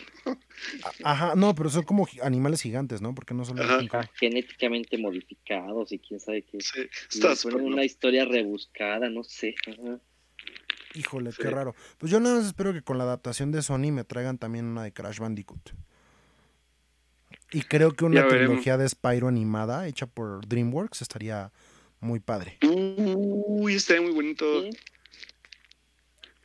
Ajá, 1.03 1.35
no, 1.35 1.53
pero 1.53 1.69
son 1.69 1.83
como 1.83 2.07
animales 2.21 2.61
gigantes, 2.61 3.01
¿no? 3.01 3.13
Porque 3.13 3.33
no 3.33 3.43
son 3.43 3.59
Ajá. 3.59 3.79
King 3.79 3.87
Kong. 3.89 4.05
Genéticamente 4.15 4.97
modificados 4.97 5.91
y 5.91 5.99
quién 5.99 6.19
sabe 6.21 6.43
qué. 6.43 6.59
Sí, 6.61 6.87
está 7.11 7.33
una 7.57 7.83
historia 7.83 8.23
rebuscada, 8.25 9.09
no 9.09 9.23
sé. 9.23 9.55
Ajá. 9.67 9.99
Híjole, 10.95 11.31
Sí. 11.31 11.39
qué 11.41 11.49
raro. 11.49 11.75
Pues 11.97 12.11
yo 12.11 12.19
nada 12.19 12.37
más 12.37 12.45
espero 12.45 12.73
que 12.73 12.81
con 12.81 12.97
la 12.97 13.03
adaptación 13.03 13.51
de 13.51 13.61
Sony 13.61 13.91
me 13.91 14.03
traigan 14.03 14.37
también 14.37 14.65
una 14.65 14.83
de 14.83 14.91
Crash 14.93 15.19
Bandicoot. 15.19 15.71
Y 17.51 17.61
creo 17.61 17.91
que 17.91 18.05
una 18.05 18.15
Ya 18.15 18.23
veremos. 18.25 18.47
trilogía 18.47 18.77
de 18.77 18.87
Spyro 18.89 19.27
animada 19.27 19.87
hecha 19.87 20.07
por 20.07 20.45
DreamWorks 20.47 21.01
estaría 21.01 21.51
muy 21.99 22.19
padre. 22.19 22.57
Uy, 22.63 23.75
está 23.75 23.99
muy 24.01 24.11
bonito. 24.11 24.63
Sí. 24.63 24.69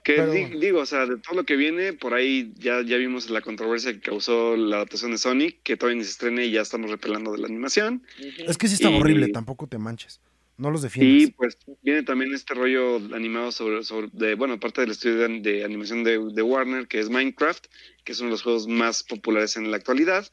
Que 0.03 0.15
Pero 0.15 0.33
di- 0.33 0.41
bueno. 0.43 0.61
digo, 0.61 0.81
o 0.81 0.87
sea, 0.87 1.05
de 1.07 1.19
todo 1.19 1.37
lo 1.37 1.45
que 1.45 1.57
viene, 1.57 1.93
por 1.93 2.15
ahí 2.15 2.55
ya, 2.57 2.81
ya 2.83 2.97
vimos 2.97 3.29
la 3.29 3.43
controversia 3.43 3.93
que 3.93 4.01
causó 4.01 4.57
la 4.57 4.77
adaptación 4.77 5.11
de 5.13 5.19
Sonic, 5.19 5.63
que 5.63 5.77
todavía 5.77 5.99
ni 5.99 6.05
se 6.05 6.11
estrena 6.13 6.43
y 6.43 6.51
ya 6.53 6.63
estamos 6.63 6.91
repelando 6.91 7.33
de 7.33 7.39
la 7.39 7.47
animación. 7.47 8.03
Es 8.47 8.57
que 8.57 8.67
sí 8.69 8.75
está 8.75 8.91
Y- 8.91 8.99
horrible, 8.99 9.29
tampoco 9.29 9.67
te 9.67 9.77
manches. 9.79 10.21
No 10.61 10.71
los 10.71 10.83
Y 10.83 10.85
defiendas. 10.85 11.35
pues 11.37 11.59
viene 11.83 12.03
también 12.03 12.35
este 12.35 12.53
rollo 12.53 12.97
animado 13.15 13.51
sobre, 13.51 13.83
sobre 13.83 14.09
de, 14.13 14.35
bueno, 14.35 14.61
parte 14.61 14.83
del 14.83 14.91
estudio 14.91 15.17
de, 15.17 15.41
de 15.41 15.65
animación 15.65 16.05
de, 16.05 16.19
de 16.19 16.43
Warner, 16.43 16.87
que 16.87 17.01
es 17.01 17.09
Minecraft, 17.09 17.65
que 18.05 18.13
es 18.13 18.21
uno 18.21 18.29
de 18.29 18.33
los 18.33 18.43
juegos 18.43 18.69
más 18.69 19.03
populares 19.03 19.57
en 19.57 19.71
la 19.71 19.79
actualidad. 19.79 20.29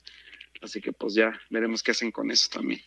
Así 0.61 0.81
que 0.81 0.91
pues 0.91 1.13
ya 1.13 1.39
veremos 1.49 1.81
qué 1.81 1.91
hacen 1.91 2.11
con 2.11 2.29
eso 2.29 2.49
también. 2.51 2.81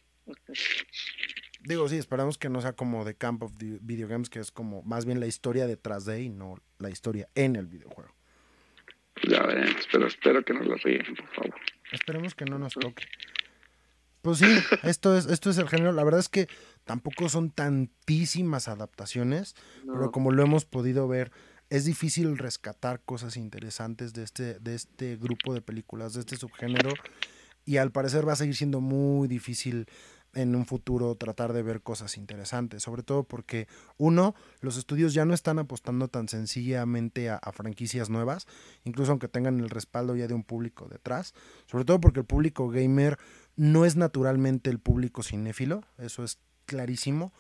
Digo, 1.63 1.89
sí, 1.89 1.97
esperamos 1.97 2.37
que 2.37 2.51
no 2.51 2.61
sea 2.61 2.75
como 2.75 3.05
The 3.07 3.15
Camp 3.17 3.43
of 3.43 3.57
the 3.57 3.79
Video 3.81 4.07
Games, 4.07 4.29
que 4.29 4.39
es 4.39 4.51
como 4.51 4.83
más 4.83 5.07
bien 5.07 5.19
la 5.19 5.27
historia 5.27 5.67
detrás 5.67 6.05
de 6.05 6.23
y 6.23 6.29
no 6.29 6.57
la 6.79 6.91
historia 6.91 7.29
en 7.35 7.57
el 7.57 7.67
videojuego. 7.67 8.15
Ya 9.29 9.43
veremos, 9.45 9.89
pero 9.91 10.07
espero 10.07 10.45
que 10.45 10.53
no 10.53 10.61
lo 10.61 10.77
ríen, 10.77 11.07
por 11.15 11.29
favor. 11.29 11.55
Esperemos 11.91 12.35
que 12.35 12.45
no 12.45 12.59
nos 12.59 12.75
toque. 12.75 13.05
Pues 14.23 14.39
sí, 14.39 14.47
esto 14.83 15.17
es, 15.17 15.27
esto 15.27 15.51
es 15.51 15.59
el 15.59 15.69
género. 15.69 15.93
La 15.93 16.05
verdad 16.05 16.21
es 16.21 16.29
que 16.29 16.49
tampoco 16.85 17.29
son 17.29 17.51
tantísimas 17.51 18.69
adaptaciones, 18.69 19.55
pero 19.87 20.11
como 20.11 20.31
lo 20.31 20.43
hemos 20.43 20.65
podido 20.65 21.09
ver, 21.09 21.33
es 21.71 21.85
difícil 21.85 22.37
rescatar 22.37 23.01
cosas 23.01 23.37
interesantes 23.37 24.13
de 24.13 24.25
este, 24.25 24.59
de 24.59 24.75
este 24.75 25.17
grupo 25.17 25.55
de 25.55 25.63
películas, 25.63 26.15
de 26.15 26.21
este 26.21 26.37
subgénero. 26.37 26.91
Y 27.65 27.77
al 27.77 27.93
parecer 27.93 28.27
va 28.27 28.33
a 28.33 28.37
seguir 28.37 28.57
siendo 28.57 28.81
muy 28.81 29.29
difícil 29.29 29.87
en 30.35 30.55
un 30.55 30.65
futuro 30.65 31.15
tratar 31.17 31.53
de 31.53 31.63
ver 31.63 31.83
cosas 31.83 32.17
interesantes, 32.17 32.83
sobre 32.83 33.03
todo 33.03 33.25
porque 33.25 33.67
uno, 33.97 34.35
los 34.61 34.77
estudios 34.77 35.13
ya 35.13 35.25
no 35.25 35.35
están 35.35 35.59
apostando 35.59 36.09
tan 36.09 36.29
sencillamente 36.29 37.31
a, 37.31 37.37
a 37.37 37.53
franquicias 37.53 38.11
nuevas, 38.11 38.47
incluso 38.85 39.11
aunque 39.11 39.29
tengan 39.29 39.59
el 39.59 39.71
respaldo 39.71 40.15
ya 40.15 40.29
de 40.29 40.35
un 40.35 40.45
público 40.45 40.89
detrás, 40.89 41.35
sobre 41.67 41.85
todo 41.85 42.01
porque 42.01 42.21
el 42.21 42.27
público 42.27 42.69
gamer 42.69 43.19
no 43.57 43.85
es 43.85 43.97
naturalmente 43.97 44.71
el 44.71 44.79
público 44.79 45.23
cinéfilo, 45.23 45.83
eso 45.99 46.25
es 46.25 46.39
clarísimo, 46.67 47.33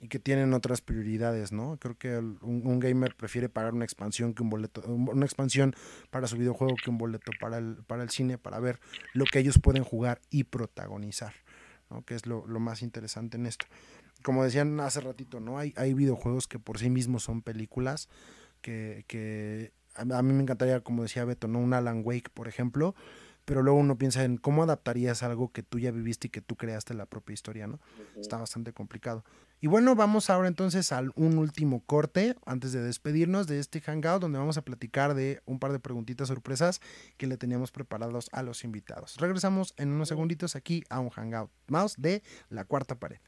y 0.00 0.08
que 0.08 0.18
tienen 0.18 0.54
otras 0.54 0.80
prioridades, 0.80 1.52
¿no? 1.52 1.76
Creo 1.78 1.98
que 1.98 2.16
un, 2.16 2.80
gamer 2.80 3.14
prefiere 3.14 3.50
pagar 3.50 3.74
una 3.74 3.84
expansión 3.84 4.32
que 4.32 4.42
un 4.42 4.48
boleto, 4.48 4.82
un- 4.86 5.08
una 5.10 5.26
expansión 5.26 5.74
para 6.10 6.26
su 6.26 6.36
videojuego 6.38 6.74
que 6.82 6.88
un 6.88 6.96
boleto 6.96 7.32
para 7.38 7.58
el, 7.58 7.76
para 7.86 8.02
el 8.02 8.08
cine, 8.10 8.38
para 8.38 8.58
ver 8.60 8.80
lo 9.12 9.26
que 9.26 9.40
ellos 9.40 9.58
pueden 9.58 9.84
jugar 9.84 10.20
y 10.30 10.44
protagonizar, 10.44 11.34
¿no? 11.90 12.02
Que 12.04 12.14
es 12.14 12.24
lo, 12.26 12.46
lo 12.46 12.60
más 12.60 12.80
interesante 12.82 13.36
en 13.36 13.44
esto. 13.46 13.66
Como 14.22 14.42
decían 14.42 14.80
hace 14.80 15.00
ratito, 15.00 15.38
¿no? 15.40 15.58
Hay, 15.58 15.74
hay 15.76 15.92
videojuegos 15.92 16.46
que 16.46 16.58
por 16.58 16.78
sí 16.78 16.88
mismos 16.88 17.22
son 17.22 17.42
películas 17.42 18.08
que, 18.62 19.04
que 19.06 19.72
a, 19.94 20.02
a 20.18 20.22
mí 20.22 20.32
me 20.32 20.42
encantaría, 20.42 20.80
como 20.80 21.02
decía 21.02 21.26
Beto, 21.26 21.46
¿no? 21.46 21.58
Un 21.58 21.74
Alan 21.74 22.00
Wake, 22.04 22.30
por 22.32 22.48
ejemplo, 22.48 22.94
pero 23.50 23.64
luego 23.64 23.80
uno 23.80 23.98
piensa 23.98 24.22
en 24.22 24.36
cómo 24.36 24.62
adaptarías 24.62 25.24
algo 25.24 25.50
que 25.50 25.64
tú 25.64 25.80
ya 25.80 25.90
viviste 25.90 26.28
y 26.28 26.30
que 26.30 26.40
tú 26.40 26.54
creaste 26.54 26.94
la 26.94 27.04
propia 27.06 27.34
historia, 27.34 27.66
¿no? 27.66 27.80
Está 28.16 28.36
bastante 28.36 28.72
complicado. 28.72 29.24
Y 29.60 29.66
bueno, 29.66 29.96
vamos 29.96 30.30
ahora 30.30 30.46
entonces 30.46 30.92
al 30.92 31.10
un 31.16 31.36
último 31.36 31.82
corte 31.84 32.36
antes 32.46 32.70
de 32.70 32.80
despedirnos 32.80 33.48
de 33.48 33.58
este 33.58 33.80
hangout 33.80 34.22
donde 34.22 34.38
vamos 34.38 34.56
a 34.56 34.62
platicar 34.62 35.14
de 35.14 35.42
un 35.46 35.58
par 35.58 35.72
de 35.72 35.80
preguntitas 35.80 36.28
sorpresas 36.28 36.80
que 37.16 37.26
le 37.26 37.36
teníamos 37.38 37.72
preparados 37.72 38.28
a 38.30 38.44
los 38.44 38.62
invitados. 38.62 39.16
Regresamos 39.16 39.74
en 39.78 39.90
unos 39.90 40.06
segunditos 40.06 40.54
aquí 40.54 40.84
a 40.88 41.00
un 41.00 41.10
hangout 41.10 41.50
más 41.66 42.00
de 42.00 42.22
la 42.50 42.64
cuarta 42.64 43.00
pared. 43.00 43.18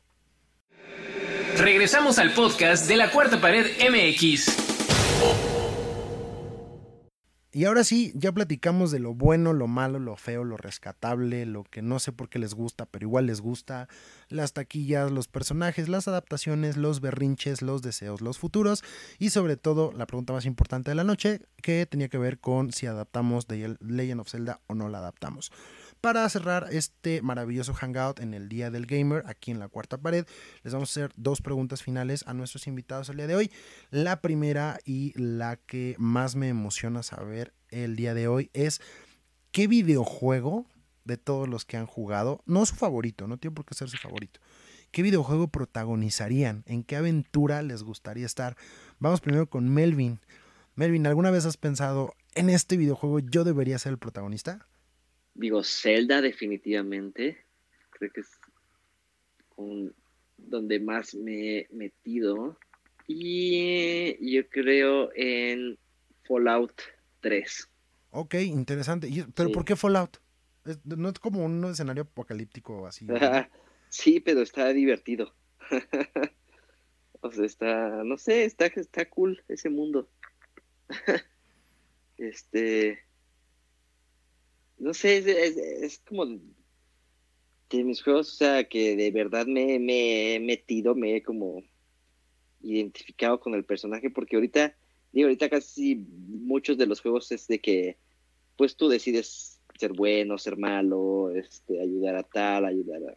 Regresamos 1.59 2.21
al 2.21 2.33
podcast 2.33 2.87
de 2.87 2.97
la 2.97 3.11
Cuarta 3.11 3.41
Pared 3.41 3.67
MX. 3.91 5.62
Y 7.55 7.67
ahora 7.67 7.85
sí, 7.85 8.13
ya 8.15 8.33
platicamos 8.33 8.91
de 8.91 8.99
lo 8.99 9.13
bueno, 9.13 9.53
lo 9.53 9.67
malo, 9.67 9.99
lo 9.99 10.17
feo, 10.17 10.43
lo 10.43 10.57
rescatable, 10.57 11.45
lo 11.45 11.65
que 11.65 11.83
no 11.83 11.99
sé 11.99 12.11
por 12.11 12.31
qué 12.31 12.39
les 12.39 12.55
gusta, 12.55 12.87
pero 12.87 13.05
igual 13.05 13.27
les 13.27 13.43
gusta, 13.43 13.89
las 14.31 14.55
taquillas, 14.55 15.11
los 15.11 15.29
personajes, 15.29 15.91
las 15.91 16.09
adaptaciones, 16.09 16.79
los 16.79 17.03
berrinches, 17.03 17.61
los 17.61 17.83
deseos, 17.83 18.23
los 18.23 18.39
futuros 18.39 18.83
y 19.19 19.31
sobre 19.31 19.59
todo 19.59 19.93
la 19.93 20.07
pregunta 20.07 20.33
más 20.33 20.47
importante 20.47 20.91
de 20.91 20.95
la 20.95 21.05
noche 21.05 21.43
que 21.61 21.85
tenía 21.85 22.09
que 22.09 22.17
ver 22.17 22.39
con 22.39 22.73
si 22.73 22.87
adaptamos 22.87 23.47
The 23.47 23.77
Legend 23.81 24.23
of 24.23 24.31
Zelda 24.31 24.63
o 24.67 24.75
no 24.75 24.89
la 24.89 24.99
adaptamos. 24.99 25.53
Para 26.03 26.29
cerrar 26.29 26.67
este 26.73 27.23
maravilloso 27.23 27.75
hangout 27.75 28.19
en 28.19 28.35
el 28.35 28.49
Día 28.49 28.73
del 28.73 28.87
Gamer, 28.87 29.23
aquí 29.25 29.53
en 29.53 29.61
la 29.61 29.69
cuarta 29.69 29.99
pared, 29.99 30.27
les 30.65 30.73
vamos 30.73 30.91
a 30.91 30.93
hacer 30.93 31.13
dos 31.15 31.41
preguntas 31.41 31.81
finales 31.81 32.25
a 32.27 32.35
nuestros 32.35 32.67
invitados 32.67 33.09
el 33.09 33.19
día 33.19 33.29
de 33.29 33.37
hoy. 33.37 33.53
La 33.91 34.21
primera 34.21 34.81
y 34.85 35.13
la 35.17 35.59
que 35.59 35.95
más 35.99 36.35
me 36.35 36.49
emociona 36.49 37.05
saber 37.05 37.55
el 37.69 37.95
día 37.95 38.15
de 38.15 38.27
hoy 38.27 38.51
es 38.53 38.81
qué 39.53 39.69
videojuego 39.69 40.67
de 41.05 41.19
todos 41.19 41.49
los 41.49 41.65
que 41.65 41.77
han 41.77 41.87
jugado, 41.87 42.43
no 42.47 42.67
su 42.67 42.75
favorito, 42.75 43.29
no 43.29 43.37
tiene 43.37 43.55
por 43.55 43.65
qué 43.65 43.75
ser 43.75 43.89
su 43.89 43.97
favorito, 43.97 44.41
qué 44.91 45.03
videojuego 45.03 45.53
protagonizarían, 45.53 46.65
en 46.67 46.83
qué 46.83 46.97
aventura 46.97 47.63
les 47.63 47.85
gustaría 47.85 48.27
estar. 48.27 48.57
Vamos 48.99 49.21
primero 49.21 49.49
con 49.49 49.73
Melvin. 49.73 50.19
Melvin, 50.75 51.07
¿alguna 51.07 51.31
vez 51.31 51.47
has 51.47 51.57
pensado 51.57 52.13
en 52.35 52.51
este 52.51 52.77
videojuego 52.77 53.21
yo 53.21 53.45
debería 53.45 53.79
ser 53.79 53.93
el 53.93 53.99
protagonista? 53.99 54.67
Digo, 55.35 55.63
Zelda 55.65 56.21
definitivamente. 56.21 57.45
Creo 57.91 58.11
que 58.13 58.21
es 58.21 58.31
con 59.49 59.95
donde 60.37 60.81
más 60.81 61.15
me 61.15 61.59
he 61.59 61.69
metido. 61.71 62.59
Y 63.07 64.33
yo 64.35 64.49
creo 64.49 65.11
en 65.15 65.79
Fallout 66.25 66.81
3. 67.21 67.69
Ok, 68.11 68.35
interesante. 68.35 69.09
Y- 69.09 69.23
¿Pero 69.35 69.49
Sí. 69.49 69.55
por 69.55 69.65
qué 69.65 69.77
Fallout? 69.77 70.19
No 70.85 71.09
es 71.09 71.19
como 71.19 71.45
un 71.45 71.65
escenario 71.65 72.05
apocalíptico 72.05 72.87
así. 72.87 73.05
¿no? 73.07 73.15
sí, 73.89 74.21
pero 74.21 74.43
está 74.43 74.73
divertido. 74.73 75.35
O 77.25 77.31
sea, 77.31 77.45
está, 77.45 78.03
no 78.03 78.19
sé, 78.19 78.45
está, 78.45 78.67
está 78.67 79.09
cool 79.09 79.45
ese 79.47 79.71
mundo. 79.71 80.11
este, 82.19 82.99
no 84.83 84.93
sé, 84.95 85.19
es, 85.85 86.01
como 86.01 86.27
de 86.27 87.85
mis 87.85 88.03
juegos, 88.03 88.33
o 88.33 88.37
sea, 88.37 88.65
que 88.65 88.97
de 88.97 89.13
verdad 89.13 89.47
me, 89.47 89.79
me 89.79 90.35
he 90.35 90.41
metido, 90.41 90.97
me 90.97 91.17
he 91.17 91.23
como 91.23 91.63
identificado 92.61 93.39
con 93.39 93.55
el 93.55 93.65
personaje, 93.65 94.11
porque 94.11 94.35
ahorita, 94.35 94.75
digo, 95.13 95.29
ahorita 95.29 95.49
casi 95.49 95.95
muchos 95.95 96.79
de 96.79 96.87
los 96.87 97.01
juegos 97.01 97.31
es 97.31 97.47
de 97.47 97.61
que, 97.61 97.97
pues 98.57 98.75
tú 98.75 98.89
decides 98.89 99.61
ser 99.79 99.93
bueno, 99.93 100.37
ser 100.37 100.57
malo, 100.57 101.31
este, 101.31 101.81
ayudar 101.81 102.17
a 102.17 102.25
tal, 102.25 102.65
ayudar 102.65 103.03
a, 103.05 103.17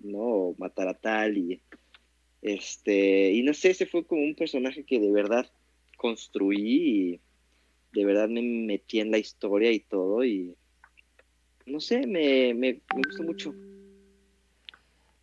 no, 0.00 0.54
matar 0.56 0.88
a 0.88 0.94
tal, 0.94 1.36
y 1.36 1.60
este, 2.40 3.30
y 3.30 3.42
no 3.42 3.52
sé, 3.52 3.70
ese 3.70 3.84
fue 3.84 4.06
como 4.06 4.22
un 4.22 4.34
personaje 4.34 4.84
que 4.84 5.00
de 5.00 5.12
verdad 5.12 5.50
construí 5.98 7.12
y 7.12 7.20
de 7.92 8.04
verdad 8.06 8.28
me 8.30 8.40
metí 8.40 9.00
en 9.00 9.10
la 9.10 9.18
historia 9.18 9.70
y 9.70 9.80
todo, 9.80 10.24
y 10.24 10.56
no 11.66 11.80
sé, 11.80 12.06
me, 12.06 12.54
me, 12.54 12.80
me 12.94 13.02
gustó 13.06 13.22
mucho. 13.22 13.54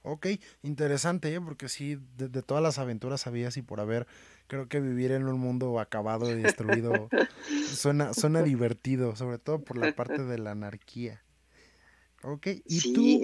Ok, 0.04 0.28
interesante, 0.64 1.34
¿eh? 1.34 1.40
porque 1.40 1.70
sí, 1.70 1.98
de, 2.18 2.42
todas 2.42 2.64
las 2.64 2.80
aventuras 2.80 3.28
había 3.28 3.50
y 3.56 3.62
por 3.62 3.80
haber, 3.80 4.08
creo 4.48 4.68
que 4.68 4.80
vivir 4.80 5.12
en 5.12 5.28
un 5.28 5.40
mundo 5.40 5.80
acabado 5.80 6.32
y 6.32 6.42
destruido 6.42 7.08
suena, 7.72 8.14
suena 8.14 8.42
divertido, 8.42 9.16
sobre 9.16 9.38
todo 9.38 9.64
por 9.64 9.78
la 9.78 9.96
parte 9.96 10.24
de 10.24 10.40
la 10.40 10.52
anarquía. 10.52 11.24
Ok, 12.24 12.48
y 12.66 12.94
tú... 12.94 13.22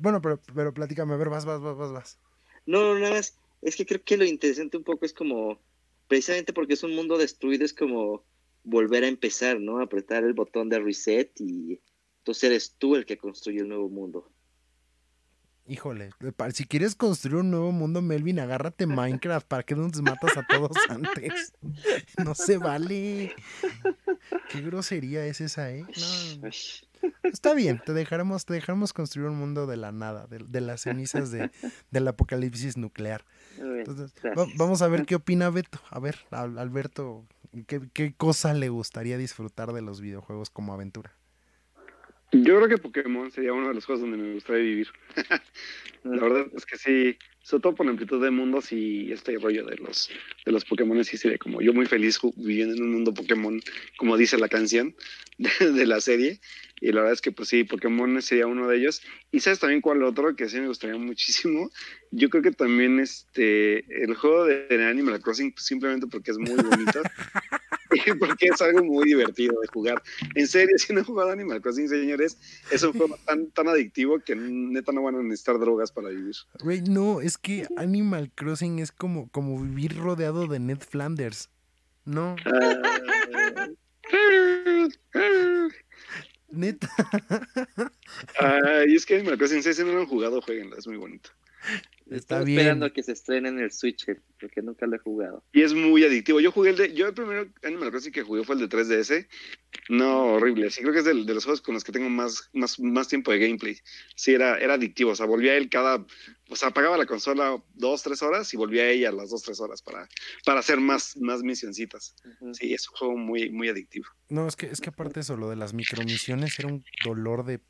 bueno, 0.00 0.20
pero, 0.20 0.40
pero 0.54 0.74
platícame, 0.74 1.14
a 1.14 1.16
ver, 1.16 1.28
vas, 1.28 1.44
vas, 1.44 1.60
vas, 1.60 1.76
vas, 1.76 1.92
vas. 1.92 2.18
No, 2.64 2.94
no, 2.94 2.98
nada 2.98 3.14
más, 3.14 3.38
es 3.62 3.76
que 3.76 3.86
creo 3.86 4.02
que 4.02 4.16
lo 4.16 4.24
interesante 4.24 4.76
un 4.76 4.84
poco 4.84 5.06
es 5.06 5.12
como, 5.12 5.60
precisamente 6.08 6.52
porque 6.52 6.74
es 6.74 6.82
un 6.82 6.96
mundo 6.96 7.16
destruido, 7.16 7.64
es 7.64 7.72
como 7.72 8.24
volver 8.64 9.04
a 9.04 9.08
empezar, 9.08 9.60
¿no? 9.60 9.80
Apretar 9.80 10.24
el 10.24 10.34
botón 10.34 10.68
de 10.68 10.80
reset 10.80 11.30
y 11.40 11.80
entonces 12.26 12.42
eres 12.42 12.74
tú 12.76 12.96
el 12.96 13.06
que 13.06 13.16
construye 13.16 13.60
el 13.60 13.68
nuevo 13.68 13.88
mundo. 13.88 14.28
Híjole, 15.68 16.10
si 16.52 16.64
quieres 16.64 16.96
construir 16.96 17.36
un 17.36 17.52
nuevo 17.52 17.70
mundo, 17.70 18.02
Melvin, 18.02 18.40
agárrate 18.40 18.84
Minecraft. 18.88 19.46
¿Para 19.46 19.62
que 19.62 19.76
no 19.76 19.82
nos 19.82 20.02
matas 20.02 20.36
a 20.36 20.44
todos 20.44 20.72
antes? 20.88 21.52
No 22.24 22.34
se 22.34 22.58
vale. 22.58 23.32
Qué 24.50 24.60
grosería 24.60 25.24
es 25.24 25.40
esa, 25.40 25.70
¿eh? 25.70 25.86
Está 27.22 27.54
bien, 27.54 27.80
te 27.86 27.92
dejaremos, 27.92 28.44
te 28.44 28.54
dejaremos 28.54 28.92
construir 28.92 29.28
un 29.28 29.36
mundo 29.36 29.68
de 29.68 29.76
la 29.76 29.92
nada, 29.92 30.26
de, 30.26 30.60
las 30.60 30.80
cenizas 30.80 31.30
de, 31.30 31.52
del 31.92 32.08
apocalipsis 32.08 32.76
nuclear. 32.76 33.24
Entonces, 33.56 34.12
vamos 34.56 34.82
a 34.82 34.88
ver 34.88 35.06
qué 35.06 35.14
opina 35.14 35.48
Beto. 35.50 35.78
A 35.90 36.00
ver, 36.00 36.18
Alberto, 36.32 37.24
¿qué, 37.68 37.88
¿qué 37.92 38.14
cosa 38.14 38.52
le 38.52 38.68
gustaría 38.68 39.16
disfrutar 39.16 39.72
de 39.72 39.82
los 39.82 40.00
videojuegos 40.00 40.50
como 40.50 40.74
aventura? 40.74 41.16
Yo 42.32 42.56
creo 42.56 42.68
que 42.68 42.78
Pokémon 42.78 43.30
sería 43.30 43.52
uno 43.52 43.68
de 43.68 43.74
los 43.74 43.84
juegos 43.84 44.02
donde 44.02 44.16
me 44.16 44.34
gustaría 44.34 44.62
vivir. 44.62 44.88
la 46.04 46.22
verdad 46.22 46.46
es 46.56 46.66
que 46.66 46.76
sí, 46.76 47.16
sobre 47.42 47.62
todo 47.62 47.74
por 47.76 47.86
la 47.86 47.92
amplitud 47.92 48.22
de 48.22 48.30
mundos 48.30 48.72
y 48.72 49.12
este 49.12 49.38
rollo 49.38 49.64
de 49.64 49.76
los, 49.76 50.10
de 50.44 50.52
los 50.52 50.64
Pokémon, 50.64 51.04
sí 51.04 51.16
sería 51.16 51.38
como 51.38 51.62
yo 51.62 51.72
muy 51.72 51.86
feliz 51.86 52.18
viviendo 52.34 52.74
en 52.74 52.82
un 52.82 52.92
mundo 52.92 53.14
Pokémon, 53.14 53.60
como 53.96 54.16
dice 54.16 54.38
la 54.38 54.48
canción 54.48 54.96
de, 55.38 55.86
la 55.86 56.00
serie. 56.00 56.40
Y 56.80 56.88
la 56.88 57.02
verdad 57.02 57.12
es 57.12 57.20
que, 57.20 57.32
pues 57.32 57.48
sí, 57.48 57.62
Pokémon 57.62 58.20
sería 58.20 58.48
uno 58.48 58.66
de 58.66 58.78
ellos. 58.78 59.02
Y 59.30 59.40
sabes 59.40 59.60
también 59.60 59.80
cuál 59.80 60.02
otro 60.02 60.34
que 60.34 60.48
sí 60.48 60.58
me 60.58 60.66
gustaría 60.66 60.98
muchísimo. 60.98 61.70
Yo 62.10 62.28
creo 62.28 62.42
que 62.42 62.50
también 62.50 62.98
este 62.98 63.84
el 64.02 64.14
juego 64.14 64.44
de 64.44 64.84
Animal 64.84 65.20
Crossing, 65.20 65.54
simplemente 65.56 66.06
porque 66.08 66.32
es 66.32 66.38
muy 66.38 66.56
bonito. 66.56 67.02
porque 68.18 68.46
es 68.46 68.60
algo 68.60 68.84
muy 68.84 69.06
divertido 69.06 69.60
de 69.60 69.68
jugar. 69.68 70.02
En 70.34 70.46
serio, 70.46 70.76
si 70.78 70.92
no 70.92 71.00
he 71.00 71.04
jugado 71.04 71.30
Animal 71.30 71.60
Crossing, 71.60 71.88
señores, 71.88 72.38
es 72.70 72.82
un 72.82 72.92
juego 72.92 73.18
tan, 73.24 73.50
tan 73.50 73.68
adictivo 73.68 74.18
que 74.20 74.36
neta 74.36 74.92
no 74.92 75.02
van 75.02 75.16
a 75.16 75.22
necesitar 75.22 75.58
drogas 75.58 75.92
para 75.92 76.08
vivir. 76.08 76.34
Güey, 76.60 76.82
no, 76.82 77.20
es 77.20 77.38
que 77.38 77.66
Animal 77.76 78.30
Crossing 78.34 78.78
es 78.78 78.92
como, 78.92 79.28
como 79.30 79.62
vivir 79.62 79.96
rodeado 79.96 80.46
de 80.46 80.58
Ned 80.58 80.78
Flanders. 80.78 81.50
No. 82.04 82.36
Neta. 86.48 86.88
Ay, 88.38 88.94
es 88.94 89.04
que 89.04 89.16
Animal 89.16 89.36
Crossing, 89.36 89.62
si 89.62 89.82
no 89.82 89.92
lo 89.92 90.00
han 90.00 90.06
jugado, 90.06 90.40
jueguenlo, 90.40 90.76
es 90.76 90.86
muy 90.86 90.96
bonito. 90.96 91.30
Está 92.10 92.38
Estoy 92.38 92.52
esperando 92.52 92.92
que 92.92 93.02
se 93.02 93.12
estrene 93.12 93.48
en 93.48 93.58
el 93.58 93.72
Switch, 93.72 94.06
porque 94.40 94.62
nunca 94.62 94.86
lo 94.86 94.94
he 94.94 94.98
jugado. 95.00 95.42
Y 95.52 95.62
es 95.62 95.74
muy 95.74 96.04
adictivo. 96.04 96.38
Yo 96.38 96.52
jugué 96.52 96.70
el 96.70 96.76
de. 96.76 96.94
Yo 96.94 97.08
el 97.08 97.14
primero 97.14 97.48
Animal 97.64 97.90
Crossing 97.90 98.12
que 98.12 98.22
jugué 98.22 98.44
fue 98.44 98.54
el 98.54 98.60
de 98.60 98.68
3DS. 98.68 99.26
No, 99.88 100.34
horrible. 100.34 100.70
Sí, 100.70 100.82
creo 100.82 100.92
que 100.92 101.00
es 101.00 101.04
de, 101.04 101.14
de 101.14 101.34
los 101.34 101.44
juegos 101.44 101.62
con 101.62 101.74
los 101.74 101.82
que 101.82 101.90
tengo 101.90 102.08
más, 102.08 102.48
más, 102.52 102.78
más 102.78 103.08
tiempo 103.08 103.32
de 103.32 103.40
gameplay. 103.40 103.76
Sí, 104.14 104.34
era, 104.34 104.56
era 104.58 104.74
adictivo. 104.74 105.10
O 105.10 105.16
sea, 105.16 105.26
volvía 105.26 105.52
a 105.52 105.56
él 105.56 105.68
cada. 105.68 106.06
O 106.48 106.54
sea, 106.54 106.68
apagaba 106.68 106.96
la 106.96 107.06
consola 107.06 107.60
dos, 107.74 108.04
tres 108.04 108.22
horas 108.22 108.54
y 108.54 108.56
volvía 108.56 108.82
a 108.84 108.88
ella 108.90 109.08
a 109.08 109.12
las 109.12 109.30
dos, 109.30 109.42
tres 109.42 109.58
horas 109.58 109.82
para, 109.82 110.08
para 110.44 110.60
hacer 110.60 110.78
más, 110.78 111.16
más 111.16 111.42
misioncitas. 111.42 112.14
Sí, 112.52 112.72
es 112.72 112.88
un 112.88 112.96
juego 112.96 113.16
muy, 113.16 113.50
muy 113.50 113.68
adictivo. 113.68 114.06
No, 114.28 114.46
es 114.46 114.54
que, 114.54 114.66
es 114.66 114.80
que 114.80 114.90
aparte 114.90 115.14
de 115.14 115.20
eso, 115.22 115.36
lo 115.36 115.50
de 115.50 115.56
las 115.56 115.74
micromisiones 115.74 116.56
era 116.60 116.68
un 116.68 116.84
dolor 117.04 117.44
de 117.44 117.60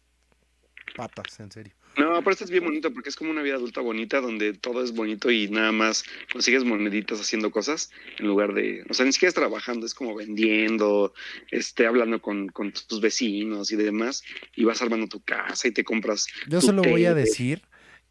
patas, 0.94 1.40
en 1.40 1.50
serio. 1.50 1.72
No, 1.96 2.18
pero 2.18 2.32
esto 2.32 2.44
es 2.44 2.50
bien 2.50 2.64
bonito 2.64 2.92
porque 2.92 3.08
es 3.08 3.16
como 3.16 3.30
una 3.30 3.42
vida 3.42 3.54
adulta 3.54 3.80
bonita 3.80 4.20
donde 4.20 4.52
todo 4.52 4.84
es 4.84 4.94
bonito 4.94 5.30
y 5.30 5.48
nada 5.48 5.72
más 5.72 6.04
consigues 6.30 6.62
moneditas 6.62 7.20
haciendo 7.20 7.50
cosas 7.50 7.90
en 8.18 8.26
lugar 8.26 8.52
de, 8.52 8.84
o 8.90 8.94
sea, 8.94 9.06
ni 9.06 9.12
siquiera 9.12 9.30
es 9.30 9.34
trabajando, 9.34 9.86
es 9.86 9.94
como 9.94 10.14
vendiendo, 10.14 11.14
este, 11.50 11.86
hablando 11.86 12.20
con, 12.20 12.52
tus 12.86 13.00
vecinos 13.00 13.72
y 13.72 13.76
demás 13.76 14.22
y 14.54 14.64
vas 14.64 14.82
armando 14.82 15.06
tu 15.06 15.20
casa 15.20 15.68
y 15.68 15.72
te 15.72 15.84
compras. 15.84 16.26
Yo 16.48 16.60
solo 16.60 16.82
voy 16.82 17.06
a 17.06 17.14
decir 17.14 17.62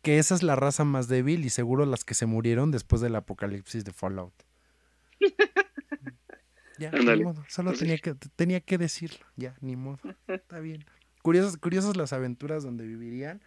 que 0.02 0.18
esa 0.18 0.34
es 0.34 0.42
la 0.42 0.56
raza 0.56 0.84
más 0.84 1.08
débil 1.08 1.46
y 1.46 1.50
seguro 1.50 1.86
las 1.86 2.04
que 2.04 2.16
se 2.16 2.26
murieron 2.26 2.72
después 2.72 3.02
del 3.02 3.16
apocalipsis 3.16 3.86
de 3.86 3.94
Fallout. 3.94 4.34
ya, 6.80 6.92
ni 6.92 7.24
modo, 7.24 7.46
solo 7.50 7.74
tenía 7.74 7.98
que, 8.00 8.16
tenía 8.36 8.62
que 8.62 8.78
decirlo, 8.78 9.26
ya, 9.36 9.56
ni 9.62 9.76
modo, 9.76 10.00
está 10.28 10.60
bien. 10.60 10.86
Curiosas, 11.26 11.98
las 11.98 12.14
aventuras 12.14 12.62
donde 12.62 12.86
vivirían 12.86 13.42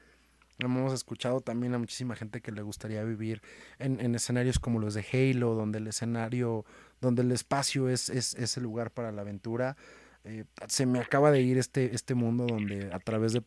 Hemos 0.58 0.92
escuchado 0.92 1.40
también 1.40 1.72
a 1.74 1.78
muchísima 1.78 2.16
gente 2.16 2.40
que 2.40 2.50
le 2.50 2.62
gustaría 2.62 3.04
vivir 3.04 3.40
en, 3.78 4.12
escenarios 4.16 4.58
como 4.58 4.80
los 4.80 4.94
de 4.94 5.06
Halo, 5.12 5.54
donde 5.54 5.78
el 5.78 5.86
escenario, 5.86 6.64
donde 7.00 7.22
el 7.22 7.30
espacio 7.30 7.88
es, 7.88 8.10
es, 8.10 8.56
el 8.56 8.64
lugar 8.64 8.90
para 8.90 9.12
la 9.12 9.20
aventura. 9.20 9.76
Eh, 10.24 10.46
se 10.66 10.86
me 10.86 10.98
acaba 10.98 11.30
de 11.30 11.42
ir 11.42 11.58
este, 11.58 11.94
este 11.94 12.16
mundo 12.16 12.48
donde 12.48 12.92
a 12.92 12.98
través 12.98 13.32
de, 13.32 13.44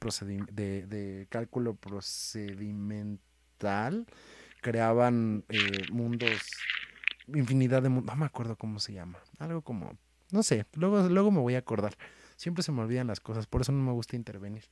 de, 0.54 0.88
de 0.88 1.28
cálculo 1.30 1.76
procedimental 1.76 4.08
creaban 4.62 5.44
eh, 5.50 5.60
mundos, 5.92 6.50
infinidad 7.28 7.84
de 7.84 7.90
mundos, 7.90 8.16
no 8.16 8.22
me 8.22 8.26
acuerdo 8.26 8.56
cómo 8.56 8.80
se 8.80 8.94
llama, 8.94 9.20
algo 9.40 9.64
como, 9.64 9.98
no 10.32 10.44
sé, 10.44 10.66
luego, 10.76 11.10
luego 11.10 11.32
me 11.32 11.42
voy 11.42 11.56
a 11.56 11.60
acordar. 11.60 11.98
Siempre 12.42 12.64
se 12.64 12.72
me 12.72 12.82
olvidan 12.82 13.06
las 13.06 13.20
cosas, 13.20 13.46
por 13.46 13.62
eso 13.62 13.72
no 13.72 13.84
me 13.84 13.92
gusta 13.92 14.16
intervenir. 14.16 14.64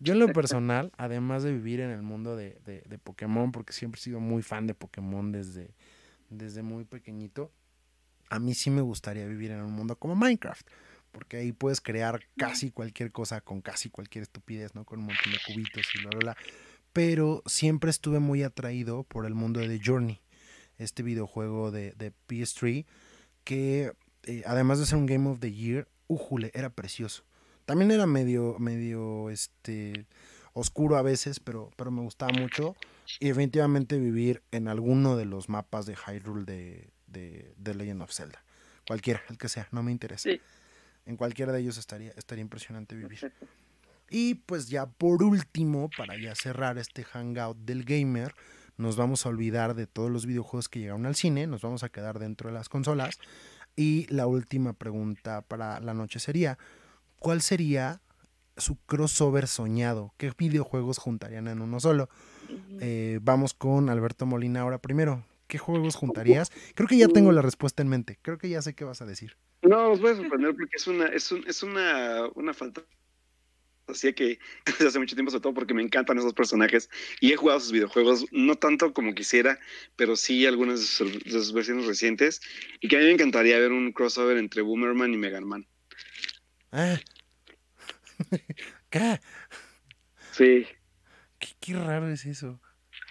Yo 0.00 0.14
en 0.14 0.18
lo 0.18 0.32
personal, 0.32 0.90
además 0.96 1.44
de 1.44 1.52
vivir 1.52 1.78
en 1.78 1.90
el 1.90 2.02
mundo 2.02 2.34
de, 2.34 2.58
de, 2.64 2.98
Pokémon, 2.98 3.52
porque 3.52 3.72
siempre 3.72 4.00
he 4.00 4.02
sido 4.02 4.18
muy 4.18 4.42
fan 4.42 4.66
de 4.66 4.74
Pokémon 4.74 5.30
desde, 5.30 5.70
desde 6.30 6.64
muy 6.64 6.84
pequeñito, 6.84 7.52
a 8.28 8.40
mí 8.40 8.54
sí 8.54 8.70
me 8.70 8.80
gustaría 8.80 9.24
vivir 9.24 9.52
en 9.52 9.60
un 9.60 9.70
mundo 9.70 9.94
como 9.96 10.16
Minecraft, 10.16 10.66
porque 11.12 11.36
ahí 11.36 11.52
puedes 11.52 11.80
crear 11.80 12.26
casi 12.36 12.72
cualquier 12.72 13.12
cosa 13.12 13.40
con 13.40 13.60
casi 13.60 13.88
cualquier 13.88 14.22
estupidez, 14.22 14.74
¿no? 14.74 14.84
Con 14.84 14.98
un 14.98 15.04
montón 15.04 15.30
de 15.30 15.38
cubitos 15.46 15.86
y 15.94 16.00
bla, 16.00 16.10
bla, 16.10 16.18
bla. 16.18 16.36
Pero 16.92 17.44
siempre 17.46 17.90
estuve 17.90 18.18
muy 18.18 18.42
atraído 18.42 19.04
por 19.04 19.26
el 19.26 19.34
mundo 19.34 19.60
de 19.60 19.68
The 19.68 19.80
Journey, 19.80 20.22
este 20.76 21.04
videojuego 21.04 21.70
de, 21.70 21.92
de 21.92 22.12
PS3, 22.26 22.84
que 23.44 23.92
eh, 24.24 24.42
además 24.44 24.80
de 24.80 24.86
ser 24.86 24.98
un 24.98 25.06
Game 25.06 25.28
of 25.28 25.38
the 25.38 25.52
Year, 25.52 25.86
ujule, 26.06 26.50
era 26.54 26.70
precioso. 26.70 27.24
También 27.64 27.90
era 27.90 28.06
medio, 28.06 28.56
medio, 28.58 29.30
este, 29.30 30.06
oscuro 30.52 30.96
a 30.96 31.02
veces, 31.02 31.40
pero, 31.40 31.70
pero 31.76 31.90
me 31.90 32.02
gustaba 32.02 32.32
mucho. 32.32 32.76
Y 33.20 33.28
definitivamente 33.28 33.98
vivir 33.98 34.42
en 34.50 34.68
alguno 34.68 35.16
de 35.16 35.24
los 35.24 35.48
mapas 35.48 35.86
de 35.86 35.96
Hyrule 35.96 36.44
de, 36.44 36.90
de, 37.06 37.54
de 37.56 37.74
Legend 37.74 38.02
of 38.02 38.12
Zelda. 38.12 38.44
Cualquiera, 38.86 39.22
el 39.28 39.38
que 39.38 39.48
sea, 39.48 39.68
no 39.72 39.82
me 39.82 39.92
interesa. 39.92 40.30
En 41.06 41.16
cualquiera 41.16 41.52
de 41.52 41.60
ellos 41.60 41.78
estaría, 41.78 42.12
estaría 42.16 42.42
impresionante 42.42 42.94
vivir. 42.94 43.32
Y 44.08 44.34
pues 44.34 44.68
ya 44.68 44.86
por 44.86 45.22
último, 45.22 45.90
para 45.96 46.16
ya 46.16 46.34
cerrar 46.34 46.78
este 46.78 47.04
hangout 47.04 47.58
del 47.58 47.84
gamer, 47.84 48.34
nos 48.76 48.96
vamos 48.96 49.26
a 49.26 49.30
olvidar 49.30 49.74
de 49.74 49.86
todos 49.86 50.10
los 50.10 50.26
videojuegos 50.26 50.68
que 50.68 50.80
llegaron 50.80 51.06
al 51.06 51.16
cine, 51.16 51.46
nos 51.46 51.62
vamos 51.62 51.82
a 51.82 51.88
quedar 51.88 52.18
dentro 52.18 52.48
de 52.48 52.54
las 52.54 52.68
consolas. 52.68 53.18
Y 53.76 54.06
la 54.08 54.26
última 54.26 54.72
pregunta 54.72 55.42
para 55.42 55.80
la 55.80 55.94
noche 55.94 56.18
sería, 56.18 56.58
¿cuál 57.18 57.42
sería 57.42 58.00
su 58.56 58.76
crossover 58.86 59.46
soñado? 59.46 60.14
¿Qué 60.16 60.32
videojuegos 60.36 60.98
juntarían 60.98 61.46
en 61.46 61.60
uno 61.60 61.78
solo? 61.78 62.08
Eh, 62.80 63.20
vamos 63.22 63.52
con 63.52 63.90
Alberto 63.90 64.24
Molina 64.24 64.62
ahora 64.62 64.78
primero. 64.78 65.24
¿qué 65.46 65.58
juegos 65.58 65.94
juntarías? 65.94 66.50
Creo 66.74 66.88
que 66.88 66.96
ya 66.96 67.08
tengo 67.08 67.32
la 67.32 67.42
respuesta 67.42 67.82
en 67.82 67.88
mente. 67.88 68.18
Creo 68.22 68.38
que 68.38 68.48
ya 68.48 68.62
sé 68.62 68.74
qué 68.74 68.84
vas 68.84 69.02
a 69.02 69.06
decir. 69.06 69.36
No, 69.62 69.90
os 69.90 70.00
voy 70.00 70.12
a 70.12 70.16
sorprender 70.16 70.54
porque 70.54 70.76
es 70.76 70.86
una, 70.86 71.06
es, 71.06 71.32
un, 71.32 71.44
es 71.46 71.62
una, 71.62 72.26
una 72.34 72.52
fantasía 72.52 72.88
que 73.86 74.38
desde 74.66 74.88
hace 74.88 74.98
mucho 74.98 75.14
tiempo, 75.14 75.30
sobre 75.30 75.42
todo 75.42 75.54
porque 75.54 75.74
me 75.74 75.82
encantan 75.82 76.18
esos 76.18 76.34
personajes 76.34 76.90
y 77.20 77.32
he 77.32 77.36
jugado 77.36 77.60
sus 77.60 77.72
videojuegos, 77.72 78.26
no 78.32 78.56
tanto 78.56 78.92
como 78.92 79.14
quisiera, 79.14 79.58
pero 79.96 80.16
sí 80.16 80.46
algunas 80.46 80.80
de 80.80 80.86
sus, 80.86 81.24
de 81.24 81.30
sus 81.30 81.52
versiones 81.52 81.86
recientes 81.86 82.40
y 82.80 82.88
que 82.88 82.96
a 82.96 82.98
mí 82.98 83.06
me 83.06 83.12
encantaría 83.12 83.58
ver 83.58 83.72
un 83.72 83.92
crossover 83.92 84.36
entre 84.36 84.62
Boomerman 84.62 85.14
y 85.14 85.16
Mega 85.16 85.40
Man. 85.40 85.66
Ah. 86.72 86.98
¿Qué? 88.90 89.20
Sí. 90.32 90.66
¿Qué, 91.38 91.48
qué 91.60 91.74
raro 91.74 92.08
es 92.08 92.24
eso. 92.24 92.60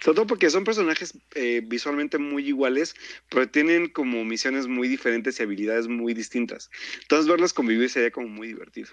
Sobre 0.01 0.15
todo 0.15 0.27
porque 0.27 0.49
son 0.49 0.63
personajes 0.63 1.17
eh, 1.35 1.61
visualmente 1.65 2.17
muy 2.17 2.47
iguales, 2.47 2.95
pero 3.29 3.47
tienen 3.49 3.89
como 3.89 4.23
misiones 4.25 4.67
muy 4.67 4.87
diferentes 4.87 5.39
y 5.39 5.43
habilidades 5.43 5.87
muy 5.87 6.13
distintas. 6.13 6.69
Entonces 7.01 7.27
verlos 7.27 7.53
convivir 7.53 7.89
sería 7.89 8.11
como 8.11 8.27
muy 8.27 8.47
divertido. 8.47 8.89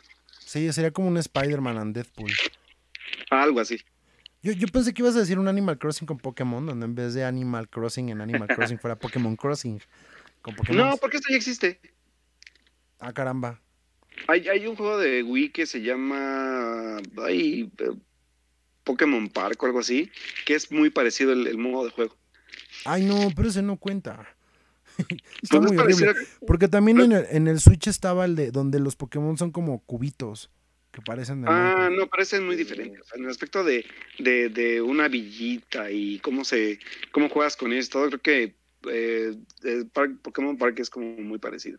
Sí, 0.52 0.70
sería 0.70 0.90
como 0.90 1.08
un 1.08 1.16
Spider-Man 1.16 1.78
and 1.78 1.94
Deadpool. 1.94 2.30
Algo 3.30 3.60
así. 3.60 3.80
Yo, 4.42 4.52
yo 4.52 4.66
pensé 4.68 4.92
que 4.92 5.00
ibas 5.00 5.16
a 5.16 5.20
decir 5.20 5.38
un 5.38 5.48
Animal 5.48 5.78
Crossing 5.78 6.06
con 6.06 6.18
Pokémon, 6.18 6.66
donde 6.66 6.84
en 6.84 6.94
vez 6.94 7.14
de 7.14 7.24
Animal 7.24 7.70
Crossing 7.70 8.10
en 8.10 8.20
Animal 8.20 8.48
Crossing 8.48 8.78
fuera 8.78 8.98
Pokémon 8.98 9.34
Crossing. 9.34 9.80
Con 10.42 10.54
Pokémon. 10.54 10.90
No, 10.90 10.96
porque 10.98 11.16
esto 11.16 11.28
ya 11.30 11.38
existe. 11.38 11.80
Ah, 12.98 13.14
caramba. 13.14 13.62
Hay, 14.28 14.46
hay 14.46 14.66
un 14.66 14.76
juego 14.76 14.98
de 14.98 15.22
Wii 15.22 15.52
que 15.52 15.64
se 15.64 15.80
llama 15.80 16.98
ay, 17.24 17.72
eh, 17.78 17.90
Pokémon 18.84 19.30
Park 19.30 19.62
o 19.62 19.66
algo 19.66 19.78
así, 19.78 20.10
que 20.44 20.54
es 20.54 20.70
muy 20.70 20.90
parecido 20.90 21.32
el, 21.32 21.46
el 21.46 21.56
modo 21.56 21.86
de 21.86 21.92
juego. 21.92 22.14
Ay, 22.84 23.06
no, 23.06 23.30
pero 23.34 23.48
ese 23.48 23.62
no 23.62 23.78
cuenta. 23.78 24.31
Está 25.42 25.60
muy 25.60 25.76
horrible. 25.76 26.14
Porque 26.46 26.68
también 26.68 27.00
en 27.00 27.12
el, 27.12 27.26
en 27.30 27.48
el 27.48 27.60
Switch 27.60 27.86
estaba 27.88 28.24
el 28.24 28.36
de 28.36 28.50
donde 28.50 28.80
los 28.80 28.96
Pokémon 28.96 29.36
son 29.38 29.50
como 29.50 29.80
cubitos 29.80 30.50
que 30.92 31.00
parecen 31.00 31.42
de 31.42 31.48
Ah, 31.50 31.88
no, 31.90 32.06
parece 32.08 32.40
muy 32.40 32.54
diferente. 32.56 33.00
O 33.00 33.04
sea, 33.04 33.18
en 33.18 33.24
el 33.24 33.30
aspecto 33.30 33.64
de, 33.64 33.84
de, 34.18 34.50
de 34.50 34.82
una 34.82 35.08
villita 35.08 35.90
y 35.90 36.18
cómo 36.20 36.44
se 36.44 36.78
cómo 37.12 37.28
juegas 37.30 37.56
con 37.56 37.72
ellos, 37.72 37.88
todo, 37.88 38.08
creo 38.08 38.20
que 38.20 38.54
eh, 38.90 39.36
el 39.62 39.86
Park- 39.88 40.20
Pokémon 40.22 40.58
Park 40.58 40.78
es 40.80 40.90
como 40.90 41.06
muy 41.16 41.38
parecido. 41.38 41.78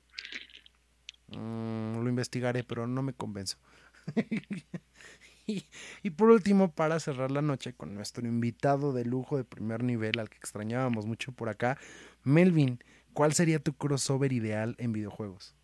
Mm, 1.27 2.02
lo 2.03 2.10
investigaré, 2.10 2.64
pero 2.64 2.88
no 2.88 3.02
me 3.03 3.14
convenzo. 3.14 3.57
y, 5.48 5.64
y 6.02 6.10
por 6.11 6.30
último, 6.30 6.72
para 6.72 6.99
cerrar 6.99 7.31
la 7.31 7.41
noche 7.41 7.73
con 7.73 7.94
nuestro 7.94 8.26
invitado 8.27 8.94
de 8.94 9.06
lujo 9.06 9.38
de 9.38 9.44
primer 9.44 9.84
nivel, 9.84 10.19
al 10.19 10.30
que 10.30 10.38
extrañábamos 10.38 11.06
mucho 11.06 11.31
por 11.31 11.49
acá, 11.49 11.77
Melvin, 12.23 12.80
¿cuál 13.14 13.34
sería 13.34 13.60
tu 13.60 13.73
crossover 13.73 14.31
ideal 14.31 14.76
en 14.77 14.91
videojuegos? 14.94 15.56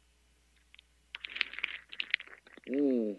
Mm. 2.68 3.14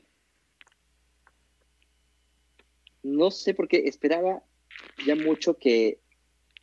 No 3.03 3.31
sé 3.31 3.55
por 3.55 3.69
qué 3.69 3.89
esperaba 3.89 4.43
ya 5.07 5.17
mucho 5.17 5.59
que 5.59 6.01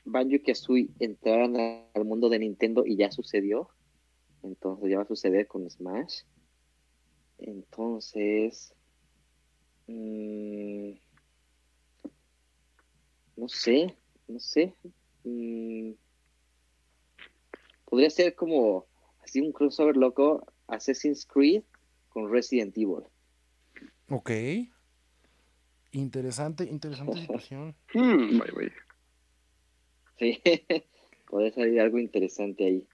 Banjo 0.06 0.35
y 0.35 0.39
Kazooie 0.39 0.89
entraran 0.99 1.56
al 1.94 2.06
mundo 2.06 2.30
de 2.30 2.39
Nintendo 2.39 2.85
y 2.85 2.95
ya 2.95 3.11
sucedió. 3.11 3.69
Entonces 4.44 4.89
ya 4.89 4.98
va 4.98 5.03
a 5.03 5.07
suceder 5.07 5.48
con 5.48 5.69
Smash. 5.69 6.22
Entonces. 7.39 8.73
mm, 9.88 10.91
no 13.35 13.48
sé, 13.48 13.98
no 14.27 14.39
sé. 14.39 14.73
Mm, 15.23 15.91
podría 17.98 18.11
ser 18.11 18.36
como 18.36 18.86
así 19.24 19.41
un 19.41 19.52
crossover 19.52 19.98
loco 19.98 20.45
Assassin's 20.68 21.26
Creed 21.26 21.64
con 22.10 22.32
Resident 22.32 22.78
Evil. 22.78 23.06
Ok. 24.10 24.30
Interesante, 25.94 26.65
interesante 26.65 27.18
situación. 27.22 27.76
Hmm. 27.95 28.40
Sí, 30.19 30.41
puede 31.28 31.52
salir 31.52 31.80
algo 31.80 31.98
interesante 31.98 32.65
ahí. 32.65 32.88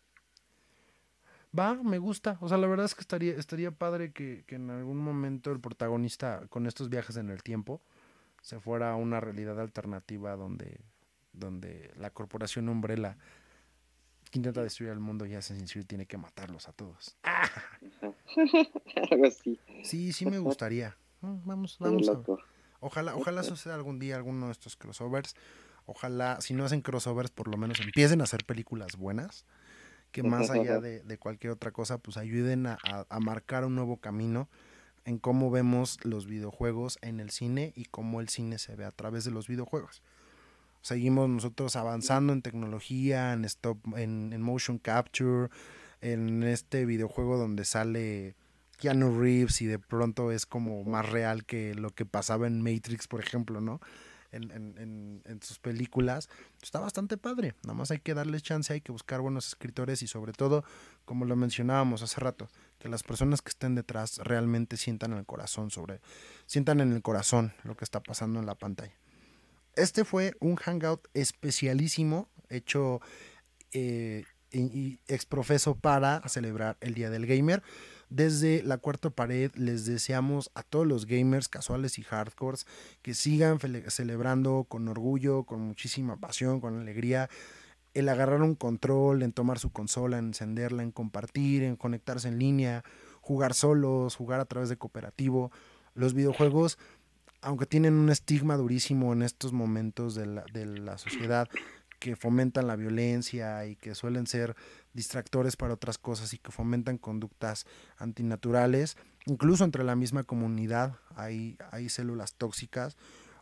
Va, 1.57 1.73
me 1.75 1.97
gusta. 1.97 2.37
O 2.39 2.47
sea, 2.47 2.57
la 2.57 2.67
verdad 2.67 2.85
es 2.85 2.95
que 2.95 3.01
estaría, 3.01 3.33
estaría 3.33 3.71
padre 3.71 4.13
que, 4.13 4.45
que 4.45 4.55
en 4.55 4.69
algún 4.69 4.99
momento 4.99 5.51
el 5.51 5.59
protagonista 5.59 6.47
con 6.49 6.65
estos 6.65 6.89
viajes 6.89 7.17
en 7.17 7.29
el 7.29 7.43
tiempo 7.43 7.81
se 8.41 8.59
fuera 8.61 8.91
a 8.91 8.95
una 8.95 9.19
realidad 9.19 9.59
alternativa 9.59 10.37
donde, 10.37 10.79
donde 11.33 11.91
la 11.97 12.09
corporación 12.09 12.69
Umbrella 12.69 13.17
que 14.33 14.39
intenta 14.39 14.63
destruir 14.63 14.91
el 14.91 14.99
mundo 14.99 15.27
y 15.27 15.35
Assassin's 15.35 15.71
Creed 15.71 15.85
tiene 15.85 16.07
que 16.07 16.17
matarlos 16.17 16.67
a 16.67 16.73
todos. 16.73 17.15
¡Ah! 17.21 17.47
algo 19.11 19.27
así. 19.27 19.59
Sí, 19.83 20.11
sí 20.11 20.25
me 20.25 20.39
gustaría. 20.39 20.97
Mm, 21.21 21.45
Vamos, 21.45 21.77
vamos 21.79 22.09
a. 22.09 22.19
Ojalá, 22.79 23.15
ojalá 23.15 23.43
suceda 23.43 23.75
algún 23.75 23.99
día 23.99 24.15
alguno 24.15 24.47
de 24.47 24.51
estos 24.51 24.75
crossovers. 24.75 25.35
Ojalá, 25.85 26.41
si 26.41 26.55
no 26.55 26.65
hacen 26.65 26.81
crossovers, 26.81 27.29
por 27.29 27.47
lo 27.47 27.57
menos 27.57 27.79
empiecen 27.79 28.21
a 28.21 28.23
hacer 28.23 28.43
películas 28.43 28.97
buenas. 28.97 29.45
Que 30.11 30.23
más 30.23 30.49
allá 30.49 30.79
de, 30.81 31.03
de 31.03 31.17
cualquier 31.19 31.53
otra 31.53 31.69
cosa, 31.71 31.99
pues 31.99 32.17
ayuden 32.17 32.65
a, 32.65 32.79
a- 32.83 33.05
a 33.07 33.19
marcar 33.19 33.65
un 33.65 33.75
nuevo 33.75 33.97
camino 33.97 34.49
en 35.05 35.19
cómo 35.19 35.51
vemos 35.51 36.03
los 36.03 36.25
videojuegos 36.25 36.97
en 37.03 37.19
el 37.19 37.29
cine 37.29 37.71
y 37.75 37.85
cómo 37.85 38.19
el 38.19 38.29
cine 38.29 38.57
se 38.57 38.75
ve 38.75 38.85
a 38.85 38.91
través 38.91 39.25
de 39.25 39.31
los 39.31 39.47
videojuegos. 39.47 40.01
Seguimos 40.83 41.29
nosotros 41.29 41.77
avanzando 41.77 42.33
en 42.33 42.41
tecnología, 42.41 43.31
en 43.31 43.45
stop, 43.45 43.77
en, 43.95 44.41
motion 44.41 44.77
capture, 44.77 45.47
en 46.01 46.43
este 46.43 46.85
videojuego 46.85 47.37
donde 47.37 47.63
sale 47.63 48.35
Keanu 48.79 49.17
Reeves 49.17 49.61
y 49.61 49.65
de 49.65 49.79
pronto 49.79 50.33
es 50.33 50.45
como 50.45 50.83
más 50.83 51.09
real 51.09 51.45
que 51.45 51.73
lo 51.73 51.91
que 51.91 52.05
pasaba 52.05 52.47
en 52.47 52.61
Matrix, 52.61 53.07
por 53.07 53.21
ejemplo, 53.21 53.61
¿no? 53.61 53.79
En 54.33 55.39
sus 55.41 55.57
películas. 55.57 56.27
Está 56.61 56.81
bastante 56.81 57.15
padre. 57.15 57.55
Nada 57.63 57.75
más 57.75 57.91
hay 57.91 57.99
que 57.99 58.13
darle 58.13 58.41
chance, 58.41 58.73
hay 58.73 58.81
que 58.81 58.91
buscar 58.91 59.21
buenos 59.21 59.47
escritores 59.47 60.01
y 60.01 60.07
sobre 60.07 60.33
todo, 60.33 60.65
como 61.05 61.23
lo 61.23 61.37
mencionábamos 61.37 62.01
hace 62.01 62.19
rato, 62.19 62.49
que 62.79 62.89
las 62.89 63.03
personas 63.03 63.41
que 63.41 63.51
estén 63.51 63.75
detrás 63.75 64.17
realmente 64.17 64.75
sientan 64.75 65.13
en 65.13 65.19
el 65.19 65.25
corazón 65.25 65.71
sobre, 65.71 66.01
sientan 66.45 66.81
en 66.81 66.91
el 66.91 67.01
corazón 67.01 67.53
lo 67.63 67.77
que 67.77 67.85
está 67.85 68.01
pasando 68.01 68.41
en 68.41 68.47
la 68.47 68.55
pantalla. 68.55 69.02
Este 69.75 70.05
fue 70.05 70.33
un 70.39 70.55
hangout 70.55 71.07
especialísimo 71.13 72.29
hecho 72.49 73.01
eh, 73.71 74.23
y, 74.51 74.99
exprofeso 75.07 75.75
para 75.75 76.21
celebrar 76.27 76.77
el 76.81 76.93
Día 76.93 77.09
del 77.09 77.25
Gamer. 77.25 77.63
Desde 78.09 78.61
la 78.61 78.77
cuarta 78.77 79.09
pared 79.09 79.51
les 79.55 79.85
deseamos 79.85 80.51
a 80.53 80.61
todos 80.61 80.85
los 80.85 81.07
gamers 81.07 81.49
casuales 81.49 81.97
y 81.97 82.03
hardcores 82.03 82.67
que 83.01 83.15
sigan 83.15 83.57
celebrando 83.87 84.65
con 84.69 84.87
orgullo, 84.87 85.45
con 85.45 85.61
muchísima 85.61 86.17
pasión, 86.17 86.61
con 86.61 86.79
alegría, 86.79 87.29
el 87.95 88.09
agarrar 88.09 88.43
un 88.43 88.53
control, 88.53 89.23
en 89.23 89.33
tomar 89.33 89.57
su 89.57 89.71
consola, 89.71 90.19
en 90.19 90.25
encenderla, 90.25 90.83
en 90.83 90.91
compartir, 90.91 91.63
en 91.63 91.75
conectarse 91.75 92.27
en 92.27 92.37
línea, 92.37 92.83
jugar 93.21 93.55
solos, 93.55 94.15
jugar 94.15 94.39
a 94.39 94.45
través 94.45 94.69
de 94.69 94.77
cooperativo. 94.77 95.51
Los 95.95 96.13
videojuegos, 96.13 96.77
aunque 97.43 97.65
tienen 97.65 97.93
un 97.93 98.09
estigma 98.09 98.57
durísimo 98.57 99.13
en 99.13 99.21
estos 99.21 99.53
momentos 99.53 100.15
de 100.15 100.25
la, 100.25 100.45
de 100.53 100.65
la 100.65 100.97
sociedad, 100.97 101.47
que 102.03 102.17
fomentan 102.17 102.67
la 102.67 102.75
violencia 102.75 103.65
y 103.65 103.77
que 103.77 103.95
suelen 103.95 104.27
ser 104.27 104.57
distractores 104.93 105.55
para 105.55 105.73
otras 105.73 105.97
cosas 105.97 106.33
y 106.33 106.37
que 106.37 106.51
fomentan 106.51 106.97
conductas 106.97 107.65
antinaturales, 107.97 108.97
incluso 109.25 109.63
entre 109.63 109.85
la 109.85 109.95
misma 109.95 110.23
comunidad 110.23 110.97
hay, 111.15 111.57
hay 111.71 111.87
células 111.87 112.33
tóxicas 112.33 112.97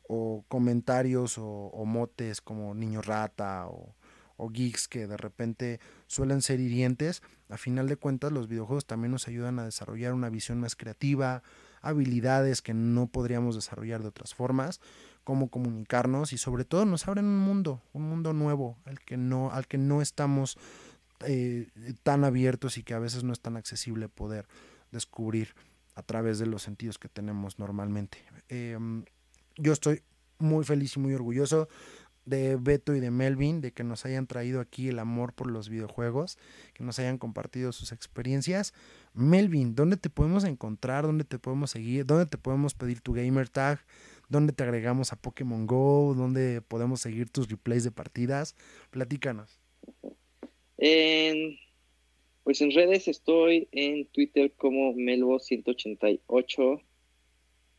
o 0.08 0.46
comentarios 0.48 1.40
o, 1.40 1.84
motes 1.86 2.40
como 2.40 2.76
niño 2.76 3.02
rata 3.02 3.66
o, 3.68 3.96
o 4.38 4.50
geeks 4.50 4.88
que 4.88 5.08
de 5.08 5.18
repente 5.18 5.80
suelen 6.06 6.44
ser 6.44 6.60
hirientes, 6.60 7.24
a 7.50 7.58
final 7.58 7.88
de 7.88 7.96
cuentas 7.96 8.32
los 8.32 8.48
videojuegos 8.48 8.86
también 8.86 9.12
nos 9.12 9.28
ayudan 9.28 9.58
a 9.58 9.66
desarrollar 9.66 10.14
una 10.14 10.30
visión 10.30 10.60
más 10.60 10.76
creativa, 10.76 11.42
habilidades 11.82 12.62
que 12.62 12.74
no 12.74 13.08
podríamos 13.08 13.56
desarrollar 13.56 14.02
de 14.02 14.10
otras 14.10 14.34
formas, 14.34 14.80
cómo 15.24 15.50
comunicarnos 15.50 16.34
y 16.34 16.38
sobre 16.38 16.66
todo 16.66 16.86
nos 16.86 17.08
abren 17.08 17.26
un 17.26 17.40
mundo, 17.40 17.82
un 17.94 18.04
mundo 18.04 18.34
nuevo 18.34 18.78
al 18.86 19.00
que 19.00 19.18
no, 19.18 19.52
al 19.52 19.68
que 19.68 19.78
no 19.78 20.02
estamos 20.02 20.58
eh, 21.26 21.70
tan 22.04 22.24
abiertos 22.24 22.78
y 22.78 22.84
que 22.84 22.94
a 22.94 23.00
veces 23.00 23.24
no 23.24 23.34
es 23.34 23.40
tan 23.40 23.58
accesible 23.58 24.10
poder 24.10 24.48
descubrir 24.92 25.56
a 25.96 26.04
través 26.04 26.40
de 26.40 26.46
los 26.46 26.64
sentidos 26.64 26.98
que 26.98 27.10
tenemos 27.10 27.60
normalmente. 27.60 28.18
Eh, 28.50 28.78
yo 29.58 29.74
estoy 29.74 30.02
muy 30.40 30.66
feliz 30.66 30.96
y 30.96 31.00
muy 31.00 31.14
orgulloso 31.14 31.68
de 32.26 32.56
Beto 32.56 32.96
y 32.96 33.00
de 33.00 33.12
Melvin, 33.12 33.62
de 33.62 33.72
que 33.72 33.84
nos 33.84 34.06
hayan 34.06 34.28
traído 34.28 34.62
aquí 34.62 34.90
el 34.90 35.00
amor 35.00 35.34
por 35.34 35.50
los 35.50 35.70
videojuegos, 35.70 36.38
que 36.74 36.84
nos 36.84 37.00
hayan 37.00 37.18
compartido 37.18 37.72
sus 37.72 37.92
experiencias. 37.92 38.74
Melvin, 39.14 39.76
¿dónde 39.76 39.98
te 39.98 40.10
podemos 40.10 40.44
encontrar? 40.44 41.06
¿Dónde 41.06 41.24
te 41.24 41.40
podemos 41.40 41.72
seguir? 41.72 42.06
¿Dónde 42.06 42.26
te 42.26 42.38
podemos 42.38 42.74
pedir 42.74 43.02
tu 43.02 43.14
gamer 43.14 43.50
tag? 43.50 43.80
¿Dónde 44.30 44.54
te 44.54 44.64
agregamos 44.64 45.12
a 45.12 45.18
Pokémon 45.18 45.68
Go? 45.68 46.14
¿Dónde 46.16 46.62
podemos 46.62 47.02
seguir 47.02 47.30
tus 47.30 47.50
replays 47.50 47.84
de 47.84 47.92
partidas? 47.92 48.56
Platícanos. 48.90 49.60
En, 50.78 51.58
pues 52.44 52.62
en 52.62 52.72
redes 52.72 53.08
estoy 53.08 53.68
en 53.72 54.06
Twitter 54.08 54.54
como 54.54 54.94
Melvo188 54.94 56.84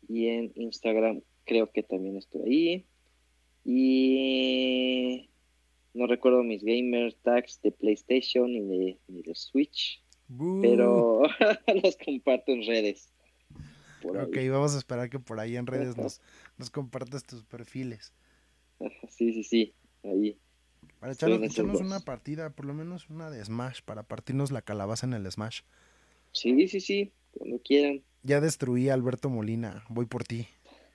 y 0.08 0.26
en 0.28 0.52
Instagram 0.56 1.22
creo 1.44 1.70
que 1.72 1.82
también 1.82 2.16
estoy 2.16 2.42
ahí. 2.42 2.86
Y 3.64 5.30
no 5.94 6.06
recuerdo 6.06 6.42
mis 6.42 6.64
gamer 6.64 7.14
tags 7.22 7.60
de 7.62 7.72
PlayStation 7.72 8.46
ni 8.46 8.60
de, 8.60 8.98
ni 9.08 9.22
de 9.22 9.34
Switch, 9.34 10.02
pero 10.60 11.22
los 11.82 11.96
comparto 11.96 12.52
en 12.52 12.66
redes. 12.66 13.12
Ok, 14.04 14.36
vamos 14.50 14.74
a 14.74 14.78
esperar 14.78 15.10
que 15.10 15.20
por 15.20 15.38
ahí 15.38 15.56
en 15.56 15.66
redes 15.66 15.96
nos, 15.96 16.20
nos 16.58 16.70
compartas 16.70 17.24
tus 17.24 17.44
perfiles. 17.44 18.12
Sí, 19.08 19.32
sí, 19.32 19.44
sí, 19.44 19.74
ahí. 20.02 20.38
Para 20.98 21.12
echarnos, 21.12 21.80
una 21.80 22.00
partida, 22.00 22.50
por 22.50 22.64
lo 22.64 22.74
menos 22.74 23.08
una 23.10 23.30
de 23.30 23.44
Smash, 23.44 23.80
para 23.82 24.02
partirnos 24.02 24.50
la 24.50 24.62
calabaza 24.62 25.06
en 25.06 25.12
el 25.14 25.30
Smash. 25.30 25.60
Sí, 26.32 26.68
sí, 26.68 26.80
sí, 26.80 27.12
cuando 27.32 27.60
quieran. 27.60 28.02
Ya 28.22 28.40
destruí 28.40 28.88
a 28.88 28.94
Alberto 28.94 29.28
Molina, 29.28 29.84
voy 29.88 30.06
por 30.06 30.24
ti. 30.24 30.46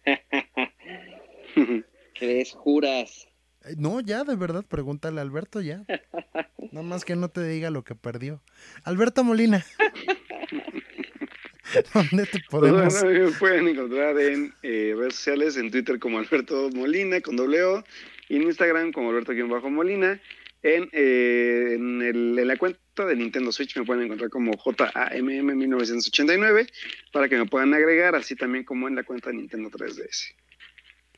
¿Crees? 2.19 2.53
¿Juras? 2.53 3.27
Eh, 3.65 3.75
no, 3.77 4.01
ya, 4.01 4.23
de 4.23 4.35
verdad, 4.35 4.65
pregúntale 4.67 5.19
a 5.19 5.23
Alberto 5.23 5.61
ya. 5.61 5.83
Nada 6.71 6.85
más 6.85 7.05
que 7.05 7.15
no 7.15 7.29
te 7.29 7.47
diga 7.47 7.69
lo 7.69 7.83
que 7.83 7.93
perdió. 7.95 8.41
Alberto 8.83 9.23
Molina. 9.23 9.65
¿Dónde 11.93 12.25
te 12.25 12.39
pues 12.49 12.49
podemos...? 12.49 13.03
me 13.03 13.29
pueden 13.31 13.67
encontrar 13.67 14.19
en 14.19 14.53
eh, 14.63 14.95
redes 14.97 15.15
sociales, 15.15 15.57
en 15.57 15.69
Twitter 15.69 15.99
como 15.99 16.17
Alberto 16.17 16.69
Molina, 16.73 17.19
con 17.21 17.35
doble 17.35 17.61
O, 17.63 17.83
y 18.29 18.37
en 18.37 18.43
Instagram 18.43 18.91
como 18.91 19.09
Alberto-Molina. 19.09 20.21
En, 20.63 20.89
eh, 20.91 21.73
en, 21.75 22.01
el, 22.01 22.39
en, 22.39 22.47
la 22.47 22.57
cuenta 22.57 23.05
de 23.05 23.15
Nintendo 23.15 23.51
Switch 23.51 23.77
me 23.77 23.85
pueden 23.85 24.05
encontrar 24.05 24.31
como 24.31 24.53
JAMM1989 24.53 26.67
para 27.11 27.29
que 27.29 27.37
me 27.37 27.45
puedan 27.45 27.75
agregar, 27.75 28.15
así 28.15 28.35
también 28.35 28.63
como 28.63 28.87
en 28.87 28.95
la 28.95 29.03
cuenta 29.03 29.29
de 29.29 29.35
Nintendo 29.35 29.69
3DS. 29.69 30.33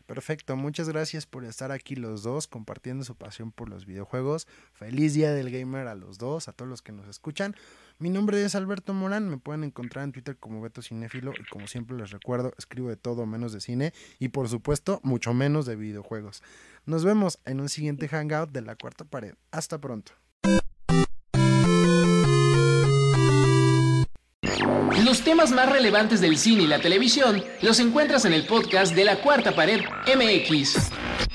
Perfecto, 0.10 0.56
muchas 0.56 0.90
gracias 0.90 1.28
por 1.28 1.46
estar 1.46 1.72
aquí 1.72 1.96
los 1.96 2.24
dos 2.24 2.48
compartiendo 2.48 3.04
su 3.04 3.14
pasión 3.16 3.52
por 3.52 3.70
los 3.70 3.86
videojuegos. 3.86 4.48
Feliz 4.74 5.14
día 5.14 5.32
del 5.34 5.52
gamer 5.52 5.86
a 5.86 5.94
los 5.94 6.18
dos, 6.18 6.48
a 6.48 6.52
todos 6.52 6.68
los 6.68 6.82
que 6.82 6.92
nos 6.92 7.08
escuchan. 7.08 7.56
Mi 8.00 8.10
nombre 8.10 8.44
es 8.44 8.56
Alberto 8.56 8.96
Morán, 8.96 9.30
me 9.30 9.38
pueden 9.38 9.64
encontrar 9.64 10.04
en 10.04 10.12
Twitter 10.12 10.36
como 10.36 10.62
Beto 10.62 10.82
Cinéfilo 10.82 11.32
y 11.40 11.44
como 11.52 11.68
siempre 11.68 11.96
les 11.96 12.10
recuerdo, 12.10 12.56
escribo 12.58 12.90
de 12.90 12.98
todo 12.98 13.28
menos 13.28 13.54
de 13.54 13.62
cine 13.62 13.94
y 14.18 14.30
por 14.30 14.50
supuesto 14.50 15.00
mucho 15.04 15.36
menos 15.36 15.68
de 15.68 15.76
videojuegos. 15.76 16.42
Nos 16.88 17.06
vemos 17.06 17.38
en 17.46 17.60
un 17.60 17.70
siguiente 17.70 18.08
hangout 18.08 18.50
de 18.50 18.62
la 18.64 18.76
cuarta 18.76 19.06
pared. 19.06 19.36
Hasta 19.52 19.80
pronto. 19.80 20.14
Los 25.04 25.22
temas 25.22 25.52
más 25.52 25.70
relevantes 25.70 26.22
del 26.22 26.38
cine 26.38 26.64
y 26.64 26.68
la 26.68 26.80
televisión 26.80 27.44
los 27.62 27.80
encuentras 27.80 28.26
en 28.26 28.34
el 28.34 28.46
podcast 28.46 28.94
de 28.96 29.06
la 29.06 29.22
Cuarta 29.22 29.54
Pared 29.54 29.82
MX. 30.16 31.29